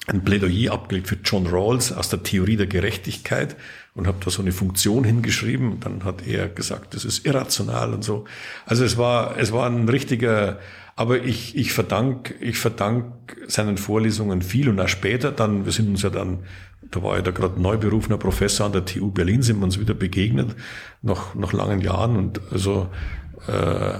ein 0.09 0.23
Plädoyer 0.23 0.73
abgelegt 0.73 1.07
für 1.07 1.17
John 1.23 1.47
Rawls 1.47 1.91
aus 1.91 2.09
der 2.09 2.23
Theorie 2.23 2.57
der 2.57 2.67
Gerechtigkeit 2.67 3.55
und 3.93 4.07
habe 4.07 4.17
da 4.23 4.31
so 4.31 4.41
eine 4.41 4.51
Funktion 4.51 5.03
hingeschrieben. 5.03 5.71
Und 5.71 5.85
dann 5.85 6.03
hat 6.03 6.25
er 6.25 6.49
gesagt, 6.49 6.93
das 6.95 7.05
ist 7.05 7.25
irrational 7.25 7.93
und 7.93 8.03
so. 8.03 8.25
Also 8.65 8.83
es 8.83 8.97
war, 8.97 9.37
es 9.37 9.51
war 9.51 9.69
ein 9.69 9.87
richtiger, 9.87 10.59
aber 10.95 11.23
ich, 11.23 11.55
ich 11.55 11.73
verdank, 11.73 12.35
ich 12.41 12.57
verdank 12.57 13.37
seinen 13.47 13.77
Vorlesungen 13.77 14.41
viel 14.41 14.69
und 14.69 14.79
auch 14.79 14.87
später 14.87 15.31
dann, 15.31 15.65
wir 15.65 15.71
sind 15.71 15.89
uns 15.89 16.01
ja 16.01 16.09
dann, 16.09 16.39
da 16.91 17.03
war 17.03 17.17
ich 17.17 17.23
da 17.23 17.31
gerade 17.31 17.61
neu 17.61 17.77
berufener 17.77 18.17
Professor 18.17 18.65
an 18.65 18.71
der 18.71 18.85
TU 18.85 19.11
Berlin, 19.11 19.41
sind 19.41 19.59
wir 19.59 19.65
uns 19.65 19.79
wieder 19.79 19.93
begegnet, 19.93 20.55
nach, 21.01 21.35
nach 21.35 21.53
langen 21.53 21.81
Jahren 21.81 22.15
und 22.15 22.41
also, 22.51 22.89
äh, 23.47 23.99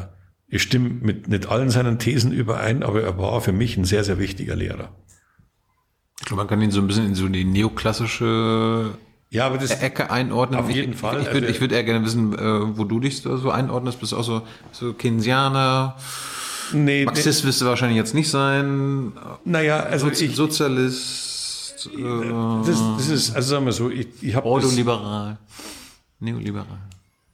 ich 0.52 0.64
stimme 0.64 0.90
mit 0.90 1.28
nicht 1.28 1.48
allen 1.48 1.70
seinen 1.70 2.00
Thesen 2.00 2.32
überein, 2.32 2.82
aber 2.82 3.04
er 3.04 3.18
war 3.20 3.40
für 3.40 3.52
mich 3.52 3.78
ein 3.78 3.86
sehr, 3.86 4.04
sehr 4.04 4.18
wichtiger 4.18 4.56
Lehrer. 4.56 4.90
Ich 6.20 6.26
glaube, 6.26 6.42
man 6.42 6.48
kann 6.48 6.62
ihn 6.62 6.72
so 6.72 6.82
ein 6.82 6.88
bisschen 6.88 7.06
in 7.06 7.16
so 7.16 7.28
die 7.28 7.46
neoklassische 7.46 8.98
ja, 9.32 9.46
aber 9.46 9.60
das 9.60 9.82
Ecke 9.82 10.10
einordnen. 10.10 10.60
Auf 10.60 10.70
jeden 10.72 10.94
ich, 10.94 11.00
Fall. 11.00 11.22
Ich, 11.22 11.28
ich 11.28 11.34
würde 11.34 11.48
ich 11.48 11.62
würd 11.62 11.72
eher 11.72 11.84
gerne 11.84 12.04
wissen, 12.04 12.34
äh, 12.34 12.78
wo 12.78 12.84
du 12.84 13.00
dich 13.00 13.22
so 13.22 13.52
einordnest. 13.52 14.00
Bist 14.00 14.12
du 14.12 14.18
auch 14.18 14.24
so, 14.24 14.42
so 14.72 14.94
Keynesianer? 14.94 15.96
Nee, 16.74 17.06
Marxist 17.06 17.44
nee. 17.44 17.50
wirst 17.50 17.62
du 17.62 17.66
wahrscheinlich 17.66 17.98
jetzt 17.98 18.16
nicht 18.16 18.30
sein. 18.30 19.14
Naja, 19.46 19.82
also 19.82 20.08
Sozi 20.08 20.26
ich, 20.26 20.36
Sozialist. 20.36 21.90
Äh, 21.96 22.02
das, 22.66 22.82
das 22.98 23.10
ist, 23.10 23.36
also 23.36 23.50
sagen 23.52 23.66
wir 23.66 23.72
so, 23.72 23.90
ich, 23.90 24.08
ich 24.22 24.36
habe 24.36 24.48
Ordoliberal, 24.48 25.38
neoliberal. 26.20 26.66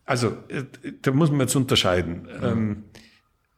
Also 0.06 0.28
äh, 0.50 0.64
da 1.02 1.12
muss 1.12 1.32
man 1.32 1.42
jetzt 1.42 1.56
unterscheiden. 1.56 2.28
Mhm. 2.40 2.44
Ähm, 2.44 2.84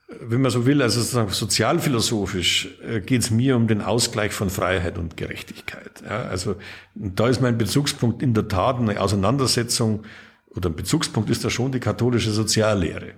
wenn 0.08 0.41
man 0.41 0.51
so 0.51 0.66
will, 0.66 0.82
also 0.82 1.28
sozialphilosophisch 1.28 2.70
äh, 2.82 3.01
geht 3.01 3.24
es 3.24 3.32
mir 3.32 3.55
um 3.58 3.68
den 3.68 3.82
Ausgleich 3.82 4.32
von 4.32 4.49
Freiheit 4.49 4.97
und 4.97 5.18
Gerechtigkeit. 5.18 6.01
Ja, 6.03 6.24
also 6.24 6.55
da 6.95 7.28
ist 7.28 7.41
mein 7.41 7.58
Bezugspunkt 7.58 8.24
in 8.24 8.34
der 8.34 8.47
Tat 8.47 8.78
eine 8.78 8.99
Auseinandersetzung 9.01 10.03
oder 10.49 10.70
ein 10.70 10.76
Bezugspunkt 10.76 11.30
ist 11.30 11.43
da 11.43 11.49
schon 11.49 11.72
die 11.72 11.80
katholische 11.80 12.32
Soziallehre. 12.32 13.14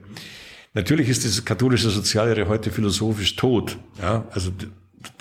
Natürlich 0.74 1.10
ist 1.10 1.24
diese 1.24 1.44
katholische 1.44 1.90
Soziallehre 1.90 2.48
heute 2.48 2.72
philosophisch 2.72 3.36
tot. 3.36 3.78
Ja, 4.02 4.28
also 4.32 4.52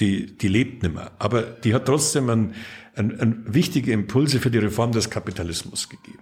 die, 0.01 0.37
die 0.37 0.49
lebt 0.49 0.83
nicht 0.83 0.95
mehr. 0.95 1.13
Aber 1.19 1.43
die 1.43 1.75
hat 1.75 1.87
trotzdem 1.87 2.31
ein, 2.31 2.55
ein, 2.95 3.21
ein 3.21 3.45
wichtige 3.47 3.93
Impulse 3.93 4.41
für 4.41 4.51
die 4.51 4.59
Reform 4.59 4.93
des 4.93 5.11
Kapitalismus 5.11 5.89
gegeben. 5.89 6.19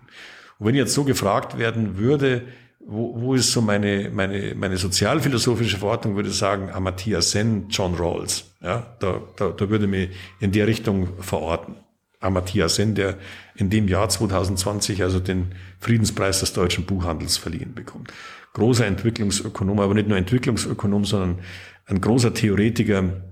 Und 0.59 0.67
wenn 0.67 0.75
jetzt 0.75 0.95
so 0.95 1.05
gefragt 1.05 1.59
werden 1.59 1.99
würde, 1.99 2.43
wo, 2.89 3.21
wo 3.21 3.35
ist 3.35 3.51
so 3.51 3.61
meine, 3.61 4.11
meine, 4.11 4.55
meine 4.55 4.77
sozialphilosophische 4.77 5.79
Verordnung, 5.79 6.15
würde 6.15 6.31
sagen, 6.31 6.71
Amartya 6.71 7.21
Sen, 7.21 7.67
John 7.69 7.95
Rawls. 7.95 8.55
Ja, 8.63 8.97
da, 9.01 9.23
da, 9.37 9.49
da 9.49 9.69
würde 9.69 9.89
mich 9.89 10.11
in 10.39 10.53
der 10.53 10.69
Richtung 10.69 11.21
verorten. 11.21 11.75
Amartya 12.21 12.69
Sen, 12.69 12.95
der 12.95 13.19
in 13.57 13.71
dem 13.71 13.89
Jahr 13.89 14.09
2020 14.09 15.03
also 15.03 15.19
den 15.19 15.55
Friedenspreis 15.81 16.41
des 16.41 16.53
deutschen 16.53 16.87
Buchhandels 16.87 17.37
verliehen 17.37 17.75
bekommt. 17.75 18.13
Großer 18.53 18.87
Entwicklungsökonom, 18.87 19.81
aber 19.81 19.95
nicht 19.95 20.09
nur 20.09 20.17
Entwicklungsökonom, 20.17 21.05
sondern 21.05 21.41
ein 21.87 22.01
großer 22.01 22.35
Theoretiker 22.35 23.23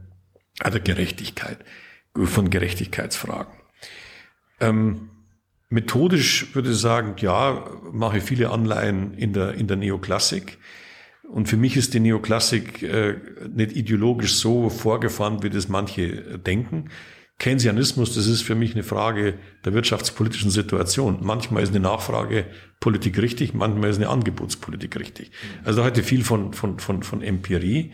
der 0.62 0.80
Gerechtigkeit, 0.80 1.58
von 2.14 2.50
Gerechtigkeitsfragen. 2.50 3.54
Ähm, 4.60 5.10
Methodisch 5.68 6.54
würde 6.54 6.70
ich 6.70 6.78
sagen, 6.78 7.14
ja, 7.18 7.64
mache 7.92 8.18
ich 8.18 8.24
viele 8.24 8.50
Anleihen 8.50 9.14
in 9.14 9.32
der, 9.32 9.54
in 9.54 9.66
der 9.66 9.76
Neoklassik. 9.76 10.58
Und 11.28 11.48
für 11.48 11.56
mich 11.56 11.76
ist 11.76 11.94
die 11.94 12.00
Neoklassik 12.00 12.82
äh, 12.82 13.16
nicht 13.52 13.74
ideologisch 13.74 14.34
so 14.34 14.68
vorgefahren, 14.68 15.42
wie 15.42 15.50
das 15.50 15.68
manche 15.68 16.38
denken. 16.38 16.90
Keynesianismus, 17.38 18.14
das 18.14 18.26
ist 18.26 18.42
für 18.42 18.54
mich 18.54 18.74
eine 18.74 18.84
Frage 18.84 19.34
der 19.64 19.74
wirtschaftspolitischen 19.74 20.50
Situation. 20.50 21.18
Manchmal 21.22 21.62
ist 21.62 21.70
eine 21.70 21.80
Nachfragepolitik 21.80 23.18
richtig, 23.18 23.54
manchmal 23.54 23.90
ist 23.90 23.96
eine 23.96 24.08
Angebotspolitik 24.08 24.96
richtig. 24.96 25.32
Also 25.64 25.82
heute 25.82 26.02
viel 26.02 26.22
von, 26.22 26.52
von, 26.52 26.78
von, 26.78 27.02
von 27.02 27.22
Empirie. 27.22 27.92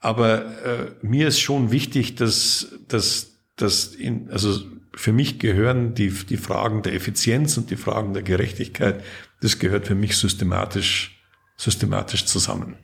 Aber 0.00 0.44
äh, 0.64 0.92
mir 1.02 1.28
ist 1.28 1.40
schon 1.40 1.70
wichtig, 1.70 2.16
dass, 2.16 2.74
dass, 2.88 3.38
dass 3.56 3.94
in, 3.94 4.30
also 4.30 4.60
für 4.94 5.12
mich 5.12 5.38
gehören 5.38 5.94
die, 5.94 6.10
die 6.10 6.36
Fragen 6.36 6.82
der 6.82 6.94
Effizienz 6.94 7.56
und 7.56 7.70
die 7.70 7.76
Fragen 7.76 8.12
der 8.12 8.22
Gerechtigkeit, 8.22 9.02
das 9.40 9.58
gehört 9.58 9.86
für 9.86 9.94
mich 9.94 10.16
systematisch, 10.16 11.22
systematisch 11.56 12.26
zusammen. 12.26 12.76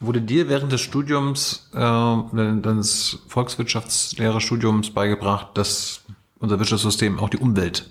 Wurde 0.00 0.20
dir 0.20 0.48
während 0.48 0.72
des 0.72 0.80
Studiums, 0.80 1.70
äh, 1.72 1.78
deines 1.78 3.18
Volkswirtschaftslehrerstudiums 3.28 4.90
beigebracht, 4.90 5.56
dass 5.56 6.02
unser 6.38 6.58
Wirtschaftssystem 6.58 7.18
auch 7.18 7.30
die 7.30 7.38
Umwelt 7.38 7.88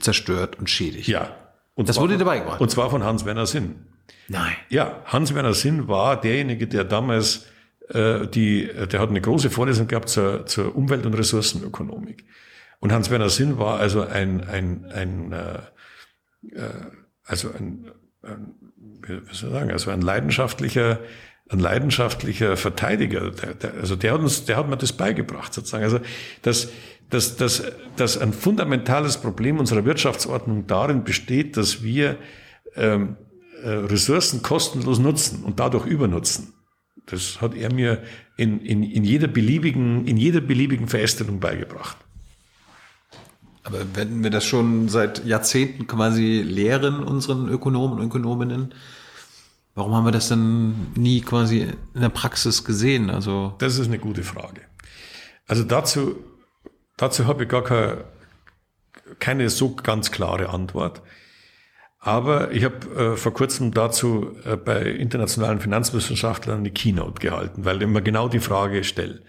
zerstört 0.00 0.58
und 0.58 0.70
schädigt? 0.70 1.08
Ja. 1.08 1.36
Und 1.74 1.88
das 1.88 1.98
wurde 1.98 2.16
dir 2.16 2.24
beigebracht? 2.24 2.60
Und 2.60 2.70
zwar 2.70 2.90
von 2.90 3.04
Hans-Werner 3.04 3.46
Sinn. 3.46 3.86
Nein. 4.28 4.52
Ja, 4.68 5.02
Hans-Werner 5.06 5.54
Sinn 5.54 5.88
war 5.88 6.20
derjenige, 6.20 6.66
der 6.66 6.84
damals 6.84 7.46
die, 7.92 8.70
der 8.90 9.00
hat 9.00 9.08
eine 9.08 9.20
große 9.20 9.50
Vorlesung 9.50 9.88
gehabt 9.88 10.08
zur, 10.08 10.46
zur 10.46 10.76
Umwelt- 10.76 11.06
und 11.06 11.14
Ressourcenökonomik. 11.14 12.24
Und 12.78 12.92
Hans-Werner 12.92 13.30
Sinn 13.30 13.58
war 13.58 13.78
also 13.78 14.02
ein, 14.02 14.42
ein, 14.44 14.86
ein 14.86 15.32
äh, 15.32 16.56
äh 16.56 16.70
also 17.24 17.48
ein, 17.50 17.90
ein, 18.22 18.54
wie 19.02 19.34
soll 19.34 19.50
ich 19.50 19.54
sagen, 19.54 19.70
also 19.70 19.90
ein 19.90 20.00
leidenschaftlicher, 20.00 20.98
ein 21.48 21.60
leidenschaftlicher 21.60 22.56
Verteidiger. 22.56 23.30
Der, 23.30 23.54
der, 23.54 23.74
also 23.74 23.94
der 23.94 24.14
hat 24.14 24.20
uns, 24.20 24.46
der 24.46 24.56
hat 24.56 24.68
mir 24.68 24.76
das 24.76 24.92
beigebracht 24.92 25.52
sozusagen. 25.54 25.84
Also 25.84 26.00
dass, 26.42 26.70
dass, 27.08 27.36
dass, 27.36 27.62
dass 27.96 28.18
ein 28.18 28.32
fundamentales 28.32 29.18
Problem 29.18 29.58
unserer 29.58 29.84
Wirtschaftsordnung 29.84 30.66
darin 30.66 31.04
besteht, 31.04 31.56
dass 31.56 31.82
wir 31.82 32.16
ähm, 32.74 33.16
äh, 33.62 33.68
Ressourcen 33.68 34.42
kostenlos 34.42 34.98
nutzen 34.98 35.44
und 35.44 35.60
dadurch 35.60 35.86
übernutzen. 35.86 36.52
Das 37.10 37.40
hat 37.40 37.54
er 37.54 37.72
mir 37.72 38.02
in, 38.36 38.60
in, 38.60 38.82
in, 38.82 39.04
jeder, 39.04 39.28
beliebigen, 39.28 40.06
in 40.06 40.16
jeder 40.16 40.40
beliebigen 40.40 40.88
Verästelung 40.88 41.40
beigebracht. 41.40 41.96
Aber 43.62 43.80
wenn 43.94 44.22
wir 44.22 44.30
das 44.30 44.44
schon 44.44 44.88
seit 44.88 45.24
Jahrzehnten 45.24 45.86
quasi 45.86 46.42
lehren, 46.42 47.02
unseren 47.02 47.48
Ökonomen 47.48 47.98
und 47.98 48.06
Ökonominnen, 48.06 48.74
warum 49.74 49.94
haben 49.94 50.04
wir 50.04 50.12
das 50.12 50.28
denn 50.28 50.92
nie 50.94 51.20
quasi 51.20 51.68
in 51.94 52.00
der 52.00 52.08
Praxis 52.08 52.64
gesehen? 52.64 53.10
Also 53.10 53.54
das 53.58 53.78
ist 53.78 53.86
eine 53.86 53.98
gute 53.98 54.22
Frage. 54.22 54.62
Also 55.46 55.64
dazu, 55.64 56.16
dazu 56.96 57.26
habe 57.26 57.44
ich 57.44 57.48
gar 57.48 57.64
keine, 57.64 58.04
keine 59.18 59.50
so 59.50 59.74
ganz 59.74 60.10
klare 60.10 60.48
Antwort. 60.48 61.02
Aber 62.02 62.50
ich 62.52 62.64
habe 62.64 63.12
äh, 63.12 63.16
vor 63.16 63.34
kurzem 63.34 63.72
dazu 63.72 64.34
äh, 64.44 64.56
bei 64.56 64.82
internationalen 64.82 65.60
Finanzwissenschaftlern 65.60 66.60
eine 66.60 66.70
Keynote 66.70 67.20
gehalten, 67.20 67.66
weil 67.66 67.76
ich 67.76 67.82
immer 67.82 68.00
genau 68.00 68.28
die 68.28 68.40
Frage 68.40 68.84
stelle. 68.84 69.22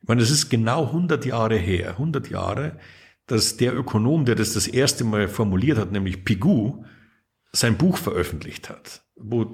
Ich 0.00 0.08
meine, 0.08 0.22
es 0.22 0.30
ist 0.30 0.48
genau 0.48 0.86
100 0.86 1.26
Jahre 1.26 1.56
her, 1.56 1.90
100 1.90 2.30
Jahre, 2.30 2.78
dass 3.26 3.56
der 3.56 3.76
Ökonom, 3.76 4.24
der 4.24 4.36
das 4.36 4.54
das 4.54 4.68
erste 4.68 5.02
Mal 5.02 5.26
formuliert 5.26 5.76
hat, 5.76 5.90
nämlich 5.90 6.24
Pigou, 6.24 6.84
sein 7.50 7.76
Buch 7.76 7.96
veröffentlicht 7.96 8.70
hat, 8.70 9.02
wo 9.16 9.52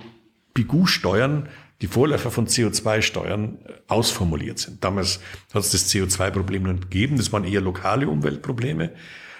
Pigou-Steuern, 0.53 1.49
die 1.80 1.86
Vorläufer 1.86 2.30
von 2.30 2.47
CO2-Steuern, 2.47 3.59
äh, 3.64 3.72
ausformuliert 3.88 4.59
sind. 4.59 4.84
Damals 4.84 5.20
hat 5.55 5.62
es 5.62 5.70
das 5.70 5.90
CO2-Problem 5.90 6.64
noch 6.64 6.78
gegeben, 6.78 7.16
das 7.16 7.32
waren 7.32 7.45
eher 7.45 7.62
lokale 7.62 8.07
Umweltprobleme. 8.07 8.92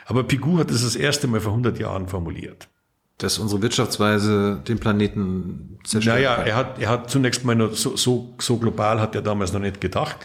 Aber 0.07 0.25
Pigou 0.25 0.57
hat 0.57 0.71
das 0.71 0.83
das 0.83 0.97
erste 0.97 1.27
Mal 1.27 1.41
vor 1.41 1.53
100 1.53 1.79
Jahren 1.79 2.09
formuliert 2.09 2.69
dass 3.19 3.39
unsere 3.39 3.63
Wirtschaftsweise 3.63 4.61
den 4.67 4.79
Planeten 4.79 5.79
zerstört. 5.85 6.17
Naja, 6.17 6.35
er 6.35 6.57
hat, 6.57 6.81
er 6.81 6.89
hat 6.89 7.11
zunächst 7.11 7.45
mal 7.45 7.55
nur 7.55 7.75
so, 7.75 7.97
so, 7.97 8.35
so 8.39 8.57
global 8.59 9.01
hat 9.01 9.15
er 9.15 9.23
damals 9.23 9.53
noch 9.53 9.61
nicht 9.61 9.81
gedacht, 9.81 10.17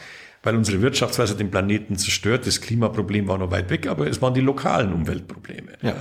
weil 0.41 0.55
unsere 0.55 0.81
Wirtschaftsweise 0.81 1.35
den 1.35 1.51
Planeten 1.51 1.97
zerstört. 1.97 2.47
Das 2.47 2.61
Klimaproblem 2.61 3.27
war 3.27 3.37
noch 3.37 3.51
weit 3.51 3.69
weg, 3.69 3.87
aber 3.87 4.07
es 4.07 4.21
waren 4.21 4.33
die 4.33 4.41
lokalen 4.41 4.93
Umweltprobleme. 4.93 5.73
Ja. 5.81 5.95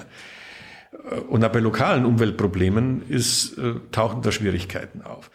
Und 1.29 1.45
auch 1.45 1.53
bei 1.53 1.61
lokalen 1.61 2.07
Umweltproblemen 2.07 3.03
ist, 3.09 3.59
äh, 3.59 3.75
tauchen 3.93 4.23
da 4.23 4.33
Schwierigkeiten 4.33 5.03
auf. 5.03 5.31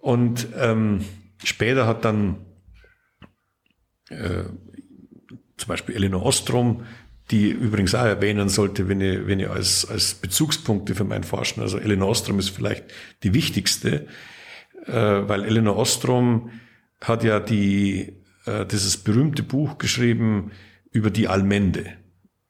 Und 0.00 0.48
ähm, 0.56 1.04
später 1.42 1.86
hat 1.86 2.04
dann 2.04 2.46
äh, 4.08 4.44
zum 5.56 5.68
Beispiel 5.68 5.96
Elinor 5.96 6.24
Ostrom, 6.24 6.84
die 7.30 7.50
übrigens 7.50 7.94
auch 7.94 8.04
erwähnen 8.04 8.48
sollte, 8.48 8.88
wenn 8.88 9.00
ich, 9.00 9.26
wenn 9.26 9.40
ich 9.40 9.50
als, 9.50 9.88
als 9.88 10.14
Bezugspunkte 10.14 10.94
für 10.94 11.04
mein 11.04 11.24
Forschen, 11.24 11.60
also 11.60 11.78
Elinor 11.78 12.10
Ostrom 12.10 12.38
ist 12.38 12.50
vielleicht 12.50 12.84
die 13.22 13.34
wichtigste, 13.34 14.06
äh, 14.86 14.92
weil 14.92 15.44
Elinor 15.44 15.76
Ostrom 15.76 16.50
hat 17.00 17.24
ja 17.24 17.40
die, 17.40 18.14
äh, 18.46 18.64
dieses 18.66 18.96
berühmte 18.96 19.42
Buch 19.42 19.78
geschrieben 19.78 20.52
über 20.92 21.10
die 21.10 21.26
Almende, 21.26 21.86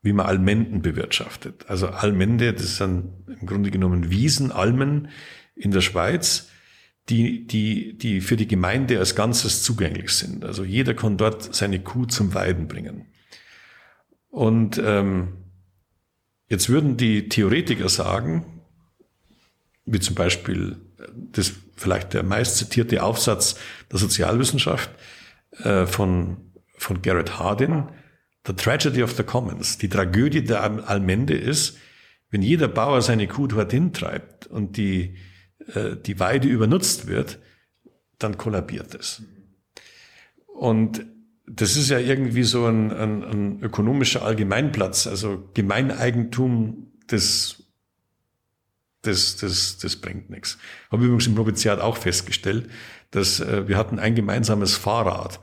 wie 0.03 0.12
man 0.12 0.27
Almenden 0.27 0.83
bewirtschaftet. 0.83 1.64
Also 1.68 1.89
Almende, 1.89 2.53
das 2.53 2.77
sind 2.77 3.12
im 3.41 3.47
Grunde 3.47 3.70
genommen 3.70 4.11
Wiesen, 4.11 4.53
Almen 4.53 5.09
in 5.55 5.70
der 5.70 5.81
Schweiz, 5.81 6.51
die, 7.09 7.47
die, 7.47 7.97
die 7.97 8.20
für 8.20 8.37
die 8.37 8.49
Gemeinde 8.49 8.99
als 8.99 9.14
Ganzes 9.14 9.62
zugänglich 9.62 10.11
sind. 10.11 10.45
Also 10.45 10.64
jeder 10.64 10.93
kann 10.93 11.16
dort 11.16 11.55
seine 11.55 11.81
Kuh 11.81 12.05
zum 12.05 12.35
Weiden 12.35 12.68
bringen. 12.68 13.07
Und 14.37 14.76
ähm, 14.84 15.28
jetzt 16.47 16.68
würden 16.68 16.99
die 16.99 17.30
Theoretiker 17.30 17.89
sagen, 17.89 18.61
wie 19.87 19.99
zum 19.99 20.14
Beispiel 20.14 20.76
das 21.14 21.55
vielleicht 21.74 22.12
der 22.12 22.22
meist 22.22 22.59
zitierte 22.59 23.03
Aufsatz 23.03 23.59
der 23.91 23.99
Sozialwissenschaft 23.99 24.91
äh, 25.61 25.87
von, 25.87 26.53
von 26.76 27.01
Garrett 27.01 27.39
Hardin, 27.39 27.89
The 28.47 28.53
Tragedy 28.53 29.03
of 29.03 29.12
the 29.12 29.22
Commons. 29.22 29.78
Die 29.78 29.89
Tragödie 29.89 30.45
der 30.45 30.62
Almende 30.87 31.32
ist, 31.32 31.78
wenn 32.28 32.43
jeder 32.43 32.68
Bauer 32.68 33.01
seine 33.01 33.28
Kuh 33.28 33.47
dorthin 33.47 33.95
treibt 33.95 34.47
und 34.47 34.76
die, 34.76 35.16
äh, 35.72 35.97
die 35.97 36.20
Weide 36.20 36.47
übernutzt 36.47 37.07
wird, 37.07 37.39
dann 38.18 38.37
kollabiert 38.37 38.95
es. 38.95 39.22
Und 40.47 41.07
das 41.47 41.76
ist 41.76 41.90
ja 41.90 41.99
irgendwie 41.99 42.42
so 42.42 42.66
ein, 42.66 42.90
ein, 42.92 43.24
ein 43.24 43.62
ökonomischer 43.62 44.22
Allgemeinplatz, 44.22 45.07
also 45.07 45.49
Gemeineigentum, 45.55 46.92
das, 47.07 47.62
das, 49.03 49.36
das, 49.36 49.78
das 49.78 49.97
bringt 49.97 50.28
nichts. 50.28 50.59
Habe 50.90 51.05
übrigens 51.05 51.28
im 51.28 51.34
Noviziat 51.34 51.80
auch 51.80 51.97
festgestellt, 51.97 52.68
dass 53.12 53.38
äh, 53.40 53.68
wir 53.68 53.76
hatten 53.76 53.99
ein 53.99 54.14
gemeinsames 54.16 54.74
Fahrrad. 54.76 55.40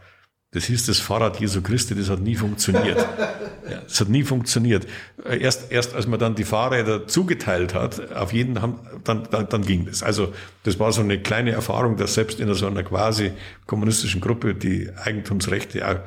Das 0.54 0.66
hieß 0.66 0.86
das 0.86 1.00
Fahrrad 1.00 1.40
Jesu 1.40 1.62
Christi, 1.62 1.96
das 1.96 2.10
hat 2.10 2.20
nie 2.20 2.36
funktioniert. 2.36 2.98
ja, 3.70 3.82
das 3.82 4.00
hat 4.00 4.10
nie 4.10 4.24
funktioniert. 4.24 4.86
Äh, 5.26 5.40
erst, 5.40 5.72
erst 5.72 5.96
als 5.96 6.08
man 6.08 6.20
dann 6.20 6.36
die 6.36 6.44
Fahrräder 6.44 7.08
zugeteilt 7.08 7.74
hat, 7.74 8.12
auf 8.14 8.34
jeden 8.34 8.62
haben, 8.62 8.80
dann, 9.04 9.28
dann, 9.32 9.50
dann 9.50 9.62
ging 9.64 9.86
das. 9.86 10.04
Also 10.04 10.34
das 10.64 10.80
war 10.80 10.92
so 10.92 11.02
eine 11.02 11.20
kleine 11.20 11.52
Erfahrung, 11.52 11.98
dass 11.98 12.14
selbst 12.14 12.40
in 12.40 12.54
so 12.54 12.68
einer 12.68 12.84
quasi 12.84 13.32
kommunistischen 13.66 14.22
Gruppe 14.22 14.54
die 14.54 14.90
Eigentumsrechte 14.96 15.88
auch 15.88 16.00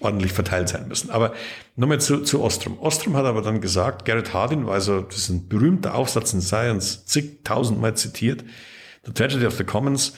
ordentlich 0.00 0.32
verteilt 0.32 0.68
sein 0.68 0.88
müssen. 0.88 1.10
Aber 1.10 1.32
nochmal 1.76 2.00
zu, 2.00 2.22
zu 2.22 2.42
Ostrom. 2.42 2.78
Ostrom 2.80 3.16
hat 3.16 3.24
aber 3.24 3.40
dann 3.40 3.60
gesagt, 3.60 4.04
Garrett 4.04 4.34
Hardin 4.34 4.66
war 4.66 4.74
also, 4.74 5.02
das 5.02 5.16
ist 5.16 5.28
ein 5.28 5.48
berühmter 5.48 5.94
Aufsatz 5.94 6.32
in 6.32 6.40
Science, 6.40 7.06
zigtausendmal 7.06 7.96
zitiert, 7.96 8.44
The 9.04 9.12
Tragedy 9.12 9.46
of 9.46 9.56
the 9.56 9.64
Commons. 9.64 10.14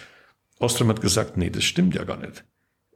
Ostrom 0.59 0.89
hat 0.89 1.01
gesagt, 1.01 1.37
nee, 1.37 1.51
das 1.51 1.65
stimmt 1.65 1.95
ja 1.95 2.05
gar 2.05 2.17
nicht. 2.17 2.45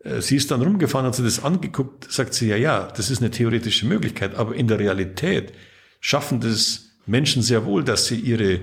Äh, 0.04 0.20
sie 0.20 0.36
ist 0.36 0.50
dann 0.50 0.62
rumgefahren, 0.62 1.06
hat 1.06 1.14
sie 1.14 1.24
das 1.24 1.42
angeguckt, 1.42 2.10
sagt 2.10 2.34
sie, 2.34 2.48
ja, 2.48 2.56
ja, 2.56 2.88
das 2.96 3.10
ist 3.10 3.20
eine 3.20 3.30
theoretische 3.30 3.86
Möglichkeit, 3.86 4.34
aber 4.34 4.54
in 4.54 4.68
der 4.68 4.78
Realität 4.78 5.52
schaffen 6.00 6.40
das 6.40 6.90
Menschen 7.06 7.42
sehr 7.42 7.64
wohl, 7.64 7.84
dass 7.84 8.06
sie 8.06 8.16
ihre, 8.16 8.60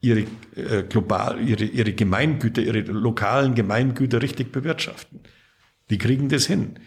ihre 0.00 0.24
äh, 0.56 0.84
global, 0.88 1.40
ihre, 1.40 1.64
ihre 1.64 1.92
Gemeingüter, 1.92 2.62
ihre 2.62 2.80
lokalen 2.80 3.54
Gemeingüter 3.54 4.22
richtig 4.22 4.52
bewirtschaften. 4.52 5.20
Die 5.90 5.98
kriegen 5.98 6.28
das 6.28 6.46
hin. 6.46 6.78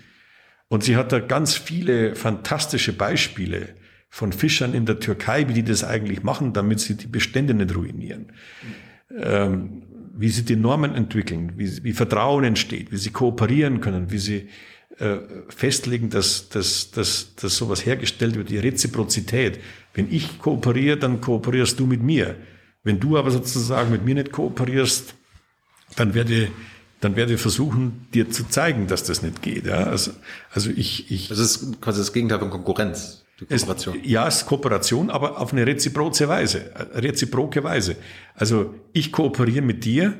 Und 0.69 0.83
sie 0.83 0.95
hat 0.95 1.11
da 1.11 1.19
ganz 1.19 1.55
viele 1.55 2.15
fantastische 2.15 2.93
Beispiele 2.93 3.75
von 4.09 4.31
Fischern 4.31 4.73
in 4.73 4.85
der 4.85 4.99
Türkei, 4.99 5.47
wie 5.49 5.53
die 5.53 5.63
das 5.63 5.83
eigentlich 5.83 6.23
machen, 6.23 6.53
damit 6.53 6.79
sie 6.79 6.95
die 6.95 7.07
Bestände 7.07 7.53
nicht 7.53 7.75
ruinieren. 7.75 8.31
Ähm, 9.15 9.83
wie 10.15 10.29
sie 10.29 10.43
die 10.43 10.55
Normen 10.55 10.93
entwickeln, 10.95 11.53
wie, 11.57 11.83
wie 11.83 11.93
Vertrauen 11.93 12.43
entsteht, 12.43 12.91
wie 12.91 12.97
sie 12.97 13.09
kooperieren 13.09 13.81
können, 13.81 14.11
wie 14.11 14.19
sie 14.19 14.49
äh, 14.99 15.17
festlegen, 15.49 16.09
dass, 16.09 16.49
dass, 16.49 16.91
dass, 16.91 17.35
dass 17.35 17.57
sowas 17.57 17.85
hergestellt 17.85 18.35
wird, 18.35 18.49
die 18.49 18.59
Reziprozität. 18.59 19.59
Wenn 19.93 20.11
ich 20.11 20.39
kooperiere, 20.39 20.97
dann 20.97 21.19
kooperierst 21.19 21.79
du 21.79 21.87
mit 21.87 22.03
mir. 22.03 22.35
Wenn 22.83 22.99
du 22.99 23.17
aber 23.17 23.31
sozusagen 23.31 23.91
mit 23.91 24.05
mir 24.05 24.15
nicht 24.15 24.31
kooperierst, 24.31 25.15
dann 25.95 26.13
werde 26.13 26.49
dann 27.03 27.17
werde 27.17 27.33
ich 27.33 27.41
versuchen, 27.41 28.07
dir 28.13 28.29
zu 28.29 28.47
zeigen, 28.47 28.87
dass 28.87 29.03
das 29.03 29.21
nicht 29.21 29.41
geht. 29.41 29.65
Ja? 29.65 29.83
Also, 29.83 30.11
also 30.51 30.69
ich, 30.69 31.11
ich. 31.11 31.27
Das 31.27 31.37
ist 31.37 31.81
quasi 31.81 31.99
das 31.99 32.13
Gegenteil 32.13 32.39
von 32.39 32.49
Konkurrenz. 32.49 33.22
Kooperation. 33.39 33.99
Es, 34.01 34.09
ja, 34.09 34.27
es 34.27 34.37
ist 34.37 34.45
Kooperation, 34.45 35.09
aber 35.09 35.39
auf 35.39 35.53
eine 35.53 35.65
reziproze 35.65 36.27
Weise, 36.27 36.71
reziproke 36.93 37.63
Weise. 37.63 37.95
Also 38.35 38.73
ich 38.93 39.11
kooperiere 39.11 39.61
mit 39.61 39.85
dir, 39.85 40.13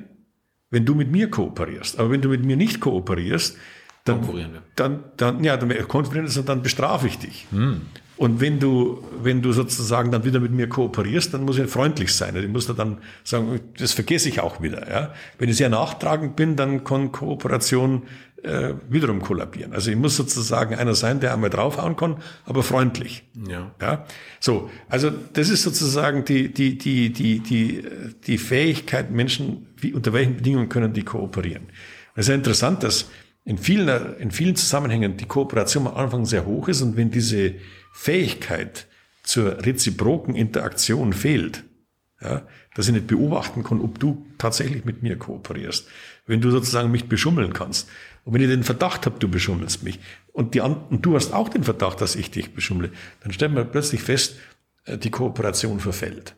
wenn 0.70 0.86
du 0.86 0.96
mit 0.96 1.12
mir 1.12 1.30
kooperierst. 1.30 2.00
Aber 2.00 2.10
wenn 2.10 2.22
du 2.22 2.30
mit 2.30 2.44
mir 2.44 2.58
nicht 2.58 2.80
kooperierst, 2.80 3.58
dann, 4.06 4.62
dann, 4.76 5.04
dann, 5.16 5.44
ja, 5.44 5.56
dann 5.56 5.88
konkurrieren 5.88 6.30
dann 6.46 6.62
bestrafe 6.62 7.08
ich 7.08 7.20
dich. 7.20 7.48
Hm. 7.52 7.82
Und 8.16 8.42
wenn 8.42 8.60
du, 8.60 9.04
wenn 9.22 9.42
du 9.42 9.54
sozusagen 9.54 10.12
dann 10.12 10.24
wieder 10.24 10.40
mit 10.40 10.52
mir 10.52 10.70
kooperierst, 10.70 11.34
dann 11.34 11.44
muss 11.44 11.58
ich 11.58 11.70
freundlich 11.70 12.14
sein. 12.14 12.36
Ich 12.36 12.48
muss 12.48 12.68
dann 12.68 12.98
sagen, 13.24 13.60
das 13.78 13.94
vergesse 13.94 14.30
ich 14.30 14.40
auch 14.40 14.62
wieder. 14.62 14.90
Ja? 14.90 15.14
Wenn 15.40 15.50
ich 15.50 15.58
sehr 15.58 15.70
nachtragend 15.70 16.36
bin, 16.36 16.56
dann 16.56 16.84
kann 16.84 17.12
Kooperation 17.12 18.04
äh, 18.44 18.74
wiederum 18.90 19.22
kollabieren. 19.22 19.74
Also 19.74 19.90
ich 19.90 19.98
muss 19.98 20.16
sozusagen 20.16 20.76
einer 20.76 20.96
sein, 20.96 21.20
der 21.20 21.34
einmal 21.34 21.50
draufhauen 21.50 21.96
kann, 21.96 22.18
aber 22.46 22.62
freundlich. 22.62 23.24
Ja. 23.48 23.72
ja. 23.82 24.06
So, 24.40 24.70
also 24.90 25.10
das 25.10 25.50
ist 25.50 25.64
sozusagen 25.64 26.26
die 26.26 26.54
die 26.54 26.78
die 26.78 27.12
die 27.12 27.40
die 27.40 27.84
die 28.28 28.38
Fähigkeit 28.38 29.12
Menschen, 29.12 29.68
wie 29.78 29.94
unter 29.94 30.14
welchen 30.14 30.36
Bedingungen 30.36 30.70
können 30.70 30.94
die 30.94 31.04
kooperieren. 31.04 31.64
es 32.16 32.26
ist 32.26 32.30
ja 32.30 32.36
interessant, 32.36 32.84
dass 32.84 33.10
in 33.46 33.58
vielen 33.58 33.88
in 34.20 34.32
vielen 34.32 34.56
Zusammenhängen 34.56 35.16
die 35.18 35.26
Kooperation 35.26 35.88
am 35.88 35.96
Anfang 35.96 36.26
sehr 36.26 36.46
hoch 36.46 36.68
ist 36.68 36.82
und 36.82 36.98
wenn 36.98 37.12
diese 37.12 37.56
Fähigkeit 37.94 38.88
zur 39.22 39.66
reziproken 39.66 40.36
Interaktion 40.36 41.14
fehlt, 41.14 41.64
ja, 42.22 42.46
dass 42.76 42.88
ich 42.88 42.94
nicht 42.94 43.08
beobachten 43.08 43.64
kann, 43.64 43.80
ob 43.82 44.00
du 44.00 44.26
tatsächlich 44.38 44.84
mit 44.84 45.04
mir 45.04 45.18
kooperierst. 45.18 45.88
Wenn 46.26 46.42
du 46.42 46.52
sozusagen 46.52 46.92
mich 46.92 47.08
beschummeln 47.08 47.54
kannst. 47.54 47.90
Und 48.26 48.34
wenn 48.34 48.42
ich 48.42 48.48
den 48.48 48.64
Verdacht 48.64 49.06
habe, 49.06 49.20
du 49.20 49.28
beschummelst 49.28 49.84
mich, 49.84 50.00
und, 50.32 50.56
die, 50.56 50.62
und 50.62 51.06
du 51.06 51.16
hast 51.16 51.34
auch 51.34 51.50
den 51.50 51.64
Verdacht, 51.64 52.02
dass 52.02 52.16
ich 52.16 52.32
dich 52.32 52.54
beschummle, 52.54 52.92
dann 53.22 53.32
stellen 53.32 53.56
wir 53.56 53.66
plötzlich 53.66 54.02
fest, 54.02 54.36
äh, 54.86 54.98
die 54.98 55.12
Kooperation 55.12 55.80
verfällt. 55.80 56.36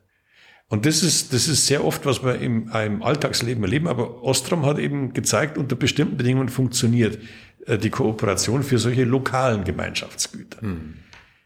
Und 0.68 0.86
das 0.86 1.04
ist, 1.04 1.34
das 1.34 1.48
ist 1.48 1.68
sehr 1.68 1.86
oft, 1.86 2.06
was 2.06 2.24
wir 2.24 2.40
im, 2.40 2.70
im 2.72 3.04
Alltagsleben 3.04 3.64
erleben. 3.64 3.88
Aber 3.88 4.24
Ostrom 4.24 4.66
hat 4.66 4.80
eben 4.80 5.14
gezeigt, 5.14 5.58
unter 5.58 5.76
bestimmten 5.76 6.18
Bedingungen 6.18 6.50
funktioniert 6.50 7.20
äh, 7.66 7.78
die 7.78 7.92
Kooperation 7.92 8.64
für 8.64 8.80
solche 8.80 9.04
lokalen 9.04 9.64
Gemeinschaftsgüter. 9.64 10.62
Hm. 10.62 10.96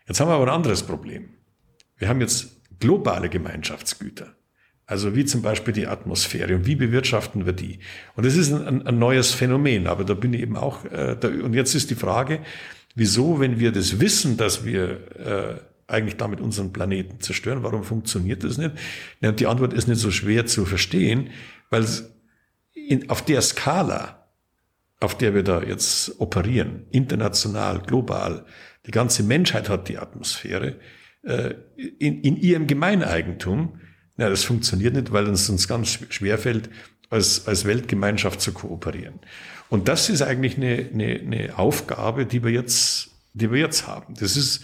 Jetzt 0.10 0.20
haben 0.20 0.28
wir 0.28 0.34
aber 0.34 0.48
ein 0.48 0.56
anderes 0.56 0.84
Problem. 0.84 1.30
Wir 1.98 2.10
haben 2.10 2.20
jetzt 2.20 2.62
globale 2.80 3.30
Gemeinschaftsgüter. 3.30 4.36
Also 4.88 5.16
wie 5.16 5.24
zum 5.24 5.44
Beispiel 5.44 5.72
die 5.72 5.86
Atmosphäre 5.86 6.56
und 6.56 6.66
wie 6.66 6.76
bewirtschaften 6.76 7.46
wir 7.46 7.54
die? 7.54 7.80
Und 8.16 8.26
das 8.26 8.36
ist 8.36 8.52
ein, 8.52 8.88
ein 8.88 8.98
neues 8.98 9.34
Phänomen, 9.34 9.86
aber 9.86 10.04
da 10.04 10.16
bin 10.16 10.34
ich 10.34 10.42
eben 10.42 10.58
auch, 10.58 10.84
äh, 10.86 11.16
da, 11.16 11.28
und 11.28 11.54
jetzt 11.54 11.76
ist 11.76 11.92
die 11.92 11.96
Frage, 11.96 12.40
wieso, 12.96 13.40
wenn 13.40 13.60
wir 13.60 13.72
das 13.72 14.00
wissen, 14.00 14.36
dass 14.36 14.66
wir 14.66 15.16
äh, 15.20 15.60
eigentlich 15.86 16.18
damit 16.18 16.42
unseren 16.42 16.74
Planeten 16.74 17.20
zerstören, 17.20 17.62
warum 17.62 17.84
funktioniert 17.84 18.44
das 18.44 18.58
nicht? 18.58 18.72
Ja, 19.22 19.32
die 19.32 19.46
Antwort 19.46 19.74
ist 19.74 19.88
nicht 19.88 20.00
so 20.00 20.10
schwer 20.10 20.48
zu 20.48 20.66
verstehen, 20.66 21.30
weil 21.70 21.86
in, 22.74 23.12
auf 23.12 23.24
der 23.24 23.44
Skala, 23.44 24.28
auf 25.00 25.16
der 25.16 25.36
wir 25.36 25.44
da 25.44 25.62
jetzt 25.62 26.20
operieren, 26.20 26.88
international, 26.90 27.80
global, 27.80 28.46
die 28.90 28.92
ganze 28.92 29.22
Menschheit 29.22 29.70
hat 29.70 29.88
die 29.88 30.00
Atmosphäre, 30.00 30.78
äh, 31.22 31.54
in, 31.78 32.24
in 32.24 32.38
ihrem 32.38 32.66
Gemeineigentum, 32.66 33.80
ja, 34.18 34.32
das 34.32 34.44
funktioniert 34.44 34.96
nicht, 34.96 35.12
weil 35.12 35.28
es 35.28 35.48
uns 35.48 35.68
ganz 35.68 36.00
schwer 36.10 36.40
fällt, 36.40 36.72
als, 37.12 37.48
als 37.48 37.66
Weltgemeinschaft 37.66 38.42
zu 38.42 38.52
kooperieren. 38.52 39.20
Und 39.70 39.88
das 39.88 40.10
ist 40.10 40.24
eigentlich 40.24 40.58
eine, 40.58 40.90
eine, 40.92 41.20
eine 41.20 41.60
Aufgabe, 41.60 42.26
die 42.26 42.44
wir 42.44 42.50
jetzt, 42.50 43.12
die 43.34 43.52
wir 43.52 43.60
jetzt 43.60 43.86
haben. 43.86 44.16
Das 44.20 44.36
ist, 44.36 44.64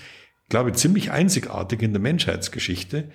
glaube 0.49 0.71
ich, 0.71 0.77
ziemlich 0.77 1.11
einzigartig 1.11 1.83
in 1.83 1.93
der 1.93 2.01
Menschheitsgeschichte, 2.01 3.11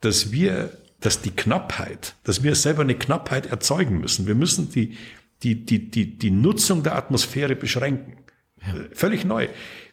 dass 0.00 0.32
wir, 0.32 0.70
dass 1.00 1.20
die 1.20 1.30
Knappheit, 1.30 2.14
dass 2.24 2.42
wir 2.42 2.54
selber 2.54 2.80
eine 2.80 2.94
Knappheit 2.94 3.44
erzeugen 3.44 4.00
müssen. 4.00 4.26
Wir 4.26 4.34
müssen 4.34 4.70
die, 4.70 4.96
die, 5.42 5.66
die, 5.66 5.90
die, 5.90 6.16
die 6.16 6.30
Nutzung 6.30 6.82
der 6.82 6.96
Atmosphäre 6.96 7.54
beschränken. 7.54 8.16
Ja. 8.66 8.74
Völlig 8.92 9.26
neu. 9.26 9.48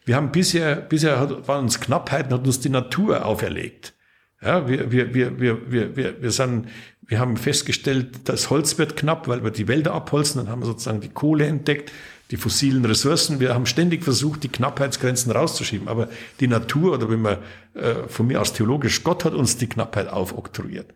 Wir 0.06 0.16
haben 0.16 0.30
bisher, 0.30 0.76
bisher 0.76 1.18
hat, 1.18 1.48
waren 1.48 1.64
uns 1.64 1.80
Knappheiten, 1.80 2.32
hat 2.32 2.46
uns 2.46 2.60
die 2.60 2.70
Natur 2.70 3.26
auferlegt. 3.26 3.92
Ja, 4.40 4.68
wir, 4.68 4.92
wir, 4.92 5.12
wir, 5.12 5.40
wir, 5.40 5.70
wir, 5.70 5.96
wir, 5.96 6.22
wir, 6.22 6.30
sind, 6.30 6.68
wir 7.06 7.18
haben 7.18 7.36
festgestellt, 7.36 8.20
das 8.24 8.48
Holz 8.48 8.78
wird 8.78 8.96
knapp, 8.96 9.26
weil 9.26 9.42
wir 9.42 9.50
die 9.50 9.66
Wälder 9.66 9.92
abholzen. 9.94 10.40
Dann 10.40 10.48
haben 10.48 10.62
wir 10.62 10.66
sozusagen 10.66 11.00
die 11.00 11.08
Kohle 11.08 11.46
entdeckt. 11.46 11.92
die 12.30 12.36
fossilen 12.36 12.84
Ressourcen. 12.84 13.40
Wir 13.40 13.52
haben 13.52 13.66
ständig 13.66 14.04
versucht, 14.04 14.44
die 14.44 14.48
Knappheitsgrenzen 14.48 15.32
rauszuschieben. 15.32 15.88
Aber 15.88 16.08
die 16.38 16.48
Natur, 16.48 16.94
oder 16.94 17.10
wenn 17.10 17.22
man 17.22 17.38
äh, 17.74 18.06
von 18.08 18.28
mir 18.28 18.40
aus 18.40 18.52
theologisch, 18.52 19.02
Gott 19.02 19.24
hat 19.24 19.34
uns 19.34 19.56
die 19.56 19.68
Knappheit 19.68 20.08
aufoktroyiert. 20.08 20.94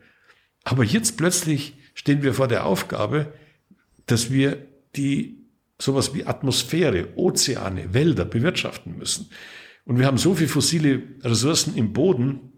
Aber 0.62 0.84
jetzt 0.84 1.16
plötzlich 1.16 1.76
stehen 1.94 2.22
wir 2.22 2.34
vor 2.34 2.46
der 2.46 2.64
Aufgabe, 2.64 3.32
dass 4.06 4.30
wir 4.30 4.58
die 4.94 5.39
sowas 5.80 6.14
wie 6.14 6.26
Atmosphäre, 6.26 7.08
Ozeane, 7.16 7.94
Wälder 7.94 8.24
bewirtschaften 8.24 8.98
müssen. 8.98 9.30
Und 9.84 9.98
wir 9.98 10.06
haben 10.06 10.18
so 10.18 10.34
viele 10.34 10.48
fossile 10.48 11.02
Ressourcen 11.22 11.76
im 11.76 11.92
Boden, 11.92 12.52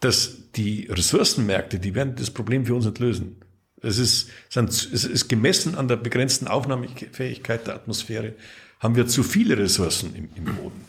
dass 0.00 0.50
die 0.52 0.86
Ressourcenmärkte, 0.90 1.78
die 1.78 1.94
werden 1.94 2.14
das 2.16 2.30
Problem 2.30 2.66
für 2.66 2.74
uns 2.74 2.84
nicht 2.84 2.98
lösen. 2.98 3.36
Es 3.80 3.98
ist, 3.98 4.30
es 4.54 5.04
ist 5.04 5.28
gemessen 5.28 5.74
an 5.74 5.88
der 5.88 5.96
begrenzten 5.96 6.46
Aufnahmefähigkeit 6.46 7.66
der 7.66 7.74
Atmosphäre, 7.74 8.34
haben 8.80 8.96
wir 8.96 9.06
zu 9.06 9.22
viele 9.22 9.58
Ressourcen 9.58 10.14
im, 10.14 10.28
im 10.36 10.44
Boden. 10.56 10.84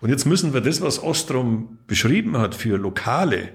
Und 0.00 0.10
jetzt 0.10 0.26
müssen 0.26 0.52
wir 0.52 0.60
das, 0.60 0.80
was 0.80 1.00
Ostrom 1.00 1.78
beschrieben 1.86 2.38
hat 2.38 2.56
für 2.56 2.76
lokale 2.76 3.50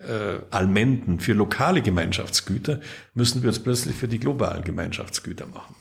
äh, 0.00 0.40
Almenden, 0.50 1.20
für 1.20 1.34
lokale 1.34 1.82
Gemeinschaftsgüter, 1.82 2.80
müssen 3.14 3.42
wir 3.42 3.50
jetzt 3.50 3.62
plötzlich 3.62 3.94
für 3.94 4.08
die 4.08 4.18
globalen 4.18 4.64
Gemeinschaftsgüter 4.64 5.46
machen. 5.46 5.76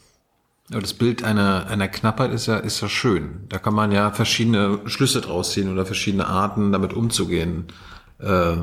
Ja, 0.69 0.79
das 0.79 0.93
Bild 0.93 1.23
einer, 1.23 1.67
einer 1.67 1.87
Knappheit 1.87 2.31
ist 2.31 2.47
ja, 2.47 2.57
ist 2.57 2.81
ja 2.81 2.89
schön. 2.89 3.45
Da 3.49 3.59
kann 3.59 3.75
man 3.75 3.91
ja 3.91 4.11
verschiedene 4.11 4.79
Schlüsse 4.85 5.21
draus 5.21 5.51
ziehen 5.51 5.71
oder 5.71 5.85
verschiedene 5.85 6.27
Arten, 6.27 6.71
damit 6.71 6.93
umzugehen, 6.93 7.65
äh, 8.19 8.57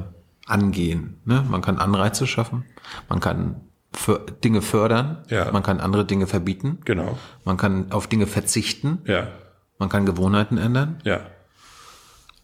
angehen. 0.46 1.20
Ne? 1.24 1.44
Man 1.48 1.62
kann 1.62 1.78
Anreize 1.78 2.26
schaffen, 2.26 2.64
man 3.08 3.20
kann 3.20 3.60
Dinge 4.42 4.62
fördern, 4.62 5.18
ja. 5.28 5.50
man 5.52 5.62
kann 5.62 5.78
andere 5.78 6.04
Dinge 6.04 6.26
verbieten. 6.26 6.78
Genau. 6.84 7.18
Man 7.44 7.56
kann 7.56 7.92
auf 7.92 8.06
Dinge 8.06 8.26
verzichten. 8.26 8.98
Ja. 9.06 9.28
Man 9.78 9.88
kann 9.88 10.06
Gewohnheiten 10.06 10.58
ändern. 10.58 10.98
Ja. 11.04 11.20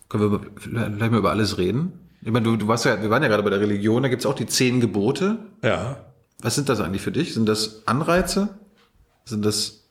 Können 0.09 0.31
wir 0.31 0.41
vielleicht 0.57 1.11
mal 1.11 1.19
über 1.19 1.31
alles 1.31 1.59
reden? 1.59 1.93
Ich 2.21 2.31
meine, 2.31 2.45
du, 2.45 2.57
du 2.57 2.69
warst 2.69 2.85
ja, 2.85 3.01
wir 3.01 3.11
waren 3.11 3.23
ja 3.23 3.29
gerade 3.29 3.43
bei 3.43 3.51
der 3.51 3.61
Religion, 3.61 4.03
da 4.03 4.09
gibt's 4.09 4.27
auch 4.27 4.35
die 4.35 4.47
zehn 4.47 4.81
Gebote. 4.81 5.39
Ja. 5.63 6.05
Was 6.41 6.55
sind 6.55 6.69
das 6.69 6.81
eigentlich 6.81 7.03
für 7.03 7.13
dich? 7.13 7.35
Sind 7.35 7.49
das 7.49 7.87
Anreize? 7.87 8.59
Sind 9.29 9.45
das 9.45 9.85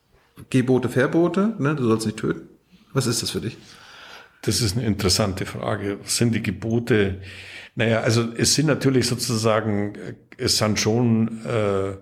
Gebote, 0.50 0.88
Verbote? 0.88 1.54
Ne? 1.58 1.76
Du 1.76 1.84
sollst 1.84 2.06
nicht 2.06 2.18
töten. 2.18 2.48
Was 2.92 3.06
ist 3.06 3.22
das 3.22 3.30
für 3.30 3.40
dich? 3.40 3.56
Das 4.42 4.60
ist 4.60 4.76
eine 4.76 4.86
interessante 4.86 5.46
Frage. 5.46 5.98
Sind 6.04 6.34
die 6.34 6.42
Gebote? 6.42 7.20
Naja, 7.74 8.00
also 8.00 8.32
es 8.36 8.54
sind 8.54 8.66
natürlich 8.66 9.06
sozusagen, 9.06 9.92
es 10.36 10.58
sind 10.58 10.80
schon, 10.80 11.44
äh, 11.44 11.92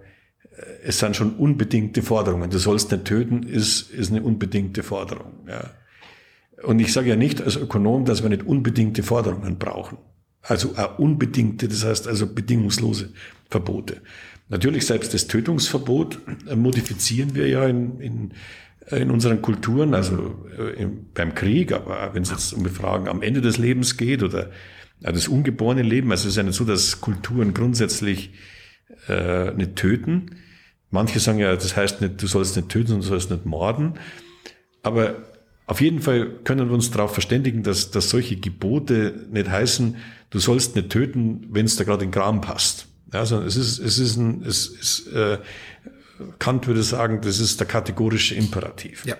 es 0.82 0.98
sind 0.98 1.16
schon 1.16 1.36
unbedingte 1.36 2.02
Forderungen. 2.02 2.48
Du 2.48 2.58
sollst 2.58 2.90
nicht 2.90 3.04
töten, 3.04 3.42
ist, 3.42 3.90
ist 3.90 4.10
eine 4.10 4.22
unbedingte 4.22 4.82
Forderung. 4.82 5.46
Ja. 5.48 5.70
Und 6.62 6.80
ich 6.80 6.92
sage 6.92 7.10
ja 7.10 7.16
nicht 7.16 7.42
als 7.42 7.56
Ökonom, 7.56 8.06
dass 8.06 8.22
wir 8.22 8.30
nicht 8.30 8.46
unbedingte 8.46 9.02
Forderungen 9.02 9.58
brauchen. 9.58 9.98
Also 10.40 10.74
äh, 10.76 10.86
unbedingte, 10.96 11.68
das 11.68 11.84
heißt 11.84 12.08
also 12.08 12.32
bedingungslose 12.32 13.10
Verbote. 13.50 14.00
Natürlich 14.48 14.86
selbst 14.86 15.12
das 15.12 15.26
Tötungsverbot 15.26 16.20
modifizieren 16.54 17.34
wir 17.34 17.48
ja 17.48 17.66
in, 17.66 18.00
in, 18.00 18.32
in 18.90 19.10
unseren 19.10 19.42
Kulturen, 19.42 19.94
also 19.94 20.46
äh, 20.56 20.82
im, 20.82 21.06
beim 21.12 21.34
Krieg, 21.34 21.72
aber 21.72 22.10
wenn 22.14 22.22
es 22.22 22.30
jetzt 22.30 22.52
um 22.52 22.64
Fragen 22.66 23.08
am 23.08 23.22
Ende 23.22 23.40
des 23.40 23.58
Lebens 23.58 23.96
geht 23.96 24.22
oder 24.22 24.50
das 25.00 25.28
ungeborene 25.28 25.82
Leben, 25.82 26.10
also 26.10 26.22
es 26.22 26.34
ist 26.34 26.36
ja 26.36 26.42
nicht 26.44 26.54
so, 26.54 26.64
dass 26.64 27.00
Kulturen 27.00 27.54
grundsätzlich 27.54 28.30
äh, 29.08 29.52
nicht 29.52 29.76
töten. 29.76 30.36
Manche 30.90 31.18
sagen 31.18 31.38
ja, 31.38 31.54
das 31.54 31.76
heißt 31.76 32.00
nicht, 32.00 32.22
du 32.22 32.26
sollst 32.28 32.56
nicht 32.56 32.68
töten, 32.68 32.94
du 32.94 33.02
sollst 33.02 33.30
nicht 33.30 33.44
morden. 33.44 33.94
Aber 34.82 35.16
auf 35.66 35.80
jeden 35.80 36.00
Fall 36.00 36.28
können 36.44 36.68
wir 36.68 36.74
uns 36.74 36.92
darauf 36.92 37.12
verständigen, 37.12 37.64
dass, 37.64 37.90
dass 37.90 38.10
solche 38.10 38.36
Gebote 38.36 39.26
nicht 39.30 39.50
heißen, 39.50 39.96
du 40.30 40.38
sollst 40.38 40.76
nicht 40.76 40.90
töten, 40.90 41.48
wenn 41.50 41.66
es 41.66 41.74
da 41.74 41.82
gerade 41.82 42.04
in 42.04 42.12
Kram 42.12 42.40
passt. 42.40 42.86
Also 43.12 43.40
es 43.40 43.56
ist, 43.56 43.78
es 43.78 43.98
ist 43.98 44.16
ein, 44.16 44.42
es 44.44 44.66
ist, 44.66 45.12
äh, 45.12 45.38
Kant 46.38 46.66
würde 46.66 46.82
sagen, 46.82 47.20
das 47.20 47.38
ist 47.38 47.60
der 47.60 47.66
kategorische 47.66 48.34
Imperativ. 48.34 49.04
Ja. 49.04 49.16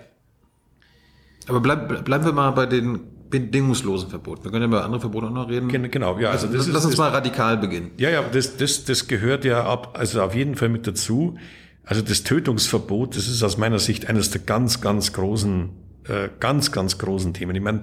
Aber 1.47 1.61
bleib, 1.61 2.05
bleiben 2.05 2.25
wir 2.25 2.33
mal 2.33 2.51
bei 2.51 2.67
den 2.67 3.01
bedingungslosen 3.31 4.09
Verboten. 4.09 4.45
Wir 4.45 4.51
können 4.51 4.63
ja 4.63 4.69
über 4.69 4.85
andere 4.85 5.01
Verbote 5.01 5.27
auch 5.27 5.31
noch 5.31 5.49
reden. 5.49 5.69
Genau, 5.69 6.19
ja. 6.19 6.31
Also, 6.31 6.47
das 6.47 6.67
Lass 6.69 6.83
ist, 6.83 6.87
uns 6.87 6.97
mal 6.97 7.11
radikal 7.11 7.57
beginnen. 7.59 7.91
Ja, 7.99 8.11
ja, 8.11 8.23
das, 8.23 8.57
das, 8.57 8.85
das 8.85 9.09
gehört 9.09 9.45
ja 9.45 9.65
ab, 9.65 9.97
also 9.99 10.23
auf 10.23 10.35
jeden 10.35 10.55
Fall 10.55 10.69
mit 10.69 10.87
dazu. 10.87 11.37
Also 11.85 12.03
das 12.03 12.25
Tötungsverbot, 12.25 13.17
das 13.17 13.29
ist 13.29 13.43
aus 13.43 13.59
meiner 13.59 13.79
Sicht 13.79 14.09
eines 14.09 14.31
der 14.31 14.41
ganz, 14.41 14.81
ganz 14.81 15.13
großen, 15.13 15.71
äh, 16.09 16.29
ganz, 16.41 16.73
ganz 16.73 16.99
großen 16.99 17.33
Themen. 17.33 17.55
Ich 17.55 17.63
meine, 17.63 17.83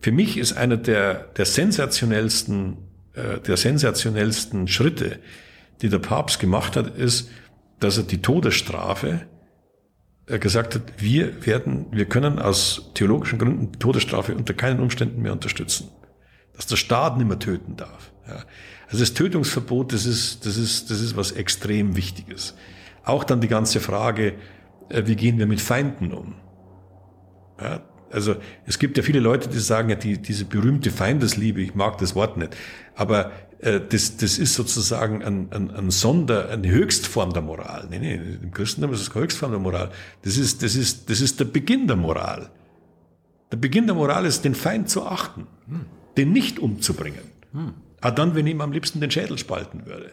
für 0.00 0.12
mich 0.12 0.38
ist 0.38 0.54
einer 0.54 0.78
der, 0.78 1.14
der 1.36 1.44
sensationellsten 1.44 2.78
äh, 3.14 3.40
der 3.40 3.56
sensationellsten 3.56 4.68
Schritte, 4.68 5.18
die 5.80 5.88
der 5.88 5.98
Papst 5.98 6.38
gemacht 6.40 6.76
hat, 6.76 6.96
ist, 6.96 7.30
dass 7.80 7.98
er 7.98 8.04
die 8.04 8.22
Todesstrafe 8.22 9.26
er 10.26 10.38
gesagt 10.38 10.74
hat, 10.74 10.82
wir 10.98 11.44
werden, 11.46 11.86
wir 11.90 12.04
können 12.04 12.38
aus 12.38 12.90
theologischen 12.94 13.38
Gründen 13.38 13.72
die 13.72 13.78
Todesstrafe 13.78 14.34
unter 14.34 14.54
keinen 14.54 14.80
Umständen 14.80 15.20
mehr 15.22 15.32
unterstützen. 15.32 15.90
Dass 16.54 16.66
der 16.66 16.76
Staat 16.76 17.16
nicht 17.18 17.26
mehr 17.26 17.38
töten 17.38 17.76
darf. 17.76 18.12
Ja. 18.26 18.44
Also 18.86 19.00
das 19.00 19.14
Tötungsverbot, 19.14 19.92
das 19.92 20.06
ist, 20.06 20.46
das 20.46 20.56
ist, 20.56 20.90
das 20.90 21.00
ist 21.00 21.16
was 21.16 21.32
extrem 21.32 21.96
Wichtiges. 21.96 22.54
Auch 23.04 23.24
dann 23.24 23.40
die 23.40 23.48
ganze 23.48 23.80
Frage, 23.80 24.34
äh, 24.88 25.02
wie 25.06 25.16
gehen 25.16 25.38
wir 25.38 25.46
mit 25.46 25.60
Feinden 25.60 26.12
um? 26.12 26.34
Ja, 27.60 27.82
also 28.12 28.36
es 28.66 28.78
gibt 28.78 28.96
ja 28.96 29.02
viele 29.02 29.20
Leute, 29.20 29.48
die 29.48 29.58
sagen 29.58 29.88
ja, 29.88 29.96
die, 29.96 30.18
diese 30.18 30.44
berühmte 30.44 30.90
Feindesliebe, 30.90 31.60
ich 31.60 31.74
mag 31.74 31.98
das 31.98 32.14
Wort 32.14 32.36
nicht, 32.36 32.56
aber 32.94 33.32
äh, 33.62 33.80
das, 33.80 34.16
das 34.16 34.38
ist 34.38 34.54
sozusagen 34.54 35.22
ein, 35.22 35.48
ein, 35.50 35.70
ein 35.70 35.90
Sonder, 35.90 36.50
eine 36.50 36.68
Höchstform 36.68 37.32
der 37.32 37.42
Moral. 37.42 37.86
Nee, 37.90 37.98
nee, 37.98 38.14
im 38.14 38.50
Christentum 38.52 38.92
ist 38.92 39.00
es 39.00 39.10
keine 39.10 39.24
Höchstform 39.24 39.52
der 39.52 39.60
Moral. 39.60 39.90
Das 40.22 40.36
ist, 40.36 40.62
das 40.62 40.74
ist, 40.74 41.08
das 41.08 41.20
ist 41.20 41.40
der 41.40 41.46
Beginn 41.46 41.86
der 41.86 41.96
Moral. 41.96 42.50
Der 43.52 43.56
Beginn 43.56 43.86
der 43.86 43.94
Moral 43.94 44.26
ist, 44.26 44.44
den 44.44 44.54
Feind 44.54 44.88
zu 44.88 45.06
achten, 45.06 45.46
hm. 45.68 45.86
den 46.16 46.32
nicht 46.32 46.58
umzubringen. 46.58 47.22
Hm. 47.52 47.74
Aber 48.00 48.14
dann, 48.14 48.34
wenn 48.34 48.46
ihm 48.46 48.60
am 48.60 48.72
liebsten 48.72 49.00
den 49.00 49.10
Schädel 49.10 49.38
spalten 49.38 49.86
würde. 49.86 50.12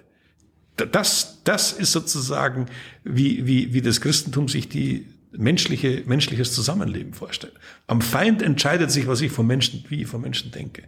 Das, 0.75 1.39
das 1.43 1.73
ist 1.73 1.91
sozusagen, 1.91 2.67
wie, 3.03 3.45
wie, 3.47 3.73
wie 3.73 3.81
das 3.81 3.99
Christentum 3.99 4.47
sich 4.47 4.69
die 4.69 5.07
menschliche, 5.31 6.03
menschliches 6.05 6.53
Zusammenleben 6.53 7.13
vorstellen. 7.13 7.53
Am 7.87 8.01
Feind 8.01 8.41
entscheidet 8.41 8.91
sich, 8.91 9.07
was 9.07 9.21
ich 9.21 9.31
vom 9.31 9.47
Menschen, 9.47 9.83
wie 9.89 10.01
ich 10.01 10.07
vom 10.07 10.21
Menschen 10.21 10.51
denke. 10.51 10.83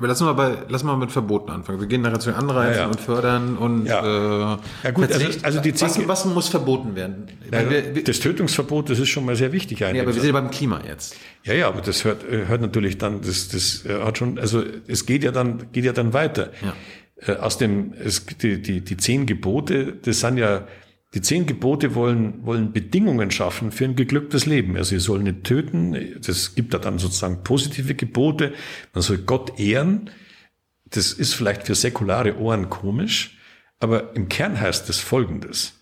Aber 0.00 0.08
lass 0.08 0.20
mal 0.22 0.32
bei, 0.32 0.56
lass 0.68 0.82
mal 0.82 0.96
mit 0.96 1.12
Verboten 1.12 1.50
anfangen. 1.50 1.78
Wir 1.78 1.86
gehen 1.86 2.00
nachher 2.00 2.20
zu 2.20 2.34
Anreizen 2.34 2.74
ja, 2.74 2.80
ja. 2.80 2.86
und 2.86 2.98
fördern 2.98 3.58
und 3.58 3.84
ja. 3.84 4.54
Äh, 4.54 4.58
ja 4.84 4.90
gut, 4.92 5.12
also, 5.12 5.26
also 5.42 5.60
die 5.60 5.78
was, 5.78 6.08
was 6.08 6.24
muss 6.24 6.48
verboten 6.48 6.94
werden? 6.94 7.26
Ja, 7.52 7.68
wir, 7.68 8.02
das 8.02 8.18
Tötungsverbot, 8.20 8.88
das 8.88 8.98
ist 8.98 9.10
schon 9.10 9.26
mal 9.26 9.36
sehr 9.36 9.52
wichtig 9.52 9.84
eigentlich. 9.84 9.96
Ja, 9.96 10.02
aber 10.04 10.14
wir 10.14 10.22
sind 10.22 10.32
beim 10.32 10.50
Klima 10.50 10.80
jetzt. 10.88 11.16
Ja, 11.44 11.52
ja, 11.52 11.68
aber 11.68 11.82
das 11.82 12.04
hört, 12.04 12.24
äh, 12.24 12.46
hört 12.46 12.62
natürlich 12.62 12.96
dann, 12.96 13.20
das, 13.20 13.48
das 13.48 13.84
äh, 13.84 14.02
hat 14.02 14.16
schon, 14.16 14.38
also 14.38 14.62
es 14.86 15.04
geht 15.04 15.22
ja 15.22 15.32
dann, 15.32 15.70
geht 15.72 15.84
ja 15.84 15.92
dann 15.92 16.14
weiter. 16.14 16.50
Ja. 16.62 17.34
Äh, 17.34 17.36
aus 17.36 17.58
dem, 17.58 17.92
es, 17.92 18.24
die, 18.24 18.62
die, 18.62 18.80
die 18.80 18.96
zehn 18.96 19.26
Gebote, 19.26 19.98
das 20.02 20.20
sind 20.20 20.38
ja 20.38 20.66
die 21.14 21.20
zehn 21.20 21.46
Gebote 21.46 21.94
wollen, 21.94 22.44
wollen 22.46 22.72
Bedingungen 22.72 23.30
schaffen 23.30 23.72
für 23.72 23.84
ein 23.84 23.96
geglücktes 23.96 24.46
Leben. 24.46 24.76
Also 24.76 24.90
sie 24.90 25.00
sollen 25.00 25.24
nicht 25.24 25.44
töten. 25.44 26.20
Das 26.24 26.54
gibt 26.54 26.72
da 26.72 26.78
dann 26.78 26.98
sozusagen 26.98 27.42
positive 27.42 27.94
Gebote. 27.94 28.54
Man 28.92 29.02
soll 29.02 29.18
Gott 29.18 29.58
ehren. 29.58 30.10
Das 30.84 31.12
ist 31.12 31.34
vielleicht 31.34 31.66
für 31.66 31.74
säkulare 31.74 32.38
Ohren 32.38 32.68
komisch, 32.68 33.38
aber 33.78 34.14
im 34.16 34.28
Kern 34.28 34.60
heißt 34.60 34.88
es 34.88 34.98
Folgendes. 34.98 35.74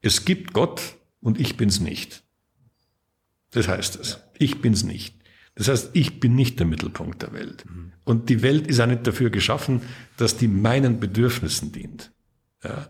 Es 0.00 0.24
gibt 0.24 0.52
Gott 0.52 0.96
und 1.20 1.38
ich 1.40 1.56
bin's 1.56 1.80
nicht. 1.80 2.22
Das 3.50 3.68
heißt 3.68 3.96
es. 3.96 4.20
Ich 4.38 4.60
bin's 4.60 4.82
nicht. 4.82 5.14
Das 5.54 5.68
heißt, 5.68 5.90
ich 5.92 6.20
bin 6.20 6.34
nicht 6.34 6.58
der 6.58 6.66
Mittelpunkt 6.66 7.22
der 7.22 7.32
Welt. 7.32 7.64
Mhm. 7.66 7.92
Und 8.04 8.30
die 8.30 8.42
Welt 8.42 8.66
ist 8.66 8.80
auch 8.80 8.86
nicht 8.86 9.06
dafür 9.06 9.30
geschaffen, 9.30 9.82
dass 10.16 10.36
die 10.36 10.48
meinen 10.48 10.98
Bedürfnissen 10.98 11.72
dient. 11.72 12.10
Ja. 12.64 12.88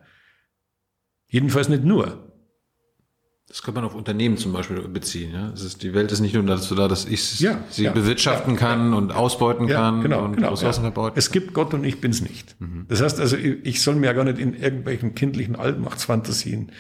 Jedenfalls 1.33 1.71
nicht 1.71 1.83
nur. 1.83 2.29
Das 3.49 3.63
kann 3.63 3.75
man 3.75 3.85
auf 3.85 3.95
Unternehmen 3.95 4.37
zum 4.37 4.53
Beispiel 4.53 4.81
beziehen. 4.89 5.33
Ja? 5.33 5.49
Ist, 5.51 5.83
die 5.83 5.95
Welt 5.95 6.13
ist 6.13 6.21
nicht 6.21 6.35
nur 6.35 6.43
dazu 6.43 6.75
da, 6.75 6.89
dass 6.89 7.07
ich 7.07 7.41
ja, 7.41 7.65
sie 7.71 7.85
ja, 7.85 7.93
bewirtschaften 7.93 8.55
kann 8.55 8.93
und 8.93 9.13
ausbeuten 9.13 9.67
kann 9.67 10.03
genau, 10.03 10.25
und 10.25 10.37
genau, 10.37 10.51
Ressourcen 10.51 10.83
verbaut. 10.83 11.15
Es 11.17 11.31
gibt 11.31 11.55
Gott 11.55 11.73
und 11.73 11.85
ich 11.85 12.03
bin's 12.03 12.21
nicht. 12.21 12.55
Mhm. 12.61 12.85
Das 12.89 13.01
heißt 13.01 13.19
also, 13.19 13.37
ich 13.37 13.81
soll 13.81 13.97
mir 13.97 14.07
ja 14.07 14.13
gar 14.13 14.25
nicht 14.25 14.39
in 14.39 14.55
irgendwelchen 14.55 15.15
kindlichen 15.15 15.57
Allmachtsfantasien 15.57 16.71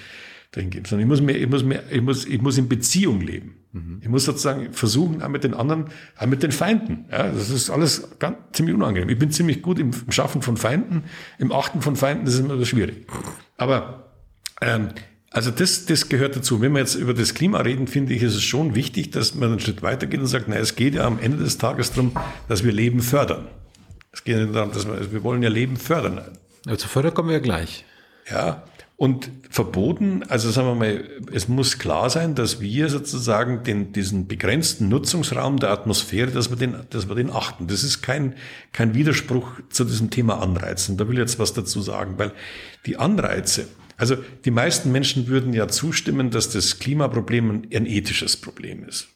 dahin 0.51 0.69
geben, 0.69 0.85
sondern 0.85 1.07
ich 1.07 1.09
muss 1.09 1.23
mir, 1.23 1.33
ich 1.33 1.49
muss 1.49 1.65
mir, 1.65 1.83
ich 1.91 2.03
muss, 2.03 2.27
ich 2.27 2.43
muss 2.43 2.59
in 2.59 2.69
Beziehung 2.69 3.23
leben. 3.23 3.57
Mhm. 3.73 4.01
Ich 4.03 4.09
muss 4.09 4.27
sozusagen 4.27 4.75
versuchen, 4.75 5.23
auch 5.23 5.29
mit 5.29 5.45
den 5.45 5.55
anderen, 5.55 5.87
auch 6.19 6.27
mit 6.27 6.43
den 6.43 6.53
Feinden. 6.53 7.07
Ja, 7.11 7.31
das 7.31 7.49
ist 7.49 7.71
alles 7.71 8.19
ganz, 8.19 8.37
ziemlich 8.53 8.75
unangenehm. 8.75 9.09
Ich 9.09 9.19
bin 9.19 9.31
ziemlich 9.31 9.63
gut 9.63 9.79
im 9.79 9.93
Schaffen 10.11 10.43
von 10.43 10.59
Feinden, 10.59 11.05
im 11.39 11.53
Achten 11.53 11.81
von 11.81 11.97
Feinden, 11.97 12.27
das 12.27 12.35
ist 12.35 12.41
immer 12.41 12.63
schwierig. 12.67 13.07
Aber 13.57 14.02
ähm, 14.63 14.89
Also 15.31 15.51
das, 15.51 15.87
das 15.87 16.09
gehört 16.09 16.37
dazu. 16.37 16.61
Wenn 16.61 16.73
wir 16.73 16.81
jetzt 16.81 16.95
über 16.95 17.15
das 17.15 17.35
Klima 17.35 17.59
reden, 17.59 17.87
finde 17.87 18.15
ich, 18.15 18.23
ist 18.23 18.35
es 18.35 18.43
schon 18.43 18.75
wichtig, 18.75 19.11
dass 19.13 19.35
man 19.35 19.51
einen 19.51 19.61
Schritt 19.61 19.83
weitergeht 19.83 20.21
und 20.21 20.27
sagt, 20.27 20.47
na, 20.49 20.57
es 20.57 20.77
geht 20.77 20.95
ja 20.95 21.07
am 21.07 21.19
Ende 21.19 21.39
des 21.39 21.59
Tages 21.59 21.93
darum, 21.93 22.13
dass 22.49 22.65
wir 22.65 22.73
Leben 22.73 23.01
fördern. 23.01 23.47
Es 24.13 24.25
geht 24.25 24.37
nicht 24.37 24.55
darum, 24.55 24.73
dass 24.73 24.87
wir, 24.87 25.11
wir 25.11 25.23
wollen 25.25 25.43
ja 25.43 25.49
Leben 25.49 25.77
fördern. 25.77 26.21
Ja, 26.67 26.77
zu 26.77 26.87
fördern 26.87 27.15
kommen 27.15 27.31
wir 27.31 27.37
ja 27.37 27.43
gleich. 27.43 27.85
Ja, 28.31 28.65
und 29.03 29.31
verboten, 29.51 30.23
also 30.29 30.51
sagen 30.51 30.69
wir 30.69 30.75
mal, 30.77 31.05
es 31.33 31.49
muss 31.49 31.79
klar 31.79 32.09
sein, 32.09 32.37
dass 32.37 32.61
wir 32.61 32.89
sozusagen 32.89 33.65
den, 33.65 33.93
diesen 33.93 34.29
begrenzten 34.29 34.89
Nutzungsraum 34.89 35.59
der 35.59 35.71
Atmosphäre, 35.71 36.31
dass 36.31 36.51
wir 36.51 36.57
den, 36.57 36.77
dass 36.91 37.09
wir 37.09 37.17
den 37.17 37.31
achten. 37.31 37.67
Das 37.67 37.83
ist 37.83 38.03
kein, 38.03 38.37
kein 38.71 38.95
Widerspruch 38.95 39.49
zu 39.71 39.85
diesem 39.85 40.11
Thema 40.11 40.41
Anreizen. 40.41 40.99
Da 40.99 41.09
will 41.09 41.15
ich 41.15 41.21
jetzt 41.21 41.41
was 41.41 41.53
dazu 41.53 41.81
sagen, 41.81 42.15
weil 42.19 42.31
die 42.87 42.97
Anreize, 42.97 43.67
also 44.03 44.17
die 44.45 44.51
meisten 44.51 44.91
Menschen 44.91 45.29
würden 45.29 45.55
ja 45.55 45.69
zustimmen, 45.69 46.33
dass 46.33 46.51
das 46.51 46.81
Klimaproblem 46.81 47.63
ein 47.73 47.87
ethisches 47.87 48.37
Problem 48.37 48.83
ist. 48.83 49.07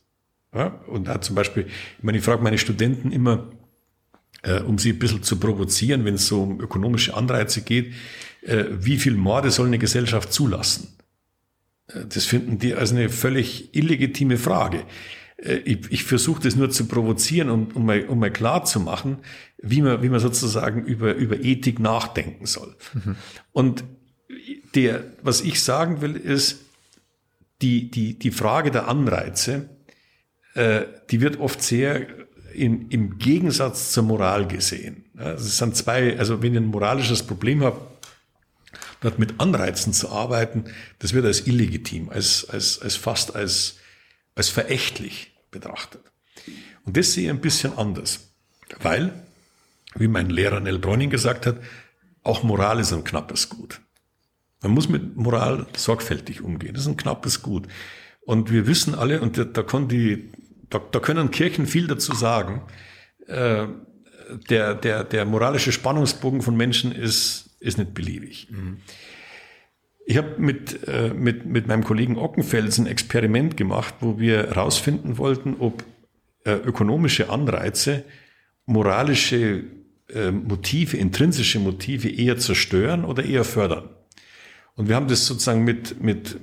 Ja? 0.55 0.81
Und 0.87 1.09
da 1.09 1.21
zum 1.21 1.35
Beispiel, 1.35 1.67
ich 1.99 2.05
meine, 2.05 2.19
ich 2.19 2.25
frage 2.25 2.41
meine 2.41 2.57
Studenten 2.57 3.11
immer, 3.11 3.51
äh, 4.43 4.61
um 4.61 4.79
sie 4.79 4.93
ein 4.93 5.01
bisschen 5.01 5.25
zu 5.25 5.41
provozieren, 5.41 6.05
wenn 6.05 6.15
es 6.15 6.29
so 6.29 6.41
um 6.45 6.61
ökonomische 6.61 7.15
Anreize 7.15 7.63
geht, 7.63 7.95
äh, 8.43 8.67
wie 8.71 8.97
viel 8.97 9.15
Morde 9.15 9.51
soll 9.51 9.67
eine 9.67 9.79
Gesellschaft 9.79 10.33
zulassen? 10.33 10.97
Äh, 11.89 12.05
das 12.09 12.25
finden 12.25 12.61
die 12.61 12.73
als 12.75 12.93
eine 12.93 13.09
völlig 13.09 13.75
illegitime 13.75 14.37
Frage. 14.37 14.85
Äh, 15.37 15.57
ich, 15.65 15.91
ich 15.91 16.05
versuche 16.05 16.43
das 16.43 16.55
nur 16.55 16.71
zu 16.71 16.87
provozieren, 16.87 17.51
um, 17.51 17.69
um, 17.75 17.87
mal, 17.87 18.05
um 18.05 18.21
mal 18.21 18.31
klar 18.31 18.65
zu 18.65 18.79
machen, 18.79 19.19
wie 19.61 19.83
man, 19.83 20.01
wie 20.01 20.11
man 20.11 20.21
sozusagen 20.21 20.85
über, 20.85 21.17
über 21.17 21.43
Ethik 21.43 21.81
nachdenken 21.81 22.47
soll. 22.47 22.77
Mhm. 22.95 23.17
Und 23.51 23.85
der, 24.77 25.05
was 25.23 25.41
ich 25.41 25.63
sagen 25.63 26.01
will, 26.03 26.15
ist, 26.15 26.59
die, 27.63 27.91
die, 27.91 28.19
die 28.19 28.31
Frage 28.31 28.71
der 28.71 28.87
Anreize, 28.89 29.71
äh, 30.55 30.83
die 31.11 31.21
wird 31.21 31.41
oft 31.41 31.63
sehr 31.63 32.07
in, 32.53 32.91
im 32.91 33.19
Gegensatz 33.19 33.93
zur 33.93 34.05
Moral 34.05 34.47
gesehen. 34.47 35.05
Es 35.15 35.59
sind 35.59 35.77
zwei, 35.77 36.19
also 36.19 36.43
wenn 36.43 36.53
ich 36.53 36.61
ein 36.61 36.67
moralisches 36.67 37.23
Problem 37.23 37.63
habe, 37.65 37.81
dort 39.01 39.19
mit 39.19 39.41
Anreizen 39.41 39.93
zu 39.93 40.11
arbeiten, 40.11 40.65
das 40.99 41.13
wird 41.13 41.27
als 41.27 41.47
illegitim, 41.47 42.09
als, 42.09 42.49
als, 42.49 42.81
als 42.81 42.97
fast 42.97 43.35
als, 43.35 43.77
als 44.35 44.49
verächtlich 44.49 45.33
betrachtet. 45.51 46.03
Und 46.85 46.97
das 46.97 47.13
sehe 47.13 47.25
ich 47.25 47.31
ein 47.31 47.41
bisschen 47.41 47.77
anders, 47.77 48.29
weil, 48.81 49.13
wie 49.95 50.09
mein 50.09 50.31
Lehrer 50.31 50.61
Nell 50.61 50.79
Bräuning 50.79 51.11
gesagt 51.11 51.47
hat, 51.47 51.59
auch 52.23 52.43
Moral 52.43 52.81
ist 52.81 52.93
ein 52.93 53.05
knappes 53.05 53.49
Gut. 53.49 53.81
Man 54.67 54.75
muss 54.75 54.89
mit 54.89 55.17
Moral 55.17 55.67
sorgfältig 55.77 56.43
umgehen. 56.43 56.75
Das 56.75 56.83
ist 56.83 56.89
ein 56.89 56.97
knappes 56.97 57.43
Gut. 57.43 57.69
Und 58.25 58.51
wir 58.51 58.67
wissen 58.67 58.95
alle, 58.95 59.21
und 59.21 59.39
da, 59.39 59.63
die, 59.63 60.31
da, 60.69 60.81
da 60.91 60.99
können 60.99 61.31
Kirchen 61.31 61.67
viel 61.67 61.87
dazu 61.87 62.15
sagen, 62.15 62.63
äh, 63.29 63.67
der, 64.51 64.75
der, 64.75 65.05
der 65.05 65.25
moralische 65.25 65.71
Spannungsbogen 65.71 66.43
von 66.43 66.57
Menschen 66.57 66.91
ist, 66.91 67.57
ist 67.61 67.79
nicht 67.79 67.95
beliebig. 67.95 68.49
Mhm. 68.51 68.79
Ich 70.05 70.17
habe 70.17 70.35
mit, 70.39 70.87
äh, 70.89 71.15
mit, 71.15 71.47
mit 71.47 71.69
meinem 71.69 71.85
Kollegen 71.85 72.17
Ockenfels 72.17 72.79
ein 72.79 72.87
Experiment 72.87 73.57
gemacht, 73.57 73.95
wo 74.01 74.19
wir 74.19 74.49
herausfinden 74.49 75.19
wollten, 75.19 75.57
ob 75.59 75.85
äh, 76.45 76.53
ökonomische 76.53 77.31
Anreize 77.31 78.05
moralische 78.67 79.65
äh, 80.13 80.31
Motive, 80.31 80.97
intrinsische 80.97 81.59
Motive 81.61 82.09
eher 82.09 82.39
zerstören 82.39 83.05
oder 83.05 83.25
eher 83.25 83.45
fördern. 83.45 83.89
Und 84.77 84.89
wir 84.89 84.95
haben 84.95 85.09
das 85.09 85.27
sozusagen 85.27 85.65
mit, 85.65 86.03
mit 86.03 86.39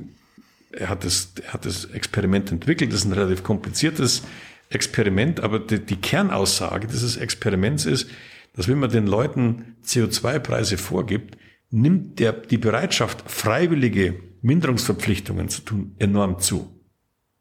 er 0.72 0.90
hat 0.90 1.06
das, 1.06 1.34
er 1.44 1.54
hat 1.54 1.66
das 1.66 1.86
Experiment 1.86 2.52
entwickelt, 2.52 2.92
das 2.92 3.02
ist 3.02 3.06
ein 3.06 3.14
relativ 3.14 3.44
kompliziertes 3.44 4.24
Experiment, 4.70 5.40
aber 5.40 5.60
die, 5.60 5.80
die 5.80 5.98
Kernaussage 5.98 6.88
dieses 6.88 7.16
Experiments 7.16 7.86
ist, 7.86 8.10
dass 8.56 8.68
wenn 8.68 8.80
man 8.80 8.90
den 8.90 9.08
Leuten 9.08 9.76
CO2-Preise 9.86 10.78
vorgibt, 10.78 11.38
nimmt 11.70 12.20
der, 12.20 12.34
die 12.34 12.58
Bereitschaft, 12.58 13.24
freiwillige 13.30 14.20
Minderungsverpflichtungen 14.42 15.50
zu 15.50 15.62
tun, 15.62 15.96
enorm 16.00 16.40
zu. 16.40 16.80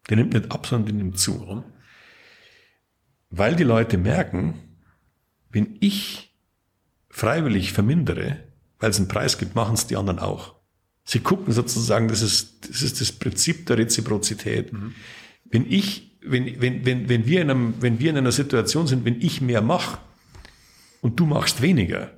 Der 0.09 0.17
nimmt 0.17 0.35
nicht 0.35 0.53
ab, 0.53 0.67
sondern 0.67 0.87
die 0.87 1.03
nimmt 1.03 1.19
zu. 1.19 1.65
Weil 3.31 3.57
die 3.57 3.65
Leute 3.65 3.99
merken, 3.99 4.55
wenn 5.51 5.77
ich 5.81 6.35
freiwillig 7.09 7.73
vermindere, 7.73 8.39
weil 8.79 8.91
es 8.91 8.99
einen 8.99 9.09
Preis 9.09 9.39
gibt, 9.39 9.55
machen 9.55 9.75
es 9.75 9.87
die 9.87 9.97
anderen 9.97 10.19
auch. 10.19 10.62
Sie 11.13 11.21
gucken 11.21 11.53
sozusagen, 11.53 12.09
das 12.09 12.23
ist 12.23 12.67
das, 12.67 12.81
ist 12.81 13.03
das 13.03 13.13
Prinzip 13.13 13.67
der 13.67 13.77
Reziprozität. 13.77 14.73
Mhm. 14.73 14.95
Wenn 15.45 15.71
ich, 15.71 16.17
wenn, 16.23 16.59
wenn, 16.59 16.87
wenn, 16.87 17.07
wenn, 17.11 17.27
wir 17.27 17.43
in 17.43 17.51
einem, 17.51 17.75
wenn 17.81 17.99
wir 17.99 18.09
in 18.09 18.17
einer 18.17 18.33
Situation 18.33 18.87
sind, 18.87 19.05
wenn 19.05 19.21
ich 19.21 19.43
mehr 19.43 19.61
mache 19.61 19.99
und 21.03 21.21
du 21.21 21.27
machst 21.27 21.61
weniger, 21.61 22.13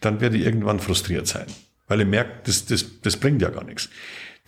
dann 0.00 0.20
werde 0.20 0.38
ich 0.38 0.44
irgendwann 0.44 0.80
frustriert 0.80 1.28
sein, 1.28 1.46
weil 1.86 2.00
ich 2.00 2.06
merke, 2.08 2.40
das, 2.42 2.66
das, 2.66 3.00
das 3.00 3.16
bringt 3.16 3.42
ja 3.42 3.50
gar 3.50 3.62
nichts. 3.62 3.90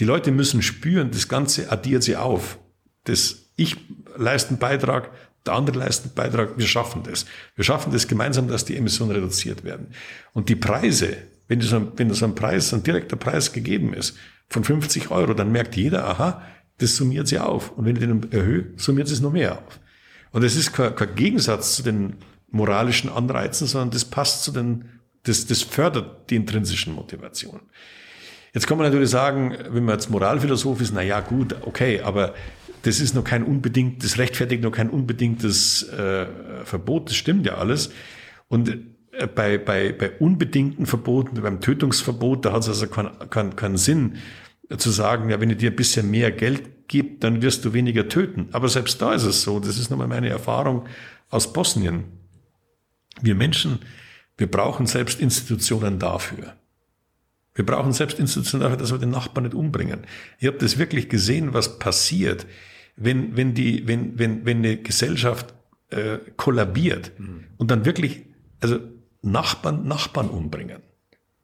Die 0.00 0.04
Leute 0.04 0.32
müssen 0.32 0.60
spüren, 0.60 1.12
das 1.12 1.28
Ganze 1.28 1.70
addiert 1.70 2.02
sie 2.02 2.16
auf. 2.16 2.58
Das, 3.04 3.52
ich 3.54 3.76
leiste 4.16 4.50
einen 4.50 4.58
Beitrag, 4.58 5.12
der 5.46 5.54
andere 5.54 5.78
leistet 5.78 6.06
einen 6.06 6.14
Beitrag, 6.16 6.58
wir 6.58 6.66
schaffen 6.66 7.04
das. 7.04 7.26
Wir 7.54 7.62
schaffen 7.62 7.92
das 7.92 8.08
gemeinsam, 8.08 8.48
dass 8.48 8.64
die 8.64 8.76
Emissionen 8.76 9.12
reduziert 9.12 9.62
werden. 9.62 9.94
Und 10.32 10.48
die 10.48 10.56
Preise, 10.56 11.16
wenn 11.48 11.60
das, 11.60 11.72
ein, 11.72 11.92
wenn 11.96 12.08
das 12.08 12.22
ein 12.22 12.34
Preis, 12.34 12.72
ein 12.72 12.82
direkter 12.82 13.16
Preis 13.16 13.52
gegeben 13.52 13.94
ist 13.94 14.16
von 14.48 14.64
50 14.64 15.10
Euro, 15.10 15.34
dann 15.34 15.50
merkt 15.50 15.76
jeder, 15.76 16.06
aha, 16.06 16.42
das 16.78 16.96
summiert 16.96 17.28
sie 17.28 17.38
auf. 17.38 17.72
Und 17.72 17.84
wenn 17.84 17.96
ich 17.96 18.00
den 18.00 18.30
erhöhe, 18.30 18.66
summiert 18.76 19.10
es 19.10 19.20
noch 19.20 19.32
mehr 19.32 19.58
auf. 19.58 19.80
Und 20.30 20.44
es 20.44 20.56
ist 20.56 20.72
kein, 20.72 20.94
kein 20.94 21.14
Gegensatz 21.14 21.74
zu 21.74 21.82
den 21.82 22.16
moralischen 22.50 23.10
Anreizen, 23.10 23.66
sondern 23.66 23.90
das 23.90 24.04
passt 24.04 24.44
zu 24.44 24.52
den, 24.52 24.84
das, 25.24 25.46
das 25.46 25.62
fördert 25.62 26.30
die 26.30 26.36
intrinsischen 26.36 26.94
Motivationen. 26.94 27.62
Jetzt 28.54 28.66
kann 28.66 28.78
man 28.78 28.86
natürlich 28.86 29.10
sagen, 29.10 29.56
wenn 29.70 29.84
man 29.84 29.96
jetzt 29.96 30.10
Moralphilosoph 30.10 30.80
ist, 30.80 30.92
na 30.94 31.02
ja, 31.02 31.20
gut, 31.20 31.54
okay, 31.62 32.00
aber 32.00 32.34
das 32.82 33.00
ist 33.00 33.14
noch 33.14 33.24
kein 33.24 33.42
unbedingt, 33.42 34.04
das 34.04 34.18
rechtfertigt 34.18 34.62
noch 34.62 34.70
kein 34.70 34.88
unbedingtes 34.88 35.82
äh, 35.90 36.26
Verbot, 36.64 37.10
das 37.10 37.16
stimmt 37.16 37.44
ja 37.44 37.56
alles. 37.56 37.90
Und 38.48 38.78
bei, 39.26 39.58
bei, 39.58 39.92
bei 39.92 40.10
unbedingten 40.18 40.86
Verboten, 40.86 41.40
beim 41.40 41.60
Tötungsverbot, 41.60 42.44
da 42.44 42.52
hat 42.52 42.62
es 42.62 42.68
also 42.68 42.86
keinen 42.86 43.30
kein, 43.30 43.56
kein 43.56 43.76
Sinn 43.76 44.16
zu 44.76 44.90
sagen, 44.90 45.30
ja, 45.30 45.40
wenn 45.40 45.50
ich 45.50 45.56
dir 45.58 45.70
ein 45.70 45.76
bisschen 45.76 46.10
mehr 46.10 46.30
Geld 46.30 46.88
gibt, 46.88 47.24
dann 47.24 47.42
wirst 47.42 47.64
du 47.64 47.72
weniger 47.72 48.08
töten. 48.08 48.48
Aber 48.52 48.68
selbst 48.68 49.00
da 49.00 49.14
ist 49.14 49.24
es 49.24 49.42
so, 49.42 49.60
das 49.60 49.78
ist 49.78 49.90
nochmal 49.90 50.08
meine 50.08 50.28
Erfahrung 50.28 50.86
aus 51.30 51.52
Bosnien. 51.52 52.04
Wir 53.20 53.34
Menschen, 53.34 53.80
wir 54.36 54.50
brauchen 54.50 54.86
selbst 54.86 55.20
Institutionen 55.20 55.98
dafür. 55.98 56.54
Wir 57.54 57.66
brauchen 57.66 57.92
selbst 57.92 58.18
Institutionen 58.20 58.62
dafür, 58.62 58.76
dass 58.76 58.92
wir 58.92 58.98
den 58.98 59.10
Nachbarn 59.10 59.44
nicht 59.44 59.54
umbringen. 59.54 60.06
Ich 60.38 60.46
habe 60.46 60.58
das 60.58 60.78
wirklich 60.78 61.08
gesehen, 61.08 61.54
was 61.54 61.78
passiert, 61.78 62.46
wenn, 62.96 63.36
wenn, 63.36 63.54
die, 63.54 63.86
wenn, 63.88 64.18
wenn, 64.18 64.44
wenn 64.44 64.58
eine 64.58 64.76
Gesellschaft 64.76 65.54
äh, 65.90 66.18
kollabiert 66.36 67.12
mhm. 67.18 67.44
und 67.56 67.70
dann 67.70 67.84
wirklich, 67.84 68.26
also 68.60 68.78
Nachbarn, 69.30 69.86
Nachbarn 69.86 70.28
umbringen. 70.28 70.82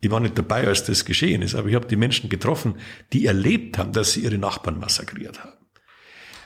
Ich 0.01 0.11
war 0.11 0.21
nicht 0.21 0.37
dabei, 0.37 0.67
als 0.67 0.85
das 0.85 1.05
geschehen 1.05 1.41
ist, 1.41 1.55
aber 1.55 1.69
ich 1.69 1.75
habe 1.75 1.87
die 1.87 1.97
Menschen 1.97 2.29
getroffen, 2.29 2.75
die 3.13 3.27
erlebt 3.27 3.79
haben, 3.79 3.93
dass 3.93 4.13
sie 4.13 4.21
ihre 4.21 4.39
Nachbarn 4.39 4.79
massakriert 4.79 5.43
haben. 5.43 5.55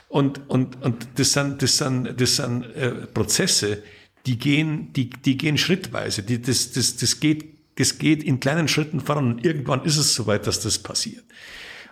Und, 0.07 0.49
und, 0.49 0.81
und 0.81 1.07
das 1.15 1.33
sind, 1.33 1.61
das 1.61 1.77
sind, 1.77 2.19
das 2.19 2.37
sind 2.37 2.63
äh, 2.63 2.91
Prozesse, 3.07 3.83
die 4.25 4.37
gehen, 4.37 4.91
die, 4.93 5.09
die 5.09 5.37
gehen 5.37 5.57
schrittweise. 5.57 6.23
Die, 6.23 6.41
das, 6.41 6.71
das, 6.71 6.95
das, 6.97 7.19
geht, 7.19 7.77
das 7.77 7.97
geht 7.97 8.23
in 8.23 8.39
kleinen 8.39 8.67
Schritten 8.67 9.01
voran 9.01 9.33
und 9.33 9.45
irgendwann 9.45 9.83
ist 9.83 9.97
es 9.97 10.15
soweit, 10.15 10.47
dass 10.47 10.61
das 10.61 10.79
passiert. 10.79 11.25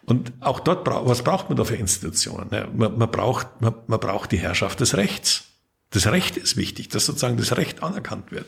Und 0.05 0.31
auch 0.39 0.61
dort, 0.61 0.87
was 0.87 1.21
braucht 1.21 1.49
man 1.49 1.57
da 1.57 1.65
für 1.65 1.75
Institutionen? 1.75 2.49
Man, 2.49 2.97
man, 2.97 3.11
braucht, 3.11 3.61
man, 3.61 3.75
man 3.87 3.99
braucht 3.99 4.31
die 4.31 4.37
Herrschaft 4.37 4.79
des 4.79 4.95
Rechts. 4.95 5.43
Das 5.89 6.07
Recht 6.07 6.37
ist 6.37 6.57
wichtig, 6.57 6.89
dass 6.89 7.05
sozusagen 7.05 7.37
das 7.37 7.57
Recht 7.57 7.83
anerkannt 7.83 8.31
wird. 8.31 8.45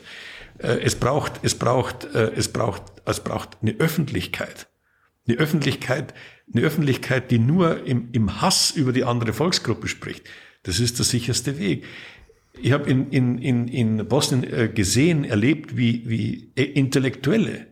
Äh, 0.62 0.80
es 0.82 0.96
braucht, 0.96 1.40
es 1.42 1.54
braucht, 1.54 2.04
äh, 2.14 2.32
es 2.34 2.48
braucht, 2.52 2.82
es 3.04 3.20
braucht 3.20 3.58
eine 3.62 3.72
Öffentlichkeit. 3.78 4.68
Eine 5.26 5.38
Öffentlichkeit, 5.38 6.14
eine 6.52 6.64
Öffentlichkeit, 6.64 7.30
die 7.30 7.38
nur 7.38 7.84
im, 7.86 8.08
im 8.12 8.40
Hass 8.40 8.70
über 8.70 8.92
die 8.92 9.04
andere 9.04 9.32
Volksgruppe 9.32 9.88
spricht. 9.88 10.24
Das 10.62 10.80
ist 10.80 10.98
der 10.98 11.04
sicherste 11.04 11.58
Weg. 11.58 11.84
Ich 12.60 12.72
habe 12.72 12.90
in, 12.90 13.10
in, 13.10 13.38
in, 13.38 13.68
in 13.68 14.08
Bosnien 14.08 14.44
äh, 14.44 14.68
gesehen, 14.68 15.24
erlebt, 15.24 15.76
wie, 15.76 16.08
wie 16.08 16.52
Intellektuelle 16.54 17.66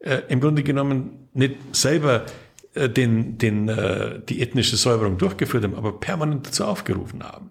äh, 0.00 0.22
im 0.28 0.40
Grunde 0.40 0.62
genommen 0.62 1.28
nicht 1.32 1.56
selber 1.72 2.26
äh, 2.74 2.88
den, 2.88 3.38
den, 3.38 3.68
äh, 3.68 4.20
die 4.28 4.42
ethnische 4.42 4.76
Säuberung 4.76 5.16
durchgeführt 5.16 5.64
haben, 5.64 5.74
aber 5.74 5.98
permanent 6.00 6.46
dazu 6.46 6.64
aufgerufen 6.64 7.22
haben. 7.22 7.50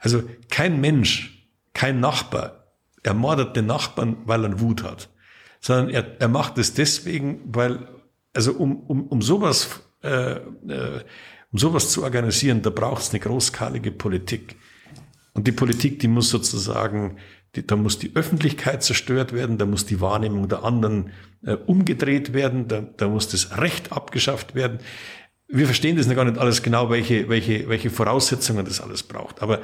Also 0.00 0.22
kein 0.50 0.80
Mensch, 0.80 1.48
kein 1.72 2.00
Nachbar 2.00 2.61
ermordet 3.02 3.56
den 3.56 3.66
Nachbarn, 3.66 4.16
weil 4.24 4.44
er 4.44 4.60
Wut 4.60 4.82
hat, 4.82 5.08
sondern 5.60 5.90
er, 5.90 6.20
er 6.20 6.28
macht 6.28 6.58
es 6.58 6.74
deswegen, 6.74 7.40
weil, 7.46 7.88
also 8.34 8.52
um, 8.52 8.80
um, 8.80 9.06
um 9.06 9.22
sowas 9.22 9.80
äh, 10.02 10.34
äh, 10.68 11.04
um 11.52 11.58
sowas 11.58 11.90
zu 11.90 12.02
organisieren, 12.02 12.62
da 12.62 12.70
braucht 12.70 13.02
es 13.02 13.10
eine 13.10 13.20
großskalige 13.20 13.92
Politik. 13.92 14.56
Und 15.34 15.46
die 15.46 15.52
Politik, 15.52 15.98
die 16.00 16.08
muss 16.08 16.30
sozusagen, 16.30 17.18
die, 17.54 17.66
da 17.66 17.76
muss 17.76 17.98
die 17.98 18.12
Öffentlichkeit 18.14 18.82
zerstört 18.82 19.32
werden, 19.32 19.58
da 19.58 19.66
muss 19.66 19.84
die 19.84 20.00
Wahrnehmung 20.00 20.48
der 20.48 20.64
anderen 20.64 21.10
äh, 21.44 21.52
umgedreht 21.52 22.32
werden, 22.32 22.68
da, 22.68 22.80
da 22.80 23.08
muss 23.08 23.28
das 23.28 23.58
Recht 23.58 23.92
abgeschafft 23.92 24.54
werden. 24.54 24.78
Wir 25.46 25.66
verstehen 25.66 25.96
das 25.96 26.06
noch 26.06 26.14
gar 26.14 26.24
nicht 26.24 26.38
alles 26.38 26.62
genau, 26.62 26.88
welche, 26.88 27.28
welche, 27.28 27.68
welche 27.68 27.90
Voraussetzungen 27.90 28.64
das 28.64 28.80
alles 28.80 29.02
braucht. 29.02 29.42
Aber 29.42 29.60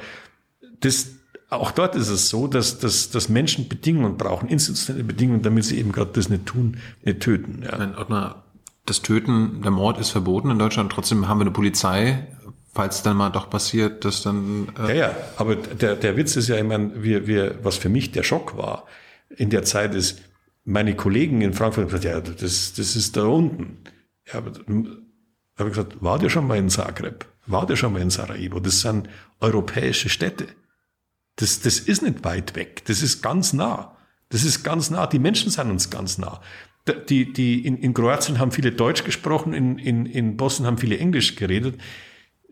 das, 0.81 1.07
auch 1.49 1.71
dort 1.71 1.95
ist 1.95 2.09
es 2.09 2.29
so, 2.29 2.47
dass, 2.47 2.79
dass, 2.79 3.09
dass 3.09 3.29
Menschen 3.29 3.67
Bedingungen 3.67 4.17
brauchen, 4.17 4.49
institutionelle 4.49 5.03
Bedingungen, 5.03 5.41
damit 5.41 5.65
sie 5.65 5.79
eben 5.79 5.91
gerade 5.91 6.11
das 6.13 6.29
nicht 6.29 6.45
tun, 6.45 6.77
nicht 7.03 7.21
töten. 7.21 7.63
Ja. 7.63 7.77
Nein, 7.77 7.97
Ottmar, 7.97 8.43
das 8.85 9.01
Töten, 9.01 9.61
der 9.61 9.71
Mord 9.71 9.99
ist 9.99 10.11
verboten 10.11 10.51
in 10.51 10.59
Deutschland. 10.59 10.91
Trotzdem 10.91 11.27
haben 11.27 11.39
wir 11.39 11.43
eine 11.43 11.51
Polizei, 11.51 12.27
falls 12.73 13.01
dann 13.03 13.17
mal 13.17 13.29
doch 13.29 13.49
passiert, 13.49 14.05
dass 14.05 14.21
dann. 14.21 14.69
Äh 14.77 14.97
ja, 14.97 15.07
ja, 15.07 15.15
aber 15.37 15.55
der, 15.55 15.95
der 15.95 16.17
Witz 16.17 16.35
ist 16.35 16.49
ja, 16.49 16.57
ich 16.57 16.63
meine, 16.63 17.03
wir, 17.03 17.27
wir, 17.27 17.55
was 17.63 17.77
für 17.77 17.89
mich 17.89 18.11
der 18.11 18.23
Schock 18.23 18.57
war 18.57 18.85
in 19.35 19.49
der 19.49 19.63
Zeit 19.63 19.95
ist, 19.95 20.21
meine 20.65 20.95
Kollegen 20.95 21.41
in 21.41 21.53
Frankfurt 21.53 21.85
haben 21.85 21.99
gesagt, 21.99 22.03
ja, 22.03 22.19
das, 22.19 22.73
das 22.73 22.95
ist 22.95 23.17
da 23.17 23.23
unten. 23.25 23.77
Ja, 24.27 24.35
aber 24.35 24.51
habe 25.57 25.69
ich 25.69 25.75
gesagt, 25.75 26.01
war 26.01 26.19
der 26.19 26.29
schon 26.29 26.47
mal 26.47 26.57
in 26.57 26.69
Zagreb? 26.69 27.25
War 27.47 27.65
der 27.65 27.75
schon 27.75 27.93
mal 27.93 28.01
in 28.01 28.11
Sarajevo? 28.11 28.59
Das 28.59 28.81
sind 28.81 29.09
europäische 29.39 30.09
Städte. 30.09 30.47
Das, 31.39 31.61
das 31.61 31.79
ist 31.79 32.01
nicht 32.01 32.25
weit 32.25 32.57
weg. 32.57 32.83
Das 32.85 33.01
ist 33.01 33.21
ganz 33.21 33.53
nah. 33.53 33.95
Das 34.27 34.43
ist 34.43 34.61
ganz 34.63 34.89
nah. 34.89 35.07
Die 35.07 35.19
Menschen 35.19 35.49
sind 35.51 35.71
uns 35.71 35.89
ganz 35.89 36.17
nah. 36.17 36.41
Die, 37.07 37.31
die 37.31 37.65
in, 37.65 37.77
in 37.77 37.93
Kroatien 37.93 38.39
haben 38.39 38.51
viele 38.51 38.73
Deutsch 38.73 39.05
gesprochen, 39.05 39.53
in, 39.53 39.77
in, 39.77 40.05
in 40.05 40.35
Bosnien 40.35 40.67
haben 40.67 40.77
viele 40.77 40.97
Englisch 40.97 41.35
geredet. 41.37 41.79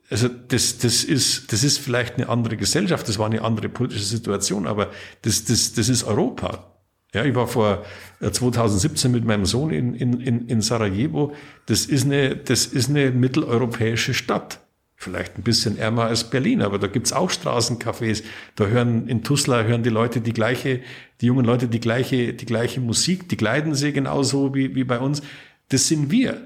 Also 0.09 0.30
das, 0.30 0.77
das, 0.77 1.03
ist, 1.03 1.51
das 1.51 1.65
ist 1.65 1.80
vielleicht 1.80 2.15
eine 2.15 2.30
andere 2.30 2.55
Gesellschaft, 2.55 3.09
das 3.09 3.19
war 3.19 3.26
eine 3.26 3.41
andere 3.41 3.68
politische 3.68 4.05
Situation, 4.05 4.65
aber 4.65 4.89
das, 5.23 5.43
das, 5.43 5.73
das 5.73 5.89
ist 5.89 6.05
Europa. 6.05 6.72
Ja, 7.14 7.26
ich 7.26 7.35
war 7.35 7.47
vor 7.47 7.84
2017 8.22 9.11
äh, 9.11 9.14
mit 9.14 9.26
meinem 9.26 9.45
Sohn 9.45 9.72
in, 9.72 9.95
in, 9.95 10.47
in 10.47 10.61
Sarajevo. 10.61 11.34
Das 11.65 11.85
ist 11.85 12.05
eine, 12.05 12.38
das 12.38 12.68
ist 12.68 12.89
eine 12.89 13.11
mitteleuropäische 13.11 14.14
Stadt. 14.14 14.61
Vielleicht 14.99 15.37
ein 15.37 15.43
bisschen 15.43 15.77
ärmer 15.77 16.05
als 16.05 16.23
Berlin, 16.23 16.63
aber 16.63 16.79
da 16.79 16.87
gibt's 16.87 17.13
auch 17.13 17.29
Straßencafés. 17.29 18.23
Da 18.55 18.65
hören 18.65 19.07
in 19.07 19.23
Tuzla 19.23 19.61
hören 19.61 19.83
die 19.83 19.91
Leute 19.91 20.21
die 20.21 20.33
gleiche, 20.33 20.81
die 21.21 21.27
jungen 21.27 21.45
Leute 21.45 21.67
die 21.67 21.79
gleiche, 21.79 22.33
die 22.33 22.45
gleiche 22.47 22.81
Musik, 22.81 23.29
die 23.29 23.37
kleiden 23.37 23.75
sie 23.75 23.93
genauso 23.93 24.55
wie, 24.55 24.73
wie 24.73 24.83
bei 24.83 24.97
uns. 24.97 25.21
Das 25.69 25.87
sind 25.87 26.09
wir. 26.09 26.41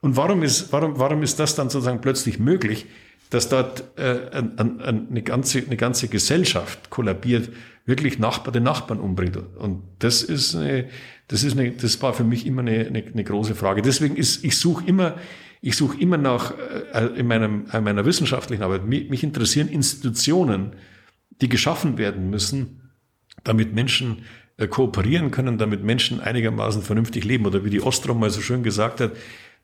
Und 0.00 0.16
warum 0.16 0.44
ist, 0.44 0.72
warum, 0.72 0.96
warum 1.00 1.24
ist 1.24 1.40
das 1.40 1.56
dann 1.56 1.70
sozusagen 1.70 2.00
plötzlich 2.00 2.38
möglich, 2.38 2.86
dass 3.30 3.48
dort 3.48 3.82
äh, 3.98 4.30
ein, 4.30 4.56
ein, 4.58 5.08
eine, 5.10 5.22
ganze, 5.22 5.58
eine 5.58 5.76
ganze 5.76 6.06
Gesellschaft 6.06 6.90
kollabiert, 6.90 7.50
wirklich 7.84 8.20
Nachbar 8.20 8.52
den 8.52 8.62
Nachbarn 8.62 9.00
umbringt? 9.00 9.36
Und 9.58 9.82
das 9.98 10.22
ist 10.22 10.54
eine, 10.54 10.88
das 11.26 11.42
ist 11.42 11.58
eine, 11.58 11.72
das 11.72 12.00
war 12.00 12.14
für 12.14 12.22
mich 12.22 12.46
immer 12.46 12.60
eine, 12.60 12.86
eine, 12.86 13.02
eine 13.04 13.24
große 13.24 13.56
Frage. 13.56 13.82
Deswegen 13.82 14.14
ist, 14.14 14.44
ich 14.44 14.56
suche 14.56 14.86
immer, 14.86 15.16
ich 15.60 15.76
suche 15.76 15.98
immer 16.00 16.16
nach, 16.16 16.54
äh, 16.92 17.06
in, 17.16 17.26
meinem, 17.26 17.66
in 17.72 17.84
meiner 17.84 18.04
wissenschaftlichen 18.04 18.62
Arbeit, 18.62 18.86
mich, 18.86 19.22
interessieren 19.22 19.68
Institutionen, 19.68 20.72
die 21.40 21.48
geschaffen 21.48 21.98
werden 21.98 22.30
müssen, 22.30 22.90
damit 23.44 23.74
Menschen 23.74 24.24
äh, 24.56 24.68
kooperieren 24.68 25.30
können, 25.30 25.58
damit 25.58 25.82
Menschen 25.82 26.20
einigermaßen 26.20 26.82
vernünftig 26.82 27.24
leben. 27.24 27.46
Oder 27.46 27.64
wie 27.64 27.70
die 27.70 27.82
Ostrom 27.82 28.20
mal 28.20 28.30
so 28.30 28.40
schön 28.40 28.62
gesagt 28.62 29.00
hat, 29.00 29.12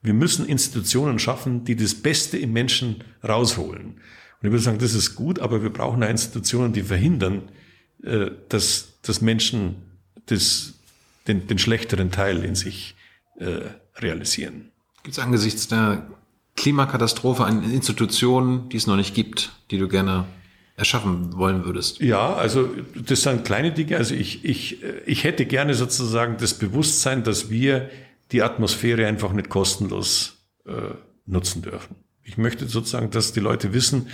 wir 0.02 0.14
müssen 0.14 0.46
Institutionen 0.46 1.18
schaffen, 1.18 1.64
die 1.64 1.76
das 1.76 1.94
Beste 1.94 2.38
im 2.38 2.52
Menschen 2.52 3.02
rausholen. 3.26 3.86
Und 3.86 4.48
ich 4.48 4.50
würde 4.50 4.62
sagen, 4.62 4.78
das 4.78 4.94
ist 4.94 5.14
gut, 5.14 5.38
aber 5.38 5.62
wir 5.62 5.70
brauchen 5.70 6.02
auch 6.02 6.10
Institutionen, 6.10 6.72
die 6.72 6.82
verhindern, 6.82 7.42
äh, 8.02 8.30
dass, 8.48 9.00
dass 9.02 9.20
Menschen 9.20 9.76
das, 10.26 10.74
den, 11.28 11.46
den 11.46 11.58
schlechteren 11.58 12.10
Teil 12.10 12.44
in 12.44 12.54
sich 12.54 12.94
realisieren. 13.96 14.70
Gibt 15.04 15.18
es 15.18 15.22
angesichts 15.22 15.68
der 15.68 16.06
Klimakatastrophe 16.56 17.44
eine 17.44 17.72
Institution, 17.72 18.68
die 18.70 18.78
es 18.78 18.86
noch 18.86 18.96
nicht 18.96 19.14
gibt, 19.14 19.52
die 19.70 19.78
du 19.78 19.86
gerne 19.86 20.24
erschaffen 20.76 21.36
wollen 21.36 21.64
würdest? 21.64 22.00
Ja, 22.00 22.34
also 22.34 22.70
das 22.94 23.22
sind 23.22 23.44
kleine 23.44 23.72
Dinge. 23.72 23.98
Also 23.98 24.14
ich, 24.14 24.44
ich, 24.44 24.82
ich 25.04 25.24
hätte 25.24 25.44
gerne 25.44 25.74
sozusagen 25.74 26.38
das 26.38 26.54
Bewusstsein, 26.54 27.22
dass 27.22 27.50
wir 27.50 27.90
die 28.32 28.42
Atmosphäre 28.42 29.06
einfach 29.06 29.32
nicht 29.32 29.50
kostenlos 29.50 30.38
äh, 30.66 30.72
nutzen 31.26 31.60
dürfen. 31.60 31.96
Ich 32.22 32.38
möchte 32.38 32.66
sozusagen, 32.66 33.10
dass 33.10 33.32
die 33.32 33.40
Leute 33.40 33.74
wissen, 33.74 34.08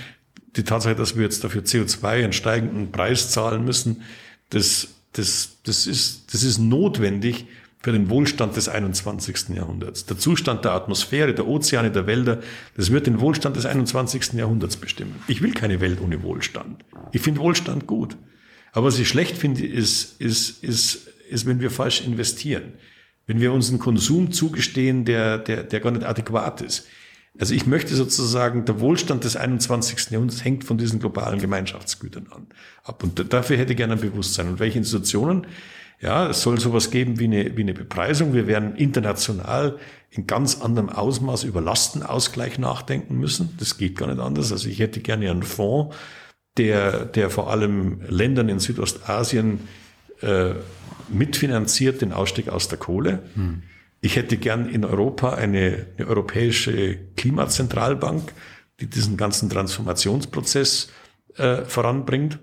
die 0.57 0.65
Tatsache, 0.65 0.97
dass 0.97 1.15
wir 1.15 1.23
jetzt 1.23 1.45
dafür 1.45 1.63
CO2 1.63 2.25
einen 2.25 2.33
steigenden 2.33 2.91
Preis 2.91 3.31
zahlen 3.31 3.65
müssen, 3.65 4.03
das, 4.49 4.89
das, 5.13 5.59
das, 5.63 5.87
ist, 5.87 6.35
das 6.35 6.43
ist 6.43 6.59
notwendig, 6.59 7.47
für 7.83 7.93
den 7.93 8.11
Wohlstand 8.11 8.57
des 8.57 8.69
21. 8.69 9.51
Jahrhunderts. 9.55 10.05
Der 10.05 10.19
Zustand 10.19 10.65
der 10.65 10.73
Atmosphäre, 10.73 11.35
der 11.35 11.47
Ozeane, 11.47 11.91
der 11.91 12.07
Wälder, 12.07 12.41
das 12.77 12.91
wird 12.93 13.07
den 13.07 13.21
Wohlstand 13.21 13.57
des 13.57 13.65
21. 13.65 14.35
Jahrhunderts 14.35 14.77
bestimmen. 14.77 15.15
Ich 15.29 15.41
will 15.41 15.55
keine 15.55 15.81
Welt 15.81 16.01
ohne 16.01 16.23
Wohlstand. 16.23 16.85
Ich 17.13 17.23
finde 17.23 17.41
Wohlstand 17.41 17.87
gut. 17.87 18.17
Aber 18.73 18.87
was 18.87 18.99
ich 18.99 19.09
schlecht 19.09 19.37
finde, 19.37 19.67
ist, 19.67 20.21
ist, 20.21 20.63
ist, 20.63 21.09
ist, 21.29 21.47
wenn 21.47 21.61
wir 21.61 21.71
falsch 21.71 22.03
investieren. 22.03 22.75
Wenn 23.27 23.41
wir 23.41 23.53
uns 23.53 23.71
einen 23.71 23.79
Konsum 23.79 24.31
zugestehen, 24.31 25.05
der, 25.05 25.39
der, 25.39 25.63
der 25.63 25.81
gar 25.81 25.91
nicht 25.91 26.05
adäquat 26.05 26.61
ist. 26.61 26.87
Also 27.39 27.55
ich 27.55 27.67
möchte 27.67 27.95
sozusagen, 27.95 28.65
der 28.65 28.81
Wohlstand 28.81 29.25
des 29.25 29.37
21. 29.37 30.11
Jahrhunderts 30.11 30.45
hängt 30.45 30.65
von 30.65 30.77
diesen 30.77 30.99
globalen 30.99 31.41
Gemeinschaftsgütern 31.41 32.27
an, 32.31 32.49
ab. 32.83 33.03
Und 33.03 33.33
dafür 33.33 33.57
hätte 33.57 33.73
ich 33.73 33.77
gerne 33.77 33.95
ein 33.95 34.01
Bewusstsein. 34.01 34.49
Und 34.49 34.59
welche 34.59 34.79
Institutionen 34.79 35.47
ja, 36.01 36.29
es 36.29 36.43
soll 36.43 36.59
sowas 36.59 36.91
geben 36.91 37.19
wie 37.19 37.25
eine, 37.25 37.57
wie 37.57 37.63
eine 37.63 37.75
Bepreisung. 37.75 38.33
Wir 38.33 38.47
werden 38.47 38.75
international 38.75 39.79
in 40.11 40.27
ganz 40.27 40.61
anderem 40.61 40.89
Ausmaß 40.89 41.45
über 41.45 41.61
Lastenausgleich 41.61 42.59
nachdenken 42.59 43.19
müssen. 43.19 43.55
Das 43.59 43.77
geht 43.77 43.97
gar 43.97 44.09
nicht 44.09 44.19
anders. 44.21 44.51
Also 44.51 44.69
ich 44.69 44.79
hätte 44.81 45.01
gerne 45.01 45.31
einen 45.31 45.43
Fonds, 45.43 45.95
der, 46.57 47.05
der 47.05 47.31
vor 47.31 47.51
allem 47.51 48.01
Ländern 48.09 48.49
in 48.49 48.59
Südostasien 48.59 49.61
äh, 50.23 50.55
mitfinanziert 51.09 52.01
den 52.01 52.13
Ausstieg 52.13 52.49
aus 52.49 52.69
der 52.69 52.79
Kohle. 52.79 53.23
Hm. 53.35 53.63
Ich 54.01 54.17
hätte 54.17 54.39
gern 54.39 54.69
in 54.69 54.85
Europa 54.85 55.35
eine, 55.35 55.87
eine 55.99 56.07
europäische 56.09 56.97
Klimazentralbank, 57.17 58.33
die 58.81 58.87
diesen 58.87 59.19
ganzen 59.19 59.51
Transformationsprozess 59.51 60.91
äh, 61.37 61.65
voranbringt. 61.67 62.39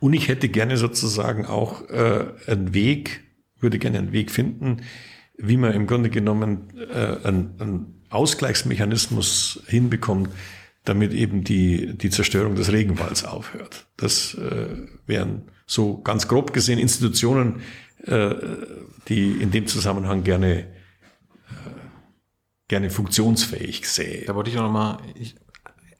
Und 0.00 0.12
ich 0.12 0.28
hätte 0.28 0.48
gerne 0.48 0.76
sozusagen 0.76 1.46
auch 1.46 1.88
äh, 1.88 2.26
einen 2.46 2.74
Weg, 2.74 3.24
würde 3.60 3.78
gerne 3.78 3.98
einen 3.98 4.12
Weg 4.12 4.30
finden, 4.30 4.82
wie 5.36 5.56
man 5.56 5.72
im 5.72 5.86
Grunde 5.86 6.10
genommen 6.10 6.72
äh, 6.92 7.26
einen, 7.26 7.54
einen 7.58 8.04
Ausgleichsmechanismus 8.10 9.62
hinbekommt, 9.66 10.30
damit 10.84 11.12
eben 11.12 11.44
die, 11.44 11.96
die 11.96 12.10
Zerstörung 12.10 12.54
des 12.54 12.70
Regenwalds 12.70 13.24
aufhört. 13.24 13.86
Das 13.96 14.34
äh, 14.34 14.66
wären 15.06 15.50
so 15.66 16.00
ganz 16.02 16.28
grob 16.28 16.52
gesehen 16.52 16.78
Institutionen, 16.78 17.62
äh, 18.04 18.34
die 19.08 19.32
in 19.32 19.50
dem 19.50 19.66
Zusammenhang 19.66 20.24
gerne, 20.24 20.58
äh, 20.58 20.64
gerne 22.68 22.90
funktionsfähig 22.90 23.88
sähe. 23.88 24.26
Da 24.26 24.34
wollte 24.34 24.50
ich 24.50 24.58
auch 24.58 24.62
nochmal, 24.62 24.98
ich 25.14 25.36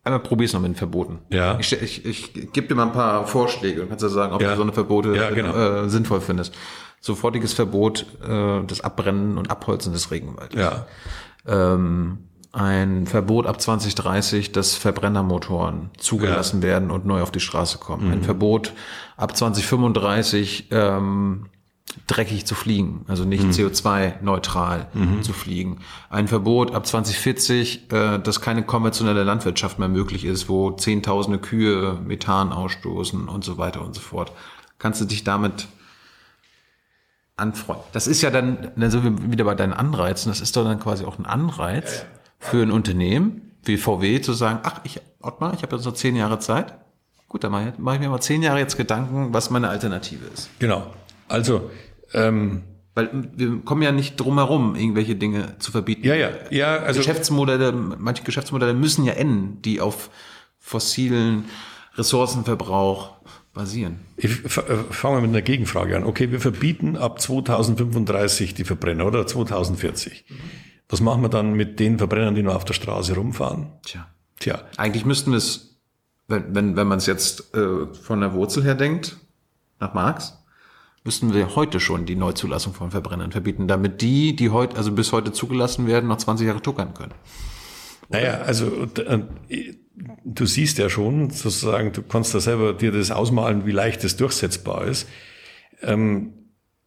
Einmal 0.04 0.20
probier's 0.20 0.52
noch 0.52 0.60
mit 0.60 0.72
den 0.72 0.76
Verboten. 0.76 1.20
Ja. 1.30 1.58
Ich, 1.58 1.72
ich, 1.72 2.04
ich 2.04 2.52
gebe 2.52 2.68
dir 2.68 2.74
mal 2.74 2.86
ein 2.86 2.92
paar 2.92 3.26
Vorschläge 3.26 3.82
und 3.82 3.88
kannst 3.88 4.02
ja 4.02 4.10
sagen, 4.10 4.34
ob 4.34 4.42
ja. 4.42 4.50
du 4.50 4.56
so 4.56 4.62
eine 4.62 4.72
Verbote 4.72 5.16
ja, 5.16 5.30
genau. 5.30 5.54
äh, 5.54 5.88
sinnvoll 5.88 6.20
findest. 6.20 6.54
Sofortiges 7.00 7.54
Verbot 7.54 8.06
äh, 8.22 8.62
des 8.64 8.82
Abbrennen 8.82 9.38
und 9.38 9.50
Abholzen 9.50 9.94
des 9.94 10.10
Regenwaldes. 10.10 10.60
Ja. 10.60 10.86
Ähm, 11.46 12.18
ein 12.52 13.06
Verbot 13.06 13.46
ab 13.46 13.60
2030, 13.60 14.52
dass 14.52 14.76
Verbrennermotoren 14.76 15.90
zugelassen 15.98 16.60
ja. 16.60 16.68
werden 16.68 16.90
und 16.90 17.06
neu 17.06 17.22
auf 17.22 17.32
die 17.32 17.40
Straße 17.40 17.78
kommen. 17.78 18.06
Mhm. 18.06 18.12
Ein 18.12 18.22
Verbot 18.22 18.74
ab 19.16 19.36
2035, 19.36 20.68
ähm, 20.70 21.46
dreckig 22.06 22.44
zu 22.44 22.54
fliegen, 22.54 23.04
also 23.08 23.24
nicht 23.24 23.44
mhm. 23.44 23.50
CO2-neutral 23.50 24.88
mhm. 24.94 25.22
zu 25.22 25.32
fliegen. 25.32 25.78
Ein 26.10 26.28
Verbot 26.28 26.74
ab 26.74 26.86
2040, 26.86 27.92
äh, 27.92 28.18
dass 28.18 28.40
keine 28.40 28.62
konventionelle 28.62 29.22
Landwirtschaft 29.22 29.78
mehr 29.78 29.88
möglich 29.88 30.24
ist, 30.24 30.48
wo 30.48 30.72
zehntausende 30.72 31.38
Kühe 31.38 31.98
Methan 32.04 32.52
ausstoßen 32.52 33.28
und 33.28 33.44
so 33.44 33.58
weiter 33.58 33.82
und 33.82 33.94
so 33.94 34.00
fort. 34.00 34.32
Kannst 34.78 35.00
du 35.00 35.04
dich 35.04 35.24
damit 35.24 35.68
anfreunden? 37.36 37.84
Das 37.92 38.06
ist 38.06 38.22
ja 38.22 38.30
dann, 38.30 38.72
dann 38.76 38.90
sind 38.90 39.04
wir 39.04 39.30
wieder 39.30 39.44
bei 39.44 39.54
deinen 39.54 39.72
Anreizen, 39.72 40.30
das 40.30 40.40
ist 40.40 40.56
doch 40.56 40.64
dann 40.64 40.80
quasi 40.80 41.04
auch 41.04 41.18
ein 41.18 41.26
Anreiz 41.26 42.06
für 42.38 42.62
ein 42.62 42.70
Unternehmen 42.70 43.52
wie 43.66 43.76
VW 43.76 44.20
zu 44.20 44.32
sagen, 44.32 44.60
ach, 44.62 44.80
ich, 44.84 45.00
Ottmar, 45.22 45.54
ich 45.54 45.62
habe 45.62 45.76
jetzt 45.76 45.84
noch 45.84 45.94
zehn 45.94 46.16
Jahre 46.16 46.38
Zeit. 46.38 46.74
Gut, 47.28 47.44
dann 47.44 47.52
mache 47.52 47.68
ich, 47.68 47.78
mach 47.78 47.94
ich 47.94 48.00
mir 48.00 48.08
mal 48.08 48.20
zehn 48.20 48.42
Jahre 48.42 48.58
jetzt 48.58 48.76
Gedanken, 48.76 49.32
was 49.32 49.50
meine 49.50 49.68
Alternative 49.68 50.26
ist. 50.26 50.50
Genau. 50.58 50.86
Also, 51.28 51.70
ähm, 52.12 52.62
Weil 52.94 53.10
wir 53.34 53.60
kommen 53.64 53.82
ja 53.82 53.92
nicht 53.92 54.16
drum 54.16 54.38
herum, 54.38 54.76
irgendwelche 54.76 55.16
Dinge 55.16 55.56
zu 55.58 55.72
verbieten. 55.72 56.06
Ja, 56.06 56.14
ja, 56.14 56.30
ja. 56.50 56.76
Also 56.76 57.00
Geschäftsmodelle, 57.00 57.72
manche 57.72 58.22
Geschäftsmodelle 58.22 58.74
müssen 58.74 59.04
ja 59.04 59.14
enden, 59.14 59.60
die 59.62 59.80
auf 59.80 60.10
fossilen 60.58 61.44
Ressourcenverbrauch 61.96 63.14
basieren. 63.52 64.00
Ich 64.16 64.30
fange 64.36 65.14
mal 65.16 65.20
mit 65.20 65.30
einer 65.30 65.42
Gegenfrage 65.42 65.96
an. 65.96 66.04
Okay, 66.04 66.30
wir 66.30 66.40
verbieten 66.40 66.96
ab 66.96 67.20
2035 67.20 68.54
die 68.54 68.64
Verbrenner 68.64 69.06
oder 69.06 69.26
2040. 69.26 70.24
Was 70.88 71.00
machen 71.00 71.22
wir 71.22 71.28
dann 71.28 71.54
mit 71.54 71.80
den 71.80 71.98
Verbrennern, 71.98 72.34
die 72.34 72.42
nur 72.42 72.54
auf 72.54 72.64
der 72.64 72.74
Straße 72.74 73.14
rumfahren? 73.14 73.72
Tja. 73.84 74.06
Tja. 74.38 74.60
Eigentlich 74.76 75.04
müssten 75.04 75.30
wir 75.30 75.38
es, 75.38 75.78
wenn, 76.28 76.54
wenn, 76.54 76.76
wenn 76.76 76.86
man 76.86 76.98
es 76.98 77.06
jetzt 77.06 77.54
äh, 77.54 77.86
von 77.92 78.20
der 78.20 78.34
Wurzel 78.34 78.64
her 78.64 78.74
denkt, 78.74 79.16
nach 79.80 79.94
Marx, 79.94 80.38
müssten 81.04 81.34
wir 81.34 81.54
heute 81.54 81.80
schon 81.80 82.06
die 82.06 82.16
Neuzulassung 82.16 82.72
von 82.72 82.90
Verbrennern 82.90 83.30
verbieten, 83.30 83.68
damit 83.68 84.00
die, 84.00 84.34
die 84.34 84.48
heute, 84.50 84.76
also 84.76 84.90
bis 84.90 85.12
heute 85.12 85.32
zugelassen 85.32 85.86
werden, 85.86 86.08
noch 86.08 86.16
20 86.16 86.46
Jahre 86.46 86.62
tuckern 86.62 86.94
können. 86.94 87.14
Naja, 88.08 88.40
also 88.40 88.88
äh, 88.96 89.20
du 90.24 90.46
siehst 90.46 90.78
ja 90.78 90.88
schon, 90.88 91.30
sozusagen, 91.30 91.92
du 91.92 92.02
kannst 92.02 92.34
da 92.34 92.40
selber 92.40 92.72
dir 92.72 92.90
das 92.90 93.10
ausmalen, 93.10 93.66
wie 93.66 93.72
leicht 93.72 94.02
das 94.02 94.16
durchsetzbar 94.16 94.86
ist. 94.86 95.06
Ähm, 95.82 96.32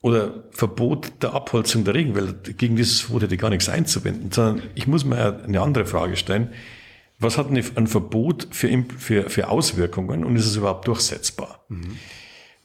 oder 0.02 0.46
Verbot 0.52 1.12
der 1.22 1.34
Abholzung 1.34 1.84
der 1.84 1.94
Regenwälder. 1.94 2.34
Gegen 2.34 2.76
dieses 2.76 3.10
hätte 3.10 3.34
ich 3.34 3.42
gar 3.42 3.50
nichts 3.50 3.68
einzuwenden, 3.68 4.32
sondern 4.32 4.64
ich 4.76 4.88
muss 4.88 5.06
mir 5.06 5.44
eine 5.44 5.62
andere 5.62 5.86
Frage 5.86 6.16
stellen. 6.16 6.54
Was 7.20 7.38
hat 7.38 7.50
ein 7.50 7.88
Verbot 7.88 8.48
für, 8.52 8.70
für, 8.98 9.30
für 9.30 9.50
Auswirkungen 9.50 10.24
und 10.24 10.36
ist 10.36 10.46
es 10.46 10.56
überhaupt 10.56 10.88
durchsetzbar? 10.88 11.66
Mhm. 11.68 11.98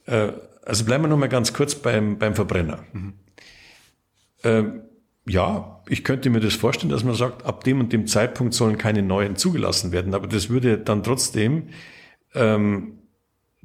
Äh, 0.04 0.32
also 0.64 0.84
bleiben 0.84 1.04
wir 1.04 1.08
noch 1.08 1.18
mal 1.18 1.28
ganz 1.28 1.52
kurz 1.52 1.74
beim, 1.74 2.18
beim 2.18 2.34
Verbrenner. 2.34 2.84
Mhm. 2.92 3.12
Ähm, 4.44 4.82
ja, 5.26 5.82
ich 5.88 6.04
könnte 6.04 6.30
mir 6.30 6.40
das 6.40 6.54
vorstellen, 6.54 6.90
dass 6.90 7.04
man 7.04 7.14
sagt, 7.14 7.44
ab 7.44 7.64
dem 7.64 7.80
und 7.80 7.92
dem 7.92 8.06
Zeitpunkt 8.06 8.54
sollen 8.54 8.78
keine 8.78 9.02
neuen 9.02 9.36
zugelassen 9.36 9.92
werden. 9.92 10.14
Aber 10.14 10.26
das 10.26 10.48
würde 10.48 10.78
dann 10.78 11.02
trotzdem 11.02 11.68
ähm, 12.34 12.98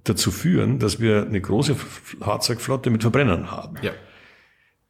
dazu 0.03 0.31
führen, 0.31 0.79
dass 0.79 0.99
wir 0.99 1.25
eine 1.25 1.41
große 1.41 1.75
Fahrzeugflotte 1.75 2.89
mit 2.89 3.01
Verbrennern 3.01 3.51
haben. 3.51 3.77
Ja. 3.81 3.91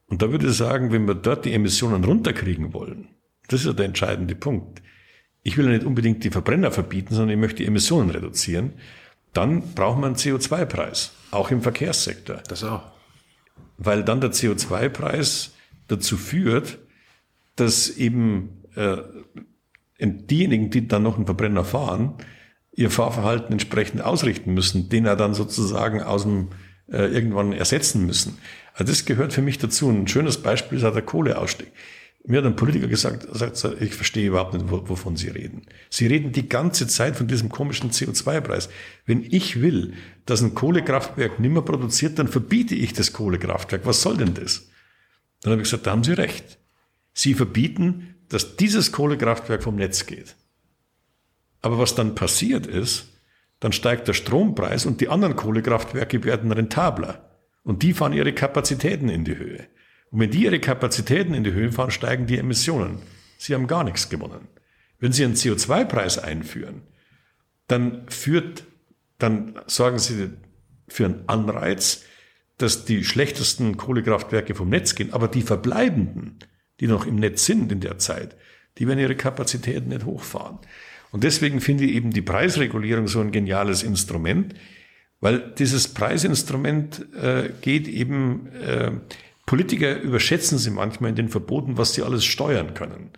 Und 0.07 0.21
da 0.21 0.31
würde 0.31 0.47
ich 0.47 0.53
sagen, 0.53 0.91
wenn 0.91 1.07
wir 1.07 1.15
dort 1.15 1.45
die 1.45 1.53
Emissionen 1.53 2.03
runterkriegen 2.03 2.73
wollen, 2.73 3.09
das 3.47 3.61
ist 3.61 3.65
ja 3.67 3.73
der 3.73 3.85
entscheidende 3.85 4.35
Punkt. 4.35 4.81
Ich 5.43 5.57
will 5.57 5.65
ja 5.65 5.71
nicht 5.71 5.85
unbedingt 5.85 6.23
die 6.23 6.29
Verbrenner 6.29 6.71
verbieten, 6.71 7.13
sondern 7.13 7.38
ich 7.38 7.41
möchte 7.41 7.57
die 7.57 7.65
Emissionen 7.65 8.09
reduzieren. 8.09 8.73
Dann 9.38 9.76
braucht 9.76 9.99
man 9.99 10.05
einen 10.05 10.15
CO2-Preis, 10.15 11.11
auch 11.30 11.51
im 11.51 11.61
Verkehrssektor. 11.61 12.41
Das 12.47 12.64
auch. 12.64 12.81
Weil 13.77 14.03
dann 14.03 14.19
der 14.19 14.31
CO2-Preis 14.31 15.53
dazu 15.88 16.18
führt, 16.18 16.80
dass 17.55 17.88
eben 17.88 18.64
äh, 18.73 18.97
diejenigen, 19.99 20.72
die 20.72 20.88
dann 20.88 21.03
noch 21.03 21.18
einen 21.18 21.27
Verbrenner 21.27 21.64
fahren, 21.64 22.15
ihr 22.73 22.89
Fahrverhalten 22.89 23.51
entsprechend 23.51 24.01
ausrichten 24.01 24.55
müssen, 24.55 24.89
den 24.89 25.05
er 25.05 25.15
dann 25.15 25.35
sozusagen 25.35 26.01
aus 26.01 26.23
dem 26.23 26.47
äh, 26.91 27.05
irgendwann 27.05 27.53
ersetzen 27.53 28.07
müssen. 28.07 28.39
Also 28.73 28.91
das 28.91 29.05
gehört 29.05 29.34
für 29.34 29.43
mich 29.43 29.59
dazu. 29.59 29.88
Ein 29.88 30.07
schönes 30.07 30.41
Beispiel 30.41 30.80
ist 30.80 30.84
auch 30.84 30.93
der 30.93 31.03
Kohleausstieg. 31.03 31.72
Mir 32.29 32.39
hat 32.39 32.45
ein 32.45 32.57
Politiker 32.57 32.87
gesagt, 32.87 33.25
sagt, 33.31 33.81
ich 33.81 33.95
verstehe 33.95 34.27
überhaupt 34.27 34.53
nicht, 34.53 34.69
wovon 34.69 35.15
Sie 35.15 35.29
reden. 35.29 35.61
Sie 35.89 36.07
reden 36.07 36.33
die 36.33 36.49
ganze 36.49 36.85
Zeit 36.85 37.15
von 37.15 37.29
diesem 37.29 37.47
komischen 37.47 37.91
CO2-Preis. 37.91 38.67
Wenn 39.05 39.23
ich 39.23 39.61
will, 39.61 39.93
dass 40.25 40.41
ein 40.41 40.53
Kohlekraftwerk 40.53 41.39
nimmer 41.39 41.61
produziert, 41.61 42.19
dann 42.19 42.27
verbiete 42.27 42.75
ich 42.75 42.91
das 42.91 43.13
Kohlekraftwerk. 43.13 43.85
Was 43.85 44.01
soll 44.01 44.17
denn 44.17 44.33
das? 44.33 44.67
Dann 45.41 45.51
habe 45.51 45.61
ich 45.61 45.69
gesagt, 45.69 45.87
da 45.87 45.91
haben 45.91 46.03
Sie 46.03 46.11
recht. 46.11 46.59
Sie 47.13 47.33
verbieten, 47.33 48.15
dass 48.27 48.57
dieses 48.57 48.91
Kohlekraftwerk 48.91 49.63
vom 49.63 49.77
Netz 49.77 50.05
geht. 50.05 50.35
Aber 51.61 51.79
was 51.79 51.95
dann 51.95 52.13
passiert 52.13 52.67
ist, 52.67 53.07
dann 53.61 53.71
steigt 53.71 54.05
der 54.09 54.13
Strompreis 54.13 54.85
und 54.85 54.99
die 54.99 55.07
anderen 55.07 55.37
Kohlekraftwerke 55.37 56.25
werden 56.25 56.51
rentabler. 56.51 57.31
Und 57.63 57.83
die 57.83 57.93
fahren 57.93 58.11
ihre 58.11 58.33
Kapazitäten 58.33 59.07
in 59.07 59.23
die 59.23 59.37
Höhe. 59.37 59.67
Und 60.11 60.19
wenn 60.19 60.31
die 60.31 60.43
ihre 60.43 60.59
Kapazitäten 60.59 61.34
in 61.34 61.43
die 61.43 61.53
Höhe 61.53 61.71
fahren, 61.71 61.91
steigen 61.91 62.27
die 62.27 62.38
Emissionen. 62.38 62.99
Sie 63.38 63.53
haben 63.53 63.67
gar 63.67 63.84
nichts 63.84 64.09
gewonnen. 64.09 64.47
Wenn 64.99 65.11
Sie 65.11 65.23
einen 65.23 65.35
CO2-Preis 65.35 66.17
einführen, 66.17 66.81
dann 67.67 68.07
führt, 68.09 68.63
dann 69.19 69.59
sorgen 69.67 69.99
Sie 69.99 70.29
für 70.88 71.05
einen 71.05 71.23
Anreiz, 71.27 72.03
dass 72.57 72.85
die 72.85 73.03
schlechtesten 73.03 73.77
Kohlekraftwerke 73.77 74.55
vom 74.55 74.69
Netz 74.69 74.95
gehen, 74.95 75.13
aber 75.13 75.27
die 75.27 75.43
verbleibenden, 75.43 76.39
die 76.79 76.88
noch 76.88 77.05
im 77.05 77.15
Netz 77.15 77.45
sind 77.45 77.71
in 77.71 77.81
der 77.81 77.99
Zeit, 77.99 78.35
die 78.77 78.88
werden 78.88 78.99
ihre 78.99 79.15
Kapazitäten 79.15 79.89
nicht 79.89 80.05
hochfahren. 80.05 80.59
Und 81.11 81.23
deswegen 81.23 81.61
finde 81.61 81.85
ich 81.85 81.93
eben 81.93 82.11
die 82.11 82.21
Preisregulierung 82.21 83.07
so 83.07 83.19
ein 83.21 83.31
geniales 83.31 83.84
Instrument, 83.84 84.55
weil 85.19 85.53
dieses 85.57 85.88
Preisinstrument 85.88 87.05
äh, 87.15 87.49
geht 87.61 87.88
eben, 87.88 88.47
äh, 88.53 88.91
Politiker 89.47 89.99
überschätzen 89.99 90.59
sie 90.59 90.69
manchmal 90.69 91.09
in 91.09 91.15
den 91.15 91.29
Verboten, 91.29 91.77
was 91.77 91.93
sie 91.93 92.03
alles 92.03 92.25
steuern 92.25 92.75
können. 92.75 93.11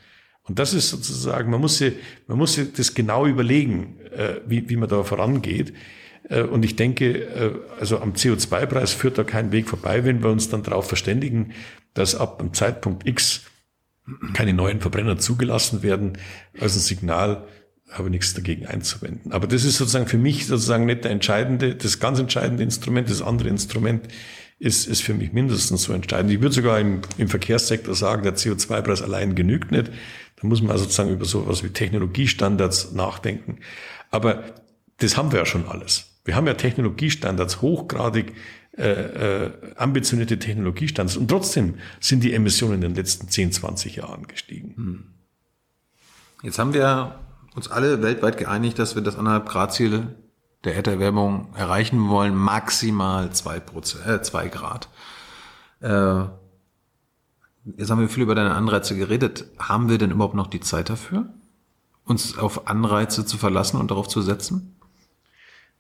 Und 0.44 0.60
das 0.60 0.74
ist 0.74 0.90
sozusagen, 0.90 1.52
man 1.52 1.60
muss 1.60 1.80
sich, 1.80 1.96
man 2.28 2.38
muss 2.38 2.54
sich 2.54 2.72
das 2.72 2.94
genau 2.94 3.26
überlegen, 3.26 4.00
äh, 4.16 4.36
wie, 4.46 4.70
wie 4.70 4.78
man 4.78 4.88
da 4.88 5.04
vorangeht. 5.04 5.74
Äh, 6.30 6.44
und 6.44 6.64
ich 6.64 6.76
denke, 6.76 7.24
äh, 7.24 7.52
also 7.80 8.00
am 8.00 8.14
CO2-Preis 8.14 8.94
führt 8.94 9.18
da 9.18 9.24
kein 9.24 9.52
Weg 9.52 9.68
vorbei, 9.68 10.06
wenn 10.06 10.24
wir 10.24 10.30
uns 10.30 10.50
dann 10.50 10.64
darauf 10.64 10.88
verständigen, 10.88 11.54
dass 11.96 12.16
ab 12.16 12.40
einem 12.40 12.54
Zeitpunkt 12.54 13.08
X 13.08 13.42
keine 14.34 14.54
neuen 14.54 14.82
Verbrenner 14.82 15.18
zugelassen 15.18 15.82
werden, 15.82 16.18
als 16.60 16.76
ein 16.76 16.80
Signal, 16.80 17.48
habe 17.90 18.12
nichts 18.12 18.36
dagegen 18.36 18.68
einzuwenden. 18.68 19.32
Aber 19.32 19.48
das 19.48 19.66
ist 19.66 19.78
sozusagen 19.78 20.06
für 20.06 20.20
mich 20.20 20.46
sozusagen 20.46 20.86
nicht 20.86 21.06
der 21.06 21.12
entscheidende, 21.12 21.76
das 21.76 22.00
ganz 22.00 22.20
entscheidende 22.20 22.62
Instrument. 22.62 23.10
Das 23.10 23.24
andere 23.24 23.50
Instrument 23.50 24.08
ist, 24.60 24.88
ist 24.88 25.02
für 25.02 25.14
mich 25.14 25.32
mindestens 25.32 25.84
so 25.84 25.94
entscheidend. 25.94 26.32
Ich 26.32 26.42
würde 26.42 26.54
sogar 26.54 26.80
im, 26.80 27.02
im 27.18 27.30
Verkehrssektor 27.30 27.96
sagen, 27.96 28.24
der 28.24 28.36
CO2-Preis 28.36 29.02
allein 29.02 29.34
genügt 29.34 29.72
nicht. 29.72 29.90
Da 30.36 30.48
muss 30.48 30.62
man 30.62 30.72
also 30.72 30.84
sozusagen 30.84 31.12
über 31.12 31.26
sowas 31.26 31.64
wie 31.64 31.70
Technologiestandards 31.70 32.92
nachdenken. 32.92 33.60
Aber 34.12 34.44
das 34.98 35.16
haben 35.18 35.32
wir 35.32 35.40
ja 35.40 35.46
schon 35.46 35.68
alles. 35.68 36.06
Wir 36.26 36.36
haben 36.36 36.46
ja 36.46 36.54
Technologiestandards, 36.54 37.62
hochgradig 37.62 38.34
äh, 38.78 39.46
äh, 39.46 39.52
ambitionierte 39.76 40.38
Technologiestandards 40.40 41.18
und 41.18 41.30
trotzdem 41.30 41.76
sind 42.00 42.24
die 42.24 42.34
Emissionen 42.34 42.76
in 42.76 42.82
den 42.82 42.96
letzten 42.96 43.30
10, 43.30 43.54
20 43.54 43.96
Jahren 43.96 44.28
gestiegen. 44.28 44.74
Hm. 44.76 45.04
Jetzt 46.44 46.60
haben 46.60 46.74
wir 46.74 47.20
uns 47.56 47.70
alle 47.70 48.02
weltweit 48.02 48.38
geeinigt, 48.38 48.78
dass 48.80 48.96
wir 48.96 49.02
das 49.02 49.18
anderthalb 49.18 49.50
Grad 49.50 49.74
Ziel 49.74 50.16
der 50.64 50.76
Erderwärmung 50.76 51.48
erreichen 51.56 52.10
wollen, 52.10 52.36
maximal 52.36 53.32
zwei 53.32 53.60
Prozent, 53.60 54.06
äh, 54.06 54.22
zwei 54.22 54.48
Grad. 54.50 54.90
Äh, 55.82 56.24
jetzt 57.78 57.90
haben 57.90 58.02
wir 58.02 58.10
viel 58.10 58.24
über 58.24 58.36
deine 58.36 58.56
Anreize 58.56 58.96
geredet. 58.98 59.46
Haben 59.58 59.90
wir 59.90 59.98
denn 59.98 60.12
überhaupt 60.12 60.36
noch 60.36 60.48
die 60.48 60.60
Zeit 60.60 60.90
dafür, 60.90 61.30
uns 62.06 62.38
auf 62.38 62.68
Anreize 62.68 63.26
zu 63.26 63.38
verlassen 63.38 63.78
und 63.78 63.92
darauf 63.92 64.08
zu 64.08 64.22
setzen? 64.22 64.76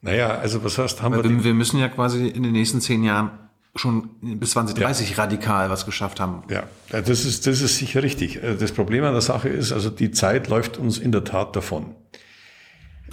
Naja, 0.01 0.29
also 0.29 0.63
was 0.63 0.77
heißt, 0.77 1.01
haben 1.01 1.15
Weil 1.15 1.23
wir... 1.23 1.43
Wir 1.43 1.53
müssen 1.53 1.77
ja 1.77 1.89
quasi 1.89 2.27
in 2.27 2.43
den 2.43 2.53
nächsten 2.53 2.79
zehn 2.79 3.03
Jahren 3.03 3.31
schon 3.75 4.09
bis 4.21 4.51
2030 4.51 5.11
ja. 5.11 5.17
radikal 5.17 5.69
was 5.69 5.85
geschafft 5.85 6.19
haben. 6.19 6.43
Ja, 6.49 6.63
das 6.89 7.25
ist, 7.25 7.45
das 7.47 7.61
ist 7.61 7.77
sicher 7.77 8.01
richtig. 8.01 8.41
Äh, 8.41 8.55
das 8.55 8.71
Problem 8.71 9.03
an 9.03 9.11
der 9.11 9.21
Sache 9.21 9.49
ist, 9.49 9.71
also 9.71 9.89
die 9.89 10.11
Zeit 10.11 10.47
läuft 10.47 10.77
uns 10.77 10.97
in 10.97 11.11
der 11.11 11.23
Tat 11.23 11.55
davon. 11.55 11.95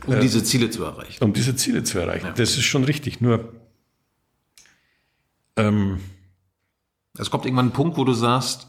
Um 0.06 0.14
äh, 0.14 0.20
diese 0.20 0.42
Ziele 0.44 0.70
zu 0.70 0.84
erreichen. 0.84 1.22
Um 1.24 1.32
diese 1.32 1.56
Ziele 1.56 1.84
zu 1.84 1.98
erreichen. 1.98 2.26
Ja. 2.26 2.32
Das 2.32 2.50
ist 2.50 2.64
schon 2.64 2.84
richtig. 2.84 3.20
Nur, 3.20 3.52
ähm, 5.56 6.00
es 7.18 7.30
kommt 7.30 7.46
irgendwann 7.46 7.68
ein 7.68 7.72
Punkt, 7.72 7.96
wo 7.96 8.04
du 8.04 8.12
sagst, 8.12 8.68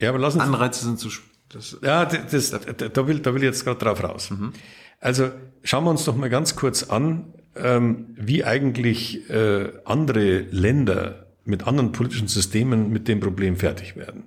ja, 0.00 0.10
aber 0.10 0.18
lassen 0.18 0.40
Anreize 0.40 0.84
sind 0.84 0.98
zu, 0.98 1.08
das, 1.48 1.78
ja, 1.82 2.04
das, 2.04 2.50
das, 2.50 2.66
da 2.76 3.06
will, 3.06 3.20
da 3.20 3.34
will 3.34 3.42
ich 3.42 3.46
jetzt 3.46 3.64
gerade 3.64 3.78
drauf 3.78 4.02
raus. 4.02 4.30
Mhm. 4.30 4.52
Also 5.00 5.30
schauen 5.62 5.84
wir 5.84 5.90
uns 5.90 6.04
doch 6.04 6.16
mal 6.16 6.30
ganz 6.30 6.56
kurz 6.56 6.84
an, 6.84 7.32
ähm, 7.56 8.14
wie 8.16 8.44
eigentlich 8.44 9.28
äh, 9.30 9.72
andere 9.84 10.40
Länder 10.50 11.26
mit 11.44 11.66
anderen 11.66 11.92
politischen 11.92 12.28
Systemen 12.28 12.90
mit 12.90 13.08
dem 13.08 13.20
Problem 13.20 13.56
fertig 13.56 13.96
werden. 13.96 14.24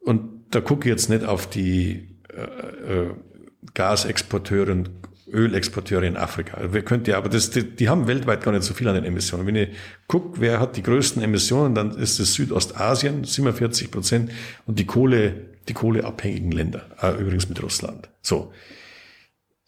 Und 0.00 0.46
da 0.50 0.60
gucke 0.60 0.88
ich 0.88 0.92
jetzt 0.92 1.10
nicht 1.10 1.24
auf 1.24 1.50
die 1.50 2.16
äh, 2.32 3.02
äh, 3.02 3.10
Gasexporteure 3.74 4.70
und 4.70 4.90
Ölexporteure 5.32 6.04
in 6.04 6.16
Afrika. 6.16 6.72
Wir 6.72 6.82
könnten 6.82 7.10
ja, 7.10 7.18
aber 7.18 7.28
das, 7.28 7.50
die, 7.50 7.62
die, 7.62 7.88
haben 7.88 8.06
weltweit 8.06 8.42
gar 8.42 8.52
nicht 8.52 8.64
so 8.64 8.74
viel 8.74 8.88
an 8.88 8.94
den 8.94 9.04
Emissionen. 9.04 9.46
Wenn 9.46 9.56
ich 9.56 9.68
gucke, 10.06 10.40
wer 10.40 10.60
hat 10.60 10.76
die 10.76 10.82
größten 10.82 11.22
Emissionen, 11.22 11.74
dann 11.74 11.90
ist 11.92 12.18
es 12.18 12.34
Südostasien, 12.34 13.24
47 13.24 13.90
Prozent, 13.90 14.30
und 14.66 14.78
die 14.78 14.86
Kohle, 14.86 15.34
die 15.68 15.74
kohleabhängigen 15.74 16.52
Länder, 16.52 16.86
äh, 17.02 17.20
übrigens 17.20 17.48
mit 17.48 17.62
Russland. 17.62 18.08
So. 18.22 18.52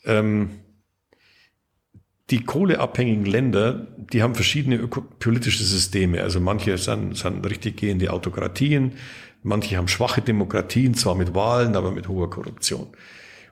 Ähm, 0.04 0.50
die 2.30 2.44
kohleabhängigen 2.44 3.26
Länder, 3.26 3.88
die 3.96 4.22
haben 4.22 4.34
verschiedene 4.34 4.78
politische 4.86 5.64
Systeme. 5.64 6.22
Also 6.22 6.40
manche 6.40 6.78
sind, 6.78 7.16
sind 7.16 7.44
richtig 7.44 7.76
gehende 7.76 8.12
Autokratien, 8.12 8.92
manche 9.42 9.76
haben 9.76 9.88
schwache 9.88 10.22
Demokratien, 10.22 10.94
zwar 10.94 11.16
mit 11.16 11.34
Wahlen, 11.34 11.74
aber 11.74 11.90
mit 11.90 12.08
hoher 12.08 12.30
Korruption. 12.30 12.86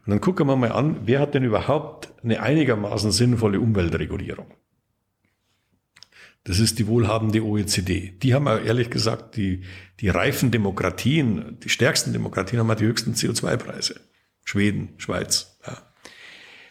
Und 0.08 0.12
dann 0.12 0.20
gucken 0.22 0.46
wir 0.46 0.56
mal 0.56 0.72
an, 0.72 1.00
wer 1.04 1.20
hat 1.20 1.34
denn 1.34 1.44
überhaupt 1.44 2.08
eine 2.24 2.40
einigermaßen 2.40 3.12
sinnvolle 3.12 3.60
Umweltregulierung? 3.60 4.46
Das 6.44 6.60
ist 6.60 6.78
die 6.78 6.86
wohlhabende 6.86 7.44
OECD. 7.44 8.14
Die 8.22 8.32
haben 8.32 8.46
ehrlich 8.46 8.88
gesagt, 8.88 9.36
die, 9.36 9.64
die 10.00 10.08
reifen 10.08 10.50
Demokratien, 10.50 11.58
die 11.62 11.68
stärksten 11.68 12.14
Demokratien 12.14 12.58
haben 12.58 12.74
die 12.74 12.86
höchsten 12.86 13.12
CO2-Preise. 13.12 14.00
Schweden, 14.44 14.94
Schweiz. 14.96 15.58
Ja. 15.66 15.76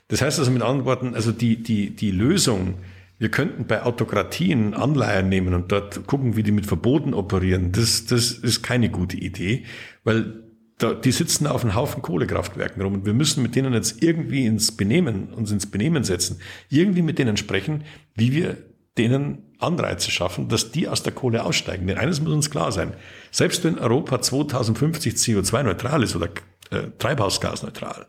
Das 0.08 0.24
heißt 0.24 0.40
also 0.40 0.50
mit 0.50 0.64
anderen 0.64 0.86
Worten, 0.86 1.14
also 1.14 1.32
die, 1.32 1.62
die, 1.62 1.96
die 1.96 2.10
Lösung, 2.10 2.80
wir 3.20 3.30
könnten 3.30 3.68
bei 3.68 3.84
Autokratien 3.84 4.74
Anleihen 4.74 5.30
nehmen 5.30 5.54
und 5.54 5.72
dort 5.72 6.08
gucken, 6.08 6.38
wie 6.38 6.42
die 6.42 6.52
mit 6.52 6.66
Verboten 6.66 7.14
operieren. 7.14 7.72
Das, 7.72 8.08
das 8.08 8.32
ist 8.32 8.64
keine 8.64 8.90
gute 8.90 9.18
Idee, 9.18 9.66
weil 10.04 10.47
da, 10.78 10.94
die 10.94 11.12
sitzen 11.12 11.48
auf 11.48 11.64
einem 11.64 11.76
Haufen 11.76 12.02
Kohlekraftwerken 12.02 12.82
rum 12.82 12.94
und 12.94 13.06
wir 13.06 13.14
müssen 13.14 13.42
mit 13.42 13.56
denen 13.56 13.74
jetzt 13.74 14.04
irgendwie 14.04 14.46
ins 14.46 14.76
Benehmen, 14.76 15.34
uns 15.34 15.52
ins 15.52 15.66
Benehmen 15.66 16.04
setzen, 16.04 16.40
irgendwie 16.70 17.02
mit 17.02 17.18
denen 17.18 17.38
sprechen, 17.38 17.84
wie 18.16 18.32
wir 18.32 18.58
denen 18.98 19.56
Anreize 19.60 20.12
schaffen, 20.12 20.50
dass 20.50 20.72
die 20.72 20.88
aus 20.88 21.04
der 21.04 21.14
Kohle 21.14 21.44
aussteigen. 21.44 21.88
Denn 21.88 21.98
eines 21.98 22.22
muss 22.22 22.34
uns 22.34 22.52
klar 22.52 22.72
sein, 22.72 22.94
selbst 23.32 23.64
wenn 23.64 23.80
Europa 23.80 24.22
2050 24.22 25.16
CO2-neutral 25.16 26.04
ist 26.04 26.16
oder 26.16 26.30
äh, 26.70 26.90
treibhausgasneutral, 26.98 28.08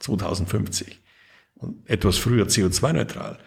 2050, 0.00 1.00
und 1.56 1.88
etwas 1.88 2.18
früher 2.18 2.46
CO2-neutral, 2.46 3.38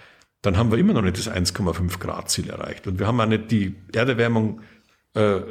dann 0.41 0.57
haben 0.57 0.71
wir 0.71 0.77
immer 0.77 0.93
noch 0.93 1.01
nicht 1.01 1.17
das 1.17 1.29
1,5 1.29 1.99
Grad 1.99 2.29
Ziel 2.29 2.49
erreicht. 2.49 2.87
Und 2.87 2.99
wir 2.99 3.07
haben 3.07 3.19
auch 3.19 3.25
nicht 3.25 3.51
die 3.51 3.75
Erderwärmung 3.93 4.61
äh, 5.13 5.41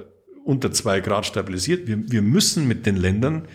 unter 0.46 0.70
zwei 0.72 1.00
Grad 1.00 1.26
stabilisiert. 1.26 1.86
Wir, 1.86 2.10
wir 2.10 2.22
müssen 2.22 2.68
mit 2.68 2.86
den 2.86 2.96
Ländern 2.96 3.48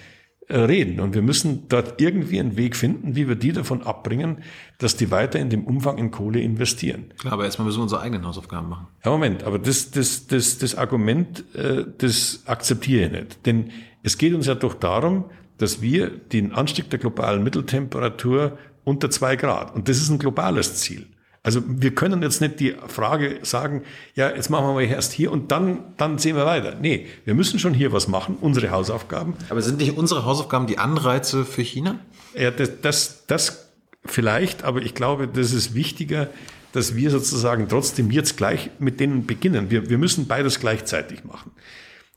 äh, 0.48 0.58
reden 0.58 1.00
und 1.00 1.16
wir 1.16 1.22
müssen 1.22 1.68
dort 1.70 2.02
irgendwie 2.02 2.40
einen 2.40 2.58
Weg 2.58 2.76
finden, 2.76 3.16
wie 3.16 3.28
wir 3.28 3.36
die 3.36 3.54
davon 3.54 3.84
abbringen, 3.84 4.44
dass 4.78 4.98
die 4.98 5.10
weiter 5.10 5.40
in 5.40 5.50
dem 5.50 5.64
Umfang 5.64 5.98
in 5.98 6.12
Kohle 6.12 6.42
investieren. 6.42 7.14
Klar, 7.18 7.34
aber 7.34 7.46
erstmal 7.46 7.66
müssen 7.66 7.80
wir 7.80 7.84
unsere 7.84 8.02
eigenen 8.02 8.26
Hausaufgaben 8.28 8.68
machen. 8.68 8.88
Ja, 9.06 9.12
Moment, 9.12 9.44
aber 9.44 9.60
das, 9.60 9.92
das, 9.92 10.28
das, 10.28 10.58
das 10.58 10.76
Argument, 10.76 11.46
äh, 11.56 11.86
das 11.98 12.44
akzeptiere 12.46 13.06
ich 13.06 13.12
nicht. 13.12 13.46
Denn 13.46 13.72
es 14.04 14.18
geht 14.18 14.34
uns 14.34 14.48
ja 14.48 14.56
doch 14.56 14.74
darum, 14.74 15.26
dass 15.58 15.82
wir 15.82 16.10
den 16.10 16.52
Anstieg 16.52 16.90
der 16.90 17.00
globalen 17.00 17.44
Mitteltemperatur 17.44 18.58
unter 18.84 19.10
zwei 19.12 19.36
Grad, 19.36 19.76
und 19.76 19.88
das 19.88 19.98
ist 19.98 20.10
ein 20.10 20.20
globales 20.20 20.76
Ziel, 20.78 21.06
also 21.44 21.62
wir 21.66 21.96
können 21.96 22.22
jetzt 22.22 22.40
nicht 22.40 22.60
die 22.60 22.76
Frage 22.88 23.40
sagen, 23.42 23.82
ja, 24.14 24.30
jetzt 24.30 24.50
machen 24.50 24.68
wir 24.68 24.74
mal 24.74 24.84
erst 24.84 25.12
hier 25.12 25.32
und 25.32 25.52
dann, 25.52 25.96
dann 25.98 26.20
sehen 26.20 26.36
wir 26.36 26.46
weiter. 26.46 26.76
Nee, 26.80 27.08
wir 27.26 27.34
müssen 27.34 27.58
schon 27.58 27.74
hier 27.74 27.92
was 27.92 28.08
machen, 28.08 28.38
unsere 28.40 28.70
Hausaufgaben. 28.70 29.34
Aber 29.50 29.62
sind 29.62 29.80
nicht 29.80 29.98
unsere 29.98 30.24
Hausaufgaben 30.24 30.68
die 30.68 30.78
Anreize 30.78 31.44
für 31.44 31.64
China? 31.64 32.00
Ja, 32.36 32.52
das, 32.52 32.82
das, 32.82 33.26
das 33.26 33.72
vielleicht, 34.06 34.64
aber 34.64 34.84
ich 34.84 34.94
glaube, 34.94 35.28
das 35.28 35.52
ist 35.52 35.74
wichtiger, 35.74 36.30
dass 36.74 36.96
wir 36.96 37.10
sozusagen 37.10 37.68
trotzdem 37.68 38.12
jetzt 38.12 38.38
gleich 38.38 38.70
mit 38.78 39.00
denen 39.00 39.26
beginnen. 39.26 39.72
Wir, 39.72 39.90
wir 39.90 39.98
müssen 39.98 40.28
beides 40.28 40.60
gleichzeitig 40.60 41.24
machen. 41.24 41.52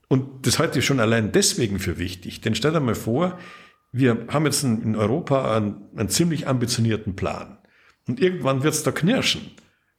Und 0.09 0.47
das 0.47 0.59
halte 0.59 0.79
ich 0.79 0.85
schon 0.85 1.01
allein 1.01 1.33
deswegen 1.33 1.79
für 1.79 1.99
wichtig. 1.99 2.43
Denn 2.43 2.55
stell 2.55 2.73
dir 2.73 2.81
mal 2.81 2.95
vor, 2.95 3.39
wir 3.91 4.27
haben 4.29 4.45
jetzt 4.45 4.63
in 4.65 4.97
Europa 4.97 5.57
einen, 5.57 5.77
einen 5.97 6.09
ziemlich 6.09 6.47
ambitionierten 6.47 7.17
Plan. 7.17 7.59
Und 8.07 8.21
irgendwann 8.21 8.63
wird 8.63 8.75
es 8.75 8.83
da 8.83 8.93
knirschen. 8.93 9.43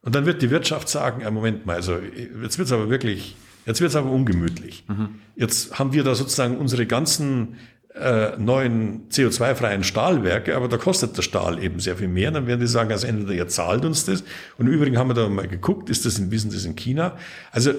Und 0.02 0.14
dann 0.14 0.26
wird 0.26 0.42
die 0.42 0.52
Wirtschaft 0.52 0.88
sagen, 0.88 1.22
ja, 1.22 1.32
Moment 1.32 1.66
mal, 1.66 1.78
also 1.78 1.98
jetzt 1.98 2.60
wird 2.60 2.68
es 2.68 2.72
aber 2.72 2.90
wirklich, 2.90 3.36
jetzt 3.66 3.82
wird 3.82 3.90
es 3.90 3.96
aber 3.96 4.12
ungemütlich. 4.12 4.84
Mhm. 4.88 5.16
Jetzt 5.36 5.80
haben 5.80 5.94
wir 5.94 6.04
da 6.04 6.14
sozusagen 6.14 6.58
unsere 6.58 6.86
ganzen 6.86 7.58
äh, 7.96 8.38
neuen 8.38 9.10
CO2-freien 9.10 9.84
Stahlwerke, 9.84 10.56
aber 10.56 10.68
da 10.68 10.78
kostet 10.78 11.18
der 11.18 11.24
Stahl 11.24 11.64
eben 11.64 11.80
sehr 11.80 11.98
viel 11.98 12.08
mehr. 12.08 12.30
Dann 12.30 12.46
werden 12.46 12.60
die 12.60 12.68
sagen, 12.68 12.92
also 12.92 13.08
entweder 13.08 13.34
ihr 13.34 13.48
zahlt 13.48 13.86
uns 13.86 14.06
das. 14.06 14.24
Und 14.58 14.68
im 14.68 14.74
Übrigen 14.74 14.98
haben 14.98 15.10
wir 15.10 15.16
da 15.16 15.28
mal 15.28 15.48
geguckt, 15.48 15.90
ist 15.90 16.06
das 16.06 16.20
in, 16.20 16.30
wissen 16.30 16.52
das 16.52 16.66
in 16.66 16.76
China? 16.76 17.18
Also 17.52 17.72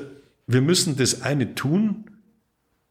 wir 0.46 0.62
müssen 0.62 0.96
das 0.96 1.22
eine 1.22 1.54
tun, 1.54 2.04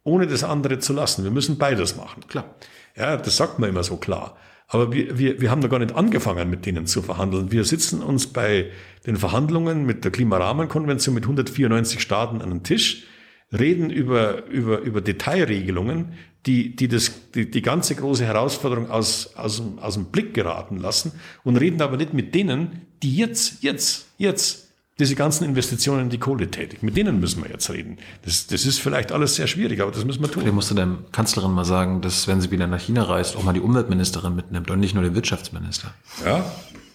ohne 0.04 0.28
das 0.28 0.44
andere 0.44 0.80
zu 0.80 0.94
lassen. 0.94 1.24
Wir 1.24 1.32
müssen 1.32 1.58
beides 1.58 1.96
machen. 1.96 2.24
Klar. 2.28 2.56
Ja, 2.96 3.18
das 3.18 3.36
sagt 3.36 3.60
man 3.60 3.70
immer 3.70 3.84
so 3.84 3.98
klar. 3.98 4.38
Aber 4.68 4.92
wir, 4.92 5.18
wir, 5.18 5.42
wir 5.42 5.52
haben 5.52 5.62
noch 5.62 5.70
gar 5.70 5.80
nicht 5.80 5.96
angefangen, 5.96 6.50
mit 6.50 6.66
denen 6.66 6.88
zu 6.88 7.02
verhandeln. 7.02 7.52
Wir 7.52 7.64
sitzen 7.64 8.02
uns 8.02 8.28
bei 8.28 8.72
den 9.06 9.18
Verhandlungen 9.18 9.86
mit 9.86 10.04
der 10.04 10.12
Klimarahmenkonvention 10.12 11.14
mit 11.14 11.26
194 11.26 12.02
Staaten 12.02 12.42
an 12.42 12.50
den 12.50 12.64
Tisch, 12.64 13.06
reden 13.52 13.90
über, 13.90 14.46
über, 14.48 14.80
über 14.80 15.02
Detailregelungen, 15.02 16.14
die, 16.46 16.76
die, 16.76 16.88
das, 16.88 17.32
die, 17.34 17.50
die 17.50 17.62
ganze 17.62 17.96
große 17.96 18.26
Herausforderung 18.26 18.90
aus, 18.90 19.36
aus, 19.36 19.62
aus 19.78 19.94
dem 19.96 20.06
Blick 20.06 20.34
geraten 20.34 20.78
lassen 20.78 21.12
und 21.44 21.58
reden 21.58 21.82
aber 21.82 21.98
nicht 21.98 22.14
mit 22.14 22.36
denen, 22.36 22.88
die 23.04 23.16
jetzt, 23.16 23.64
jetzt, 23.64 24.08
jetzt 24.18 24.65
diese 25.00 25.16
ganzen 25.16 25.44
Investitionen 25.44 26.04
in 26.04 26.10
die 26.10 26.20
Kohle 26.20 26.50
tätig. 26.50 26.82
Mit 26.82 26.96
denen 26.96 27.20
müssen 27.20 27.44
wir 27.44 27.52
jetzt 27.52 27.70
reden. 27.70 27.98
Das, 28.24 28.48
das 28.48 28.66
ist 28.66 28.80
vielleicht 28.80 29.12
alles 29.12 29.36
sehr 29.36 29.48
schwierig, 29.48 29.82
aber 29.82 29.92
das 29.92 30.06
müssen 30.06 30.22
wir 30.22 30.32
tun. 30.32 30.42
Vielleicht 30.42 30.56
musst 30.56 30.72
du 30.72 30.76
der 30.76 30.88
Kanzlerin 31.12 31.52
mal 31.52 31.66
sagen, 31.66 32.02
dass 32.02 32.28
wenn 32.28 32.40
sie 32.40 32.50
wieder 32.52 32.68
nach 32.68 32.80
China 32.80 33.04
reist, 33.04 33.36
auch 33.36 33.44
mal 33.44 33.54
die 33.54 33.60
Umweltministerin 33.60 34.36
mitnimmt 34.36 34.72
und 34.72 34.80
nicht 34.80 34.94
nur 34.94 35.04
den 35.04 35.14
Wirtschaftsminister. 35.14 35.94
Ja, 36.24 36.50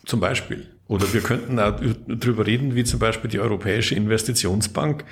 zum 0.06 0.20
Beispiel. 0.20 0.66
Oder 0.88 1.12
wir 1.12 1.20
könnten 1.20 1.58
auch 1.60 1.78
drüber 2.08 2.46
reden, 2.46 2.74
wie 2.74 2.84
zum 2.84 2.98
Beispiel 2.98 3.30
die 3.30 3.38
Europäische 3.38 3.94
Investitionsbank 3.94 5.04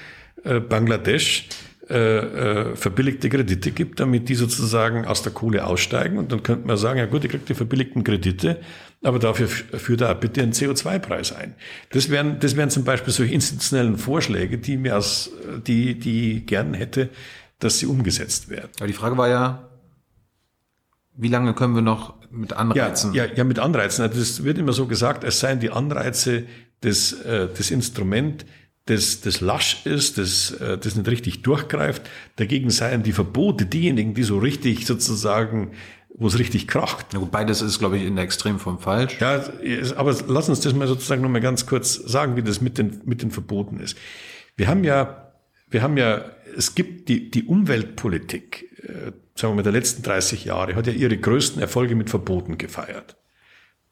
äh, 0.44 0.58
Bangladesch 0.58 1.48
äh, 1.90 1.94
äh, 1.94 2.76
verbilligte 2.76 3.30
Kredite 3.30 3.70
gibt, 3.70 4.00
damit 4.00 4.28
die 4.28 4.34
sozusagen 4.34 5.06
aus 5.06 5.22
der 5.22 5.32
Kohle 5.32 5.64
aussteigen. 5.64 6.18
Und 6.18 6.32
dann 6.32 6.42
könnte 6.42 6.66
man 6.66 6.76
sagen, 6.76 6.98
ja 6.98 7.06
gut, 7.06 7.24
ihr 7.24 7.30
kriegt 7.30 7.48
die 7.48 7.54
verbilligten 7.54 8.02
Kredite, 8.02 8.60
aber 9.02 9.18
dafür 9.18 9.48
führt 9.48 10.00
er 10.00 10.14
bitte 10.14 10.42
einen 10.42 10.52
CO2-Preis 10.52 11.32
ein. 11.32 11.54
Das 11.90 12.10
wären, 12.10 12.40
das 12.40 12.56
wären 12.56 12.70
zum 12.70 12.84
Beispiel 12.84 13.12
solche 13.12 13.34
institutionellen 13.34 13.96
Vorschläge, 13.96 14.58
die 14.58 14.76
mir 14.76 14.96
aus, 14.96 15.30
die, 15.66 15.98
die 15.98 16.44
gern 16.44 16.74
hätte, 16.74 17.10
dass 17.60 17.78
sie 17.78 17.86
umgesetzt 17.86 18.48
werden. 18.48 18.70
Aber 18.78 18.86
die 18.86 18.92
Frage 18.92 19.16
war 19.16 19.28
ja, 19.28 19.68
wie 21.16 21.28
lange 21.28 21.54
können 21.54 21.74
wir 21.74 21.82
noch 21.82 22.14
mit 22.30 22.52
Anreizen? 22.52 23.12
Ja, 23.12 23.24
ja, 23.24 23.34
ja 23.34 23.44
mit 23.44 23.58
Anreizen. 23.58 24.02
Also 24.02 24.18
das 24.18 24.44
wird 24.44 24.58
immer 24.58 24.72
so 24.72 24.86
gesagt, 24.86 25.24
es 25.24 25.40
seien 25.40 25.60
die 25.60 25.70
Anreize 25.70 26.44
das, 26.80 27.12
äh, 27.12 27.48
das 27.56 27.70
Instrument, 27.70 28.46
das, 28.84 29.20
das 29.20 29.40
lasch 29.40 29.84
ist, 29.84 30.18
das, 30.18 30.52
äh, 30.52 30.78
das 30.78 30.94
nicht 30.94 31.08
richtig 31.08 31.42
durchgreift. 31.42 32.02
Dagegen 32.36 32.70
seien 32.70 33.02
die 33.02 33.12
Verbote 33.12 33.66
diejenigen, 33.66 34.14
die 34.14 34.22
so 34.22 34.38
richtig 34.38 34.86
sozusagen 34.86 35.72
wo 36.18 36.26
es 36.26 36.38
richtig 36.38 36.66
kracht. 36.66 37.14
Ja, 37.14 37.20
beides 37.20 37.62
ist, 37.62 37.78
glaube 37.78 37.96
ich, 37.96 38.04
in 38.04 38.16
der 38.16 38.24
Extremform 38.24 38.80
falsch. 38.80 39.18
Ja, 39.20 39.44
aber 39.96 40.16
lass 40.26 40.48
uns 40.48 40.60
das 40.60 40.74
mal 40.74 40.88
sozusagen 40.88 41.22
noch 41.22 41.28
mal 41.28 41.40
ganz 41.40 41.66
kurz 41.66 41.94
sagen, 41.94 42.36
wie 42.36 42.42
das 42.42 42.60
mit 42.60 42.76
den, 42.76 43.00
mit 43.04 43.22
den 43.22 43.30
Verboten 43.30 43.78
ist. 43.78 43.96
Wir 44.56 44.66
haben 44.66 44.82
ja, 44.82 45.32
wir 45.70 45.82
haben 45.82 45.96
ja, 45.96 46.24
es 46.56 46.74
gibt 46.74 47.08
die, 47.08 47.30
die 47.30 47.44
Umweltpolitik, 47.44 48.68
äh, 48.82 49.12
sagen 49.36 49.52
wir 49.52 49.56
mal, 49.56 49.62
der 49.62 49.72
letzten 49.72 50.02
30 50.02 50.44
Jahre, 50.44 50.74
hat 50.74 50.88
ja 50.88 50.92
ihre 50.92 51.16
größten 51.16 51.62
Erfolge 51.62 51.94
mit 51.94 52.10
Verboten 52.10 52.58
gefeiert. 52.58 53.16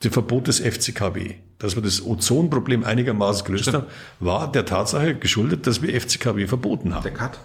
Das 0.00 0.12
Verbot 0.12 0.48
des 0.48 0.60
FCKW, 0.60 1.36
dass 1.58 1.76
wir 1.76 1.82
das 1.82 2.04
Ozonproblem 2.04 2.84
einigermaßen 2.84 3.46
gelöst 3.46 3.72
haben, 3.72 3.86
war 4.20 4.50
der 4.50 4.66
Tatsache 4.66 5.14
geschuldet, 5.14 5.66
dass 5.66 5.80
wir 5.80 5.98
FCKW 5.98 6.48
verboten 6.48 6.94
haben. 6.94 7.04
Der 7.04 7.12
Cut. 7.12 7.38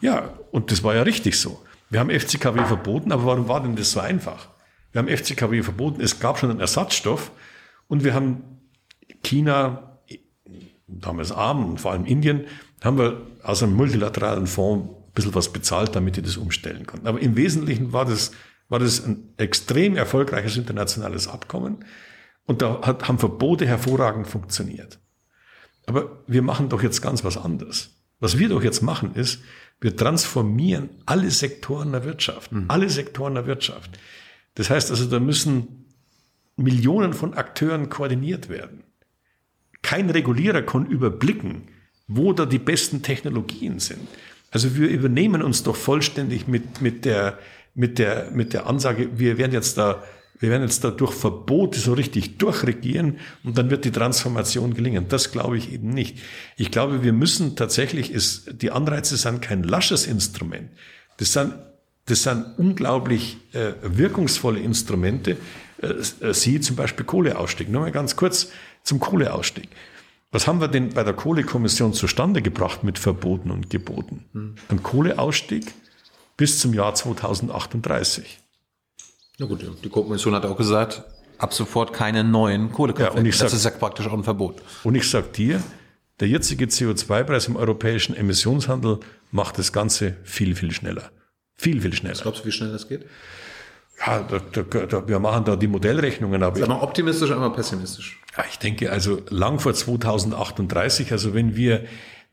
Ja, 0.00 0.34
und 0.52 0.70
das 0.70 0.84
war 0.84 0.94
ja 0.94 1.02
richtig 1.02 1.40
so. 1.40 1.65
Wir 1.90 2.00
haben 2.00 2.10
FCKW 2.10 2.64
verboten, 2.64 3.12
aber 3.12 3.26
warum 3.26 3.48
war 3.48 3.62
denn 3.62 3.76
das 3.76 3.92
so 3.92 4.00
einfach? 4.00 4.48
Wir 4.92 5.00
haben 5.00 5.08
FCKW 5.08 5.62
verboten, 5.62 6.00
es 6.00 6.20
gab 6.20 6.38
schon 6.38 6.50
einen 6.50 6.60
Ersatzstoff 6.60 7.30
und 7.86 8.02
wir 8.02 8.14
haben 8.14 8.42
China, 9.22 9.98
damals 10.86 11.32
arm 11.32 11.64
und 11.64 11.80
vor 11.80 11.92
allem 11.92 12.04
Indien, 12.04 12.46
haben 12.82 12.98
wir 12.98 13.22
aus 13.42 13.62
einem 13.62 13.74
multilateralen 13.74 14.46
Fonds 14.46 14.88
ein 14.88 15.12
bisschen 15.12 15.34
was 15.34 15.52
bezahlt, 15.52 15.94
damit 15.94 16.16
die 16.16 16.22
das 16.22 16.36
umstellen 16.36 16.86
konnten. 16.86 17.06
Aber 17.06 17.20
im 17.20 17.36
Wesentlichen 17.36 17.92
war 17.92 18.04
das 18.04 18.32
war 18.68 18.78
das 18.78 19.04
ein 19.04 19.32
extrem 19.36 19.96
erfolgreiches 19.96 20.56
internationales 20.56 21.28
Abkommen 21.28 21.84
und 22.46 22.62
da 22.62 22.82
hat, 22.82 23.08
haben 23.08 23.18
Verbote 23.18 23.66
hervorragend 23.66 24.26
funktioniert. 24.26 24.98
Aber 25.86 26.22
wir 26.26 26.42
machen 26.42 26.68
doch 26.68 26.82
jetzt 26.82 27.00
ganz 27.00 27.22
was 27.24 27.36
anderes. 27.36 27.90
Was 28.18 28.38
wir 28.38 28.48
doch 28.48 28.62
jetzt 28.62 28.82
machen 28.82 29.14
ist, 29.14 29.40
wir 29.80 29.96
transformieren 29.96 30.90
alle 31.04 31.30
Sektoren 31.30 31.92
der 31.92 32.04
Wirtschaft, 32.04 32.52
mhm. 32.52 32.64
alle 32.68 32.90
Sektoren 32.90 33.34
der 33.34 33.46
Wirtschaft. 33.46 33.98
Das 34.54 34.70
heißt 34.70 34.90
also, 34.90 35.06
da 35.06 35.20
müssen 35.20 35.84
Millionen 36.56 37.12
von 37.12 37.34
Akteuren 37.34 37.90
koordiniert 37.90 38.48
werden. 38.48 38.82
Kein 39.82 40.08
Regulierer 40.08 40.62
kann 40.62 40.86
überblicken, 40.86 41.68
wo 42.08 42.32
da 42.32 42.46
die 42.46 42.58
besten 42.58 43.02
Technologien 43.02 43.78
sind. 43.78 44.08
Also 44.50 44.76
wir 44.76 44.88
übernehmen 44.88 45.42
uns 45.42 45.62
doch 45.62 45.76
vollständig 45.76 46.48
mit, 46.48 46.80
mit 46.80 47.04
der, 47.04 47.38
mit 47.74 47.98
der, 47.98 48.30
mit 48.30 48.54
der 48.54 48.66
Ansage, 48.66 49.18
wir 49.18 49.36
werden 49.36 49.52
jetzt 49.52 49.76
da 49.76 50.02
wir 50.38 50.50
werden 50.50 50.62
jetzt 50.62 50.84
da 50.84 50.90
durch 50.90 51.12
Verbote 51.12 51.78
so 51.78 51.94
richtig 51.94 52.38
durchregieren 52.38 53.18
und 53.42 53.56
dann 53.56 53.70
wird 53.70 53.84
die 53.84 53.90
Transformation 53.90 54.74
gelingen. 54.74 55.06
Das 55.08 55.32
glaube 55.32 55.56
ich 55.56 55.72
eben 55.72 55.90
nicht. 55.90 56.18
Ich 56.56 56.70
glaube, 56.70 57.02
wir 57.02 57.12
müssen 57.12 57.56
tatsächlich, 57.56 58.12
ist, 58.12 58.62
die 58.62 58.70
Anreize 58.70 59.16
sind 59.16 59.40
kein 59.40 59.62
lasches 59.62 60.06
Instrument. 60.06 60.70
Das 61.16 61.32
sind, 61.32 61.54
das 62.06 62.22
sind 62.22 62.44
unglaublich 62.58 63.38
äh, 63.52 63.72
wirkungsvolle 63.82 64.60
Instrumente. 64.60 65.38
Äh, 65.80 65.86
äh 66.26 66.34
siehe 66.34 66.60
zum 66.60 66.76
Beispiel 66.76 67.06
Kohleausstieg. 67.06 67.70
Nur 67.70 67.82
mal 67.82 67.92
ganz 67.92 68.16
kurz 68.16 68.50
zum 68.82 69.00
Kohleausstieg. 69.00 69.68
Was 70.32 70.46
haben 70.46 70.60
wir 70.60 70.68
denn 70.68 70.90
bei 70.90 71.02
der 71.02 71.14
Kohlekommission 71.14 71.94
zustande 71.94 72.42
gebracht 72.42 72.84
mit 72.84 72.98
Verboten 72.98 73.50
und 73.50 73.70
Geboten? 73.70 74.26
Hm. 74.32 74.54
Ein 74.68 74.82
Kohleausstieg 74.82 75.72
bis 76.36 76.58
zum 76.58 76.74
Jahr 76.74 76.94
2038. 76.94 78.40
Na 79.38 79.46
gut, 79.46 79.60
die 79.84 79.88
Kommission 79.88 80.34
hat 80.34 80.46
auch 80.46 80.56
gesagt, 80.56 81.02
ab 81.38 81.52
sofort 81.52 81.92
keine 81.92 82.24
neuen 82.24 82.72
Kohlekraftwerke. 82.72 83.16
Ja, 83.16 83.20
und 83.20 83.26
ich 83.26 83.38
das 83.38 83.50
sag, 83.50 83.58
ist 83.58 83.64
ja 83.64 83.70
praktisch 83.70 84.06
auch 84.06 84.14
ein 84.14 84.24
Verbot. 84.24 84.62
Und 84.82 84.94
ich 84.94 85.08
sage 85.10 85.28
dir, 85.28 85.62
der 86.20 86.28
jetzige 86.28 86.64
CO2-Preis 86.64 87.46
im 87.48 87.56
europäischen 87.56 88.16
Emissionshandel 88.16 89.00
macht 89.30 89.58
das 89.58 89.72
Ganze 89.72 90.16
viel, 90.24 90.54
viel 90.54 90.72
schneller. 90.72 91.10
Viel, 91.54 91.82
viel 91.82 91.92
schneller. 91.92 92.14
Was 92.14 92.22
glaubst 92.22 92.42
du, 92.42 92.46
wie 92.46 92.52
schnell 92.52 92.72
das 92.72 92.88
geht? 92.88 93.04
Ja, 94.06 94.22
da, 94.22 94.38
da, 94.38 94.86
da, 94.86 95.08
wir 95.08 95.18
machen 95.18 95.44
da 95.44 95.56
die 95.56 95.66
Modellrechnungen. 95.66 96.42
Aber 96.42 96.62
einmal 96.62 96.80
optimistisch, 96.80 97.30
einmal 97.30 97.52
pessimistisch. 97.52 98.20
Ja, 98.36 98.44
ich 98.48 98.58
denke 98.58 98.90
also 98.90 99.20
lang 99.30 99.58
vor 99.58 99.74
2038, 99.74 101.12
also 101.12 101.34
wenn 101.34 101.56
wir 101.56 101.84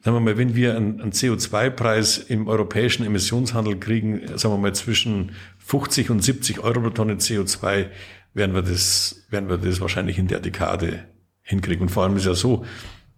sagen 0.04 0.18
wir 0.18 0.20
mal, 0.20 0.38
wenn 0.38 0.54
wir 0.54 0.76
einen, 0.76 1.00
einen 1.00 1.12
CO2-Preis 1.14 2.18
im 2.18 2.50
europäischen 2.50 3.06
Emissionshandel 3.06 3.80
kriegen, 3.80 4.22
sagen 4.38 4.54
wir 4.54 4.58
mal 4.58 4.76
zwischen 4.76 5.32
50 5.66 6.10
und 6.10 6.24
70 6.24 6.60
Euro 6.60 6.82
pro 6.82 6.90
Tonne 6.90 7.16
CO2, 7.16 7.88
werden 8.34 8.56
wir 8.56 8.62
das, 8.62 9.26
werden 9.30 9.50
wir 9.50 9.58
das 9.58 9.82
wahrscheinlich 9.82 10.18
in 10.18 10.28
der 10.28 10.40
Dekade 10.40 11.06
hinkriegen. 11.42 11.84
Und 11.84 11.90
vor 11.90 12.04
allem 12.04 12.18
ist 12.18 12.26
ja 12.26 12.34
so, 12.34 12.66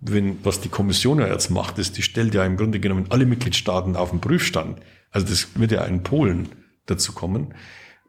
wenn, 0.01 0.43
was 0.43 0.61
die 0.61 0.69
Kommission 0.69 1.19
ja 1.19 1.27
jetzt 1.27 1.49
macht, 1.49 1.77
ist, 1.79 1.97
die 1.97 2.01
stellt 2.01 2.33
ja 2.33 2.45
im 2.45 2.57
Grunde 2.57 2.79
genommen 2.79 3.05
alle 3.09 3.25
Mitgliedstaaten 3.25 3.95
auf 3.95 4.11
den 4.11 4.21
Prüfstand. 4.21 4.79
Also 5.11 5.27
das 5.27 5.47
wird 5.55 5.71
ja 5.71 5.83
in 5.85 6.03
Polen 6.03 6.49
dazu 6.85 7.13
kommen 7.13 7.53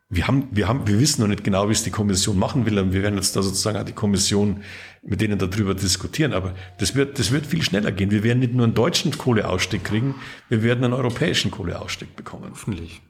wir 0.09 0.29
haben, 0.29 0.49
wir 0.53 0.69
haben, 0.69 0.87
wir 0.87 1.01
wissen 1.01 1.23
noch 1.23 1.29
nicht 1.29 1.43
genau, 1.43 1.69
wie 1.69 1.73
es 1.73 1.83
die 1.83 1.91
Kommission 1.91 2.39
machen 2.39 2.65
will, 2.65 2.79
und 2.79 2.93
wir 2.93 3.03
werden 3.03 3.17
jetzt 3.17 3.35
da 3.35 3.43
sozusagen 3.43 3.77
auch 3.77 3.85
die 3.85 3.93
Kommission 3.93 4.63
mit 5.03 5.21
denen 5.21 5.39
darüber 5.39 5.75
diskutieren. 5.75 6.33
Aber 6.33 6.55
das 6.79 6.95
wird, 6.95 7.19
das 7.19 7.33
wird 7.33 7.47
viel 7.47 7.63
schneller 7.63 7.91
gehen. 7.91 8.11
Wir 8.11 8.23
werden 8.23 8.39
nicht 8.39 8.55
nur 8.55 8.65
einen 8.65 8.75
deutschen 8.75 9.17
Kohleausstieg 9.17 9.83
kriegen, 9.83 10.15
wir 10.49 10.63
werden 10.63 10.85
einen 10.85 10.95
europäischen 10.95 11.51
Kohleausstieg 11.51 12.15
bekommen. 12.15 12.51
Hoffentlich. 12.51 13.01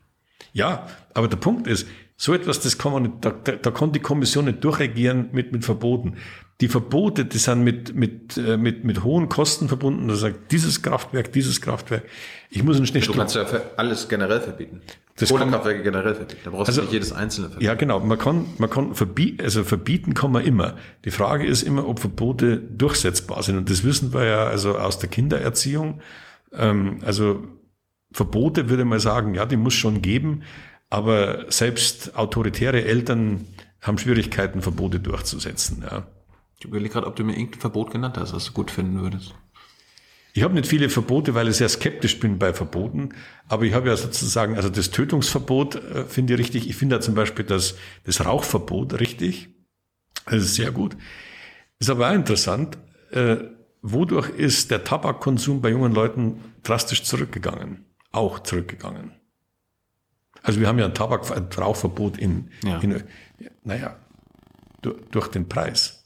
Ja, 0.53 0.87
aber 1.15 1.29
der 1.29 1.37
Punkt 1.37 1.67
ist, 1.67 1.87
so 2.17 2.33
etwas, 2.33 2.61
das 2.61 2.79
kann 2.79 2.93
man 2.93 3.03
nicht, 3.03 3.15
da, 3.21 3.31
da, 3.31 3.53
da 3.53 3.71
kann 3.71 3.93
die 3.93 4.01
Kommission 4.01 4.47
nicht 4.47 4.65
durchregieren 4.65 5.29
mit, 5.33 5.53
mit 5.53 5.65
Verboten. 5.65 6.17
Die 6.63 6.69
Verbote, 6.69 7.27
die 7.27 7.37
sind 7.37 7.63
mit, 7.63 7.95
mit, 7.95 8.39
äh, 8.39 8.57
mit, 8.57 8.85
mit 8.85 9.05
hohen 9.05 9.29
Kosten 9.29 9.69
verbunden. 9.69 10.09
Da 10.09 10.15
sagt 10.15 10.51
dieses 10.51 10.81
Kraftwerk, 10.81 11.31
dieses 11.33 11.61
Kraftwerk. 11.61 12.05
Ich 12.49 12.63
muss 12.63 12.79
einen 12.79 12.87
Schnitt. 12.87 13.07
Du 13.07 13.13
kannst 13.13 13.35
ja 13.35 13.45
alles 13.77 14.09
generell 14.09 14.41
verbieten. 14.41 14.81
Das 15.19 15.29
Kohlekraftwerke 15.29 15.83
generell 15.83 16.15
verbieten. 16.15 16.41
Da 16.45 16.51
brauchst 16.51 16.69
also, 16.69 16.81
du 16.81 16.87
nicht 16.87 16.95
jedes 16.95 17.13
einzelne 17.13 17.49
verbieten. 17.49 17.67
Ja, 17.67 17.75
genau. 17.75 18.01
Man 18.01 18.19
kann, 18.19 18.47
man 18.57 18.71
kann 18.71 18.95
verbieten, 18.95 19.43
also 19.43 19.65
verbieten 19.65 20.15
kann 20.15 20.33
man 20.33 20.45
immer. 20.45 20.77
Die 21.05 21.11
Frage 21.11 21.47
ist 21.47 21.63
immer, 21.63 21.87
ob 21.87 22.01
Verbote 22.01 22.57
durchsetzbar 22.57 23.43
sind. 23.43 23.59
Und 23.59 23.69
das 23.69 23.85
wissen 23.85 24.15
wir 24.15 24.25
ja 24.25 24.47
also 24.47 24.79
aus 24.79 24.99
der 24.99 25.11
Kindererziehung. 25.11 26.01
Ähm, 26.55 27.01
also 27.05 27.45
Verbote 28.17 28.71
würde 28.71 28.87
man 28.87 28.99
sagen, 28.99 29.35
ja, 29.35 29.45
die 29.45 29.59
muss 29.59 29.75
schon 29.75 30.01
geben. 30.01 30.43
Aber 30.89 31.51
selbst 31.53 32.17
autoritäre 32.17 32.83
Eltern 32.83 33.47
haben 33.83 33.99
Schwierigkeiten, 33.99 34.63
Verbote 34.63 35.01
durchzusetzen. 35.01 35.83
Ja. 35.83 36.07
Ich 36.59 36.65
überlege 36.65 36.95
gerade, 36.95 37.07
ob 37.07 37.17
du 37.17 37.25
mir 37.25 37.35
irgendein 37.35 37.61
Verbot 37.61 37.91
genannt 37.91 38.17
hast, 38.17 38.33
was 38.33 38.47
du 38.47 38.53
gut 38.53 38.71
finden 38.71 39.03
würdest. 39.03 39.35
Ich 40.33 40.43
habe 40.43 40.55
nicht 40.55 40.67
viele 40.67 40.89
Verbote, 40.89 41.35
weil 41.35 41.49
ich 41.49 41.57
sehr 41.57 41.69
skeptisch 41.69 42.19
bin 42.19 42.39
bei 42.39 42.55
Verboten. 42.55 43.11
Aber 43.49 43.65
ich 43.65 43.75
habe 43.75 43.89
ja 43.89 43.97
sozusagen, 43.99 44.57
also 44.57 44.71
das 44.71 44.91
Tötungsverbot 44.91 45.75
äh, 45.75 46.05
finde 46.05 46.33
ich 46.33 46.41
richtig. 46.41 46.71
Ich 46.71 46.77
finde 46.77 46.97
ja 46.97 47.01
zum 47.03 47.15
Beispiel 47.15 47.45
das, 47.45 47.77
das 48.05 48.25
Rauchverbot 48.25 48.99
richtig. 48.99 49.51
Das 50.25 50.43
ist 50.43 50.55
sehr 50.55 50.71
gut. 50.71 50.97
Ist 51.81 51.91
aber 51.91 52.09
auch 52.09 52.15
interessant. 52.15 52.79
Äh, 53.11 53.37
wodurch 53.83 54.31
ist 54.31 54.71
der 54.71 54.85
Tabakkonsum 54.85 55.61
bei 55.61 55.69
jungen 55.69 55.93
Leuten 55.93 56.41
drastisch 56.63 57.03
zurückgegangen? 57.03 57.85
Auch 58.17 58.41
zurückgegangen. 58.41 59.13
Also 60.43 60.61
wir 60.61 60.69
haben 60.69 60.79
ja 60.79 60.87
ein 60.87 60.95
Tabak, 60.95 61.31
ein 61.31 61.49
Rauchverbot 61.57 62.19
in, 62.19 62.51
ja. 62.65 62.79
in 62.79 63.03
naja, 63.65 63.97
durch, 64.83 64.97
durch 65.11 65.29
den 65.29 65.49
Preis. 65.49 66.05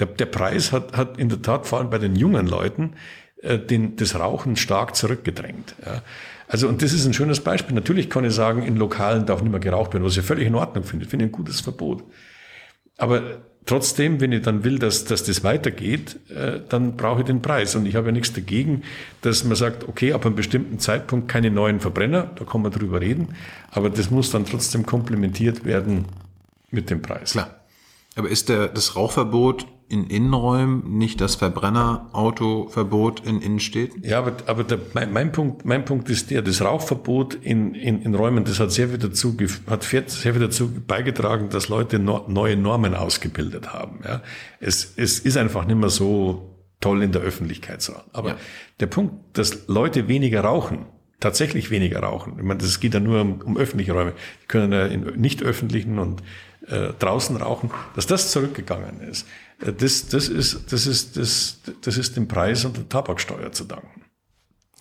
Der, 0.00 0.06
der 0.06 0.26
Preis 0.26 0.72
hat, 0.72 0.96
hat 0.96 1.18
in 1.18 1.28
der 1.28 1.42
Tat 1.42 1.66
vor 1.66 1.78
allem 1.78 1.90
bei 1.90 1.98
den 1.98 2.16
jungen 2.16 2.46
Leuten 2.46 2.94
äh, 3.42 3.58
den, 3.58 3.96
das 3.96 4.18
Rauchen 4.18 4.56
stark 4.56 4.96
zurückgedrängt. 4.96 5.74
Ja. 5.84 6.02
Also, 6.48 6.68
und 6.68 6.82
das 6.82 6.92
ist 6.92 7.06
ein 7.06 7.12
schönes 7.12 7.40
Beispiel. 7.40 7.74
Natürlich 7.74 8.10
kann 8.10 8.24
ich 8.24 8.34
sagen, 8.34 8.62
in 8.62 8.76
Lokalen 8.76 9.26
darf 9.26 9.42
nicht 9.42 9.50
mehr 9.50 9.60
geraucht 9.60 9.92
werden, 9.92 10.02
was 10.02 10.16
ich 10.16 10.24
völlig 10.24 10.46
in 10.46 10.54
Ordnung 10.54 10.84
finde. 10.84 11.04
Ich 11.04 11.10
finde 11.10 11.26
ein 11.26 11.32
gutes 11.32 11.60
Verbot. 11.60 12.02
Aber 12.96 13.38
trotzdem, 13.70 14.20
wenn 14.20 14.32
ich 14.32 14.42
dann 14.42 14.64
will, 14.64 14.80
dass, 14.80 15.04
dass 15.04 15.22
das 15.22 15.44
weitergeht, 15.44 16.18
äh, 16.28 16.60
dann 16.68 16.96
brauche 16.96 17.20
ich 17.20 17.26
den 17.26 17.40
Preis. 17.40 17.76
Und 17.76 17.86
ich 17.86 17.94
habe 17.94 18.06
ja 18.06 18.12
nichts 18.12 18.32
dagegen, 18.32 18.82
dass 19.22 19.44
man 19.44 19.54
sagt, 19.54 19.88
okay, 19.88 20.12
ab 20.12 20.26
einem 20.26 20.34
bestimmten 20.34 20.80
Zeitpunkt 20.80 21.28
keine 21.28 21.52
neuen 21.52 21.78
Verbrenner, 21.78 22.32
da 22.34 22.44
kann 22.44 22.62
man 22.62 22.72
drüber 22.72 23.00
reden, 23.00 23.36
aber 23.70 23.88
das 23.88 24.10
muss 24.10 24.30
dann 24.32 24.44
trotzdem 24.44 24.84
komplementiert 24.84 25.64
werden 25.64 26.06
mit 26.70 26.90
dem 26.90 27.00
Preis. 27.00 27.32
Klar. 27.32 27.60
Aber 28.16 28.28
ist 28.28 28.48
der, 28.48 28.66
das 28.66 28.96
Rauchverbot 28.96 29.66
in 29.90 30.06
Innenräumen 30.06 30.98
nicht 30.98 31.20
das 31.20 31.34
Verbrennerautoverbot 31.34 33.26
in 33.26 33.42
Innenstädten? 33.42 34.02
Ja, 34.04 34.18
aber, 34.18 34.34
aber 34.46 34.62
der, 34.62 34.78
mein, 34.94 35.12
mein, 35.12 35.32
Punkt, 35.32 35.64
mein 35.64 35.84
Punkt 35.84 36.08
ist 36.08 36.30
der, 36.30 36.42
das 36.42 36.62
Rauchverbot 36.62 37.34
in, 37.34 37.74
in, 37.74 38.00
in 38.02 38.14
Räumen, 38.14 38.44
das 38.44 38.60
hat 38.60 38.70
sehr 38.70 38.88
viel 38.88 38.98
dazu, 38.98 39.36
hat 39.66 39.82
sehr 39.82 40.04
viel 40.06 40.40
dazu 40.40 40.70
beigetragen, 40.86 41.48
dass 41.50 41.68
Leute 41.68 41.98
no, 41.98 42.24
neue 42.28 42.56
Normen 42.56 42.94
ausgebildet 42.94 43.72
haben. 43.72 44.00
Ja. 44.04 44.22
Es, 44.60 44.94
es 44.96 45.18
ist 45.18 45.36
einfach 45.36 45.66
nicht 45.66 45.78
mehr 45.78 45.90
so 45.90 46.56
toll 46.80 47.02
in 47.02 47.10
der 47.10 47.22
Öffentlichkeit 47.22 47.82
so. 47.82 47.94
Aber 48.12 48.30
ja. 48.30 48.36
der 48.78 48.86
Punkt, 48.86 49.36
dass 49.36 49.66
Leute 49.66 50.06
weniger 50.06 50.42
rauchen, 50.42 50.86
tatsächlich 51.18 51.70
weniger 51.70 52.00
rauchen. 52.00 52.34
Ich 52.38 52.44
meine, 52.44 52.60
das 52.60 52.78
geht 52.78 52.94
ja 52.94 53.00
nur 53.00 53.20
um, 53.20 53.40
um 53.40 53.56
öffentliche 53.56 53.92
Räume. 53.92 54.14
Die 54.44 54.46
können 54.46 54.72
ja 54.72 54.86
in 54.86 55.20
nicht 55.20 55.42
öffentlichen 55.42 55.98
und 55.98 56.22
äh, 56.66 56.92
draußen 56.98 57.36
rauchen, 57.36 57.70
dass 57.96 58.06
das 58.06 58.30
zurückgegangen 58.30 59.00
ist. 59.00 59.26
Äh, 59.60 59.72
das, 59.72 60.08
das, 60.08 60.28
ist, 60.28 60.72
das, 60.72 60.86
ist, 60.86 61.16
das, 61.16 61.60
das 61.80 61.96
ist 61.96 62.16
dem 62.16 62.28
Preis 62.28 62.64
und 62.64 62.76
der 62.76 62.88
Tabaksteuer 62.88 63.52
zu 63.52 63.64
danken. 63.64 64.02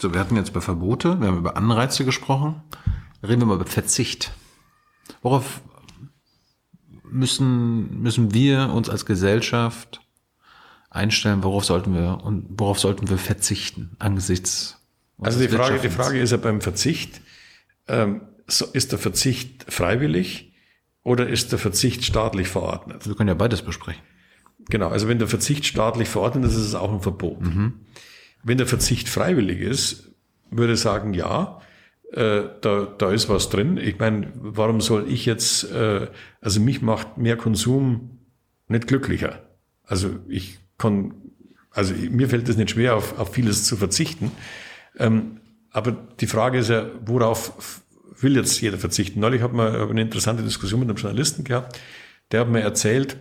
So, 0.01 0.13
wir 0.13 0.19
hatten 0.19 0.35
jetzt 0.35 0.49
über 0.49 0.61
Verbote, 0.61 1.19
wir 1.19 1.27
haben 1.27 1.37
über 1.37 1.57
Anreize 1.57 2.05
gesprochen. 2.05 2.61
Reden 3.21 3.41
wir 3.41 3.47
mal 3.47 3.55
über 3.55 3.65
Verzicht. 3.65 4.31
Worauf 5.21 5.61
müssen, 7.03 8.01
müssen 8.01 8.33
wir 8.33 8.69
uns 8.69 8.89
als 8.89 9.05
Gesellschaft 9.05 10.01
einstellen, 10.89 11.43
worauf 11.43 11.65
sollten 11.65 11.93
wir 11.93 12.23
und 12.23 12.45
worauf 12.49 12.79
sollten 12.79 13.09
wir 13.09 13.17
verzichten 13.17 13.91
angesichts 13.99 14.79
also 15.21 15.39
die 15.39 15.49
Frage, 15.49 15.79
die 15.79 15.89
Frage 15.89 16.19
ist 16.19 16.31
ja 16.31 16.37
beim 16.37 16.61
Verzicht, 16.61 17.21
ähm, 17.87 18.21
so 18.47 18.65
ist 18.65 18.91
der 18.91 18.99
Verzicht 18.99 19.65
freiwillig 19.71 20.53
oder 21.03 21.27
ist 21.27 21.51
der 21.51 21.59
Verzicht 21.59 22.03
staatlich 22.03 22.47
verordnet? 22.47 23.05
Wir 23.07 23.15
können 23.15 23.27
ja 23.27 23.33
beides 23.33 23.61
besprechen. 23.61 24.01
Genau, 24.69 24.89
also 24.89 25.07
wenn 25.07 25.19
der 25.19 25.27
Verzicht 25.27 25.65
staatlich 25.65 26.09
verordnet 26.09 26.45
ist, 26.45 26.55
ist 26.55 26.65
es 26.65 26.75
auch 26.75 26.91
ein 26.91 27.01
Verbot. 27.01 27.41
Mhm. 27.41 27.73
Wenn 28.43 28.57
der 28.57 28.67
Verzicht 28.67 29.09
freiwillig 29.09 29.59
ist, 29.59 30.11
würde 30.51 30.73
ich 30.73 30.79
sagen, 30.79 31.13
ja, 31.13 31.61
äh, 32.11 32.43
da, 32.61 32.85
da 32.97 33.11
ist 33.11 33.29
was 33.29 33.49
drin. 33.49 33.77
Ich 33.77 33.99
meine, 33.99 34.31
warum 34.35 34.81
soll 34.81 35.11
ich 35.11 35.25
jetzt, 35.25 35.71
äh, 35.71 36.07
also 36.41 36.59
mich 36.59 36.81
macht 36.81 37.17
mehr 37.17 37.37
Konsum 37.37 38.19
nicht 38.67 38.87
glücklicher. 38.87 39.43
Also 39.83 40.19
ich 40.27 40.59
kann, 40.77 41.13
also 41.71 41.93
mir 41.93 42.29
fällt 42.29 42.49
es 42.49 42.57
nicht 42.57 42.71
schwer, 42.71 42.95
auf, 42.95 43.17
auf 43.19 43.33
vieles 43.33 43.63
zu 43.63 43.75
verzichten. 43.77 44.31
Ähm, 44.97 45.39
aber 45.71 45.91
die 45.91 46.27
Frage 46.27 46.59
ist 46.59 46.69
ja, 46.69 46.87
worauf 47.05 47.81
will 48.19 48.35
jetzt 48.35 48.59
jeder 48.61 48.77
verzichten? 48.77 49.19
Neulich 49.19 49.41
hat 49.41 49.53
man 49.53 49.73
eine 49.75 50.01
interessante 50.01 50.43
Diskussion 50.43 50.79
mit 50.79 50.89
einem 50.89 50.97
Journalisten 50.97 51.43
gehabt, 51.43 51.79
der 52.31 52.41
hat 52.41 52.49
mir 52.49 52.61
erzählt, 52.61 53.17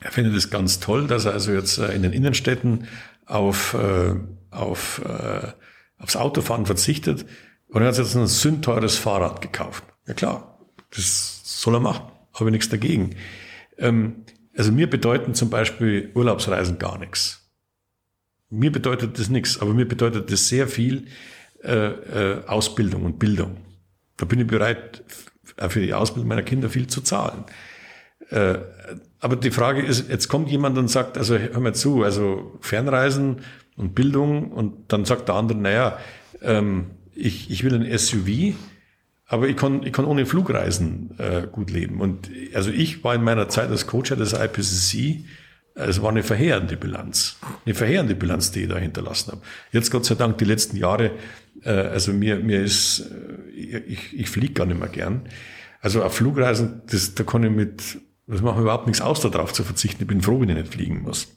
er 0.00 0.12
findet 0.12 0.34
es 0.34 0.50
ganz 0.50 0.80
toll, 0.80 1.06
dass 1.06 1.24
er 1.24 1.32
also 1.32 1.52
jetzt 1.52 1.78
äh, 1.78 1.92
in 1.92 2.02
den 2.02 2.12
Innenstädten 2.12 2.86
auf, 3.26 3.74
äh, 3.74 4.14
auf, 4.50 5.02
äh, 5.04 5.48
aufs 5.98 6.16
Autofahren 6.16 6.66
verzichtet 6.66 7.26
und 7.68 7.82
er 7.82 7.88
hat 7.88 7.98
jetzt 7.98 8.16
ein 8.16 8.26
sündteures 8.26 8.96
Fahrrad 8.96 9.40
gekauft. 9.40 9.84
Ja 10.06 10.14
klar, 10.14 10.58
das 10.94 11.42
soll 11.44 11.74
er 11.74 11.80
machen, 11.80 12.06
habe 12.34 12.46
ich 12.46 12.52
nichts 12.52 12.68
dagegen. 12.68 13.16
Ähm, 13.76 14.24
also 14.56 14.72
mir 14.72 14.88
bedeuten 14.88 15.34
zum 15.34 15.50
Beispiel 15.50 16.10
Urlaubsreisen 16.14 16.78
gar 16.78 16.98
nichts. 16.98 17.48
Mir 18.50 18.72
bedeutet 18.72 19.18
das 19.18 19.28
nichts, 19.28 19.60
aber 19.60 19.74
mir 19.74 19.86
bedeutet 19.86 20.32
das 20.32 20.48
sehr 20.48 20.68
viel 20.68 21.06
äh, 21.62 21.88
äh, 21.88 22.44
Ausbildung 22.46 23.04
und 23.04 23.18
Bildung. 23.18 23.58
Da 24.16 24.24
bin 24.24 24.40
ich 24.40 24.46
bereit, 24.46 25.04
für 25.68 25.80
die 25.80 25.92
Ausbildung 25.92 26.28
meiner 26.28 26.42
Kinder 26.42 26.70
viel 26.70 26.86
zu 26.86 27.02
zahlen. 27.02 27.44
Äh, 28.30 28.58
aber 29.20 29.36
die 29.36 29.50
Frage 29.50 29.82
ist, 29.82 30.08
jetzt 30.08 30.28
kommt 30.28 30.48
jemand 30.48 30.78
und 30.78 30.88
sagt, 30.88 31.18
also 31.18 31.36
hör 31.36 31.60
mal 31.60 31.74
zu, 31.74 32.04
also 32.04 32.58
Fernreisen 32.60 33.40
und 33.76 33.94
Bildung 33.94 34.52
und 34.52 34.92
dann 34.92 35.04
sagt 35.04 35.28
der 35.28 35.34
andere, 35.34 35.58
naja, 35.58 35.98
ähm, 36.42 36.86
ich, 37.14 37.50
ich 37.50 37.64
will 37.64 37.74
ein 37.74 37.98
SUV, 37.98 38.54
aber 39.26 39.48
ich 39.48 39.56
kann, 39.56 39.82
ich 39.82 39.92
kann 39.92 40.04
ohne 40.04 40.24
Flugreisen 40.24 41.10
äh, 41.18 41.46
gut 41.50 41.70
leben. 41.70 42.00
Und 42.00 42.30
also 42.54 42.70
ich 42.70 43.02
war 43.02 43.14
in 43.14 43.24
meiner 43.24 43.48
Zeit 43.48 43.70
als 43.70 43.86
Coach 43.86 44.10
des 44.10 44.32
IPCC, 44.32 45.24
es 45.74 46.02
war 46.02 46.10
eine 46.10 46.24
verheerende 46.24 46.76
Bilanz, 46.76 47.38
eine 47.64 47.74
verheerende 47.74 48.16
Bilanz, 48.16 48.50
die 48.50 48.62
ich 48.62 48.68
da 48.68 48.78
hinterlassen 48.78 49.32
habe. 49.32 49.42
Jetzt 49.70 49.90
Gott 49.90 50.04
sei 50.04 50.16
Dank 50.16 50.38
die 50.38 50.44
letzten 50.44 50.76
Jahre, 50.76 51.12
äh, 51.62 51.70
also 51.70 52.12
mir, 52.12 52.36
mir 52.36 52.62
ist, 52.62 53.00
äh, 53.00 53.78
ich, 53.80 54.18
ich 54.18 54.30
fliege 54.30 54.54
gar 54.54 54.66
nicht 54.66 54.80
mehr 54.80 54.88
gern. 54.88 55.22
Also 55.80 56.02
auf 56.02 56.16
Flugreisen, 56.16 56.82
das, 56.90 57.14
da 57.14 57.22
kann 57.22 57.44
ich 57.44 57.50
mit, 57.50 57.98
das 58.28 58.42
macht 58.42 58.56
mir 58.56 58.62
überhaupt 58.62 58.86
nichts 58.86 59.00
aus, 59.00 59.20
darauf 59.20 59.52
zu 59.52 59.64
verzichten. 59.64 60.02
Ich 60.02 60.06
bin 60.06 60.20
froh, 60.20 60.40
wenn 60.40 60.50
ich 60.50 60.56
nicht 60.56 60.72
fliegen 60.72 61.02
muss. 61.02 61.28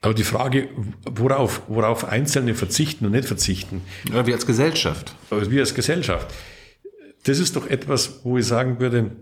Aber 0.00 0.14
die 0.14 0.24
Frage, 0.24 0.68
worauf, 1.04 1.62
worauf 1.68 2.04
Einzelne 2.04 2.54
verzichten 2.54 3.06
und 3.06 3.12
nicht 3.12 3.28
verzichten. 3.28 3.82
Ja, 4.12 4.26
wie 4.26 4.32
als 4.32 4.46
Gesellschaft. 4.46 5.14
Aber 5.30 5.48
wie 5.50 5.60
als 5.60 5.74
Gesellschaft. 5.74 6.34
Das 7.24 7.38
ist 7.38 7.54
doch 7.54 7.68
etwas, 7.68 8.24
wo 8.24 8.36
ich 8.38 8.46
sagen 8.46 8.80
würde, 8.80 9.12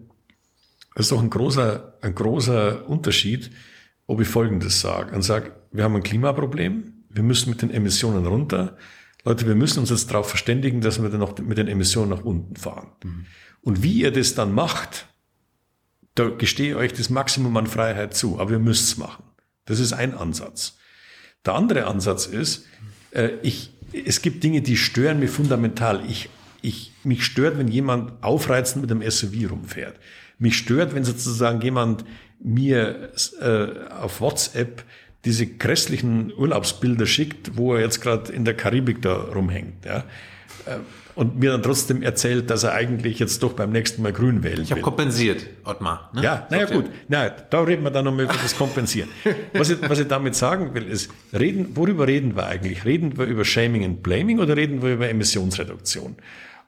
das 0.95 1.07
ist 1.07 1.13
doch 1.13 1.23
ein 1.23 1.31
großer, 1.31 1.99
ein 2.01 2.15
großer 2.15 2.89
Unterschied, 2.89 3.51
ob 4.07 4.21
ich 4.21 4.29
Folgendes 4.29 4.81
sage. 4.81 5.15
Und 5.15 5.23
sage, 5.23 5.53
wir 5.71 5.85
haben 5.85 5.97
ein 5.97 6.03
Klimaproblem, 6.03 7.05
wir 7.11 7.23
müssen 7.23 7.51
mit 7.51 7.61
den 7.61 7.71
Emissionen 7.71 8.25
runter. 8.25 8.77
Leute, 9.25 9.47
wir 9.47 9.55
müssen 9.55 9.81
uns 9.81 9.91
jetzt 9.91 10.11
darauf 10.11 10.29
verständigen, 10.29 10.81
dass 10.81 11.03
wir 11.03 11.11
dann 11.11 11.21
noch 11.21 11.37
mit 11.39 11.59
den 11.59 11.69
Emissionen 11.69 12.11
nach 12.11 12.25
unten 12.25 12.57
fahren. 12.57 12.89
Mhm. 13.05 13.27
Und 13.61 13.83
wie 13.83 14.01
ihr 14.01 14.13
das 14.13 14.35
dann 14.35 14.55
macht, 14.55 15.10
da 16.15 16.29
gestehe 16.29 16.71
ich 16.71 16.77
euch 16.77 16.93
das 16.93 17.11
Maximum 17.11 17.57
an 17.57 17.67
Freiheit 17.67 18.15
zu, 18.15 18.41
aber 18.41 18.53
ihr 18.53 18.59
müsst 18.59 18.85
es 18.85 18.97
machen. 18.97 19.25
Das 19.65 19.79
ist 19.79 19.93
ein 19.93 20.15
Ansatz. 20.15 20.77
Der 21.47 21.55
andere 21.55 21.87
Ansatz 21.87 22.27
ist, 22.27 22.67
äh, 23.13 23.31
ich, 23.43 23.73
es 23.93 24.23
gibt 24.23 24.43
Dinge, 24.43 24.61
die 24.61 24.77
stören 24.77 25.21
mich 25.21 25.31
fundamental. 25.31 26.03
Ich, 26.09 26.29
ich, 26.63 26.93
mich 27.05 27.25
stört, 27.25 27.59
wenn 27.59 27.69
jemand 27.69 28.23
aufreizend 28.23 28.83
mit 28.83 28.91
einem 28.91 29.09
SUV 29.09 29.51
rumfährt. 29.51 29.99
Mich 30.39 30.57
stört, 30.57 30.95
wenn 30.95 31.05
sozusagen 31.05 31.61
jemand 31.61 32.05
mir 32.43 33.13
äh, 33.41 33.91
auf 33.91 34.21
WhatsApp 34.21 34.85
diese 35.25 35.47
grässlichen 35.47 36.33
Urlaubsbilder 36.33 37.07
schickt, 37.07 37.57
wo 37.57 37.75
er 37.75 37.81
jetzt 37.81 38.01
gerade 38.01 38.33
in 38.33 38.45
der 38.45 38.55
Karibik 38.55 39.03
da 39.03 39.15
rumhängt. 39.15 39.85
Ja. 39.85 40.05
Äh, 40.67 40.79
und 41.21 41.39
mir 41.39 41.51
dann 41.51 41.63
trotzdem 41.63 42.03
erzählt, 42.03 42.49
dass 42.49 42.65
er 42.65 42.73
eigentlich 42.73 43.19
jetzt 43.19 43.43
doch 43.43 43.53
beim 43.53 43.73
nächsten 43.73 44.01
Mal 44.01 44.11
grün 44.11 44.43
wählen 44.43 44.63
Ich 44.63 44.71
habe 44.71 44.81
kompensiert, 44.81 45.45
Ottmar. 45.65 46.11
Ne? 46.15 46.23
Ja, 46.23 46.47
naja 46.51 46.65
gut. 46.65 46.87
Na, 47.09 47.29
da 47.29 47.61
reden 47.61 47.83
wir 47.83 47.91
dann 47.91 48.07
nochmal 48.07 48.25
über 48.25 48.37
das 48.43 48.57
Kompensieren. 48.57 49.11
was, 49.53 49.69
ich, 49.69 49.77
was 49.87 49.99
ich 49.99 50.09
damit 50.09 50.35
sagen 50.35 50.73
will, 50.73 50.85
ist, 50.85 51.11
reden, 51.39 51.77
worüber 51.77 52.07
reden 52.07 52.37
wir 52.37 52.47
eigentlich? 52.47 52.87
Reden 52.87 53.19
wir 53.19 53.27
über 53.27 53.45
Shaming 53.45 53.85
and 53.85 54.03
Blaming 54.03 54.39
oder 54.39 54.57
reden 54.57 54.81
wir 54.81 54.95
über 54.95 55.11
Emissionsreduktion? 55.11 56.17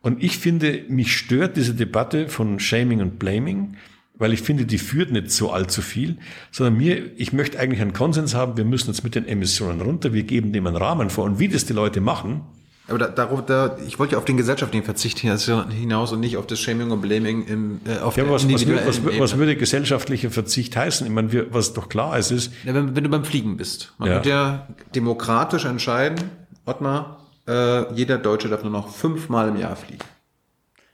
Und 0.02 0.22
ich 0.22 0.36
finde, 0.36 0.84
mich 0.86 1.16
stört 1.16 1.56
diese 1.56 1.72
Debatte 1.72 2.28
von 2.28 2.60
Shaming 2.60 3.00
und 3.00 3.18
Blaming, 3.18 3.78
weil 4.18 4.34
ich 4.34 4.42
finde, 4.42 4.66
die 4.66 4.76
führt 4.76 5.12
nicht 5.12 5.30
so 5.30 5.50
allzu 5.50 5.80
viel, 5.80 6.18
sondern 6.50 6.76
mir, 6.76 7.10
ich 7.16 7.32
möchte 7.32 7.58
eigentlich 7.58 7.80
einen 7.80 7.94
Konsens 7.94 8.34
haben, 8.34 8.58
wir 8.58 8.66
müssen 8.66 8.90
jetzt 8.90 9.02
mit 9.02 9.14
den 9.14 9.26
Emissionen 9.26 9.80
runter, 9.80 10.12
wir 10.12 10.24
geben 10.24 10.52
dem 10.52 10.66
einen 10.66 10.76
Rahmen 10.76 11.08
vor 11.08 11.24
und 11.24 11.38
wie 11.38 11.48
das 11.48 11.64
die 11.64 11.72
Leute 11.72 12.02
machen, 12.02 12.42
aber 12.88 12.98
da, 12.98 13.08
darauf, 13.08 13.46
da, 13.46 13.76
ich 13.86 13.98
wollte 13.98 14.12
ja 14.12 14.18
auf 14.18 14.24
den 14.24 14.36
gesellschaftlichen 14.36 14.84
Verzicht 14.84 15.20
hinaus 15.20 16.12
und 16.12 16.20
nicht 16.20 16.36
auf 16.36 16.46
das 16.46 16.58
Shaming 16.58 16.90
und 16.90 17.00
Blaming 17.00 17.46
im, 17.46 17.80
äh, 17.86 17.98
auf 17.98 18.16
ja, 18.16 18.28
was, 18.28 18.46
was, 18.50 18.66
was, 18.66 19.18
was, 19.18 19.38
würde 19.38 19.56
gesellschaftlicher 19.56 20.30
Verzicht 20.30 20.76
heißen? 20.76 21.06
Ich 21.06 21.12
meine, 21.12 21.30
wir, 21.30 21.54
was 21.54 21.74
doch 21.74 21.88
klar 21.88 22.18
ist, 22.18 22.32
ist. 22.32 22.52
Ja, 22.64 22.74
wenn, 22.74 22.96
wenn 22.96 23.04
du 23.04 23.10
beim 23.10 23.24
Fliegen 23.24 23.56
bist. 23.56 23.92
Man 23.98 24.08
ja. 24.08 24.14
wird 24.16 24.26
ja 24.26 24.68
demokratisch 24.94 25.64
entscheiden, 25.64 26.30
Ottmar, 26.66 27.20
äh, 27.46 27.92
jeder 27.94 28.18
Deutsche 28.18 28.48
darf 28.48 28.62
nur 28.62 28.72
noch 28.72 28.88
fünfmal 28.88 29.48
im 29.48 29.56
Jahr 29.56 29.76
fliegen. 29.76 30.04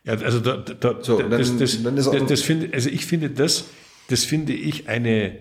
Ja, 0.05 0.15
also 0.15 0.40
da, 0.40 0.56
da, 0.56 0.97
so, 1.01 1.19
dann, 1.19 1.31
das, 1.31 1.56
das, 1.56 1.82
dann 1.82 1.97
das, 1.97 2.10
das 2.10 2.40
finde, 2.43 2.70
also 2.73 2.90
ich 2.90 3.06
finde 3.06 3.31
das, 3.31 3.65
das 4.09 4.24
finde 4.24 4.52
ich 4.52 4.89
eine. 4.89 5.39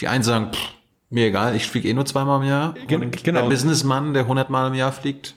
Die 0.00 0.08
einen 0.08 0.22
sagen, 0.22 0.52
pff, 0.52 0.72
mir 1.10 1.26
egal, 1.26 1.54
ich 1.54 1.66
fliege 1.66 1.88
eh 1.88 1.94
nur 1.94 2.04
zweimal 2.04 2.42
im 2.42 2.48
Jahr. 2.48 2.74
Genau. 2.86 3.42
Ein 3.42 3.48
Businessmann, 3.48 4.12
der 4.12 4.26
hundertmal 4.26 4.68
im 4.68 4.74
Jahr 4.74 4.92
fliegt, 4.92 5.34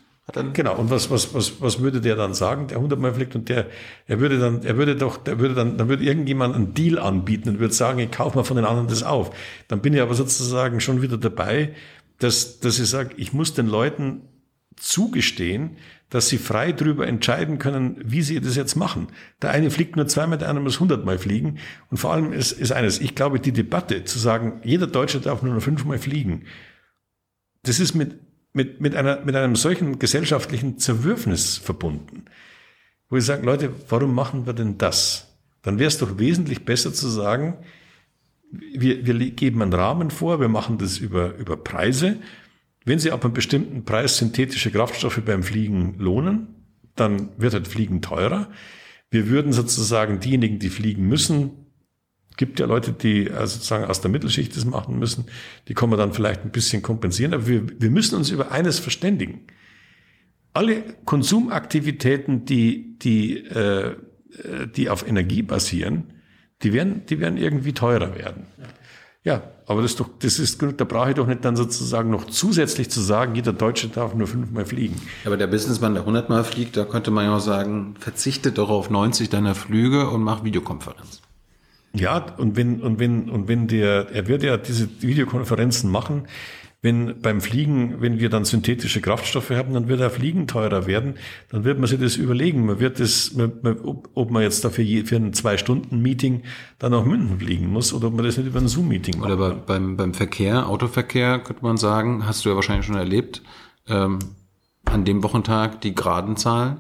genau. 0.54 0.76
Und 0.76 0.90
was, 0.90 1.10
was, 1.10 1.34
was, 1.34 1.62
was 1.62 1.80
würde 1.80 2.02
der 2.02 2.16
dann 2.16 2.34
sagen, 2.34 2.68
der 2.68 2.80
hundertmal 2.80 3.14
fliegt 3.14 3.36
und 3.36 3.50
der, 3.50 3.68
er 4.08 4.20
würde 4.20 4.40
dann, 4.40 4.64
er 4.64 4.78
würde 4.78 4.96
doch, 4.96 5.18
der 5.18 5.40
würde 5.40 5.56
dann, 5.56 5.78
dann 5.78 5.90
würde 5.90 6.04
irgendjemand 6.04 6.56
einen 6.56 6.74
Deal 6.74 7.00
anbieten 7.00 7.50
und 7.50 7.60
würde 7.60 7.74
sagen, 7.74 8.00
ich 8.00 8.12
kaufe 8.12 8.38
mal 8.38 8.44
von 8.44 8.58
den 8.58 8.66
anderen 8.66 8.88
das 8.88 9.04
auf. 9.04 9.36
Dann 9.68 9.82
bin 9.82 9.94
ich 9.94 10.02
aber 10.02 10.14
sozusagen 10.14 10.80
schon 10.80 11.02
wieder 11.02 11.18
dabei, 11.18 11.74
dass, 12.20 12.60
dass 12.60 12.80
ich 12.80 12.90
sage, 12.90 13.16
ich 13.18 13.34
muss 13.34 13.54
den 13.54 13.68
Leuten 13.68 14.22
zugestehen, 14.76 15.78
dass 16.10 16.28
sie 16.28 16.38
frei 16.38 16.72
darüber 16.72 17.08
entscheiden 17.08 17.60
können, 17.60 17.98
wie 18.04 18.22
sie 18.22 18.40
das 18.42 18.56
jetzt 18.56 18.76
machen. 18.76 19.08
Der 19.42 19.52
eine 19.52 19.70
fliegt 19.70 19.96
nur 19.96 20.08
zweimal, 20.08 20.38
der 20.38 20.50
andere 20.50 20.64
muss 20.64 20.80
hundertmal 20.80 21.20
fliegen. 21.20 21.60
Und 21.92 21.98
vor 21.98 22.12
allem 22.12 22.34
ist, 22.34 22.52
ist 22.52 22.72
eines, 22.72 23.00
ich 23.00 23.14
glaube, 23.14 23.40
die 23.40 23.52
Debatte 23.52 24.04
zu 24.06 24.18
sagen, 24.18 24.60
jeder 24.64 24.88
Deutsche 24.88 25.20
darf 25.20 25.44
nur 25.44 25.54
noch 25.54 25.62
fünfmal 25.62 26.00
fliegen, 26.00 26.46
das 27.64 27.80
ist 27.80 27.94
mit 27.94 28.16
mit, 28.54 28.82
mit, 28.82 28.96
einer, 28.96 29.22
mit 29.22 29.36
einem 29.36 29.56
solchen 29.56 30.00
gesellschaftlichen 30.00 30.78
Zerwürfnis 30.78 31.58
verbunden, 31.58 32.26
wo 33.10 33.18
ich 33.18 33.26
sage, 33.26 33.46
Leute, 33.46 33.72
warum 33.90 34.14
machen 34.14 34.46
wir 34.46 34.54
denn 34.54 34.78
das? 34.78 35.38
Dann 35.62 35.80
wäre 35.80 35.88
es 35.88 35.98
doch 35.98 36.18
wesentlich 36.18 36.66
besser 36.66 36.94
zu 36.94 37.08
sagen, 37.08 37.58
wir, 38.52 39.06
wir 39.06 39.32
geben 39.32 39.62
einen 39.62 39.74
Rahmen 39.74 40.10
vor, 40.10 40.40
wir 40.40 40.48
machen 40.48 40.78
das 40.78 40.98
über, 40.98 41.36
über 41.36 41.58
Preise. 41.58 42.18
Wenn 42.86 42.98
Sie 43.00 43.12
ab 43.12 43.24
einem 43.24 43.34
bestimmten 43.34 43.86
Preis 43.86 44.18
synthetische 44.18 44.72
Kraftstoffe 44.72 45.22
beim 45.24 45.44
Fliegen 45.44 45.96
lohnen, 46.00 46.48
dann 46.96 47.30
wird 47.38 47.54
halt 47.54 47.68
Fliegen 47.68 48.02
teurer. 48.02 48.50
Wir 49.12 49.28
würden 49.28 49.54
sozusagen 49.54 50.20
diejenigen, 50.20 50.60
die 50.60 50.70
fliegen 50.70 51.08
müssen, 51.08 51.52
gibt 52.40 52.58
ja 52.62 52.66
Leute, 52.66 52.94
die 52.94 53.30
also 53.30 53.56
sozusagen 53.56 53.84
aus 53.84 54.00
der 54.00 54.10
Mittelschicht 54.10 54.56
das 54.56 54.64
machen 54.64 54.98
müssen. 54.98 55.26
Die 55.68 55.74
man 55.74 56.00
dann 56.00 56.14
vielleicht 56.14 56.46
ein 56.46 56.52
bisschen 56.52 56.82
kompensieren. 56.82 57.34
Aber 57.34 57.48
wir, 57.48 57.64
wir 57.82 57.92
müssen 57.92 58.16
uns 58.16 58.30
über 58.30 58.52
eines 58.52 58.80
verständigen. 58.80 59.42
Alle 60.54 60.82
Konsumaktivitäten, 61.04 62.46
die, 62.46 62.98
die, 62.98 63.40
äh, 63.40 63.98
die 64.74 64.90
auf 64.90 65.06
Energie 65.06 65.42
basieren, 65.42 66.14
die 66.62 66.72
werden, 66.72 67.06
die 67.08 67.20
werden 67.20 67.38
irgendwie 67.38 67.74
teurer 67.74 68.16
werden. 68.16 68.48
Ja, 69.26 69.44
aber 69.66 69.82
das 69.82 69.92
ist 69.92 70.00
doch, 70.00 70.10
das 70.20 70.40
ist 70.40 70.60
gut, 70.60 70.80
da 70.80 70.86
brauche 70.86 71.10
ich 71.10 71.16
doch 71.16 71.28
nicht 71.28 71.44
dann 71.44 71.58
sozusagen 71.58 72.10
noch 72.10 72.26
zusätzlich 72.26 72.90
zu 72.90 73.02
sagen, 73.02 73.36
jeder 73.36 73.52
Deutsche 73.52 73.90
darf 73.90 74.16
nur 74.16 74.28
fünfmal 74.28 74.66
fliegen. 74.66 74.96
Aber 75.26 75.36
der 75.36 75.48
Businessman, 75.48 75.94
der 75.94 76.06
hundertmal 76.06 76.46
fliegt, 76.46 76.78
da 76.78 76.86
könnte 76.86 77.12
man 77.12 77.26
ja 77.26 77.36
auch 77.36 77.42
sagen, 77.42 77.96
verzichte 78.00 78.54
doch 78.54 78.70
auf 78.70 78.90
90 78.90 79.30
deiner 79.30 79.56
Flüge 79.56 80.10
und 80.10 80.24
mach 80.24 80.46
Videokonferenz. 80.46 81.22
Ja, 81.94 82.36
und 82.38 82.56
wenn, 82.56 82.82
und 82.82 83.00
wenn, 83.00 83.30
und 83.30 83.48
wenn 83.48 83.68
der, 83.68 84.10
er 84.12 84.28
wird 84.28 84.44
ja 84.44 84.58
diese 84.58 84.88
Videokonferenzen 85.02 85.90
machen, 85.90 86.28
wenn 86.82 87.20
beim 87.22 87.42
Fliegen, 87.42 88.00
wenn 88.00 88.20
wir 88.20 88.30
dann 88.30 88.46
synthetische 88.46 89.02
Kraftstoffe 89.02 89.50
haben, 89.50 89.74
dann 89.74 89.90
wird 89.90 90.00
der 90.00 90.10
Fliegen 90.10 90.48
teurer 90.48 90.88
werden. 90.88 91.16
Dann 91.50 91.66
wird 91.66 91.78
man 91.78 91.88
sich 91.88 92.00
das 92.00 92.16
überlegen. 92.16 92.66
Man 92.66 92.80
wird 92.80 93.02
das, 93.02 93.36
ob 94.14 94.32
man 94.32 94.44
jetzt 94.44 94.64
dafür 94.64 94.86
für 95.06 95.18
ein 95.18 95.34
Zwei-Stunden-Meeting 95.34 96.44
dann 96.78 96.94
nach 96.94 97.04
München 97.04 97.40
fliegen 97.40 97.68
muss 97.68 97.92
oder 97.92 98.08
ob 98.08 98.14
man 98.14 98.24
das 98.24 98.38
nicht 98.38 98.48
über 98.48 98.60
ein 98.60 98.70
Zoom-Meeting 98.70 99.20
macht. 99.20 99.32
Oder 99.32 99.56
beim, 99.56 99.98
beim 99.98 100.14
Verkehr, 100.14 100.70
Autoverkehr 100.70 101.40
könnte 101.40 101.64
man 101.64 101.76
sagen, 101.76 102.26
hast 102.26 102.46
du 102.46 102.50
ja 102.50 102.56
wahrscheinlich 102.56 102.86
schon 102.86 102.96
erlebt, 102.96 103.42
ähm, 103.90 104.20
an 104.86 105.04
dem 105.04 105.22
Wochentag 105.22 105.82
die 105.82 105.94
geraden 105.94 106.38
Zahlen 106.38 106.78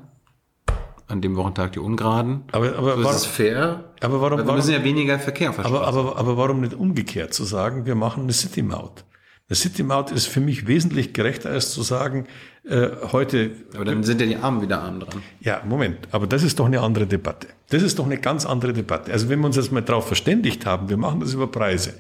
an 1.10 1.22
dem 1.22 1.36
Wochentag 1.36 1.74
die 1.74 1.80
Ungeraden. 1.80 2.44
Aber, 2.52 2.76
aber 2.78 2.98
so 2.98 3.04
warum, 3.04 3.16
ist 3.16 3.26
fair. 3.26 3.84
Aber 4.00 4.22
warum, 4.22 4.40
wir 4.40 4.46
warum, 4.46 4.58
müssen 4.58 4.72
ja 4.72 4.84
weniger 4.84 5.20
Verkehr 5.20 5.50
aber, 5.58 5.88
aber, 5.88 6.18
aber 6.18 6.38
warum 6.38 6.62
nicht 6.62 6.74
umgekehrt 6.74 7.34
zu 7.34 7.44
sagen, 7.44 7.86
wir 7.86 7.96
machen 7.96 8.24
eine 8.24 8.34
City-Maut? 8.34 9.04
Eine 9.50 9.56
City-Maut 9.56 10.12
ist 10.12 10.28
für 10.28 10.42
mich 10.42 10.68
wesentlich 10.68 11.14
gerechter 11.14 11.50
als 11.50 11.72
zu 11.72 11.82
sagen, 11.82 12.28
äh, 12.66 12.90
heute. 13.12 13.52
Aber 13.74 13.86
dann 13.86 14.04
sind 14.04 14.22
ja 14.22 14.28
die 14.28 14.36
Armen 14.36 14.62
wieder 14.62 14.82
arm 14.84 15.00
dran. 15.00 15.24
Ja, 15.40 15.64
Moment. 15.68 16.08
Aber 16.12 16.28
das 16.28 16.44
ist 16.44 16.60
doch 16.60 16.68
eine 16.68 16.82
andere 16.82 17.08
Debatte. 17.08 17.48
Das 17.70 17.82
ist 17.82 17.98
doch 17.98 18.06
eine 18.06 18.20
ganz 18.20 18.46
andere 18.46 18.74
Debatte. 18.74 19.12
Also 19.12 19.28
wenn 19.28 19.40
wir 19.40 19.48
uns 19.48 19.56
jetzt 19.56 19.72
mal 19.72 19.82
darauf 19.82 20.06
verständigt 20.06 20.68
haben, 20.68 20.90
wir 20.90 20.98
machen 20.98 21.20
das 21.20 21.34
über 21.34 21.48
Preise 21.48 21.96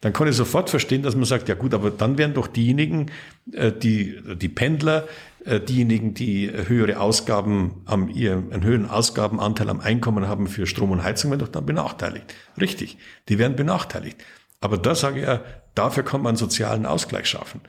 dann 0.00 0.12
kann 0.12 0.28
ich 0.28 0.36
sofort 0.36 0.70
verstehen, 0.70 1.02
dass 1.02 1.16
man 1.16 1.24
sagt, 1.24 1.48
ja 1.48 1.56
gut, 1.56 1.74
aber 1.74 1.90
dann 1.90 2.18
wären 2.18 2.34
doch 2.34 2.46
diejenigen, 2.46 3.10
äh, 3.52 3.72
die, 3.72 4.18
die 4.36 4.48
Pendler, 4.48 5.08
äh, 5.44 5.60
diejenigen, 5.60 6.14
die 6.14 6.50
höhere 6.50 7.00
Ausgaben 7.00 7.82
am, 7.84 8.08
ihr, 8.08 8.34
einen 8.34 8.62
höheren 8.62 8.88
Ausgabenanteil 8.88 9.68
am 9.70 9.80
Einkommen 9.80 10.28
haben 10.28 10.46
für 10.46 10.66
Strom 10.66 10.92
und 10.92 11.02
Heizung, 11.02 11.30
werden 11.30 11.40
doch 11.40 11.48
dann 11.48 11.66
benachteiligt. 11.66 12.32
Richtig, 12.60 12.98
die 13.28 13.38
werden 13.38 13.56
benachteiligt. 13.56 14.18
Aber 14.60 14.78
da 14.78 14.94
sage 14.94 15.20
ich 15.20 15.26
ja, 15.26 15.42
dafür 15.74 16.04
kann 16.04 16.22
man 16.22 16.36
sozialen 16.36 16.86
Ausgleich 16.86 17.26
schaffen. 17.26 17.60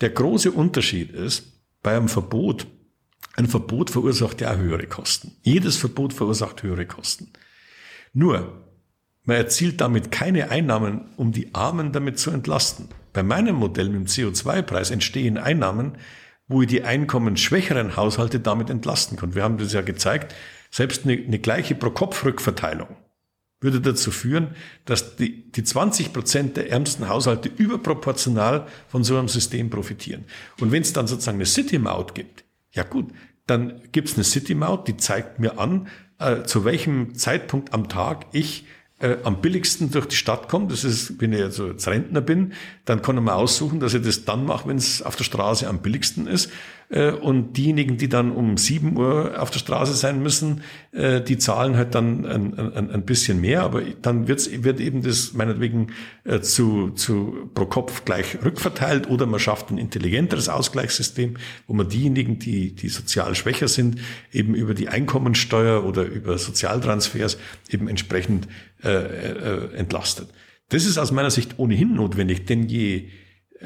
Der 0.00 0.10
große 0.10 0.50
Unterschied 0.52 1.10
ist, 1.10 1.52
bei 1.82 1.96
einem 1.96 2.08
Verbot, 2.08 2.66
ein 3.34 3.46
Verbot 3.46 3.90
verursacht 3.90 4.40
ja 4.40 4.54
höhere 4.54 4.86
Kosten. 4.86 5.36
Jedes 5.42 5.76
Verbot 5.76 6.12
verursacht 6.12 6.62
höhere 6.62 6.86
Kosten. 6.86 7.32
Nur, 8.12 8.62
man 9.24 9.36
erzielt 9.36 9.80
damit 9.80 10.10
keine 10.10 10.50
Einnahmen, 10.50 11.02
um 11.16 11.32
die 11.32 11.54
Armen 11.54 11.92
damit 11.92 12.18
zu 12.18 12.30
entlasten. 12.30 12.88
Bei 13.12 13.22
meinem 13.22 13.56
Modell 13.56 13.88
mit 13.88 13.94
dem 13.94 14.06
CO2-Preis 14.06 14.90
entstehen 14.90 15.38
Einnahmen, 15.38 15.98
wo 16.48 16.62
ich 16.62 16.68
die 16.68 16.82
einkommensschwächeren 16.82 17.96
Haushalte 17.96 18.40
damit 18.40 18.70
entlasten 18.70 19.16
kann. 19.16 19.34
Wir 19.34 19.44
haben 19.44 19.58
das 19.58 19.72
ja 19.72 19.82
gezeigt, 19.82 20.34
selbst 20.70 21.04
eine, 21.04 21.14
eine 21.14 21.38
gleiche 21.38 21.74
Pro-Kopf-Rückverteilung 21.74 22.88
würde 23.62 23.80
dazu 23.80 24.10
führen, 24.10 24.48
dass 24.84 25.16
die, 25.16 25.50
die 25.52 25.64
20 25.64 26.12
Prozent 26.12 26.56
der 26.56 26.70
ärmsten 26.70 27.08
Haushalte 27.08 27.48
überproportional 27.48 28.66
von 28.88 29.04
so 29.04 29.16
einem 29.16 29.28
System 29.28 29.70
profitieren. 29.70 30.24
Und 30.60 30.72
wenn 30.72 30.82
es 30.82 30.92
dann 30.92 31.06
sozusagen 31.06 31.38
eine 31.38 31.46
City-Maut 31.46 32.14
gibt, 32.14 32.44
ja 32.72 32.82
gut, 32.82 33.12
dann 33.46 33.80
gibt 33.92 34.08
es 34.08 34.14
eine 34.14 34.24
City-Maut, 34.24 34.88
die 34.88 34.96
zeigt 34.96 35.38
mir 35.38 35.58
an, 35.58 35.88
äh, 36.18 36.42
zu 36.42 36.64
welchem 36.64 37.14
Zeitpunkt 37.14 37.72
am 37.72 37.88
Tag 37.88 38.26
ich 38.32 38.66
äh, 39.02 39.18
am 39.24 39.40
billigsten 39.40 39.90
durch 39.90 40.06
die 40.06 40.16
Stadt 40.16 40.48
komme, 40.48 40.68
das 40.68 40.84
ist, 40.84 41.20
wenn 41.20 41.32
ich 41.32 41.40
jetzt 41.40 41.86
Rentner 41.88 42.20
bin, 42.20 42.52
dann 42.84 43.02
kann 43.02 43.16
ich 43.16 43.22
mir 43.22 43.34
aussuchen, 43.34 43.80
dass 43.80 43.94
ich 43.94 44.02
das 44.02 44.24
dann 44.24 44.46
mache, 44.46 44.68
wenn 44.68 44.76
es 44.76 45.02
auf 45.02 45.16
der 45.16 45.24
Straße 45.24 45.68
am 45.68 45.80
billigsten 45.80 46.26
ist. 46.26 46.50
Äh, 46.92 47.12
und 47.12 47.56
diejenigen, 47.56 47.96
die 47.96 48.08
dann 48.08 48.32
um 48.32 48.58
7 48.58 48.96
Uhr 48.98 49.40
auf 49.40 49.50
der 49.50 49.60
Straße 49.60 49.94
sein 49.94 50.22
müssen, 50.22 50.60
äh, 50.92 51.22
die 51.22 51.38
zahlen 51.38 51.76
halt 51.76 51.94
dann 51.94 52.26
ein, 52.26 52.58
ein, 52.58 52.90
ein 52.90 53.06
bisschen 53.06 53.40
mehr, 53.40 53.62
aber 53.62 53.80
dann 53.80 54.28
wird's, 54.28 54.50
wird 54.62 54.78
eben 54.78 55.02
das 55.02 55.32
meinetwegen 55.32 55.88
äh, 56.24 56.40
zu, 56.40 56.90
zu 56.90 57.50
pro 57.54 57.64
Kopf 57.64 58.04
gleich 58.04 58.44
rückverteilt 58.44 59.08
oder 59.08 59.24
man 59.24 59.40
schafft 59.40 59.70
ein 59.70 59.78
intelligenteres 59.78 60.50
Ausgleichssystem, 60.50 61.38
wo 61.66 61.72
man 61.72 61.88
diejenigen, 61.88 62.38
die, 62.38 62.74
die 62.74 62.90
sozial 62.90 63.34
schwächer 63.34 63.68
sind, 63.68 63.98
eben 64.30 64.54
über 64.54 64.74
die 64.74 64.88
Einkommensteuer 64.88 65.86
oder 65.86 66.04
über 66.04 66.36
Sozialtransfers 66.36 67.38
eben 67.70 67.88
entsprechend 67.88 68.48
äh, 68.84 68.90
äh, 68.90 69.74
entlastet. 69.76 70.28
Das 70.68 70.84
ist 70.84 70.98
aus 70.98 71.10
meiner 71.10 71.30
Sicht 71.30 71.58
ohnehin 71.58 71.94
notwendig, 71.94 72.44
denn 72.44 72.68
je, 72.68 73.08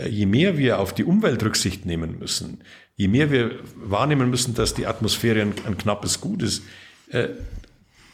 je 0.09 0.27
mehr 0.27 0.59
wir 0.59 0.79
auf 0.79 0.93
die 0.93 1.05
Umwelt 1.05 1.43
Rücksicht 1.43 1.87
nehmen 1.87 2.19
müssen, 2.19 2.59
je 2.97 3.09
mehr 3.09 3.31
wir 3.31 3.61
wahrnehmen 3.77 4.31
müssen, 4.31 4.55
dass 4.55 4.75
die 4.75 4.87
Atmosphäre 4.87 5.43
ein, 5.43 5.55
ein 5.67 5.79
knappes 5.79 6.21
Gut 6.21 6.43
ist, 6.43 6.63
äh, 7.11 7.29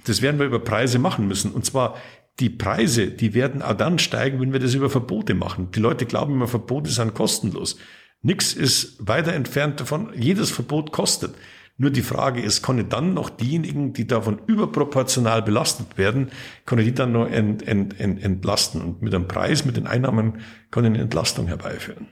das 0.04 0.20
werden 0.20 0.38
wir 0.38 0.46
über 0.46 0.58
Preise 0.58 0.98
machen 0.98 1.28
müssen. 1.28 1.52
Und 1.52 1.64
zwar 1.64 1.96
die 2.40 2.50
Preise, 2.50 3.08
die 3.08 3.34
werden 3.34 3.62
auch 3.62 3.74
dann 3.74 3.98
steigen, 3.98 4.40
wenn 4.40 4.52
wir 4.52 4.60
das 4.60 4.74
über 4.74 4.90
Verbote 4.90 5.34
machen. 5.34 5.70
Die 5.72 5.80
Leute 5.80 6.06
glauben 6.06 6.34
immer, 6.34 6.48
Verbote 6.48 6.90
sind 6.90 7.14
kostenlos. 7.14 7.76
Nix 8.22 8.52
ist 8.52 8.96
weiter 9.06 9.32
entfernt 9.32 9.80
davon. 9.80 10.10
Jedes 10.16 10.50
Verbot 10.50 10.92
kostet. 10.92 11.34
Nur 11.78 11.90
die 11.90 12.02
Frage 12.02 12.40
ist, 12.40 12.62
ich 12.78 12.88
dann 12.88 13.14
noch 13.14 13.30
diejenigen, 13.30 13.92
die 13.92 14.06
davon 14.06 14.40
überproportional 14.46 15.42
belastet 15.42 15.98
werden, 15.98 16.30
ich 16.78 16.86
die 16.86 16.94
dann 16.94 17.12
noch 17.12 17.26
ent, 17.26 17.66
ent, 17.66 17.98
ent, 17.98 18.22
entlasten? 18.22 18.80
Und 18.80 19.02
mit 19.02 19.14
einem 19.14 19.26
Preis, 19.26 19.64
mit 19.64 19.76
den 19.76 19.86
Einnahmen 19.86 20.40
ich 20.84 20.90
eine 20.90 21.00
Entlastung 21.00 21.48
herbeiführen. 21.48 22.08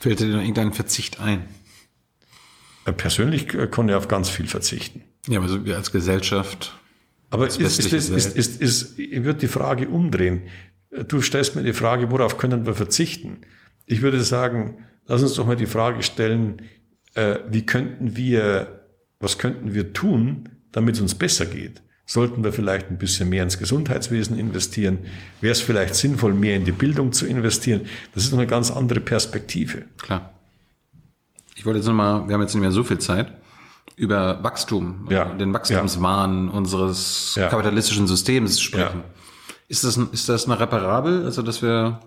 Fällt 0.00 0.20
dir 0.20 0.26
noch 0.26 0.40
irgendein 0.40 0.72
Verzicht 0.72 1.20
ein? 1.20 1.44
Äh, 2.84 2.92
persönlich 2.92 3.52
äh, 3.54 3.66
kann 3.66 3.88
ich 3.88 3.94
auf 3.94 4.08
ganz 4.08 4.28
viel 4.28 4.46
verzichten. 4.46 5.02
Ja, 5.26 5.38
aber 5.38 5.48
so 5.48 5.64
wie 5.64 5.74
als 5.74 5.92
Gesellschaft. 5.92 6.78
Aber 7.30 7.46
ist, 7.46 7.60
ist, 7.60 7.78
ist, 7.78 8.08
ist, 8.10 8.36
ist, 8.36 8.60
ist, 8.60 8.98
ich 8.98 9.24
würde 9.24 9.40
die 9.40 9.48
Frage 9.48 9.88
umdrehen. 9.88 10.42
Du 11.08 11.20
stellst 11.20 11.56
mir 11.56 11.62
die 11.62 11.74
Frage, 11.74 12.10
worauf 12.10 12.38
können 12.38 12.64
wir 12.64 12.74
verzichten? 12.74 13.42
Ich 13.84 14.00
würde 14.00 14.22
sagen, 14.22 14.86
lass 15.06 15.22
uns 15.22 15.34
doch 15.34 15.46
mal 15.46 15.56
die 15.56 15.66
Frage 15.66 16.02
stellen, 16.02 16.62
äh, 17.14 17.40
wie 17.48 17.66
könnten 17.66 18.16
wir, 18.16 18.86
was 19.20 19.36
könnten 19.36 19.74
wir 19.74 19.92
tun, 19.92 20.48
damit 20.72 20.94
es 20.94 21.00
uns 21.02 21.14
besser 21.14 21.44
geht? 21.44 21.82
Sollten 22.10 22.42
wir 22.42 22.54
vielleicht 22.54 22.90
ein 22.90 22.96
bisschen 22.96 23.28
mehr 23.28 23.42
ins 23.42 23.58
Gesundheitswesen 23.58 24.38
investieren? 24.38 25.00
Wäre 25.42 25.52
es 25.52 25.60
vielleicht 25.60 25.94
sinnvoll, 25.94 26.32
mehr 26.32 26.56
in 26.56 26.64
die 26.64 26.72
Bildung 26.72 27.12
zu 27.12 27.26
investieren? 27.26 27.82
Das 28.14 28.24
ist 28.24 28.32
eine 28.32 28.46
ganz 28.46 28.70
andere 28.70 29.00
Perspektive. 29.00 29.84
Klar. 29.98 30.32
Ich 31.54 31.66
wollte 31.66 31.80
jetzt 31.80 31.86
nochmal, 31.86 32.26
wir 32.26 32.32
haben 32.32 32.40
jetzt 32.40 32.54
nicht 32.54 32.62
mehr 32.62 32.72
so 32.72 32.82
viel 32.82 32.96
Zeit, 32.96 33.30
über 33.96 34.42
Wachstum, 34.42 35.06
ja. 35.10 35.26
den 35.26 35.52
Wachstumswahn 35.52 36.46
ja. 36.46 36.52
unseres 36.54 37.34
ja. 37.34 37.48
kapitalistischen 37.48 38.06
Systems 38.06 38.58
sprechen. 38.58 39.02
Ist 39.68 39.84
das, 39.84 39.98
ist 39.98 40.30
das 40.30 40.46
eine 40.46 40.58
reparabel? 40.58 41.26
Also, 41.26 41.42
dass 41.42 41.60
wir, 41.60 42.00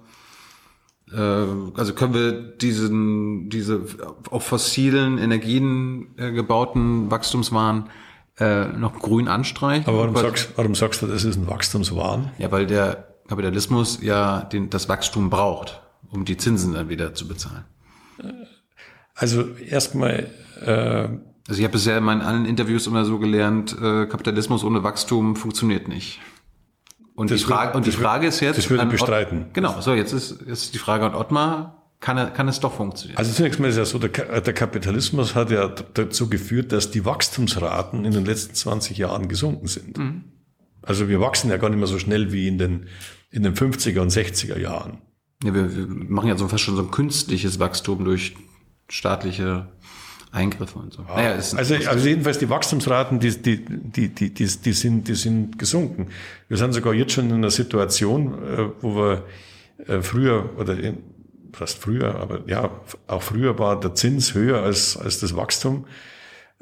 äh, 1.13 1.19
also 1.19 1.93
können 1.93 2.15
wir 2.15 2.31
diesen, 2.31 3.51
diese 3.51 3.85
auf 4.31 4.47
fossilen 4.47 5.19
Energien 5.19 6.07
äh, 6.17 6.31
gebauten 6.31 7.11
Wachstumswahn 7.11 7.87
äh, 8.41 8.65
noch 8.75 8.97
grün 8.97 9.27
anstreichen. 9.27 9.87
Aber 9.87 9.99
warum 9.99 10.15
sagst, 10.15 10.49
warum 10.55 10.73
sagst 10.73 11.01
du, 11.01 11.07
das 11.07 11.23
ist 11.23 11.35
ein 11.35 11.47
Wachstumswahn? 11.47 12.31
Ja, 12.39 12.51
weil 12.51 12.65
der 12.65 13.07
Kapitalismus 13.27 14.01
ja 14.01 14.41
den, 14.41 14.69
das 14.71 14.89
Wachstum 14.89 15.29
braucht, 15.29 15.81
um 16.09 16.25
die 16.25 16.37
Zinsen 16.37 16.73
dann 16.73 16.89
wieder 16.89 17.13
zu 17.13 17.27
bezahlen. 17.27 17.65
Also 19.13 19.45
erstmal. 19.69 20.27
Äh, 20.65 21.09
also 21.47 21.59
ich 21.59 21.63
habe 21.63 21.73
bisher 21.73 21.97
in 21.97 22.03
meinen 22.03 22.21
allen 22.21 22.45
Interviews 22.45 22.87
immer 22.87 23.03
so 23.03 23.19
gelernt, 23.19 23.75
äh, 23.79 24.05
Kapitalismus 24.05 24.63
ohne 24.63 24.83
Wachstum 24.83 25.35
funktioniert 25.35 25.87
nicht. 25.87 26.19
Und 27.13 27.29
die 27.29 27.37
Frage, 27.37 27.69
wird, 27.69 27.75
und 27.75 27.85
die 27.85 27.91
Frage 27.91 28.27
ist 28.27 28.39
jetzt. 28.39 28.57
Das 28.57 28.69
würde 28.69 28.85
ich 28.85 28.89
bestreiten. 28.89 29.47
Genau, 29.53 29.79
so 29.81 29.93
jetzt 29.93 30.13
ist, 30.13 30.31
ist 30.31 30.73
die 30.73 30.79
Frage 30.79 31.05
an 31.05 31.13
Ottmar 31.13 31.80
kann, 32.01 32.33
kann 32.33 32.47
es 32.47 32.59
doch 32.59 32.73
funktionieren. 32.73 33.17
Also 33.17 33.31
zunächst 33.31 33.59
mal 33.59 33.69
ist 33.69 33.77
ja 33.77 33.85
so, 33.85 33.99
der, 33.99 34.41
der 34.41 34.53
Kapitalismus 34.53 35.35
hat 35.35 35.51
ja 35.51 35.73
dazu 35.93 36.29
geführt, 36.29 36.71
dass 36.71 36.91
die 36.91 37.05
Wachstumsraten 37.05 38.03
in 38.03 38.11
den 38.11 38.25
letzten 38.25 38.55
20 38.55 38.97
Jahren 38.97 39.29
gesunken 39.29 39.67
sind. 39.67 39.97
Mhm. 39.97 40.23
Also 40.81 41.07
wir 41.07 41.21
wachsen 41.21 41.51
ja 41.51 41.57
gar 41.57 41.69
nicht 41.69 41.77
mehr 41.77 41.87
so 41.87 41.99
schnell 41.99 42.33
wie 42.33 42.47
in 42.47 42.57
den, 42.57 42.87
in 43.29 43.43
den 43.43 43.53
50er 43.53 43.99
und 43.99 44.11
60er 44.11 44.57
Jahren. 44.57 44.97
Ja, 45.43 45.53
wir, 45.53 45.75
wir 45.75 45.87
machen 45.87 46.27
ja 46.27 46.37
so 46.37 46.47
fast 46.47 46.63
schon 46.63 46.75
so 46.75 46.81
ein 46.81 46.91
künstliches 46.91 47.59
Wachstum 47.59 48.03
durch 48.03 48.35
staatliche 48.89 49.67
Eingriffe 50.31 50.79
und 50.79 50.93
so. 50.93 51.03
Ja, 51.03 51.15
naja, 51.15 51.31
also, 51.33 51.57
also 51.57 52.07
jedenfalls 52.07 52.39
die 52.39 52.49
Wachstumsraten, 52.49 53.19
die, 53.19 53.29
die, 53.41 53.63
die, 53.63 54.09
die, 54.09 54.33
die, 54.33 54.47
die, 54.47 54.73
sind, 54.73 55.07
die 55.07 55.15
sind 55.15 55.59
gesunken. 55.59 56.07
Wir 56.47 56.57
sind 56.57 56.73
sogar 56.73 56.95
jetzt 56.95 57.13
schon 57.13 57.29
in 57.29 57.35
einer 57.35 57.51
Situation, 57.51 58.33
äh, 58.43 58.69
wo 58.81 58.95
wir 58.95 59.25
äh, 59.87 60.01
früher 60.01 60.49
oder 60.57 60.77
fast 61.53 61.77
früher, 61.77 62.15
aber 62.15 62.41
ja, 62.47 62.69
auch 63.07 63.21
früher 63.21 63.59
war 63.59 63.79
der 63.79 63.95
Zins 63.95 64.33
höher 64.33 64.61
als, 64.63 64.97
als 64.97 65.19
das 65.19 65.35
Wachstum. 65.35 65.85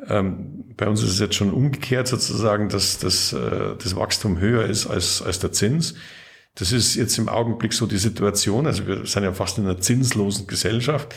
Ähm, 0.08 0.66
bei 0.78 0.88
uns 0.88 1.04
ist 1.04 1.12
es 1.12 1.20
jetzt 1.20 1.36
schon 1.36 1.52
umgekehrt 1.52 2.08
sozusagen, 2.08 2.70
dass, 2.70 3.00
dass 3.00 3.34
äh, 3.34 3.76
das 3.82 3.96
Wachstum 3.96 4.40
höher 4.40 4.66
ist 4.66 4.88
als, 4.88 5.22
als 5.22 5.40
der 5.40 5.52
Zins. 5.52 5.96
Das 6.56 6.72
ist 6.72 6.96
jetzt 6.96 7.18
im 7.18 7.30
Augenblick 7.30 7.74
so 7.74 7.86
die 7.86 7.98
Situation. 7.98 8.66
Also 8.66 8.88
wir 8.88 9.06
sind 9.06 9.24
ja 9.24 9.34
fast 9.34 9.58
in 9.58 9.66
einer 9.66 9.80
zinslosen 9.80 10.48
Gesellschaft. 10.48 11.16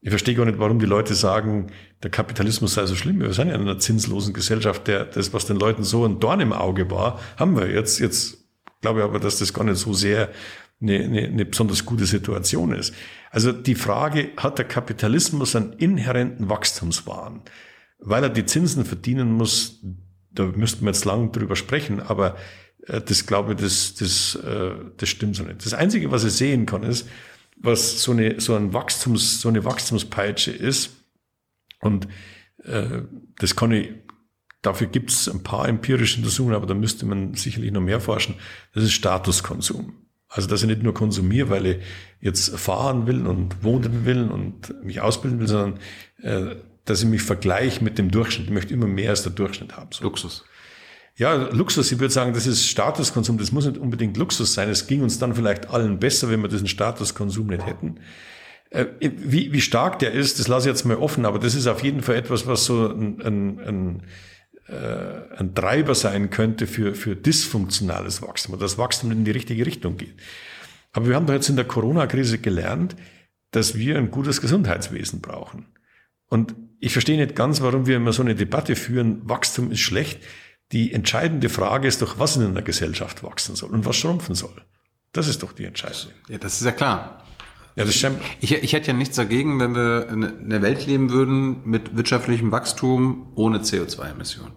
Ich 0.00 0.10
verstehe 0.10 0.34
gar 0.34 0.44
nicht, 0.44 0.58
warum 0.58 0.78
die 0.78 0.86
Leute 0.86 1.14
sagen, 1.14 1.68
der 2.02 2.10
Kapitalismus 2.10 2.74
sei 2.74 2.86
so 2.86 2.96
schlimm. 2.96 3.20
Wir 3.20 3.32
sind 3.32 3.48
ja 3.48 3.54
in 3.54 3.60
einer 3.60 3.78
zinslosen 3.78 4.34
Gesellschaft. 4.34 4.88
Der, 4.88 5.04
das, 5.04 5.32
was 5.32 5.46
den 5.46 5.56
Leuten 5.56 5.84
so 5.84 6.04
ein 6.04 6.18
Dorn 6.18 6.40
im 6.40 6.52
Auge 6.52 6.90
war, 6.90 7.20
haben 7.36 7.56
wir 7.56 7.70
jetzt. 7.70 8.00
Jetzt 8.00 8.38
glaube 8.80 9.00
ich 9.00 9.04
aber, 9.04 9.20
dass 9.20 9.38
das 9.38 9.54
gar 9.54 9.64
nicht 9.64 9.78
so 9.78 9.92
sehr 9.94 10.28
eine, 10.82 11.04
eine, 11.04 11.22
eine 11.28 11.44
besonders 11.44 11.86
gute 11.86 12.06
Situation 12.06 12.72
ist. 12.74 12.94
Also 13.30 13.52
die 13.52 13.74
Frage, 13.74 14.30
hat 14.36 14.58
der 14.58 14.66
Kapitalismus 14.66 15.56
einen 15.56 15.72
inhärenten 15.74 16.48
Wachstumswahn? 16.50 17.42
Weil 17.98 18.24
er 18.24 18.30
die 18.30 18.44
Zinsen 18.44 18.84
verdienen 18.84 19.32
muss, 19.32 19.80
da 20.32 20.44
müssten 20.44 20.84
wir 20.84 20.90
jetzt 20.90 21.04
lang 21.04 21.32
drüber 21.32 21.56
sprechen, 21.56 22.00
aber 22.00 22.36
äh, 22.86 23.00
das 23.00 23.26
glaube 23.26 23.52
ich, 23.52 23.60
das, 23.60 23.94
das, 23.94 24.34
äh, 24.34 24.74
das 24.96 25.08
stimmt 25.08 25.36
so 25.36 25.44
nicht. 25.44 25.64
Das 25.64 25.74
Einzige, 25.74 26.10
was 26.10 26.24
ich 26.24 26.32
sehen 26.32 26.66
kann, 26.66 26.82
ist, 26.82 27.08
was 27.56 28.02
so 28.02 28.12
eine, 28.12 28.40
so 28.40 28.54
ein 28.54 28.72
Wachstums, 28.72 29.40
so 29.40 29.48
eine 29.48 29.64
Wachstumspeitsche 29.64 30.50
ist. 30.50 30.90
Und 31.80 32.08
äh, 32.64 33.02
das 33.38 33.56
kann 33.56 33.72
ich, 33.72 33.90
dafür 34.62 34.88
gibt 34.88 35.10
es 35.10 35.28
ein 35.28 35.42
paar 35.42 35.68
empirische 35.68 36.18
Untersuchungen, 36.18 36.54
aber 36.54 36.66
da 36.66 36.74
müsste 36.74 37.06
man 37.06 37.34
sicherlich 37.34 37.70
noch 37.70 37.80
mehr 37.80 38.00
forschen. 38.00 38.34
Das 38.74 38.84
ist 38.84 38.92
Statuskonsum. 38.92 40.01
Also, 40.34 40.48
dass 40.48 40.62
ich 40.62 40.66
nicht 40.66 40.82
nur 40.82 40.94
konsumiere, 40.94 41.50
weil 41.50 41.66
ich 41.66 41.76
jetzt 42.22 42.58
fahren 42.58 43.06
will 43.06 43.26
und 43.26 43.62
wohnen 43.62 44.06
will 44.06 44.30
und 44.30 44.82
mich 44.82 45.02
ausbilden 45.02 45.40
will, 45.40 45.48
sondern 45.48 45.78
äh, 46.22 46.56
dass 46.86 47.02
ich 47.02 47.08
mich 47.08 47.20
vergleiche 47.20 47.84
mit 47.84 47.98
dem 47.98 48.10
Durchschnitt. 48.10 48.46
Ich 48.46 48.52
möchte 48.52 48.72
immer 48.72 48.86
mehr 48.86 49.10
als 49.10 49.22
der 49.22 49.32
Durchschnitt 49.32 49.76
haben. 49.76 49.90
So. 49.92 50.04
Luxus. 50.04 50.44
Ja, 51.16 51.34
Luxus, 51.34 51.92
ich 51.92 52.00
würde 52.00 52.14
sagen, 52.14 52.32
das 52.32 52.46
ist 52.46 52.66
Statuskonsum, 52.66 53.36
das 53.36 53.52
muss 53.52 53.66
nicht 53.66 53.76
unbedingt 53.76 54.16
Luxus 54.16 54.54
sein. 54.54 54.70
Es 54.70 54.86
ging 54.86 55.02
uns 55.02 55.18
dann 55.18 55.34
vielleicht 55.34 55.68
allen 55.68 55.98
besser, 55.98 56.30
wenn 56.30 56.40
wir 56.40 56.48
diesen 56.48 56.66
Statuskonsum 56.66 57.48
nicht 57.48 57.66
hätten. 57.66 57.96
Äh, 58.70 58.86
wie, 59.00 59.52
wie 59.52 59.60
stark 59.60 59.98
der 59.98 60.12
ist, 60.12 60.38
das 60.38 60.48
lasse 60.48 60.66
ich 60.66 60.74
jetzt 60.74 60.84
mal 60.86 60.96
offen, 60.96 61.26
aber 61.26 61.38
das 61.38 61.54
ist 61.54 61.66
auf 61.66 61.84
jeden 61.84 62.00
Fall 62.00 62.14
etwas, 62.14 62.46
was 62.46 62.64
so 62.64 62.88
ein, 62.88 63.20
ein, 63.20 63.60
ein 63.60 64.02
äh, 64.68 65.36
ein 65.36 65.54
Treiber 65.54 65.94
sein 65.94 66.30
könnte 66.30 66.66
für, 66.66 66.94
für 66.94 67.16
dysfunktionales 67.16 68.22
Wachstum 68.22 68.54
oder 68.54 68.62
das 68.62 68.78
Wachstum 68.78 69.10
in 69.10 69.24
die 69.24 69.30
richtige 69.30 69.66
Richtung 69.66 69.96
geht. 69.96 70.14
Aber 70.92 71.08
wir 71.08 71.16
haben 71.16 71.26
doch 71.26 71.34
jetzt 71.34 71.48
in 71.48 71.56
der 71.56 71.64
Corona-Krise 71.64 72.38
gelernt, 72.38 72.96
dass 73.50 73.76
wir 73.76 73.98
ein 73.98 74.10
gutes 74.10 74.40
Gesundheitswesen 74.40 75.20
brauchen. 75.20 75.66
Und 76.28 76.54
ich 76.80 76.92
verstehe 76.92 77.16
nicht 77.16 77.36
ganz, 77.36 77.60
warum 77.60 77.86
wir 77.86 77.96
immer 77.96 78.12
so 78.12 78.22
eine 78.22 78.34
Debatte 78.34 78.76
führen, 78.76 79.28
Wachstum 79.28 79.70
ist 79.70 79.80
schlecht. 79.80 80.20
die 80.72 80.94
entscheidende 80.94 81.50
Frage 81.50 81.86
ist 81.86 82.00
doch, 82.00 82.18
was 82.18 82.36
in 82.36 82.46
einer 82.46 82.62
Gesellschaft 82.62 83.22
wachsen 83.22 83.56
soll 83.56 83.70
und 83.70 83.84
was 83.84 83.96
schrumpfen 83.96 84.34
soll. 84.34 84.62
Das 85.12 85.28
ist 85.28 85.42
doch 85.42 85.52
die 85.52 85.66
Entscheidung. 85.66 86.12
Ja, 86.30 86.38
das 86.38 86.54
ist 86.54 86.64
ja 86.64 86.72
klar. 86.72 87.22
Ja, 87.74 87.84
das 87.84 87.94
stimmt. 87.94 88.18
Ich, 88.40 88.52
ich 88.52 88.72
hätte 88.72 88.88
ja 88.88 88.92
nichts 88.92 89.16
dagegen, 89.16 89.58
wenn 89.58 89.74
wir 89.74 90.08
in 90.08 90.24
einer 90.24 90.62
Welt 90.62 90.86
leben 90.86 91.10
würden 91.10 91.62
mit 91.64 91.96
wirtschaftlichem 91.96 92.52
Wachstum 92.52 93.32
ohne 93.34 93.58
CO2-Emissionen. 93.58 94.52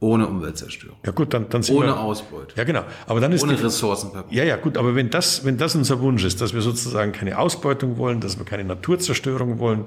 Ohne 0.00 0.26
Umweltzerstörung. 0.26 0.98
Ja 1.04 1.12
gut, 1.12 1.32
dann, 1.32 1.48
dann 1.48 1.62
sind 1.62 1.76
Ohne 1.76 1.86
wir, 1.86 2.00
Ausbeute. 2.00 2.54
Ja 2.56 2.64
genau. 2.64 2.84
Aber 3.06 3.20
dann 3.20 3.32
ist 3.32 3.42
Ohne 3.42 3.62
Ressourcenverbrauch. 3.62 4.32
Ja 4.32 4.44
ja 4.44 4.56
gut, 4.56 4.76
aber 4.76 4.94
wenn 4.94 5.08
das, 5.08 5.44
wenn 5.44 5.56
das 5.56 5.74
unser 5.76 6.00
Wunsch 6.00 6.24
ist, 6.24 6.40
dass 6.40 6.52
wir 6.52 6.60
sozusagen 6.60 7.12
keine 7.12 7.38
Ausbeutung 7.38 7.96
wollen, 7.96 8.20
dass 8.20 8.38
wir 8.38 8.44
keine 8.44 8.64
Naturzerstörung 8.64 9.60
wollen, 9.60 9.86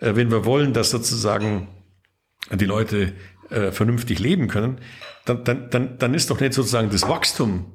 äh, 0.00 0.16
wenn 0.16 0.30
wir 0.30 0.44
wollen, 0.44 0.72
dass 0.72 0.90
sozusagen 0.90 1.68
die 2.50 2.64
Leute 2.64 3.12
äh, 3.50 3.70
vernünftig 3.70 4.18
leben 4.18 4.48
können, 4.48 4.78
dann, 5.24 5.44
dann, 5.44 5.70
dann, 5.70 5.98
dann 5.98 6.14
ist 6.14 6.30
doch 6.30 6.40
nicht 6.40 6.54
sozusagen 6.54 6.90
das 6.90 7.08
Wachstum 7.08 7.66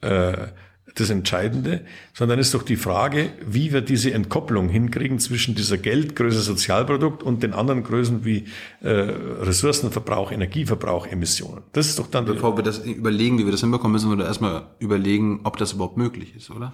äh, 0.00 0.48
das 0.96 1.10
Entscheidende, 1.10 1.82
sondern 2.14 2.38
ist 2.38 2.54
doch 2.54 2.62
die 2.62 2.76
Frage, 2.76 3.30
wie 3.46 3.72
wir 3.72 3.82
diese 3.82 4.12
Entkopplung 4.12 4.68
hinkriegen 4.68 5.18
zwischen 5.18 5.54
dieser 5.54 5.76
Geldgröße 5.76 6.40
Sozialprodukt 6.40 7.22
und 7.22 7.42
den 7.42 7.52
anderen 7.52 7.84
Größen 7.84 8.24
wie 8.24 8.46
äh, 8.80 8.88
Ressourcenverbrauch, 8.88 10.32
Energieverbrauch, 10.32 11.06
Emissionen. 11.06 11.62
Das 11.72 11.86
ist 11.86 11.98
doch 11.98 12.08
dann. 12.08 12.24
Bevor 12.24 12.56
wir 12.56 12.64
das 12.64 12.78
überlegen, 12.78 13.38
wie 13.38 13.44
wir 13.44 13.52
das 13.52 13.60
hinbekommen, 13.60 13.92
müssen 13.92 14.10
wir 14.10 14.16
da 14.16 14.24
erstmal 14.24 14.68
überlegen, 14.78 15.40
ob 15.44 15.58
das 15.58 15.74
überhaupt 15.74 15.98
möglich 15.98 16.34
ist, 16.34 16.50
oder? 16.50 16.72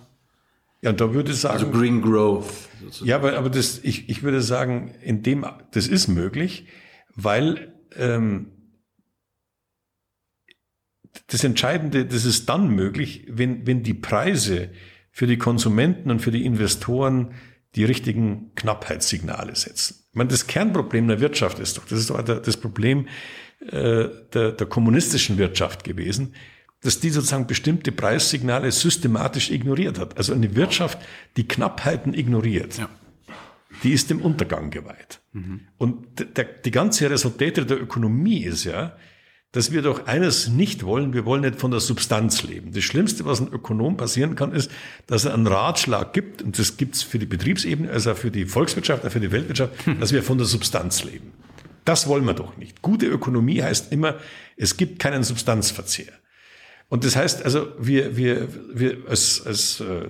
Ja, 0.82 0.90
und 0.90 1.00
da 1.00 1.12
würde 1.12 1.32
ich 1.32 1.38
sagen. 1.38 1.54
Also 1.54 1.70
Green 1.70 2.00
Growth. 2.00 2.46
Sozusagen. 2.80 3.08
Ja, 3.08 3.16
aber, 3.16 3.36
aber 3.36 3.50
das, 3.50 3.80
ich, 3.82 4.08
ich 4.08 4.22
würde 4.22 4.40
sagen, 4.40 4.94
in 5.02 5.24
dem, 5.24 5.44
das 5.72 5.88
ist 5.88 6.06
möglich, 6.06 6.66
weil 7.16 7.72
ähm, 7.96 8.51
das 11.26 11.44
Entscheidende, 11.44 12.06
das 12.06 12.24
ist 12.24 12.48
dann 12.48 12.68
möglich, 12.68 13.26
wenn, 13.28 13.66
wenn 13.66 13.82
die 13.82 13.94
Preise 13.94 14.70
für 15.10 15.26
die 15.26 15.38
Konsumenten 15.38 16.10
und 16.10 16.20
für 16.20 16.30
die 16.30 16.44
Investoren 16.44 17.34
die 17.74 17.84
richtigen 17.84 18.54
Knappheitssignale 18.54 19.54
setzen. 19.56 19.96
Ich 20.10 20.16
meine, 20.16 20.28
das 20.28 20.46
Kernproblem 20.46 21.08
der 21.08 21.20
Wirtschaft 21.20 21.58
ist 21.58 21.78
doch, 21.78 21.86
das 21.86 21.98
ist 22.00 22.10
doch 22.10 22.22
das 22.22 22.56
Problem 22.56 23.08
äh, 23.70 24.08
der, 24.32 24.52
der 24.52 24.66
kommunistischen 24.66 25.38
Wirtschaft 25.38 25.84
gewesen, 25.84 26.34
dass 26.82 27.00
die 27.00 27.10
sozusagen 27.10 27.46
bestimmte 27.46 27.92
Preissignale 27.92 28.72
systematisch 28.72 29.50
ignoriert 29.50 29.98
hat. 29.98 30.16
Also 30.16 30.34
eine 30.34 30.54
Wirtschaft, 30.56 30.98
die 31.36 31.46
Knappheiten 31.46 32.12
ignoriert, 32.12 32.76
ja. 32.76 32.88
die 33.82 33.92
ist 33.92 34.10
dem 34.10 34.20
Untergang 34.20 34.70
geweiht. 34.70 35.20
Mhm. 35.32 35.60
Und 35.78 36.36
der, 36.36 36.44
die 36.44 36.70
ganze 36.72 37.08
Resultate 37.08 37.64
der 37.64 37.80
Ökonomie 37.80 38.42
ist 38.44 38.64
ja, 38.64 38.96
dass 39.52 39.70
wir 39.70 39.82
doch 39.82 40.06
eines 40.06 40.48
nicht 40.48 40.84
wollen, 40.84 41.12
wir 41.12 41.26
wollen 41.26 41.42
nicht 41.42 41.60
von 41.60 41.70
der 41.70 41.80
Substanz 41.80 42.42
leben. 42.42 42.72
Das 42.72 42.84
Schlimmste, 42.84 43.26
was 43.26 43.40
ein 43.40 43.52
Ökonom 43.52 43.98
passieren 43.98 44.34
kann, 44.34 44.52
ist, 44.52 44.70
dass 45.06 45.26
er 45.26 45.34
einen 45.34 45.46
Ratschlag 45.46 46.14
gibt, 46.14 46.40
und 46.40 46.58
das 46.58 46.78
gibt's 46.78 47.02
für 47.02 47.18
die 47.18 47.26
Betriebsebene, 47.26 47.90
also 47.90 48.14
für 48.14 48.30
die 48.30 48.46
Volkswirtschaft, 48.46 49.10
für 49.12 49.20
die 49.20 49.30
Weltwirtschaft, 49.30 49.86
hm. 49.86 50.00
dass 50.00 50.12
wir 50.12 50.22
von 50.22 50.38
der 50.38 50.46
Substanz 50.46 51.04
leben. 51.04 51.32
Das 51.84 52.06
wollen 52.06 52.24
wir 52.24 52.34
doch 52.34 52.56
nicht. 52.56 52.80
Gute 52.80 53.06
Ökonomie 53.06 53.62
heißt 53.62 53.92
immer, 53.92 54.16
es 54.56 54.76
gibt 54.76 54.98
keinen 54.98 55.22
Substanzverzehr. 55.22 56.12
Und 56.88 57.04
das 57.04 57.16
heißt 57.16 57.44
also, 57.44 57.68
wir, 57.78 58.16
wir, 58.16 58.48
wir 58.72 58.98
als, 59.08 59.42
als 59.44 59.80
äh, 59.80 60.08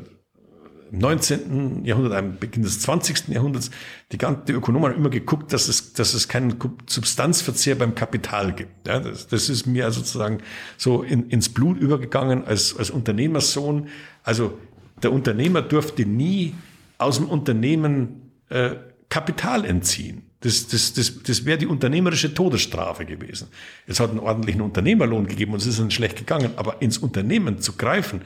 im 0.93 0.99
19. 0.99 1.85
Jahrhundert, 1.85 2.13
am 2.13 2.37
Beginn 2.39 2.63
des 2.63 2.81
20. 2.81 3.29
Jahrhunderts, 3.29 3.71
die, 4.13 4.19
ganzen, 4.19 4.45
die 4.45 4.53
Ökonomen 4.53 4.91
haben 4.91 4.99
immer 4.99 5.11
geguckt, 5.11 5.53
dass 5.53 5.69
es, 5.69 5.95
dass 5.95 6.13
es 6.13 6.29
keinen 6.29 6.57
Substanzverzehr 6.87 7.77
beim 7.77 7.95
Kapital 7.95 8.53
gibt. 8.53 8.87
Ja, 8.87 9.01
das, 9.01 9.27
das 9.27 9.49
ist 9.49 9.67
mir 9.67 9.87
also 9.87 10.01
sozusagen 10.01 10.39
so 10.77 11.03
in, 11.03 11.31
ins 11.31 11.49
Blut 11.49 11.79
übergegangen 11.79 12.45
als, 12.45 12.77
als 12.77 12.91
Unternehmersohn. 12.91 13.89
Also 14.23 14.59
der 15.03 15.13
Unternehmer 15.13 15.63
durfte 15.63 16.05
nie 16.05 16.55
aus 16.99 17.17
dem 17.17 17.29
Unternehmen 17.29 18.31
äh, 18.51 18.77
Kapital 19.09 19.65
entziehen. 19.65 20.25
Das, 20.41 20.67
das, 20.67 20.93
das, 20.93 21.23
das 21.23 21.45
wäre 21.45 21.57
die 21.57 21.67
unternehmerische 21.67 22.35
Todesstrafe 22.35 23.07
gewesen. 23.07 23.49
Es 23.87 24.01
hat 24.01 24.11
einen 24.11 24.19
ordentlichen 24.19 24.61
Unternehmerlohn 24.61 25.27
gegeben 25.27 25.53
und 25.53 25.61
es 25.61 25.67
ist 25.67 25.79
dann 25.79 25.91
schlecht 25.91 26.17
gegangen, 26.17 26.53
aber 26.57 26.83
ins 26.83 26.99
Unternehmen 26.99 27.61
zu 27.61 27.75
greifen 27.75 28.23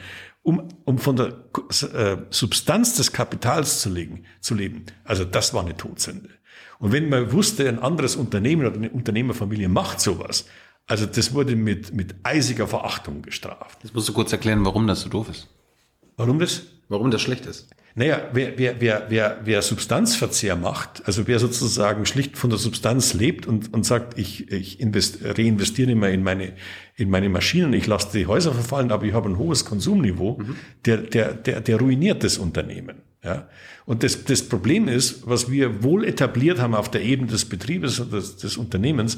um, 0.47 0.69
um 0.85 0.99
von 0.99 1.17
der 1.17 1.33
äh, 1.93 2.19
Substanz 2.31 2.95
des 2.95 3.13
Kapitals 3.13 3.81
zu, 3.81 3.91
legen, 3.91 4.25
zu 4.41 4.55
leben. 4.55 4.87
Also 5.03 5.25
das 5.25 5.53
war 5.53 5.65
eine 5.65 5.77
Todsünde. 5.77 6.29
Und 6.79 6.93
wenn 6.93 7.09
man 7.09 7.33
wusste, 7.33 7.69
ein 7.69 7.81
anderes 7.81 8.15
Unternehmen 8.15 8.65
oder 8.65 8.77
eine 8.77 8.91
Unternehmerfamilie 8.91 9.69
macht 9.69 10.01
sowas, 10.01 10.47
also 10.87 11.05
das 11.05 11.35
wurde 11.35 11.57
mit, 11.57 11.93
mit 11.93 12.15
eisiger 12.23 12.69
Verachtung 12.69 13.23
gestraft. 13.23 13.79
Jetzt 13.83 13.93
musst 13.93 14.09
du 14.09 14.13
kurz 14.13 14.31
erklären, 14.31 14.65
warum 14.65 14.87
das 14.87 15.01
so 15.01 15.09
doof 15.09 15.29
ist. 15.31 15.49
Warum 16.17 16.39
das? 16.39 16.63
Warum 16.89 17.11
das 17.11 17.23
schlecht 17.23 17.45
ist. 17.47 17.69
Naja, 17.99 18.29
wer, 18.35 18.59
wer, 18.59 18.79
wer, 18.79 19.07
wer, 19.09 19.41
wer 19.43 19.63
Substanzverzehr 19.63 20.55
macht, 20.55 21.03
also 21.07 21.27
wer 21.27 21.39
sozusagen 21.39 22.05
schlicht 22.05 22.37
von 22.37 22.51
der 22.51 22.59
Substanz 22.59 23.15
lebt 23.15 23.47
und, 23.47 23.73
und 23.73 23.87
sagt, 23.87 24.19
ich, 24.19 24.53
ich 24.53 24.81
invest, 24.81 25.21
reinvestiere 25.25 25.93
immer 25.93 26.11
in 26.11 26.23
meine, 26.23 26.53
in 26.97 27.09
meine 27.09 27.31
Maschinen, 27.31 27.73
ich 27.73 27.87
lasse 27.87 28.09
die 28.13 28.27
Häuser 28.27 28.53
verfallen, 28.53 28.93
aber 28.93 29.07
ich 29.07 29.15
habe 29.15 29.31
ein 29.31 29.39
hohes 29.39 29.65
Konsumniveau, 29.65 30.37
mhm. 30.39 30.57
der, 30.85 30.99
der, 30.99 31.33
der, 31.33 31.63
der 31.63 31.79
ruiniert 31.79 32.23
das 32.23 32.37
Unternehmen. 32.37 32.97
Ja? 33.25 33.49
Und 33.87 34.03
das, 34.03 34.25
das 34.25 34.43
Problem 34.43 34.89
ist, 34.89 35.27
was 35.27 35.51
wir 35.51 35.83
wohl 35.83 36.05
etabliert 36.05 36.61
haben 36.61 36.75
auf 36.75 36.91
der 36.91 37.03
Ebene 37.03 37.31
des 37.31 37.47
Betriebes 37.47 37.99
und 37.99 38.13
des, 38.13 38.37
des 38.37 38.59
Unternehmens, 38.59 39.17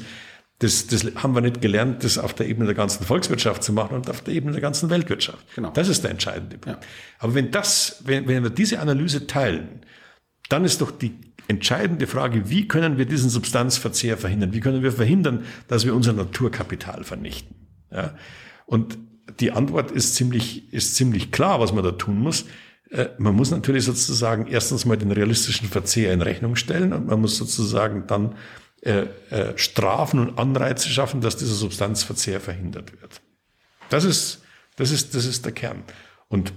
das, 0.59 0.87
das 0.87 1.05
haben 1.15 1.33
wir 1.33 1.41
nicht 1.41 1.61
gelernt, 1.61 2.03
das 2.03 2.17
auf 2.17 2.33
der 2.33 2.47
Ebene 2.47 2.65
der 2.65 2.75
ganzen 2.75 3.05
Volkswirtschaft 3.05 3.63
zu 3.63 3.71
machen 3.71 3.95
und 3.95 4.09
auf 4.09 4.21
der 4.21 4.33
Ebene 4.33 4.51
der 4.51 4.61
ganzen 4.61 4.89
Weltwirtschaft. 4.89 5.45
Genau. 5.55 5.71
Das 5.71 5.87
ist 5.87 6.03
der 6.03 6.11
entscheidende 6.11 6.57
Punkt. 6.57 6.83
Ja. 6.83 6.89
Aber 7.19 7.33
wenn 7.33 7.49
das, 7.51 8.01
wenn, 8.05 8.27
wenn 8.27 8.43
wir 8.43 8.49
diese 8.49 8.79
Analyse 8.79 9.25
teilen, 9.25 9.81
dann 10.49 10.65
ist 10.65 10.81
doch 10.81 10.91
die 10.91 11.13
entscheidende 11.47 12.07
Frage, 12.07 12.49
wie 12.49 12.67
können 12.67 12.97
wir 12.97 13.05
diesen 13.05 13.29
Substanzverzehr 13.29 14.17
verhindern? 14.17 14.53
Wie 14.53 14.59
können 14.59 14.83
wir 14.83 14.91
verhindern, 14.91 15.45
dass 15.67 15.85
wir 15.85 15.95
unser 15.95 16.11
Naturkapital 16.13 17.05
vernichten? 17.05 17.55
Ja? 17.91 18.15
Und 18.65 18.97
die 19.39 19.51
Antwort 19.51 19.91
ist 19.91 20.15
ziemlich, 20.15 20.73
ist 20.73 20.95
ziemlich 20.95 21.31
klar, 21.31 21.59
was 21.61 21.71
man 21.71 21.83
da 21.83 21.91
tun 21.91 22.19
muss. 22.19 22.45
Äh, 22.91 23.07
man 23.17 23.33
muss 23.33 23.51
natürlich 23.51 23.85
sozusagen 23.85 24.47
erstens 24.47 24.85
mal 24.85 24.97
den 24.97 25.11
realistischen 25.11 25.69
Verzehr 25.69 26.11
in 26.11 26.21
Rechnung 26.21 26.55
stellen 26.55 26.91
und 26.91 27.07
man 27.07 27.21
muss 27.21 27.37
sozusagen 27.37 28.07
dann 28.07 28.35
äh, 28.81 29.07
äh, 29.29 29.57
Strafen 29.57 30.19
und 30.19 30.39
Anreize 30.39 30.87
schaffen, 30.89 31.21
dass 31.21 31.35
dieser 31.35 31.53
Substanzverzehr 31.53 32.39
verhindert 32.39 32.93
wird. 33.01 33.21
Das 33.89 34.05
ist, 34.05 34.41
das 34.77 34.91
ist, 34.91 35.15
das 35.15 35.25
ist 35.25 35.45
der 35.45 35.51
Kern. 35.51 35.83
Und 36.29 36.53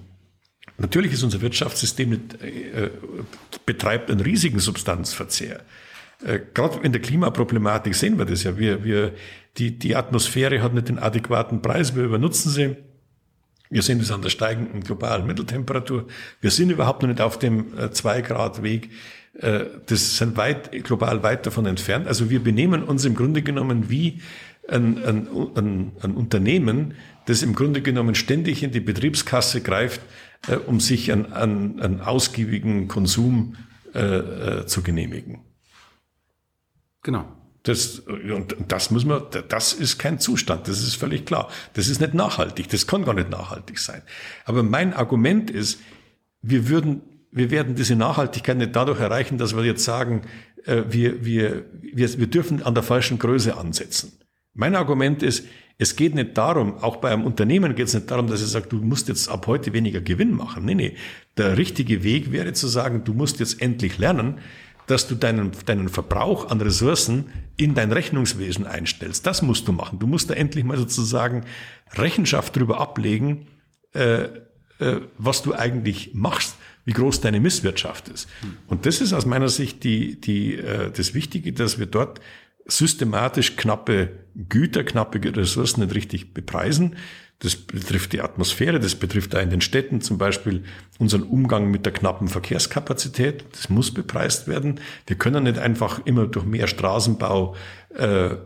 natürlich 0.78 1.12
ist 1.12 1.22
unser 1.22 1.40
Wirtschaftssystem 1.40 2.10
mit, 2.10 2.40
äh, 2.40 2.90
betreibt 3.66 4.10
einen 4.10 4.20
riesigen 4.20 4.60
Substanzverzehr. 4.60 5.62
Äh, 6.24 6.40
Gerade 6.54 6.78
in 6.84 6.92
der 6.92 7.00
Klimaproblematik 7.00 7.94
sehen 7.94 8.18
wir 8.18 8.24
das 8.24 8.44
ja. 8.44 8.56
Wir, 8.56 8.84
wir, 8.84 9.14
die, 9.58 9.78
die 9.78 9.96
Atmosphäre 9.96 10.62
hat 10.62 10.74
nicht 10.74 10.88
den 10.88 10.98
adäquaten 10.98 11.60
Preis, 11.60 11.96
wir 11.96 12.04
übernutzen 12.04 12.50
sie. 12.50 12.76
Wir 13.68 13.82
sehen 13.82 13.98
das 13.98 14.10
an 14.10 14.22
der 14.22 14.28
steigenden 14.28 14.82
globalen 14.82 15.26
Mitteltemperatur. 15.26 16.06
Wir 16.40 16.50
sind 16.50 16.70
überhaupt 16.70 17.02
noch 17.02 17.08
nicht 17.08 17.22
auf 17.22 17.38
dem 17.38 17.74
2-Grad-Weg. 17.74 18.84
Äh, 18.84 18.88
das 19.34 20.18
sind 20.18 20.36
weit, 20.36 20.70
global 20.84 21.22
weit 21.22 21.46
davon 21.46 21.64
entfernt. 21.64 22.06
Also 22.06 22.28
wir 22.28 22.42
benehmen 22.42 22.82
uns 22.82 23.06
im 23.06 23.14
Grunde 23.14 23.40
genommen 23.40 23.88
wie 23.88 24.20
ein, 24.68 25.02
ein, 25.04 25.28
ein, 25.56 25.92
ein 26.02 26.14
Unternehmen, 26.14 26.94
das 27.26 27.42
im 27.42 27.54
Grunde 27.54 27.82
genommen 27.82 28.14
ständig 28.14 28.62
in 28.62 28.72
die 28.72 28.80
Betriebskasse 28.80 29.60
greift, 29.60 30.00
äh, 30.48 30.56
um 30.56 30.80
sich 30.80 31.12
einen, 31.12 31.32
einen, 31.32 31.80
einen 31.80 32.00
ausgiebigen 32.00 32.88
Konsum 32.88 33.56
äh, 33.94 34.00
äh, 34.00 34.66
zu 34.66 34.82
genehmigen. 34.82 35.40
Genau. 37.02 37.24
Das, 37.64 38.00
und 38.00 38.56
das 38.66 38.90
muss 38.90 39.04
man, 39.04 39.22
das 39.48 39.72
ist 39.72 39.98
kein 39.98 40.18
Zustand, 40.18 40.66
das 40.66 40.80
ist 40.80 40.96
völlig 40.96 41.26
klar. 41.26 41.48
Das 41.74 41.86
ist 41.86 42.00
nicht 42.00 42.12
nachhaltig, 42.12 42.68
das 42.70 42.88
kann 42.88 43.04
gar 43.04 43.14
nicht 43.14 43.30
nachhaltig 43.30 43.78
sein. 43.78 44.02
Aber 44.44 44.64
mein 44.64 44.92
Argument 44.94 45.48
ist, 45.48 45.78
wir 46.40 46.68
würden 46.68 47.02
wir 47.32 47.50
werden 47.50 47.74
diese 47.74 47.96
Nachhaltigkeit 47.96 48.58
nicht 48.58 48.76
dadurch 48.76 49.00
erreichen, 49.00 49.38
dass 49.38 49.56
wir 49.56 49.64
jetzt 49.64 49.84
sagen, 49.84 50.22
äh, 50.66 50.82
wir, 50.88 51.24
wir, 51.24 51.64
wir, 51.80 52.18
wir 52.18 52.26
dürfen 52.26 52.62
an 52.62 52.74
der 52.74 52.82
falschen 52.82 53.18
Größe 53.18 53.56
ansetzen. 53.56 54.12
Mein 54.54 54.76
Argument 54.76 55.22
ist, 55.22 55.46
es 55.78 55.96
geht 55.96 56.14
nicht 56.14 56.36
darum, 56.36 56.76
auch 56.78 56.96
bei 56.96 57.10
einem 57.10 57.24
Unternehmen 57.24 57.74
geht 57.74 57.88
es 57.88 57.94
nicht 57.94 58.10
darum, 58.10 58.26
dass 58.26 58.42
es 58.42 58.52
sagt, 58.52 58.70
du 58.70 58.76
musst 58.76 59.08
jetzt 59.08 59.28
ab 59.28 59.46
heute 59.46 59.72
weniger 59.72 60.02
Gewinn 60.02 60.32
machen. 60.32 60.66
Nee, 60.66 60.74
nee. 60.74 60.96
Der 61.38 61.56
richtige 61.56 62.04
Weg 62.04 62.30
wäre 62.30 62.52
zu 62.52 62.68
sagen, 62.68 63.02
du 63.04 63.14
musst 63.14 63.40
jetzt 63.40 63.62
endlich 63.62 63.98
lernen, 63.98 64.38
dass 64.86 65.08
du 65.08 65.14
deinen, 65.14 65.52
deinen 65.64 65.88
Verbrauch 65.88 66.50
an 66.50 66.60
Ressourcen 66.60 67.32
in 67.56 67.74
dein 67.74 67.92
Rechnungswesen 67.92 68.66
einstellst. 68.66 69.26
Das 69.26 69.40
musst 69.40 69.66
du 69.66 69.72
machen. 69.72 69.98
Du 69.98 70.06
musst 70.06 70.28
da 70.28 70.34
endlich 70.34 70.64
mal 70.64 70.76
sozusagen 70.76 71.46
Rechenschaft 71.94 72.54
darüber 72.54 72.78
ablegen, 72.78 73.46
äh, 73.94 74.24
äh, 74.78 75.00
was 75.16 75.42
du 75.42 75.54
eigentlich 75.54 76.10
machst 76.12 76.56
wie 76.84 76.92
groß 76.92 77.20
deine 77.20 77.40
Misswirtschaft 77.40 78.08
ist. 78.08 78.28
Und 78.66 78.86
das 78.86 79.00
ist 79.00 79.12
aus 79.12 79.26
meiner 79.26 79.48
Sicht 79.48 79.84
die, 79.84 80.20
die, 80.20 80.56
äh, 80.56 80.90
das 80.90 81.14
Wichtige, 81.14 81.52
dass 81.52 81.78
wir 81.78 81.86
dort 81.86 82.20
systematisch 82.66 83.56
knappe 83.56 84.10
Güter, 84.48 84.84
knappe 84.84 85.20
Ressourcen 85.36 85.82
nicht 85.82 85.94
richtig 85.94 86.34
bepreisen. 86.34 86.96
Das 87.42 87.56
betrifft 87.56 88.12
die 88.12 88.20
Atmosphäre, 88.20 88.78
das 88.78 88.94
betrifft 88.94 89.34
auch 89.34 89.40
in 89.40 89.50
den 89.50 89.60
Städten 89.60 90.00
zum 90.00 90.16
Beispiel 90.16 90.62
unseren 91.00 91.24
Umgang 91.24 91.72
mit 91.72 91.84
der 91.84 91.92
knappen 91.92 92.28
Verkehrskapazität. 92.28 93.44
Das 93.50 93.68
muss 93.68 93.92
bepreist 93.92 94.46
werden. 94.46 94.78
Wir 95.08 95.16
können 95.16 95.42
nicht 95.42 95.58
einfach 95.58 96.06
immer 96.06 96.28
durch 96.28 96.46
mehr 96.46 96.68
Straßenbau 96.68 97.56
äh, 97.98 98.26
äh, 98.26 98.36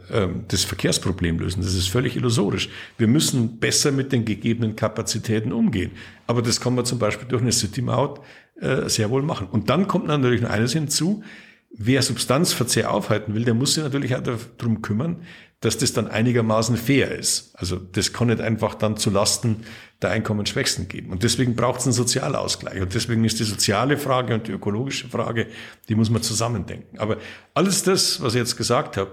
das 0.49 0.65
Verkehrsproblem 0.65 1.39
lösen. 1.39 1.63
Das 1.63 1.75
ist 1.75 1.89
völlig 1.89 2.17
illusorisch. 2.17 2.71
Wir 2.97 3.07
müssen 3.07 3.59
besser 3.59 3.93
mit 3.93 4.13
den 4.13 4.25
gegebenen 4.25 4.77
Kapazitäten 4.77 5.53
umgehen. 5.53 5.91
Aber 6.27 6.41
das 6.41 6.59
kann 6.59 6.75
man 6.75 6.87
zum 6.87 6.99
Beispiel 6.99 7.29
durch 7.29 7.43
eine 7.43 7.53
City-Maut 7.53 8.23
äh, 8.63 8.89
sehr 8.89 9.11
wohl 9.11 9.23
machen. 9.23 9.47
Und 9.51 9.69
dann 9.69 9.89
kommt 9.89 10.07
natürlich 10.07 10.41
noch 10.41 10.49
eines 10.49 10.73
hinzu. 10.73 11.23
Wer 11.71 12.03
Substanzverzehr 12.03 12.91
aufhalten 12.91 13.35
will, 13.35 13.45
der 13.45 13.55
muss 13.55 13.75
sich 13.75 13.85
natürlich 13.85 14.15
auch 14.17 14.23
darum 14.57 14.83
kümmern, 14.83 15.23
dass 15.61 15.79
das 15.79 15.93
dann 15.93 16.09
einigermaßen 16.09 16.77
fair 16.77 17.13
ist. 17.13 17.55
Also 17.55 17.77
das 17.77 18.13
kann 18.13 18.29
nicht 18.29 18.41
einfach 18.41 18.75
dann 18.75 18.97
zu 18.97 19.11
Lasten 19.11 19.65
der 20.03 20.11
Einkommensschwächsten 20.11 20.89
gehen. 20.89 21.11
Und 21.11 21.23
deswegen 21.23 21.57
braucht 21.57 21.81
es 21.81 21.87
einen 21.87 21.95
Sozialausgleich. 21.95 22.83
Und 22.83 22.95
deswegen 22.95 23.25
ist 23.25 23.41
die 23.41 23.45
soziale 23.45 23.97
Frage 23.97 24.35
und 24.35 24.49
die 24.49 24.53
ökologische 24.53 25.09
Frage, 25.09 25.47
die 25.89 25.95
muss 25.95 26.11
man 26.11 26.23
zusammendenken. 26.23 26.99
Aber 26.99 27.17
alles 27.55 27.83
das, 27.83 28.21
was 28.21 28.35
ich 28.35 28.39
jetzt 28.39 28.57
gesagt 28.57 28.97
habe, 28.97 29.13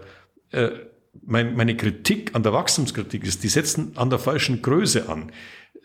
äh, 0.51 0.69
mein, 1.21 1.55
meine 1.55 1.77
Kritik 1.77 2.35
an 2.35 2.43
der 2.43 2.53
Wachstumskritik 2.53 3.23
ist, 3.23 3.43
die 3.43 3.49
setzen 3.49 3.93
an 3.95 4.09
der 4.09 4.19
falschen 4.19 4.61
Größe 4.61 5.07
an. 5.07 5.31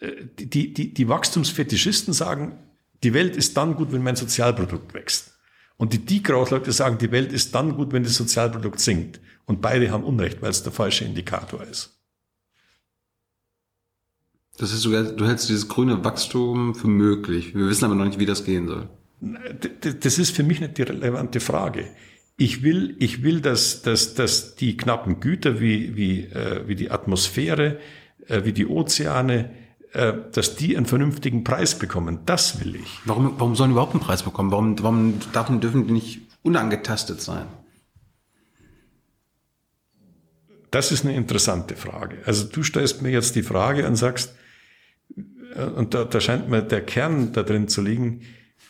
Äh, 0.01 0.13
die, 0.39 0.75
die, 0.75 0.93
die 0.93 1.09
Wachstumsfetischisten 1.09 2.13
sagen, 2.13 2.59
die 3.05 3.15
Welt 3.15 3.37
ist 3.37 3.57
dann 3.57 3.77
gut, 3.77 3.93
wenn 3.93 4.03
mein 4.03 4.17
Sozialprodukt 4.17 4.93
wächst. 4.93 5.38
Und 5.79 5.93
die 5.93 6.05
Degrowth-Leute 6.05 6.73
sagen, 6.73 6.99
die 6.99 7.13
Welt 7.13 7.33
ist 7.33 7.55
dann 7.55 7.77
gut, 7.77 7.93
wenn 7.93 8.03
das 8.03 8.17
Sozialprodukt 8.17 8.81
sinkt. 8.81 9.21
Und 9.47 9.63
beide 9.63 9.91
haben 9.91 10.05
Unrecht, 10.05 10.43
weil 10.43 10.51
es 10.51 10.63
der 10.63 10.73
falsche 10.73 11.05
Indikator 11.05 11.63
ist. 11.63 11.99
Das 14.59 14.73
ist 14.73 14.83
sogar, 14.83 15.05
du 15.05 15.25
hältst 15.25 15.49
dieses 15.49 15.69
grüne 15.69 16.05
Wachstum 16.05 16.75
für 16.75 16.89
möglich. 16.89 17.55
Wir 17.55 17.69
wissen 17.69 17.85
aber 17.85 17.95
noch 17.95 18.05
nicht, 18.05 18.19
wie 18.19 18.27
das 18.27 18.45
gehen 18.45 18.67
soll. 18.67 18.89
Das 19.21 20.19
ist 20.19 20.35
für 20.35 20.43
mich 20.43 20.61
nicht 20.61 20.79
die 20.79 20.83
relevante 20.83 21.39
Frage. 21.39 21.89
Ich 22.37 22.63
will, 22.63 22.97
ich 22.99 23.23
will, 23.23 23.41
dass, 23.41 23.83
dass, 23.83 24.15
dass 24.15 24.57
die 24.57 24.77
knappen 24.77 25.21
Güter 25.21 25.61
wie, 25.61 25.97
wie, 25.97 26.25
äh, 26.25 26.67
wie 26.67 26.75
die 26.75 26.91
Atmosphäre, 26.91 27.79
äh, 28.27 28.45
wie 28.45 28.53
die 28.53 28.67
Ozeane, 28.67 29.51
dass 29.93 30.57
die 30.57 30.77
einen 30.77 30.87
vernünftigen 30.87 31.45
Preis 31.45 31.79
bekommen. 31.79 32.21
Das 32.27 32.63
will 32.63 32.77
ich. 32.77 32.99
Warum, 33.05 33.35
warum 33.39 33.57
sollen 33.57 33.71
die 33.71 33.73
überhaupt 33.73 33.95
einen 33.95 34.03
Preis 34.03 34.23
bekommen? 34.23 34.51
Warum, 34.51 34.83
warum 34.83 35.21
dürfen, 35.35 35.61
dürfen 35.61 35.87
die 35.87 35.93
nicht 35.93 36.21
unangetastet 36.43 37.21
sein? 37.23 37.47
Das 40.71 40.93
ist 40.93 41.05
eine 41.05 41.17
interessante 41.17 41.77
Frage. 41.77 42.19
Also 42.27 42.45
du 42.47 42.63
stellst 42.63 43.01
mir 43.01 43.11
jetzt 43.11 43.35
die 43.37 43.43
Frage 43.43 43.87
und 43.87 43.97
sagst, 43.97 44.35
äh, 45.55 45.65
und 45.65 45.95
da, 45.95 46.05
da 46.05 46.21
scheint 46.21 46.49
mir 46.49 46.63
der 46.63 46.85
Kern 46.85 47.33
da 47.33 47.43
drin 47.43 47.69
zu 47.69 47.81
liegen, 47.81 48.23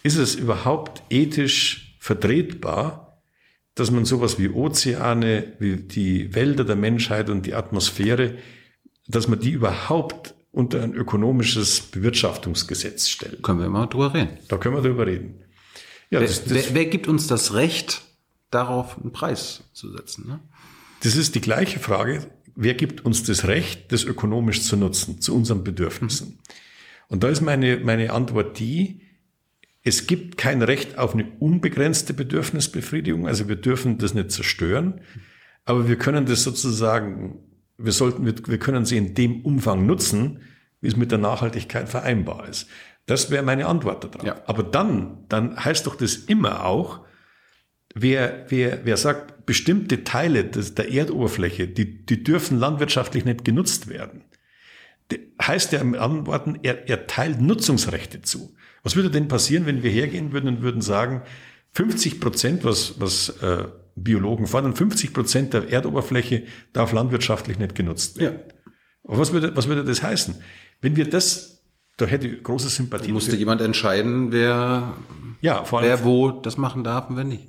ist 0.02 0.16
es 0.16 0.36
überhaupt 0.36 1.02
ethisch 1.10 1.96
vertretbar, 1.98 3.20
dass 3.74 3.90
man 3.90 4.04
sowas 4.04 4.38
wie 4.38 4.48
Ozeane, 4.48 5.52
wie 5.58 5.76
die 5.76 6.34
Wälder 6.34 6.64
der 6.64 6.76
Menschheit 6.76 7.30
und 7.30 7.46
die 7.46 7.54
Atmosphäre, 7.54 8.36
dass 9.06 9.28
man 9.28 9.40
die 9.40 9.52
überhaupt 9.52 10.34
unter 10.50 10.82
ein 10.82 10.94
ökonomisches 10.94 11.80
Bewirtschaftungsgesetz 11.80 13.08
stellt. 13.08 13.42
Können 13.42 13.60
wir 13.60 13.68
mal 13.68 13.86
drüber 13.86 14.14
reden. 14.14 14.38
Da 14.48 14.56
können 14.56 14.74
wir 14.74 14.82
drüber 14.82 15.06
reden. 15.06 15.42
Ja, 16.10 16.20
wer, 16.20 16.26
das, 16.26 16.44
das, 16.44 16.52
wer, 16.52 16.74
wer, 16.74 16.86
gibt 16.86 17.06
uns 17.06 17.26
das 17.26 17.54
Recht, 17.54 18.02
darauf 18.50 18.98
einen 18.98 19.12
Preis 19.12 19.64
zu 19.72 19.92
setzen? 19.92 20.26
Ne? 20.26 20.40
Das 21.02 21.16
ist 21.16 21.34
die 21.34 21.40
gleiche 21.40 21.78
Frage. 21.78 22.30
Wer 22.56 22.74
gibt 22.74 23.04
uns 23.04 23.22
das 23.22 23.46
Recht, 23.46 23.92
das 23.92 24.04
ökonomisch 24.04 24.62
zu 24.62 24.76
nutzen, 24.76 25.20
zu 25.20 25.34
unseren 25.34 25.62
Bedürfnissen? 25.64 26.28
Mhm. 26.28 26.38
Und 27.08 27.22
da 27.22 27.28
ist 27.28 27.40
meine, 27.40 27.78
meine 27.78 28.12
Antwort 28.12 28.58
die, 28.58 29.02
es 29.82 30.06
gibt 30.06 30.36
kein 30.36 30.62
Recht 30.62 30.98
auf 30.98 31.14
eine 31.14 31.30
unbegrenzte 31.38 32.12
Bedürfnisbefriedigung, 32.14 33.26
also 33.26 33.48
wir 33.48 33.56
dürfen 33.56 33.98
das 33.98 34.14
nicht 34.14 34.30
zerstören, 34.30 35.00
aber 35.64 35.88
wir 35.88 35.96
können 35.96 36.26
das 36.26 36.42
sozusagen, 36.42 37.38
wir 37.78 37.92
sollten, 37.92 38.26
wir, 38.26 38.34
wir 38.46 38.58
können 38.58 38.84
sie 38.84 38.96
in 38.96 39.14
dem 39.14 39.42
Umfang 39.42 39.86
nutzen, 39.86 40.42
wie 40.80 40.88
es 40.88 40.96
mit 40.96 41.10
der 41.10 41.18
Nachhaltigkeit 41.18 41.88
vereinbar 41.88 42.48
ist. 42.48 42.68
Das 43.06 43.30
wäre 43.30 43.42
meine 43.42 43.66
Antwort 43.66 44.04
darauf. 44.04 44.26
Ja. 44.26 44.42
Aber 44.46 44.62
dann, 44.62 45.24
dann 45.28 45.64
heißt 45.64 45.86
doch 45.86 45.94
das 45.94 46.16
immer 46.16 46.66
auch, 46.66 47.00
wer, 47.94 48.44
wer, 48.48 48.84
wer 48.84 48.96
sagt, 48.96 49.46
bestimmte 49.46 50.04
Teile 50.04 50.44
des, 50.44 50.74
der 50.74 50.92
Erdoberfläche, 50.92 51.68
die, 51.68 52.04
die 52.04 52.22
dürfen 52.22 52.58
landwirtschaftlich 52.58 53.24
nicht 53.24 53.44
genutzt 53.44 53.88
werden, 53.88 54.24
heißt 55.40 55.72
ja 55.72 55.80
im 55.80 55.94
Antworten, 55.94 56.58
er, 56.62 56.86
er 56.88 57.06
teilt 57.06 57.40
Nutzungsrechte 57.40 58.20
zu. 58.20 58.54
Was 58.82 58.94
würde 58.94 59.10
denn 59.10 59.28
passieren, 59.28 59.64
wenn 59.64 59.82
wir 59.82 59.90
hergehen 59.90 60.32
würden 60.32 60.48
und 60.48 60.62
würden 60.62 60.82
sagen, 60.82 61.22
50 61.72 62.20
Prozent, 62.20 62.64
was, 62.64 63.00
was 63.00 63.30
äh, 63.40 63.64
Biologen 64.02 64.46
fordern, 64.46 64.74
50 64.74 65.12
Prozent 65.12 65.54
der 65.54 65.68
Erdoberfläche 65.68 66.44
darf 66.72 66.92
landwirtschaftlich 66.92 67.58
nicht 67.58 67.74
genutzt 67.74 68.18
werden. 68.18 68.40
Ja. 68.46 68.54
Was 69.04 69.32
würde, 69.32 69.56
was 69.56 69.68
würde 69.68 69.84
das 69.84 70.02
heißen? 70.02 70.34
Wenn 70.80 70.96
wir 70.96 71.08
das, 71.08 71.62
da 71.96 72.06
hätte 72.06 72.28
ich 72.28 72.42
große 72.42 72.68
Sympathie. 72.68 73.06
Dann 73.06 73.14
musste 73.14 73.36
jemand 73.36 73.60
entscheiden, 73.60 74.32
wer, 74.32 74.94
ja, 75.40 75.64
vor 75.64 75.80
allem, 75.80 75.88
wer 75.88 76.04
wo 76.04 76.30
das 76.30 76.56
machen 76.58 76.84
darf 76.84 77.08
und 77.10 77.16
wer 77.16 77.24
nicht. 77.24 77.48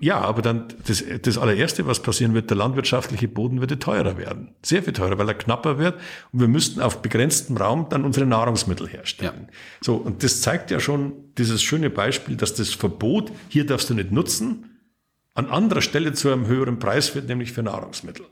Ja, 0.00 0.20
aber 0.20 0.42
dann 0.42 0.68
das, 0.86 1.02
das 1.22 1.38
allererste, 1.38 1.86
was 1.86 2.02
passieren 2.02 2.34
wird, 2.34 2.50
der 2.50 2.56
landwirtschaftliche 2.58 3.26
Boden 3.26 3.60
würde 3.60 3.78
teurer 3.78 4.18
werden. 4.18 4.54
Sehr 4.62 4.82
viel 4.82 4.92
teurer, 4.92 5.16
weil 5.18 5.28
er 5.28 5.34
knapper 5.34 5.78
wird 5.78 5.94
und 6.30 6.40
wir 6.40 6.48
müssten 6.48 6.80
auf 6.80 7.00
begrenztem 7.00 7.56
Raum 7.56 7.86
dann 7.88 8.04
unsere 8.04 8.26
Nahrungsmittel 8.26 8.86
herstellen. 8.86 9.46
Ja. 9.46 9.56
So, 9.80 9.94
und 9.96 10.22
das 10.22 10.42
zeigt 10.42 10.70
ja 10.70 10.78
schon 10.78 11.14
dieses 11.38 11.62
schöne 11.62 11.90
Beispiel, 11.90 12.36
dass 12.36 12.54
das 12.54 12.70
Verbot, 12.70 13.32
hier 13.48 13.64
darfst 13.64 13.88
du 13.88 13.94
nicht 13.94 14.12
nutzen, 14.12 14.73
an 15.34 15.46
anderer 15.46 15.82
Stelle 15.82 16.12
zu 16.12 16.32
einem 16.32 16.46
höheren 16.46 16.78
Preis 16.78 17.14
wird, 17.14 17.28
nämlich 17.28 17.52
für 17.52 17.62
Nahrungsmittel. 17.62 18.26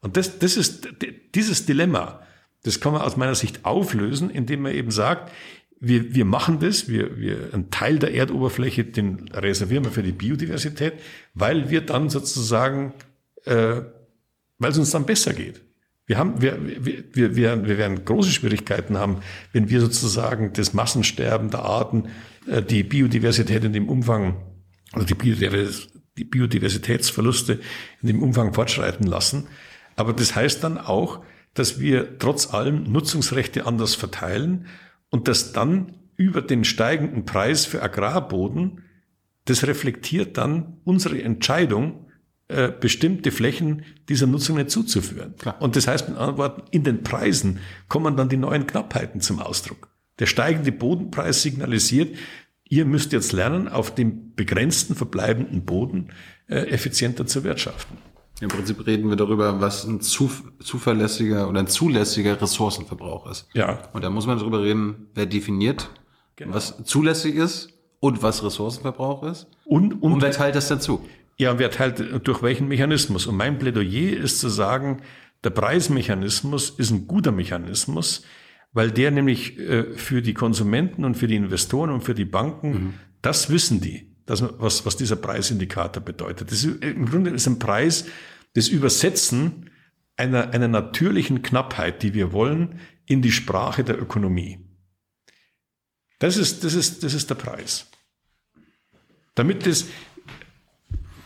Und 0.00 0.16
das, 0.16 0.38
das 0.38 0.56
ist 0.56 0.88
dieses 1.34 1.66
Dilemma, 1.66 2.22
das 2.64 2.80
kann 2.80 2.92
man 2.92 3.02
aus 3.02 3.16
meiner 3.16 3.34
Sicht 3.34 3.64
auflösen, 3.64 4.30
indem 4.30 4.62
man 4.62 4.72
eben 4.72 4.90
sagt, 4.90 5.30
wir, 5.78 6.14
wir 6.14 6.24
machen 6.24 6.60
das, 6.60 6.88
wir, 6.88 7.18
wir, 7.18 7.50
einen 7.52 7.70
Teil 7.70 7.98
der 7.98 8.14
Erdoberfläche, 8.14 8.84
den 8.84 9.28
reservieren 9.32 9.84
wir 9.84 9.90
für 9.90 10.04
die 10.04 10.12
Biodiversität, 10.12 10.94
weil 11.34 11.70
wir 11.70 11.80
dann 11.80 12.08
sozusagen, 12.08 12.94
äh, 13.44 13.82
weil 14.58 14.70
es 14.70 14.78
uns 14.78 14.92
dann 14.92 15.06
besser 15.06 15.34
geht. 15.34 15.60
Wir 16.06 16.18
haben, 16.18 16.40
wir, 16.40 16.58
wir, 16.84 17.04
wir, 17.14 17.36
wir, 17.36 17.78
werden 17.78 18.04
große 18.04 18.30
Schwierigkeiten 18.30 18.96
haben, 18.96 19.22
wenn 19.52 19.70
wir 19.70 19.80
sozusagen 19.80 20.52
das 20.52 20.72
Massensterben 20.72 21.50
der 21.50 21.60
Arten, 21.60 22.08
äh, 22.46 22.62
die 22.62 22.84
Biodiversität 22.84 23.64
in 23.64 23.72
dem 23.72 23.88
Umfang, 23.88 24.36
also 24.92 25.06
die, 25.06 25.14
Biodivers 25.14 25.88
die 26.16 26.24
Biodiversitätsverluste 26.24 27.60
in 28.02 28.08
dem 28.08 28.22
Umfang 28.22 28.52
fortschreiten 28.52 29.06
lassen. 29.06 29.46
Aber 29.96 30.12
das 30.12 30.34
heißt 30.34 30.62
dann 30.62 30.78
auch, 30.78 31.24
dass 31.54 31.80
wir 31.80 32.18
trotz 32.18 32.52
allem 32.52 32.84
Nutzungsrechte 32.84 33.66
anders 33.66 33.94
verteilen 33.94 34.66
und 35.10 35.28
dass 35.28 35.52
dann 35.52 35.94
über 36.16 36.42
den 36.42 36.64
steigenden 36.64 37.24
Preis 37.24 37.66
für 37.66 37.82
Agrarboden, 37.82 38.84
das 39.44 39.66
reflektiert 39.66 40.38
dann 40.38 40.78
unsere 40.84 41.22
Entscheidung, 41.22 42.06
äh, 42.48 42.70
bestimmte 42.70 43.30
Flächen 43.30 43.84
dieser 44.08 44.26
Nutzung 44.26 44.56
nicht 44.56 44.70
zuzuführen. 44.70 45.34
Klar. 45.36 45.60
Und 45.60 45.74
das 45.76 45.86
heißt 45.86 46.08
mit 46.08 46.18
anderen 46.18 46.38
Worten, 46.38 46.62
in 46.70 46.84
den 46.84 47.02
Preisen 47.02 47.60
kommen 47.88 48.16
dann 48.16 48.28
die 48.28 48.36
neuen 48.36 48.66
Knappheiten 48.66 49.20
zum 49.20 49.40
Ausdruck. 49.40 49.88
Der 50.18 50.26
steigende 50.26 50.70
Bodenpreis 50.70 51.42
signalisiert, 51.42 52.16
ihr 52.72 52.86
müsst 52.86 53.12
jetzt 53.12 53.32
lernen, 53.32 53.68
auf 53.68 53.94
dem 53.94 54.34
begrenzten 54.34 54.94
verbleibenden 54.94 55.66
Boden 55.66 56.08
äh, 56.48 56.54
effizienter 56.70 57.26
zu 57.26 57.44
wirtschaften. 57.44 57.98
Im 58.40 58.48
Prinzip 58.48 58.86
reden 58.86 59.10
wir 59.10 59.16
darüber, 59.16 59.60
was 59.60 59.84
ein 59.84 60.00
zuverlässiger 60.00 61.50
oder 61.50 61.60
ein 61.60 61.66
zulässiger 61.66 62.40
Ressourcenverbrauch 62.40 63.30
ist. 63.30 63.46
Ja. 63.52 63.78
Und 63.92 64.02
da 64.02 64.08
muss 64.08 64.26
man 64.26 64.38
darüber 64.38 64.62
reden, 64.62 65.08
wer 65.14 65.26
definiert, 65.26 65.90
genau. 66.36 66.54
was 66.54 66.82
zulässig 66.84 67.34
ist 67.34 67.68
und 68.00 68.22
was 68.22 68.42
Ressourcenverbrauch 68.42 69.22
ist. 69.24 69.48
Und, 69.66 70.02
und, 70.02 70.14
und 70.14 70.22
wer 70.22 70.30
teilt 70.30 70.54
das 70.54 70.68
dazu? 70.68 71.06
Ja, 71.36 71.50
und 71.50 71.58
wer 71.58 71.70
teilt 71.70 72.26
durch 72.26 72.42
welchen 72.42 72.68
Mechanismus? 72.68 73.26
Und 73.26 73.36
mein 73.36 73.58
Plädoyer 73.58 74.16
ist 74.16 74.40
zu 74.40 74.48
sagen, 74.48 75.02
der 75.44 75.50
Preismechanismus 75.50 76.70
ist 76.70 76.90
ein 76.90 77.06
guter 77.06 77.32
Mechanismus, 77.32 78.22
weil 78.72 78.90
der 78.90 79.10
nämlich 79.10 79.58
äh, 79.58 79.94
für 79.94 80.22
die 80.22 80.34
Konsumenten 80.34 81.04
und 81.04 81.16
für 81.16 81.26
die 81.26 81.36
Investoren 81.36 81.90
und 81.90 82.02
für 82.02 82.14
die 82.14 82.24
Banken, 82.24 82.70
mhm. 82.70 82.94
das 83.20 83.50
wissen 83.50 83.80
die, 83.80 84.14
dass, 84.26 84.42
was, 84.58 84.86
was 84.86 84.96
dieser 84.96 85.16
Preisindikator 85.16 86.02
bedeutet. 86.02 86.50
Das 86.50 86.64
ist, 86.64 86.82
Im 86.82 87.06
Grunde 87.06 87.30
ist 87.30 87.46
ein 87.46 87.58
Preis, 87.58 88.06
das 88.54 88.68
Übersetzen 88.68 89.70
einer, 90.16 90.50
einer 90.50 90.68
natürlichen 90.68 91.42
Knappheit, 91.42 92.02
die 92.02 92.14
wir 92.14 92.32
wollen, 92.32 92.80
in 93.06 93.22
die 93.22 93.32
Sprache 93.32 93.84
der 93.84 94.00
Ökonomie. 94.00 94.58
Das 96.18 96.36
ist, 96.36 96.64
das 96.64 96.74
ist, 96.74 97.02
das 97.02 97.14
ist 97.14 97.28
der 97.30 97.34
Preis. 97.34 97.90
Damit 99.34 99.66
das, 99.66 99.86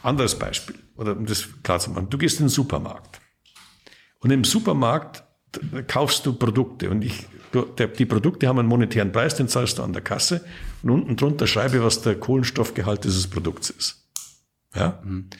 anderes 0.02 0.39
Beispiel. 0.39 0.77
oder 0.97 1.16
um 1.16 1.27
das 1.27 1.48
klar 1.62 1.81
zu 1.81 1.90
machen, 1.90 2.09
du 2.09 2.16
gehst 2.16 2.39
in 2.40 2.47
den 2.47 2.51
Supermarkt. 2.51 3.20
Und 4.20 4.31
im 4.31 4.44
Supermarkt 4.44 5.24
kaufst 5.89 6.24
du 6.27 6.32
Produkte 6.32 6.90
und 6.90 7.02
ich, 7.05 7.27
die 7.64 8.06
Produkte 8.06 8.48
haben 8.48 8.58
einen 8.58 8.68
monetären 8.68 9.12
Preis, 9.12 9.34
den 9.34 9.48
zahlst 9.48 9.78
du 9.78 9.82
an 9.82 9.92
der 9.92 10.02
Kasse 10.02 10.44
und 10.82 10.90
unten 10.90 11.16
drunter 11.16 11.46
schreibe, 11.46 11.82
was 11.82 12.02
der 12.02 12.14
Kohlenstoffgehalt 12.14 13.04
dieses 13.04 13.28
Produkts 13.28 13.70
ist. 13.70 14.08
Ja? 14.74 15.00
Mhm. 15.04 15.30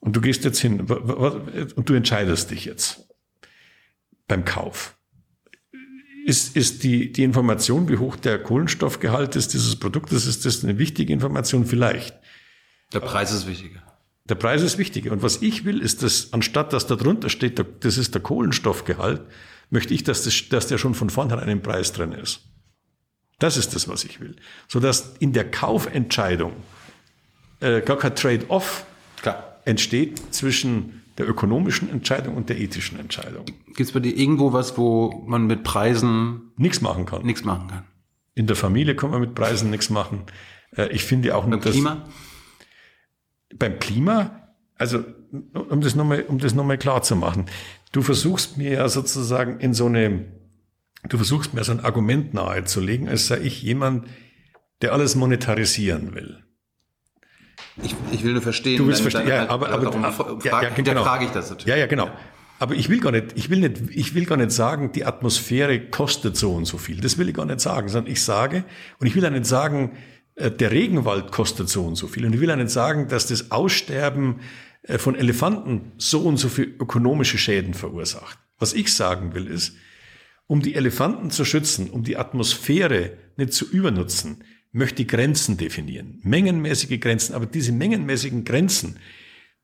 Und 0.00 0.16
du 0.16 0.20
gehst 0.20 0.44
jetzt 0.44 0.60
hin 0.60 0.80
und 0.80 1.88
du 1.88 1.94
entscheidest 1.94 2.50
dich 2.50 2.64
jetzt 2.64 3.06
beim 4.26 4.44
Kauf. 4.44 4.96
Ist, 6.26 6.56
ist 6.56 6.82
die, 6.84 7.12
die 7.12 7.24
Information, 7.24 7.88
wie 7.88 7.96
hoch 7.96 8.16
der 8.16 8.42
Kohlenstoffgehalt 8.42 9.36
ist 9.36 9.52
dieses 9.52 9.76
Produktes, 9.76 10.26
ist 10.26 10.44
das 10.44 10.62
eine 10.64 10.78
wichtige 10.78 11.12
Information? 11.12 11.66
Vielleicht. 11.66 12.14
Der 12.92 13.00
Preis 13.00 13.32
ist 13.32 13.46
wichtiger. 13.46 13.82
Der 14.28 14.34
Preis 14.36 14.62
ist 14.62 14.78
wichtiger. 14.78 15.12
Und 15.12 15.22
was 15.22 15.42
ich 15.42 15.64
will, 15.64 15.80
ist, 15.80 16.02
dass 16.02 16.32
anstatt 16.32 16.72
dass 16.72 16.86
da 16.86 16.96
drunter 16.96 17.28
steht, 17.28 17.64
das 17.80 17.98
ist 17.98 18.14
der 18.14 18.22
Kohlenstoffgehalt, 18.22 19.22
möchte 19.70 19.94
ich, 19.94 20.04
dass, 20.04 20.24
das, 20.24 20.48
dass 20.48 20.66
der 20.66 20.78
schon 20.78 20.94
von 20.94 21.10
vornherein 21.10 21.48
im 21.48 21.62
Preis 21.62 21.92
drin 21.92 22.12
ist. 22.12 22.40
Das 23.38 23.56
ist 23.56 23.74
das, 23.74 23.88
was 23.88 24.04
ich 24.04 24.20
will. 24.20 24.36
Sodass 24.68 25.14
in 25.18 25.32
der 25.32 25.50
Kaufentscheidung 25.50 26.52
äh, 27.60 27.80
gar 27.80 27.96
kein 27.96 28.14
Trade-off 28.14 28.84
entsteht 29.64 30.34
zwischen 30.34 31.02
der 31.18 31.28
ökonomischen 31.28 31.90
Entscheidung 31.90 32.36
und 32.36 32.48
der 32.48 32.58
ethischen 32.58 32.98
Entscheidung. 32.98 33.44
Gibt 33.66 33.80
es 33.80 33.92
bei 33.92 34.00
dir 34.00 34.16
irgendwo 34.16 34.52
was, 34.52 34.78
wo 34.78 35.22
man 35.26 35.46
mit 35.46 35.64
Preisen 35.64 36.52
nichts 36.56 36.80
machen 36.80 37.06
kann? 37.06 37.24
Nichts 37.24 37.44
machen 37.44 37.68
kann. 37.68 37.84
In 38.34 38.46
der 38.46 38.56
Familie 38.56 38.96
kann 38.96 39.10
man 39.10 39.20
mit 39.20 39.34
Preisen 39.34 39.70
nichts 39.70 39.90
machen. 39.90 40.22
Äh, 40.76 40.88
ich 40.88 41.04
finde 41.04 41.36
auch 41.36 41.44
beim 41.44 41.60
Klima? 41.60 42.08
Beim 43.54 43.78
Klima, 43.78 44.48
also 44.76 45.04
um 45.52 45.80
das 45.80 45.94
nochmal, 45.94 46.22
um 46.22 46.38
das 46.38 46.54
nochmal 46.54 46.78
klar 46.78 47.02
zu 47.02 47.16
machen, 47.16 47.46
du 47.92 48.02
versuchst 48.02 48.56
mir 48.56 48.72
ja 48.72 48.88
sozusagen 48.88 49.60
in 49.60 49.74
so 49.74 49.86
eine, 49.86 50.26
du 51.08 51.16
versuchst 51.16 51.54
mir 51.54 51.64
so 51.64 51.72
ein 51.72 51.80
Argument 51.80 52.34
nahezulegen, 52.34 53.08
als 53.08 53.26
sei 53.26 53.40
ich 53.40 53.62
jemand, 53.62 54.06
der 54.82 54.92
alles 54.92 55.14
monetarisieren 55.14 56.14
will. 56.14 56.44
Ich, 57.82 57.94
ich 58.12 58.24
will 58.24 58.32
nur 58.32 58.42
verstehen. 58.42 58.78
Du 58.78 58.86
willst 58.86 59.02
verstehen, 59.02 59.28
ja, 59.28 59.48
aber, 59.48 59.70
aber, 59.70 59.84
darum, 59.84 60.02
ja, 60.44 60.62
ja, 60.62 60.68
genau. 60.70 61.02
frage 61.02 61.26
ich 61.26 61.30
das 61.30 61.50
natürlich. 61.50 61.68
Ja, 61.68 61.76
ja, 61.76 61.86
genau. 61.86 62.10
Aber 62.58 62.74
ich 62.74 62.90
will 62.90 63.00
gar 63.00 63.10
nicht, 63.10 63.28
ich 63.36 63.48
will 63.48 63.60
nicht, 63.60 63.80
ich 63.90 64.14
will 64.14 64.26
gar 64.26 64.36
nicht 64.36 64.50
sagen, 64.50 64.92
die 64.92 65.06
Atmosphäre 65.06 65.80
kostet 65.80 66.36
so 66.36 66.52
und 66.52 66.66
so 66.66 66.76
viel. 66.76 67.00
Das 67.00 67.16
will 67.16 67.28
ich 67.28 67.34
gar 67.34 67.46
nicht 67.46 67.60
sagen, 67.60 67.88
sondern 67.88 68.12
ich 68.12 68.22
sage, 68.22 68.64
und 68.98 69.06
ich 69.06 69.14
will 69.14 69.24
auch 69.24 69.30
nicht 69.30 69.46
sagen, 69.46 69.96
äh, 70.34 70.50
der 70.50 70.70
Regenwald 70.70 71.32
kostet 71.32 71.70
so 71.70 71.84
und 71.86 71.94
so 71.94 72.06
viel. 72.06 72.26
Und 72.26 72.34
ich 72.34 72.40
will 72.40 72.50
auch 72.50 72.56
nicht 72.56 72.70
sagen, 72.70 73.08
dass 73.08 73.26
das 73.26 73.50
Aussterben 73.50 74.40
von 74.96 75.14
Elefanten 75.14 75.92
so 75.98 76.20
und 76.20 76.38
so 76.38 76.48
viel 76.48 76.74
ökonomische 76.78 77.38
Schäden 77.38 77.74
verursacht. 77.74 78.38
Was 78.58 78.72
ich 78.72 78.94
sagen 78.94 79.34
will 79.34 79.46
ist, 79.46 79.74
um 80.46 80.62
die 80.62 80.74
Elefanten 80.74 81.30
zu 81.30 81.44
schützen, 81.44 81.90
um 81.90 82.02
die 82.02 82.16
Atmosphäre 82.16 83.16
nicht 83.36 83.52
zu 83.52 83.70
übernutzen, 83.70 84.42
möchte 84.72 85.04
Grenzen 85.04 85.56
definieren, 85.56 86.20
mengenmäßige 86.22 87.00
Grenzen. 87.00 87.34
Aber 87.34 87.46
diese 87.46 87.72
mengenmäßigen 87.72 88.44
Grenzen, 88.44 88.98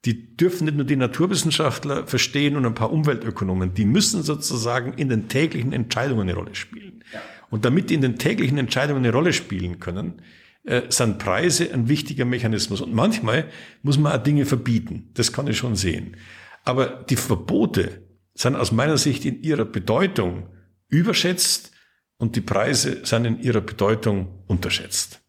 die 0.04 0.36
dürfen 0.36 0.66
nicht 0.66 0.76
nur 0.76 0.86
die 0.86 0.96
Naturwissenschaftler 0.96 2.06
verstehen 2.06 2.56
und 2.56 2.66
ein 2.66 2.74
paar 2.74 2.92
Umweltökonomen, 2.92 3.74
die 3.74 3.84
müssen 3.84 4.22
sozusagen 4.22 4.92
in 4.94 5.08
den 5.08 5.28
täglichen 5.28 5.72
Entscheidungen 5.72 6.22
eine 6.22 6.34
Rolle 6.34 6.54
spielen. 6.54 7.04
Und 7.50 7.64
damit 7.64 7.90
die 7.90 7.94
in 7.94 8.00
den 8.00 8.18
täglichen 8.18 8.58
Entscheidungen 8.58 9.04
eine 9.04 9.12
Rolle 9.12 9.32
spielen 9.32 9.80
können, 9.80 10.22
äh, 10.66 10.82
sind 10.88 11.18
Preise 11.18 11.72
ein 11.72 11.88
wichtiger 11.88 12.24
Mechanismus. 12.24 12.80
Und 12.80 12.92
manchmal 12.92 13.48
muss 13.82 13.98
man 13.98 14.12
auch 14.12 14.22
Dinge 14.22 14.46
verbieten. 14.46 15.10
Das 15.14 15.32
kann 15.32 15.46
ich 15.46 15.56
schon 15.56 15.76
sehen. 15.76 16.16
Aber 16.64 16.86
die 16.86 17.16
Verbote 17.16 18.02
sind 18.34 18.56
aus 18.56 18.72
meiner 18.72 18.98
Sicht 18.98 19.24
in 19.24 19.42
ihrer 19.42 19.64
Bedeutung 19.64 20.48
überschätzt 20.88 21.72
und 22.18 22.36
die 22.36 22.40
Preise 22.40 23.04
sind 23.04 23.24
in 23.24 23.40
ihrer 23.40 23.60
Bedeutung 23.60 24.42
unterschätzt. 24.46 25.20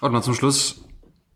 Und 0.00 0.12
mal 0.12 0.22
zum 0.22 0.34
Schluss, 0.34 0.84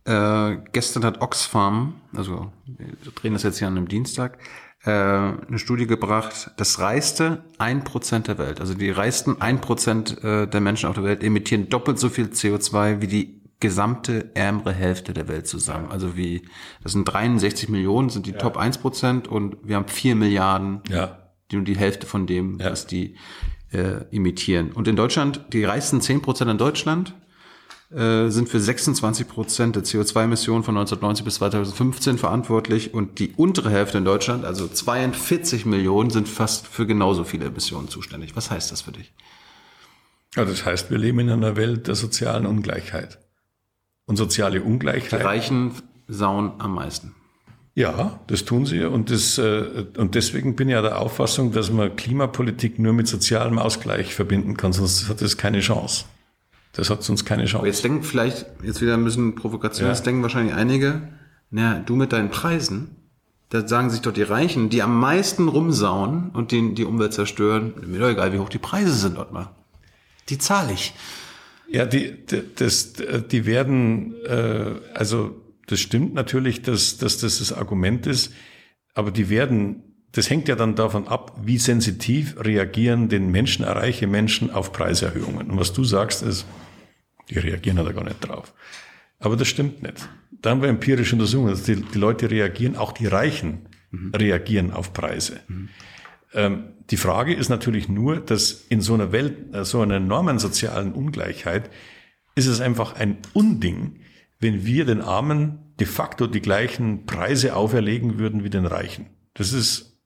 äh, 0.05 0.57
gestern 0.73 1.05
hat 1.05 1.21
Oxfam, 1.21 2.01
also 2.15 2.53
wir 2.67 3.13
drehen 3.15 3.33
das 3.33 3.43
jetzt 3.43 3.59
hier 3.59 3.69
an 3.69 3.77
einem 3.77 3.89
Dienstag, 3.89 4.39
äh, 4.85 4.91
eine 4.91 5.59
Studie 5.59 5.87
gebracht, 5.87 6.53
das 6.57 6.79
reichste 6.79 7.45
ein 7.59 7.85
Prozent 7.85 8.29
der 8.29 8.39
Welt, 8.39 8.61
also 8.61 8.75
die 8.75 8.91
reichsten 8.91 9.41
ein 9.41 9.61
Prozent 9.61 10.23
äh, 10.23 10.47
der 10.47 10.61
Menschen 10.61 10.89
auf 10.89 10.95
der 10.95 11.05
Welt 11.05 11.23
emittieren 11.23 11.69
doppelt 11.69 11.99
so 11.99 12.09
viel 12.09 12.27
CO2 12.27 13.01
wie 13.01 13.07
die 13.07 13.38
gesamte 13.61 14.31
ärmere 14.35 14.73
Hälfte 14.73 15.13
der 15.13 15.29
Welt 15.29 15.47
zusammen. 15.47 15.91
Also 15.91 16.17
wie, 16.17 16.43
das 16.83 16.93
sind 16.93 17.05
63 17.05 17.69
Millionen, 17.69 18.09
sind 18.09 18.27
die 18.27 18.33
ja. 18.33 18.39
Top 18.39 18.57
1 18.57 18.79
Prozent 18.79 19.27
und 19.29 19.57
wir 19.63 19.77
haben 19.77 19.89
4 19.89 20.15
Milliarden, 20.15 20.83
ja. 20.89 21.19
die 21.51 21.57
nur 21.57 21.65
die 21.65 21.77
Hälfte 21.77 22.07
von 22.07 22.27
dem, 22.27 22.59
ja. 22.59 22.71
was 22.71 22.87
die 22.87 23.17
äh, 23.73 24.05
imitieren. 24.11 24.73
Und 24.73 24.87
in 24.87 24.97
Deutschland, 24.97 25.41
die 25.53 25.65
reichsten 25.65 26.01
10 26.01 26.23
Prozent 26.23 26.51
in 26.51 26.59
Deutschland 26.59 27.15
äh, 27.91 28.29
sind 28.29 28.49
für 28.49 28.61
26 28.61 29.27
Prozent 29.27 29.75
der 29.75 29.83
CO2-Emissionen 29.83 30.63
von 30.63 30.77
1990 30.77 31.25
bis 31.25 31.35
2015 31.37 32.19
verantwortlich 32.19 32.95
und 32.95 33.19
die 33.19 33.33
untere 33.37 33.71
Hälfte 33.71 33.99
in 33.99 34.05
Deutschland, 34.05 34.45
also 34.45 34.69
42 34.69 35.67
Millionen, 35.67 36.11
sind 36.11 36.29
fast 36.29 36.67
für 36.69 36.87
genauso 36.87 37.25
viele 37.25 37.47
Emissionen 37.47 37.89
zuständig. 37.89 38.37
Was 38.37 38.51
heißt 38.51 38.71
das 38.71 38.83
für 38.83 38.93
dich? 38.93 39.13
Ja, 40.37 40.45
das 40.45 40.65
heißt, 40.65 40.91
wir 40.91 40.99
leben 40.99 41.19
in 41.21 41.31
einer 41.31 41.57
Welt 41.57 41.89
der 41.89 41.95
sozialen 41.95 42.47
Ungleichheit. 42.47 43.19
Und 44.09 44.17
soziale 44.17 44.63
Ungleichheit. 44.63 45.21
Die 45.21 45.25
Reichen 45.25 45.71
sauen 46.09 46.53
am 46.59 46.75
meisten. 46.75 47.15
Ja, 47.79 48.19
das 48.27 48.45
tun 48.45 48.67
sie 48.67 48.83
und, 48.83 49.09
das, 49.09 49.39
äh, 49.39 49.87
und 49.97 50.17
deswegen 50.17 50.57
bin 50.57 50.69
ich 50.69 50.73
ja 50.73 50.83
der 50.83 50.99
Auffassung, 50.99 51.53
dass 51.53 51.71
man 51.71 51.95
Klimapolitik 51.95 52.81
nur 52.81 52.93
mit 52.93 53.07
sozialem 53.07 53.57
Ausgleich 53.57 54.17
verbinden 54.17 54.57
kann, 54.57 54.73
sonst 54.73 55.09
hat 55.09 55.23
es 55.23 55.37
keine 55.37 55.61
Chance. 55.61 56.07
Das 56.73 56.91
hat 56.91 57.05
sonst 57.05 57.25
keine 57.25 57.45
Chance. 57.45 57.59
Aber 57.59 57.67
jetzt 57.69 57.85
denken 57.85 58.03
vielleicht, 58.03 58.47
jetzt 58.65 58.81
wieder 58.81 58.95
ein 58.95 59.05
bisschen 59.05 59.37
Provokation, 59.37 59.87
ja. 59.87 59.93
jetzt 59.93 60.05
denken 60.05 60.23
wahrscheinlich 60.23 60.57
einige, 60.57 61.03
naja, 61.51 61.79
du 61.79 61.95
mit 61.95 62.13
deinen 62.13 62.31
Preisen, 62.31 62.97
da 63.51 63.67
sagen 63.69 63.91
sich 63.91 64.01
doch 64.01 64.13
die 64.13 64.25
Reichen, 64.25 64.71
die 64.71 64.83
am 64.83 64.99
meisten 64.99 65.47
rumsauen 65.47 66.31
und 66.31 66.51
die, 66.51 66.75
die 66.75 66.85
Umwelt 66.85 67.13
zerstören, 67.13 67.75
mir 67.87 68.01
doch 68.01 68.09
egal, 68.09 68.33
wie 68.33 68.41
hoch 68.41 68.49
die 68.49 68.59
Preise 68.59 68.93
sind 68.93 69.17
dort 69.17 69.33
mal. 69.33 69.51
Die 70.31 70.39
zahle 70.39 70.73
ich. 70.73 70.95
Ja, 71.71 71.85
die, 71.85 72.25
die, 72.27 72.43
das, 72.57 72.95
die 72.95 73.47
werden, 73.47 74.15
äh, 74.25 74.75
also 74.95 75.41
das 75.67 75.81
stimmt 75.81 76.15
natürlich, 76.15 76.63
dass, 76.63 76.97
dass 76.97 77.19
das 77.19 77.39
das 77.39 77.53
Argument 77.53 78.07
ist, 78.07 78.33
aber 78.95 79.11
die 79.11 79.29
werden, 79.29 79.83
das 80.13 80.31
hängt 80.31 80.49
ja 80.49 80.57
dann 80.57 80.75
davon 80.75 81.07
ab, 81.07 81.39
wie 81.45 81.59
sensitiv 81.59 82.37
reagieren 82.39 83.09
den 83.09 83.31
Menschen, 83.31 83.65
reiche 83.65 84.07
Menschen 84.07 84.51
auf 84.51 84.73
Preiserhöhungen. 84.73 85.51
Und 85.51 85.59
was 85.59 85.73
du 85.75 85.85
sagst 85.85 86.23
ist, 86.23 86.47
die 87.29 87.39
reagieren 87.39 87.77
da 87.77 87.93
gar 87.93 88.05
nicht 88.05 88.21
drauf. 88.21 88.55
Aber 89.19 89.37
das 89.37 89.49
stimmt 89.49 89.83
nicht. 89.83 90.09
Da 90.41 90.51
haben 90.51 90.63
wir 90.63 90.69
empirische 90.69 91.15
Untersuchungen, 91.17 91.51
dass 91.51 91.65
die, 91.65 91.77
die 91.77 91.99
Leute 91.99 92.31
reagieren, 92.31 92.77
auch 92.77 92.93
die 92.93 93.07
Reichen 93.07 93.67
mhm. 93.91 94.13
reagieren 94.15 94.71
auf 94.71 94.93
Preise. 94.93 95.41
Mhm. 95.49 95.69
Ähm, 96.35 96.75
die 96.91 96.97
Frage 96.97 97.35
ist 97.35 97.49
natürlich 97.49 97.89
nur, 97.89 98.21
dass 98.21 98.53
in 98.69 98.81
so 98.81 98.95
einer 98.95 99.13
Welt, 99.13 99.55
äh, 99.55 99.65
so 99.65 99.81
einer 99.81 99.97
enormen 99.97 100.39
sozialen 100.39 100.93
Ungleichheit, 100.93 101.71
ist 102.35 102.47
es 102.47 102.61
einfach 102.61 102.95
ein 102.95 103.19
Unding, 103.33 104.01
wenn 104.39 104.65
wir 104.65 104.85
den 104.85 105.01
Armen 105.01 105.75
de 105.81 105.87
facto 105.87 106.27
die 106.27 106.41
gleichen 106.41 107.07
Preise 107.07 107.57
auferlegen 107.57 108.19
würden 108.19 108.45
wie 108.45 108.51
den 108.51 108.67
Reichen. 108.67 109.07
Das 109.35 109.53
ist, 109.53 110.01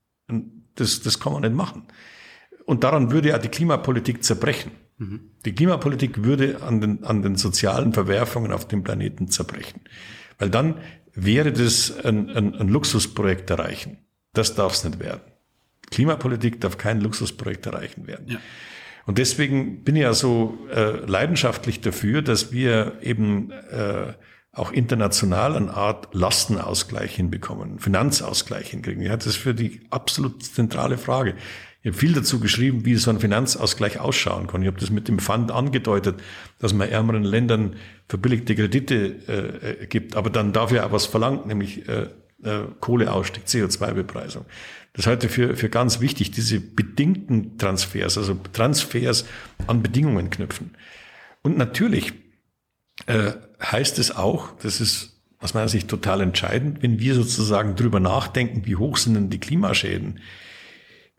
das, 0.74 1.03
das 1.03 1.20
kann 1.20 1.32
man 1.32 1.43
nicht 1.43 1.55
machen. 1.55 1.85
Und 2.65 2.85
daran 2.85 3.11
würde 3.11 3.31
ja 3.31 3.39
die 3.39 3.49
Klimapolitik 3.49 4.23
zerbrechen. 4.24 4.73
Mhm. 4.99 5.32
Die 5.44 5.55
Klimapolitik 5.55 6.24
würde 6.24 6.62
an 6.62 6.81
den, 6.81 7.05
an 7.05 7.23
den 7.23 7.36
sozialen 7.36 7.93
Verwerfungen 7.93 8.53
auf 8.53 8.69
dem 8.69 8.82
Planeten 8.82 9.28
zerbrechen. 9.28 9.82
Weil 10.39 10.51
dann 10.51 10.77
wäre 11.15 11.53
das 11.53 12.05
ein, 12.05 12.31
ein, 12.31 12.55
ein 12.55 12.69
Luxusprojekt 12.69 13.51
erreichen. 13.51 13.99
Das 14.32 14.55
darf 14.55 14.74
es 14.74 14.85
nicht 14.85 14.99
werden. 15.01 15.31
Klimapolitik 15.93 16.60
darf 16.60 16.78
kein 16.78 17.01
Luxusprojekt 17.01 17.66
erreichen 17.66 18.06
werden. 18.06 18.27
Ja. 18.28 18.39
Und 19.06 19.19
deswegen 19.19 19.82
bin 19.85 19.97
ich 19.97 20.02
ja 20.02 20.14
so 20.14 20.59
äh, 20.74 21.05
leidenschaftlich 21.06 21.81
dafür, 21.81 22.23
dass 22.23 22.52
wir 22.52 22.98
eben 23.02 23.51
äh, 23.51 24.12
auch 24.52 24.70
international 24.70 25.56
eine 25.56 25.73
Art 25.73 26.14
Lastenausgleich 26.14 27.14
hinbekommen, 27.14 27.78
Finanzausgleich 27.78 28.70
hinkriegen. 28.70 29.02
Ja, 29.02 29.16
das 29.16 29.27
ist 29.27 29.36
für 29.36 29.55
die 29.55 29.81
absolut 29.90 30.44
zentrale 30.44 30.98
Frage. 30.98 31.35
Ich 31.82 31.89
habe 31.89 31.98
viel 31.98 32.12
dazu 32.12 32.39
geschrieben, 32.39 32.85
wie 32.85 32.94
so 32.94 33.10
ein 33.10 33.19
Finanzausgleich 33.19 33.98
ausschauen 33.98 34.47
kann. 34.47 34.62
Ich 34.62 34.69
habe 34.69 34.78
das 34.78 34.90
mit 34.90 35.09
dem 35.09 35.19
Fund 35.19 35.51
angedeutet, 35.51 36.20
dass 36.60 36.73
man 36.74 36.89
ärmeren 36.89 37.24
Ländern 37.24 37.74
verbilligte 38.09 38.55
Kredite 38.55 39.77
äh, 39.81 39.86
gibt, 39.86 40.14
aber 40.14 40.31
dann 40.31 40.52
dafür 40.52 40.86
auch 40.86 40.93
was 40.93 41.06
verlangt, 41.06 41.47
nämlich 41.47 41.89
äh, 41.89 42.06
äh, 42.44 42.60
Kohleausstieg, 42.78 43.44
CO2-Bepreisung. 43.47 44.44
Das 44.94 45.06
halte 45.06 45.27
ich 45.27 45.32
für, 45.32 45.56
für 45.56 45.70
ganz 45.70 46.01
wichtig, 46.01 46.31
diese 46.32 46.60
bedingten 46.60 47.56
Transfers, 47.59 48.19
also 48.19 48.35
Transfers 48.52 49.24
an 49.66 49.82
Bedingungen 49.82 50.28
knüpfen. 50.28 50.74
Und 51.43 51.56
natürlich 51.56 52.12
äh, 53.06 53.32
heißt 53.60 53.98
es 53.98 54.14
auch, 54.14 54.52
das 54.62 54.81
ist 54.81 55.20
aus 55.40 55.55
meiner 55.55 55.69
Sicht 55.69 55.89
total 55.89 56.20
entscheidend, 56.20 56.82
wenn 56.82 57.01
wir 57.01 57.14
sozusagen 57.14 57.74
drüber 57.74 58.01
nachdenken, 58.01 58.66
wie 58.66 58.77
hoch 58.77 58.97
sind 58.97 59.14
denn 59.14 59.31
die 59.31 59.40
Klimaschäden 59.40 60.20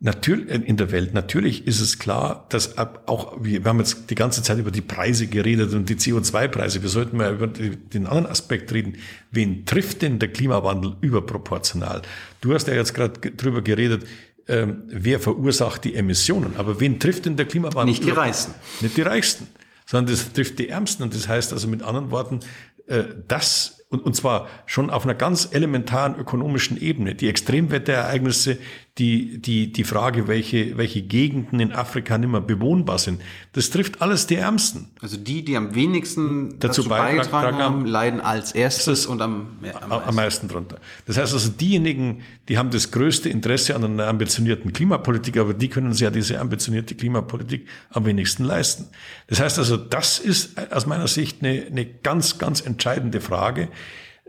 Natürlich, 0.06 0.50
äh, 0.50 0.56
in 0.56 0.76
der 0.76 0.92
Welt, 0.92 1.14
natürlich 1.14 1.66
ist 1.66 1.80
es 1.80 1.98
klar, 1.98 2.46
dass 2.50 2.78
auch, 2.78 3.38
wir 3.40 3.64
haben 3.64 3.80
jetzt 3.80 4.10
die 4.10 4.16
ganze 4.16 4.44
Zeit 4.44 4.58
über 4.58 4.70
die 4.70 4.82
Preise 4.82 5.28
geredet 5.28 5.74
und 5.74 5.88
die 5.88 5.96
CO2-Preise. 5.96 6.82
Wir 6.82 6.90
sollten 6.90 7.16
mal 7.16 7.34
über 7.34 7.48
den 7.48 8.06
anderen 8.06 8.26
Aspekt 8.26 8.74
reden. 8.74 8.98
Wen 9.32 9.66
trifft 9.66 10.02
denn 10.02 10.20
der 10.20 10.28
Klimawandel 10.28 10.98
überproportional? 11.00 12.02
Du 12.42 12.54
hast 12.54 12.68
ja 12.68 12.74
jetzt 12.74 12.94
gerade 12.94 13.18
drüber 13.32 13.62
geredet, 13.62 14.06
ähm, 14.50 14.84
wer 14.88 15.22
verursacht 15.22 15.86
die 15.86 15.96
Emissionen. 15.96 16.58
Aber 16.58 16.82
wen 16.82 17.00
trifft 17.00 17.26
denn 17.26 17.38
der 17.38 17.46
Klimawandel? 17.46 17.86
Nicht 17.86 18.04
die 18.04 18.10
Reichsten. 18.10 18.54
Nicht 18.82 18.98
die 18.98 19.04
Reichsten, 19.04 19.48
sondern 19.86 20.14
das 20.14 20.34
trifft 20.34 20.60
die 20.60 20.68
Ärmsten. 20.68 21.04
Und 21.04 21.16
das 21.16 21.30
heißt 21.30 21.54
also 21.54 21.70
mit 21.70 21.82
anderen 21.82 22.12
Worten, 22.12 22.42
äh, 22.88 23.06
das 23.30 23.84
und, 23.94 24.04
und 24.04 24.16
zwar 24.16 24.50
schon 24.66 24.90
auf 24.90 25.04
einer 25.06 25.14
ganz 25.14 25.50
elementaren 25.52 26.16
ökonomischen 26.18 26.82
Ebene. 26.82 27.14
Die 27.14 27.30
Extremwetterereignisse, 27.30 28.58
die, 29.00 29.42
die, 29.42 29.72
die 29.72 29.84
Frage, 29.86 30.28
welche, 30.28 30.78
welche 30.78 31.02
Gegenden 31.02 31.60
in 31.60 31.72
Afrika 31.72 32.16
nicht 32.20 32.30
mehr 32.30 32.42
bewohnbar 32.42 33.00
sind, 33.00 33.20
das 33.54 33.72
trifft 33.72 34.04
alles 34.04 34.28
die 34.28 34.36
Ärmsten. 34.36 34.92
Also 35.02 35.18
die, 35.18 35.44
die 35.44 35.58
am 35.58 35.74
wenigsten 35.74 36.60
dazu, 36.60 36.84
dazu 36.84 36.90
beigetragen 36.90 37.58
haben, 37.58 37.86
leiden 37.88 38.22
als 38.22 38.52
erstes 38.52 39.08
und 39.08 39.24
am, 39.24 39.58
ja, 39.64 39.82
am, 39.82 39.90
meisten. 39.90 40.10
am 40.10 40.16
meisten 40.16 40.48
drunter. 40.48 40.78
Das 41.08 41.18
heißt 41.18 41.34
also, 41.34 41.50
diejenigen, 41.50 42.22
die 42.50 42.60
haben 42.60 42.70
das 42.70 42.92
größte 42.92 43.30
Interesse 43.30 43.76
an 43.76 43.84
einer 43.84 44.08
ambitionierten 44.08 44.74
Klimapolitik, 44.74 45.38
aber 45.38 45.56
die 45.56 45.70
können 45.70 45.92
sich 45.94 46.02
ja 46.02 46.12
diese 46.12 46.40
ambitionierte 46.40 46.94
Klimapolitik 46.94 47.68
am 47.90 48.06
wenigsten 48.06 48.44
leisten. 48.44 48.90
Das 49.26 49.40
heißt 49.40 49.58
also, 49.58 49.76
das 49.76 50.20
ist 50.20 50.52
aus 50.72 50.86
meiner 50.86 51.08
Sicht 51.08 51.42
eine, 51.42 51.66
eine 51.66 51.86
ganz, 51.86 52.38
ganz 52.38 52.62
entscheidende 52.62 53.22
Frage, 53.22 53.70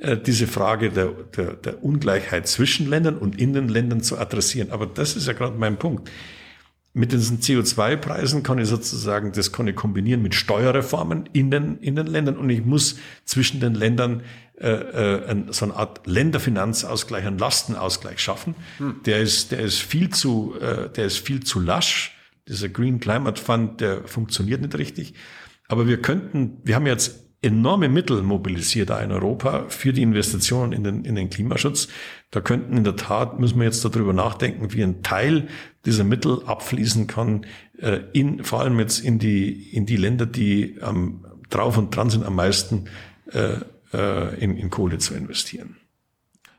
äh, 0.04 0.20
diese 0.20 0.46
Frage 0.46 0.90
der, 0.90 1.08
der, 1.36 1.54
der 1.54 1.82
Ungleichheit 1.82 2.46
zwischen 2.46 2.88
Ländern 2.88 3.16
und 3.16 3.40
in 3.40 3.52
den 3.52 3.68
Ländern 3.68 4.02
zu 4.02 4.18
adressieren. 4.18 4.70
Aber 4.70 4.86
das 4.86 5.16
ist 5.16 5.26
ja 5.26 5.32
gerade 5.32 5.56
mein 5.58 5.78
Punkt. 5.78 6.10
Mit 6.96 7.10
diesen 7.10 7.40
CO2-Preisen 7.40 8.44
kann 8.44 8.58
ich 8.58 8.68
sozusagen, 8.68 9.32
das 9.32 9.50
kann 9.50 9.66
ich 9.66 9.74
kombinieren 9.74 10.22
mit 10.22 10.34
Steuerreformen 10.36 11.28
in 11.32 11.50
den, 11.50 11.78
in 11.78 11.96
den 11.96 12.06
Ländern 12.06 12.36
und 12.36 12.48
ich 12.50 12.64
muss 12.64 12.98
zwischen 13.24 13.58
den 13.58 13.74
Ländern 13.74 14.22
äh, 14.60 14.68
äh, 14.68 15.36
so 15.50 15.64
eine 15.64 15.74
Art 15.74 16.06
Länderfinanzausgleich, 16.06 17.26
einen 17.26 17.38
Lastenausgleich 17.38 18.20
schaffen. 18.20 18.54
Hm. 18.78 19.00
Der 19.04 19.20
ist, 19.20 19.50
der 19.50 19.58
ist 19.58 19.80
viel 19.80 20.10
zu, 20.10 20.54
äh, 20.60 20.88
der 20.90 21.06
ist 21.06 21.18
viel 21.18 21.42
zu 21.42 21.58
lasch. 21.58 22.16
Dieser 22.46 22.68
Green 22.68 23.00
Climate 23.00 23.42
Fund, 23.42 23.80
der 23.80 24.04
funktioniert 24.04 24.60
nicht 24.60 24.78
richtig. 24.78 25.14
Aber 25.66 25.88
wir 25.88 26.00
könnten, 26.00 26.58
wir 26.62 26.76
haben 26.76 26.86
jetzt 26.86 27.23
enorme 27.44 27.88
Mittel 27.88 28.22
mobilisiert 28.22 28.90
da 28.90 29.00
in 29.00 29.12
Europa 29.12 29.66
für 29.68 29.92
die 29.92 30.02
Investitionen 30.02 30.72
in 30.72 30.84
den, 30.84 31.04
in 31.04 31.14
den 31.14 31.30
Klimaschutz. 31.30 31.88
Da 32.30 32.40
könnten 32.40 32.76
in 32.76 32.84
der 32.84 32.96
Tat, 32.96 33.38
müssen 33.38 33.58
wir 33.58 33.66
jetzt 33.66 33.84
darüber 33.84 34.12
nachdenken, 34.12 34.72
wie 34.72 34.82
ein 34.82 35.02
Teil 35.02 35.48
dieser 35.84 36.04
Mittel 36.04 36.42
abfließen 36.46 37.06
kann, 37.06 37.46
äh, 37.78 38.00
in, 38.12 38.42
vor 38.42 38.60
allem 38.60 38.78
jetzt 38.80 38.98
in 38.98 39.18
die, 39.18 39.70
in 39.70 39.86
die 39.86 39.96
Länder, 39.96 40.26
die 40.26 40.78
ähm, 40.82 41.24
drauf 41.50 41.78
und 41.78 41.94
dran 41.94 42.10
sind, 42.10 42.24
am 42.24 42.34
meisten 42.34 42.86
äh, 43.30 43.58
äh, 43.92 44.34
in, 44.42 44.56
in 44.56 44.70
Kohle 44.70 44.98
zu 44.98 45.14
investieren. 45.14 45.76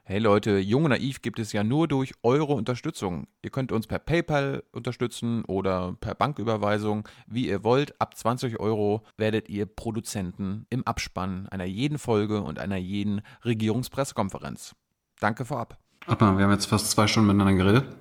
Hey 0.07 0.19
Leute, 0.19 0.59
Jung 0.59 0.83
und 0.83 0.91
Naiv 0.91 1.23
gibt 1.23 1.39
es 1.39 1.51
ja 1.51 1.63
nur 1.63 1.87
durch 1.87 2.13
eure 2.21 2.53
Unterstützung. 2.53 3.25
Ihr 3.41 3.49
könnt 3.49 3.71
uns 3.71 3.87
per 3.87 3.97
PayPal 3.97 4.61
unterstützen 4.71 5.43
oder 5.45 5.95
per 5.99 6.13
Banküberweisung, 6.13 7.07
wie 7.25 7.47
ihr 7.47 7.63
wollt. 7.63 7.99
Ab 7.99 8.15
20 8.15 8.59
Euro 8.59 9.01
werdet 9.17 9.49
ihr 9.49 9.65
Produzenten 9.65 10.67
im 10.69 10.85
Abspann 10.85 11.49
einer 11.49 11.65
jeden 11.65 11.97
Folge 11.97 12.43
und 12.43 12.59
einer 12.59 12.75
jeden 12.75 13.21
Regierungspressekonferenz. 13.45 14.75
Danke 15.19 15.43
vorab. 15.43 15.79
Abner, 16.05 16.37
wir 16.37 16.43
haben 16.43 16.51
jetzt 16.51 16.67
fast 16.67 16.91
zwei 16.91 17.07
Stunden 17.07 17.25
miteinander 17.25 17.63
geredet. 17.63 17.95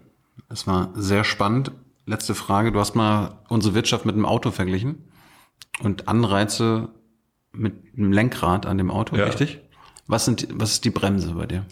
Es 0.51 0.67
war 0.67 0.91
sehr 0.93 1.25
spannend. 1.25 1.73
Letzte 2.05 2.35
Frage. 2.35 2.71
Du 2.71 2.81
hast 2.81 2.95
mal 2.95 3.39
unsere 3.49 3.75
Wirtschaft 3.75 4.05
mit 4.05 4.15
einem 4.15 4.27
Auto 4.27 4.51
verglichen 4.51 5.11
und 5.81 6.07
Anreize 6.07 6.91
mit 7.53 7.97
einem 7.97 8.13
Lenkrad 8.13 8.67
an 8.67 8.77
dem 8.77 8.91
Auto, 8.91 9.17
ja. 9.17 9.25
richtig? 9.25 9.61
Was, 10.07 10.27
sind, 10.27 10.49
was 10.53 10.73
ist 10.73 10.85
die 10.85 10.91
Bremse 10.91 11.33
bei 11.33 11.47
dir? 11.47 11.65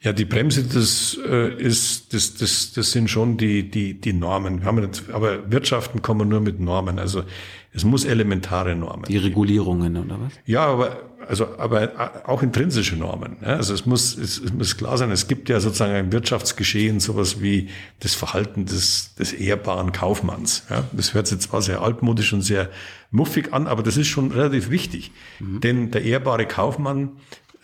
Ja, 0.00 0.12
die 0.12 0.24
Bremse, 0.24 0.62
das 0.62 1.18
äh, 1.26 1.52
ist, 1.54 2.14
das, 2.14 2.34
das, 2.34 2.72
das 2.72 2.92
sind 2.92 3.10
schon 3.10 3.36
die, 3.36 3.68
die, 3.68 3.94
die 3.94 4.12
Normen. 4.12 4.60
Wir 4.60 4.66
haben 4.66 4.80
nicht, 4.80 5.10
aber 5.10 5.50
Wirtschaften 5.50 6.02
kommen 6.02 6.28
nur 6.28 6.40
mit 6.40 6.60
Normen. 6.60 7.00
Also 7.00 7.24
es 7.72 7.84
muss 7.84 8.04
elementare 8.04 8.76
Normen. 8.76 9.04
Die 9.08 9.16
Regulierungen 9.16 9.96
oder 9.96 10.20
was? 10.20 10.32
Ja, 10.46 10.66
aber 10.66 10.98
also 11.28 11.58
aber 11.58 12.22
auch 12.26 12.42
intrinsische 12.42 12.96
Normen. 12.96 13.36
Ne? 13.40 13.48
Also 13.48 13.74
es 13.74 13.84
muss 13.84 14.16
es, 14.16 14.38
es 14.38 14.52
muss 14.52 14.76
klar 14.76 14.96
sein. 14.96 15.10
Es 15.10 15.28
gibt 15.28 15.48
ja 15.48 15.60
sozusagen 15.60 15.92
ein 15.92 16.12
Wirtschaftsgeschehen, 16.12 17.00
sowas 17.00 17.42
wie 17.42 17.68
das 18.00 18.14
Verhalten 18.14 18.64
des 18.66 19.14
des 19.16 19.32
ehrbaren 19.32 19.92
Kaufmanns. 19.92 20.62
Ja? 20.70 20.84
Das 20.92 21.12
hört 21.12 21.26
sich 21.26 21.40
zwar 21.40 21.60
sehr 21.60 21.82
altmodisch 21.82 22.32
und 22.32 22.42
sehr 22.42 22.70
muffig 23.10 23.52
an, 23.52 23.66
aber 23.66 23.82
das 23.82 23.96
ist 23.96 24.08
schon 24.08 24.32
relativ 24.32 24.70
wichtig, 24.70 25.10
mhm. 25.38 25.60
denn 25.60 25.90
der 25.90 26.02
ehrbare 26.02 26.46
Kaufmann 26.46 27.12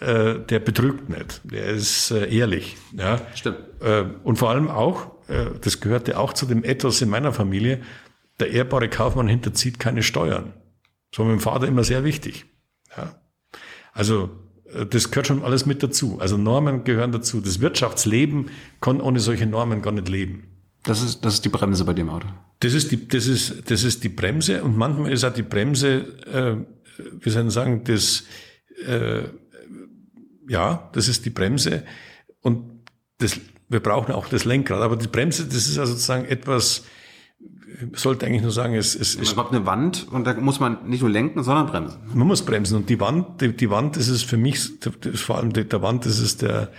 äh, 0.00 0.40
der 0.40 0.58
betrügt 0.58 1.08
nicht, 1.08 1.40
der 1.44 1.66
ist 1.66 2.10
äh, 2.10 2.34
ehrlich. 2.34 2.76
Ja? 2.92 3.20
Stimmt. 3.34 3.58
Äh, 3.80 4.04
und 4.22 4.36
vor 4.36 4.50
allem 4.50 4.68
auch, 4.68 5.12
äh, 5.28 5.46
das 5.60 5.80
gehörte 5.80 6.18
auch 6.18 6.32
zu 6.32 6.46
dem 6.46 6.64
Ethos 6.64 7.00
in 7.00 7.08
meiner 7.08 7.32
Familie, 7.32 7.80
der 8.40 8.50
ehrbare 8.50 8.88
Kaufmann 8.88 9.28
hinterzieht 9.28 9.78
keine 9.78 10.02
Steuern. 10.02 10.52
Das 11.10 11.20
war 11.20 11.26
meinem 11.26 11.40
Vater 11.40 11.68
immer 11.68 11.84
sehr 11.84 12.04
wichtig. 12.04 12.46
Ja? 12.96 13.14
Also 13.92 14.30
äh, 14.72 14.86
das 14.86 15.10
gehört 15.10 15.28
schon 15.28 15.44
alles 15.44 15.66
mit 15.66 15.82
dazu. 15.82 16.18
Also 16.20 16.36
Normen 16.36 16.84
gehören 16.84 17.12
dazu. 17.12 17.40
Das 17.40 17.60
Wirtschaftsleben 17.60 18.50
kann 18.80 19.00
ohne 19.00 19.20
solche 19.20 19.46
Normen 19.46 19.82
gar 19.82 19.92
nicht 19.92 20.08
leben. 20.08 20.48
Das 20.82 21.02
ist, 21.02 21.24
das 21.24 21.34
ist 21.34 21.44
die 21.44 21.48
Bremse 21.48 21.84
bei 21.84 21.94
dem 21.94 22.10
Auto. 22.10 22.26
Das 22.60 22.74
ist 22.74 22.92
die, 22.92 23.08
das 23.08 23.26
ist, 23.26 23.70
das 23.70 23.84
ist 23.84 24.04
die 24.04 24.10
Bremse 24.10 24.62
und 24.62 24.76
manchmal 24.76 25.12
ist 25.12 25.24
auch 25.24 25.32
die 25.32 25.42
Bremse, 25.42 26.04
äh, 26.30 26.56
wie 27.20 27.30
soll 27.30 27.46
ich 27.46 27.52
sagen, 27.52 27.84
das, 27.84 28.24
äh, 28.86 29.22
ja, 30.48 30.90
das 30.92 31.08
ist 31.08 31.24
die 31.24 31.30
Bremse 31.30 31.84
und 32.40 32.64
das, 33.18 33.38
wir 33.68 33.80
brauchen 33.80 34.12
auch 34.12 34.28
das 34.28 34.44
Lenkrad. 34.44 34.80
Aber 34.80 34.96
die 34.96 35.08
Bremse, 35.08 35.46
das 35.46 35.68
ist 35.68 35.76
ja 35.76 35.86
sozusagen 35.86 36.24
etwas, 36.24 36.84
sollte 37.92 38.26
eigentlich 38.26 38.42
nur 38.42 38.50
sagen, 38.50 38.74
es, 38.74 38.94
es 38.94 39.14
ist. 39.14 39.36
Man 39.36 39.46
hat 39.46 39.52
eine 39.52 39.66
Wand 39.66 40.06
und 40.10 40.26
da 40.26 40.34
muss 40.34 40.60
man 40.60 40.88
nicht 40.88 41.00
nur 41.00 41.10
lenken, 41.10 41.42
sondern 41.42 41.66
bremsen. 41.66 42.00
Man 42.14 42.26
muss 42.26 42.44
bremsen 42.44 42.76
und 42.76 42.88
die 42.88 43.00
Wand, 43.00 43.40
die, 43.40 43.54
die 43.54 43.70
Wand, 43.70 43.96
das 43.96 44.08
ist 44.08 44.24
für 44.24 44.36
mich, 44.36 44.84
ist 44.84 45.22
vor 45.22 45.38
allem 45.38 45.52
der, 45.52 45.64
der 45.64 45.82
Wand, 45.82 46.06
das 46.06 46.18
ist 46.18 46.42
der, 46.42 46.70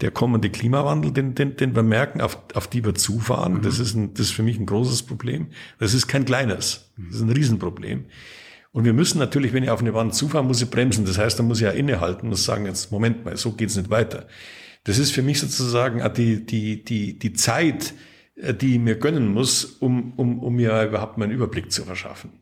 der 0.00 0.10
kommende 0.10 0.50
Klimawandel, 0.50 1.12
den, 1.12 1.34
den, 1.34 1.56
den 1.56 1.74
wir 1.74 1.82
merken, 1.82 2.20
auf, 2.20 2.38
auf 2.54 2.66
die 2.68 2.84
wir 2.84 2.94
zufahren. 2.94 3.54
Mhm. 3.54 3.62
Das 3.62 3.78
ist 3.78 3.94
ein, 3.94 4.14
das 4.14 4.26
ist 4.26 4.32
für 4.32 4.42
mich 4.42 4.58
ein 4.58 4.66
großes 4.66 5.04
Problem. 5.04 5.48
Das 5.78 5.94
ist 5.94 6.06
kein 6.06 6.24
kleines. 6.24 6.90
Das 6.96 7.16
ist 7.16 7.22
ein 7.22 7.30
Riesenproblem. 7.30 8.06
Und 8.74 8.84
wir 8.84 8.92
müssen 8.92 9.20
natürlich, 9.20 9.52
wenn 9.52 9.62
ich 9.62 9.70
auf 9.70 9.78
eine 9.78 9.94
Wand 9.94 10.16
zufahre, 10.16 10.42
muss 10.42 10.60
ich 10.60 10.68
bremsen. 10.68 11.04
Das 11.04 11.16
heißt, 11.16 11.38
da 11.38 11.44
muss 11.44 11.58
ich 11.58 11.64
ja 11.64 11.70
innehalten, 11.70 12.28
muss 12.28 12.44
sagen, 12.44 12.66
jetzt, 12.66 12.90
Moment 12.90 13.24
mal, 13.24 13.36
so 13.36 13.52
geht's 13.52 13.76
nicht 13.76 13.88
weiter. 13.88 14.26
Das 14.82 14.98
ist 14.98 15.12
für 15.12 15.22
mich 15.22 15.38
sozusagen 15.38 16.02
die, 16.16 16.44
die, 16.44 16.84
die, 16.84 17.16
die 17.16 17.32
Zeit, 17.34 17.94
äh, 18.34 18.52
die 18.52 18.74
ich 18.74 18.80
mir 18.80 18.96
gönnen 18.96 19.32
muss, 19.32 19.64
um, 19.64 20.12
um, 20.16 20.40
um 20.40 20.56
mir 20.56 20.88
überhaupt 20.88 21.18
mal 21.18 21.26
einen 21.26 21.34
Überblick 21.34 21.70
zu 21.70 21.84
verschaffen. 21.84 22.32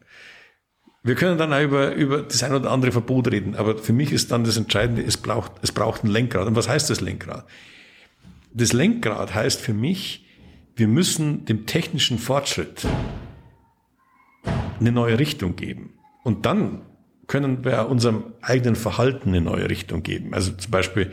Wir 1.02 1.16
können 1.16 1.36
dann 1.36 1.52
auch 1.52 1.60
über, 1.60 1.94
über 1.94 2.22
das 2.22 2.42
ein 2.42 2.54
oder 2.54 2.70
andere 2.70 2.92
Verbot 2.92 3.30
reden, 3.30 3.54
aber 3.54 3.76
für 3.76 3.92
mich 3.92 4.10
ist 4.10 4.32
dann 4.32 4.44
das 4.44 4.56
Entscheidende, 4.56 5.02
es 5.02 5.18
braucht, 5.18 5.52
es 5.60 5.70
braucht 5.70 6.02
ein 6.02 6.08
Lenkrad. 6.08 6.46
Und 6.46 6.56
was 6.56 6.66
heißt 6.66 6.88
das 6.88 7.02
Lenkrad? 7.02 7.44
Das 8.54 8.72
Lenkrad 8.72 9.34
heißt 9.34 9.60
für 9.60 9.74
mich, 9.74 10.24
wir 10.76 10.88
müssen 10.88 11.44
dem 11.44 11.66
technischen 11.66 12.18
Fortschritt 12.18 12.86
eine 14.80 14.92
neue 14.92 15.18
Richtung 15.18 15.56
geben. 15.56 15.92
Und 16.22 16.46
dann 16.46 16.82
können 17.26 17.64
wir 17.64 17.88
unserem 17.88 18.24
eigenen 18.42 18.76
Verhalten 18.76 19.30
eine 19.30 19.40
neue 19.40 19.68
Richtung 19.70 20.02
geben. 20.02 20.34
Also 20.34 20.52
zum 20.52 20.70
Beispiel 20.70 21.12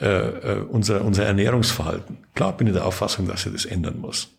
äh, 0.00 0.06
äh, 0.06 0.60
unser, 0.68 1.04
unser 1.04 1.24
Ernährungsverhalten. 1.24 2.18
Klar 2.34 2.56
bin 2.56 2.66
ich 2.66 2.72
der 2.72 2.86
Auffassung, 2.86 3.26
dass 3.26 3.46
er 3.46 3.52
das 3.52 3.66
ändern 3.66 4.00
muss. 4.00 4.30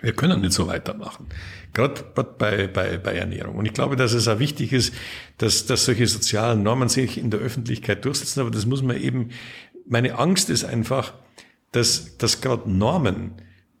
Wir 0.00 0.12
können 0.12 0.42
nicht 0.42 0.52
so 0.52 0.66
weitermachen. 0.66 1.26
Gerade 1.72 2.04
bei, 2.14 2.66
bei, 2.68 2.98
bei 2.98 3.14
Ernährung. 3.14 3.56
Und 3.56 3.66
ich 3.66 3.72
glaube, 3.72 3.96
dass 3.96 4.12
es 4.12 4.28
auch 4.28 4.38
wichtig 4.38 4.72
ist, 4.72 4.94
dass, 5.38 5.66
dass 5.66 5.86
solche 5.86 6.06
sozialen 6.06 6.62
Normen 6.62 6.88
sich 6.88 7.18
in 7.18 7.30
der 7.30 7.40
Öffentlichkeit 7.40 8.04
durchsetzen. 8.04 8.40
Aber 8.40 8.50
das 8.50 8.66
muss 8.66 8.82
man 8.82 8.96
eben, 8.96 9.30
meine 9.86 10.18
Angst 10.18 10.50
ist 10.50 10.64
einfach, 10.64 11.14
dass, 11.72 12.18
dass 12.18 12.40
gerade 12.40 12.70
Normen 12.70 13.32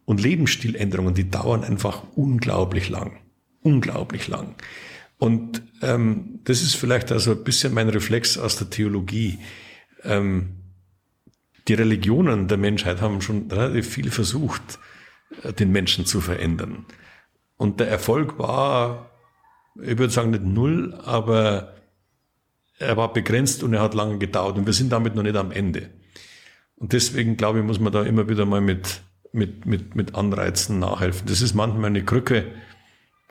und 0.04 0.20
Lebensstiländerungen, 0.20 1.14
die 1.14 1.30
dauern 1.30 1.64
einfach 1.64 2.02
unglaublich 2.14 2.88
lang. 2.88 3.18
Unglaublich 3.62 4.28
lang. 4.28 4.54
Und 5.18 5.62
ähm, 5.82 6.40
das 6.44 6.62
ist 6.62 6.76
vielleicht 6.76 7.10
also 7.10 7.32
ein 7.32 7.44
bisschen 7.44 7.72
mein 7.72 7.88
Reflex 7.88 8.36
aus 8.36 8.56
der 8.56 8.70
Theologie. 8.70 9.38
Ähm, 10.04 10.56
die 11.68 11.74
Religionen 11.74 12.48
der 12.48 12.58
Menschheit 12.58 13.00
haben 13.00 13.20
schon 13.20 13.50
relativ 13.50 13.88
viel 13.88 14.10
versucht, 14.10 14.78
äh, 15.42 15.52
den 15.52 15.72
Menschen 15.72 16.06
zu 16.06 16.20
verändern. 16.20 16.84
Und 17.56 17.80
der 17.80 17.88
Erfolg 17.88 18.38
war, 18.38 19.10
ich 19.82 19.98
würde 19.98 20.12
sagen 20.12 20.30
nicht 20.30 20.44
null, 20.44 20.94
aber 21.02 21.74
er 22.78 22.96
war 22.96 23.12
begrenzt 23.12 23.62
und 23.62 23.72
er 23.72 23.80
hat 23.80 23.94
lange 23.94 24.18
gedauert 24.18 24.58
und 24.58 24.66
wir 24.66 24.74
sind 24.74 24.92
damit 24.92 25.14
noch 25.14 25.22
nicht 25.22 25.36
am 25.36 25.50
Ende. 25.50 25.90
Und 26.76 26.92
deswegen 26.92 27.38
glaube 27.38 27.60
ich, 27.60 27.64
muss 27.64 27.80
man 27.80 27.92
da 27.92 28.02
immer 28.02 28.28
wieder 28.28 28.44
mal 28.44 28.60
mit, 28.60 29.00
mit, 29.32 29.64
mit, 29.64 29.96
mit 29.96 30.14
Anreizen 30.14 30.78
nachhelfen. 30.78 31.26
Das 31.26 31.40
ist 31.40 31.54
manchmal 31.54 31.86
eine 31.86 32.04
Krücke, 32.04 32.52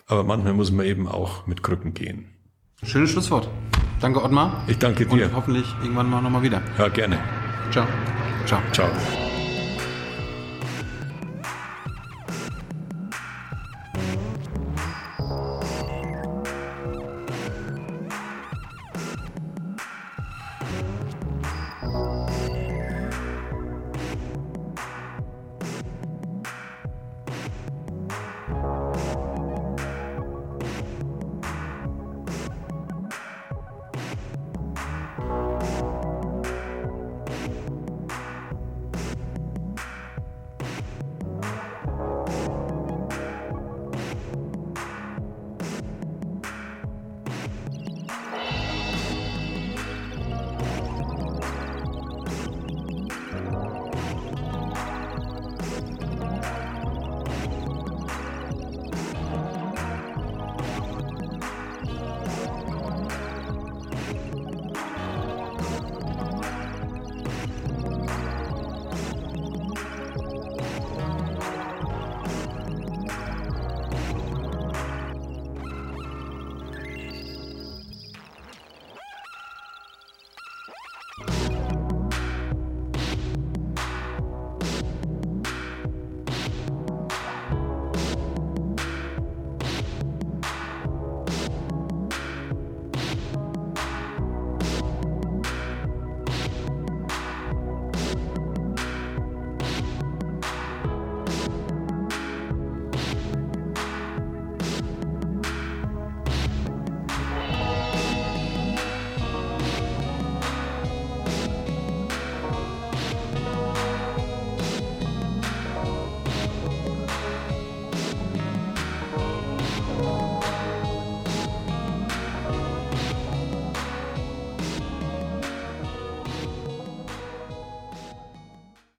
aber 0.08 0.24
manchmal 0.24 0.54
muss 0.54 0.72
man 0.72 0.86
eben 0.86 1.08
auch 1.08 1.48
mit 1.48 1.64
Krücken 1.64 1.94
gehen. 1.94 2.26
Schönes 2.84 3.12
Schlusswort. 3.12 3.48
Danke, 4.00 4.24
Ottmar. 4.24 4.64
Ich 4.68 4.78
danke 4.78 5.06
dir. 5.06 5.26
Und 5.26 5.36
hoffentlich 5.36 5.66
irgendwann 5.82 6.10
mal 6.10 6.22
nochmal 6.22 6.44
wieder. 6.44 6.62
Ja, 6.78 6.88
gerne. 6.90 7.20
Ciao. 7.72 7.88
Ciao. 8.46 8.62
Ciao. 8.72 8.90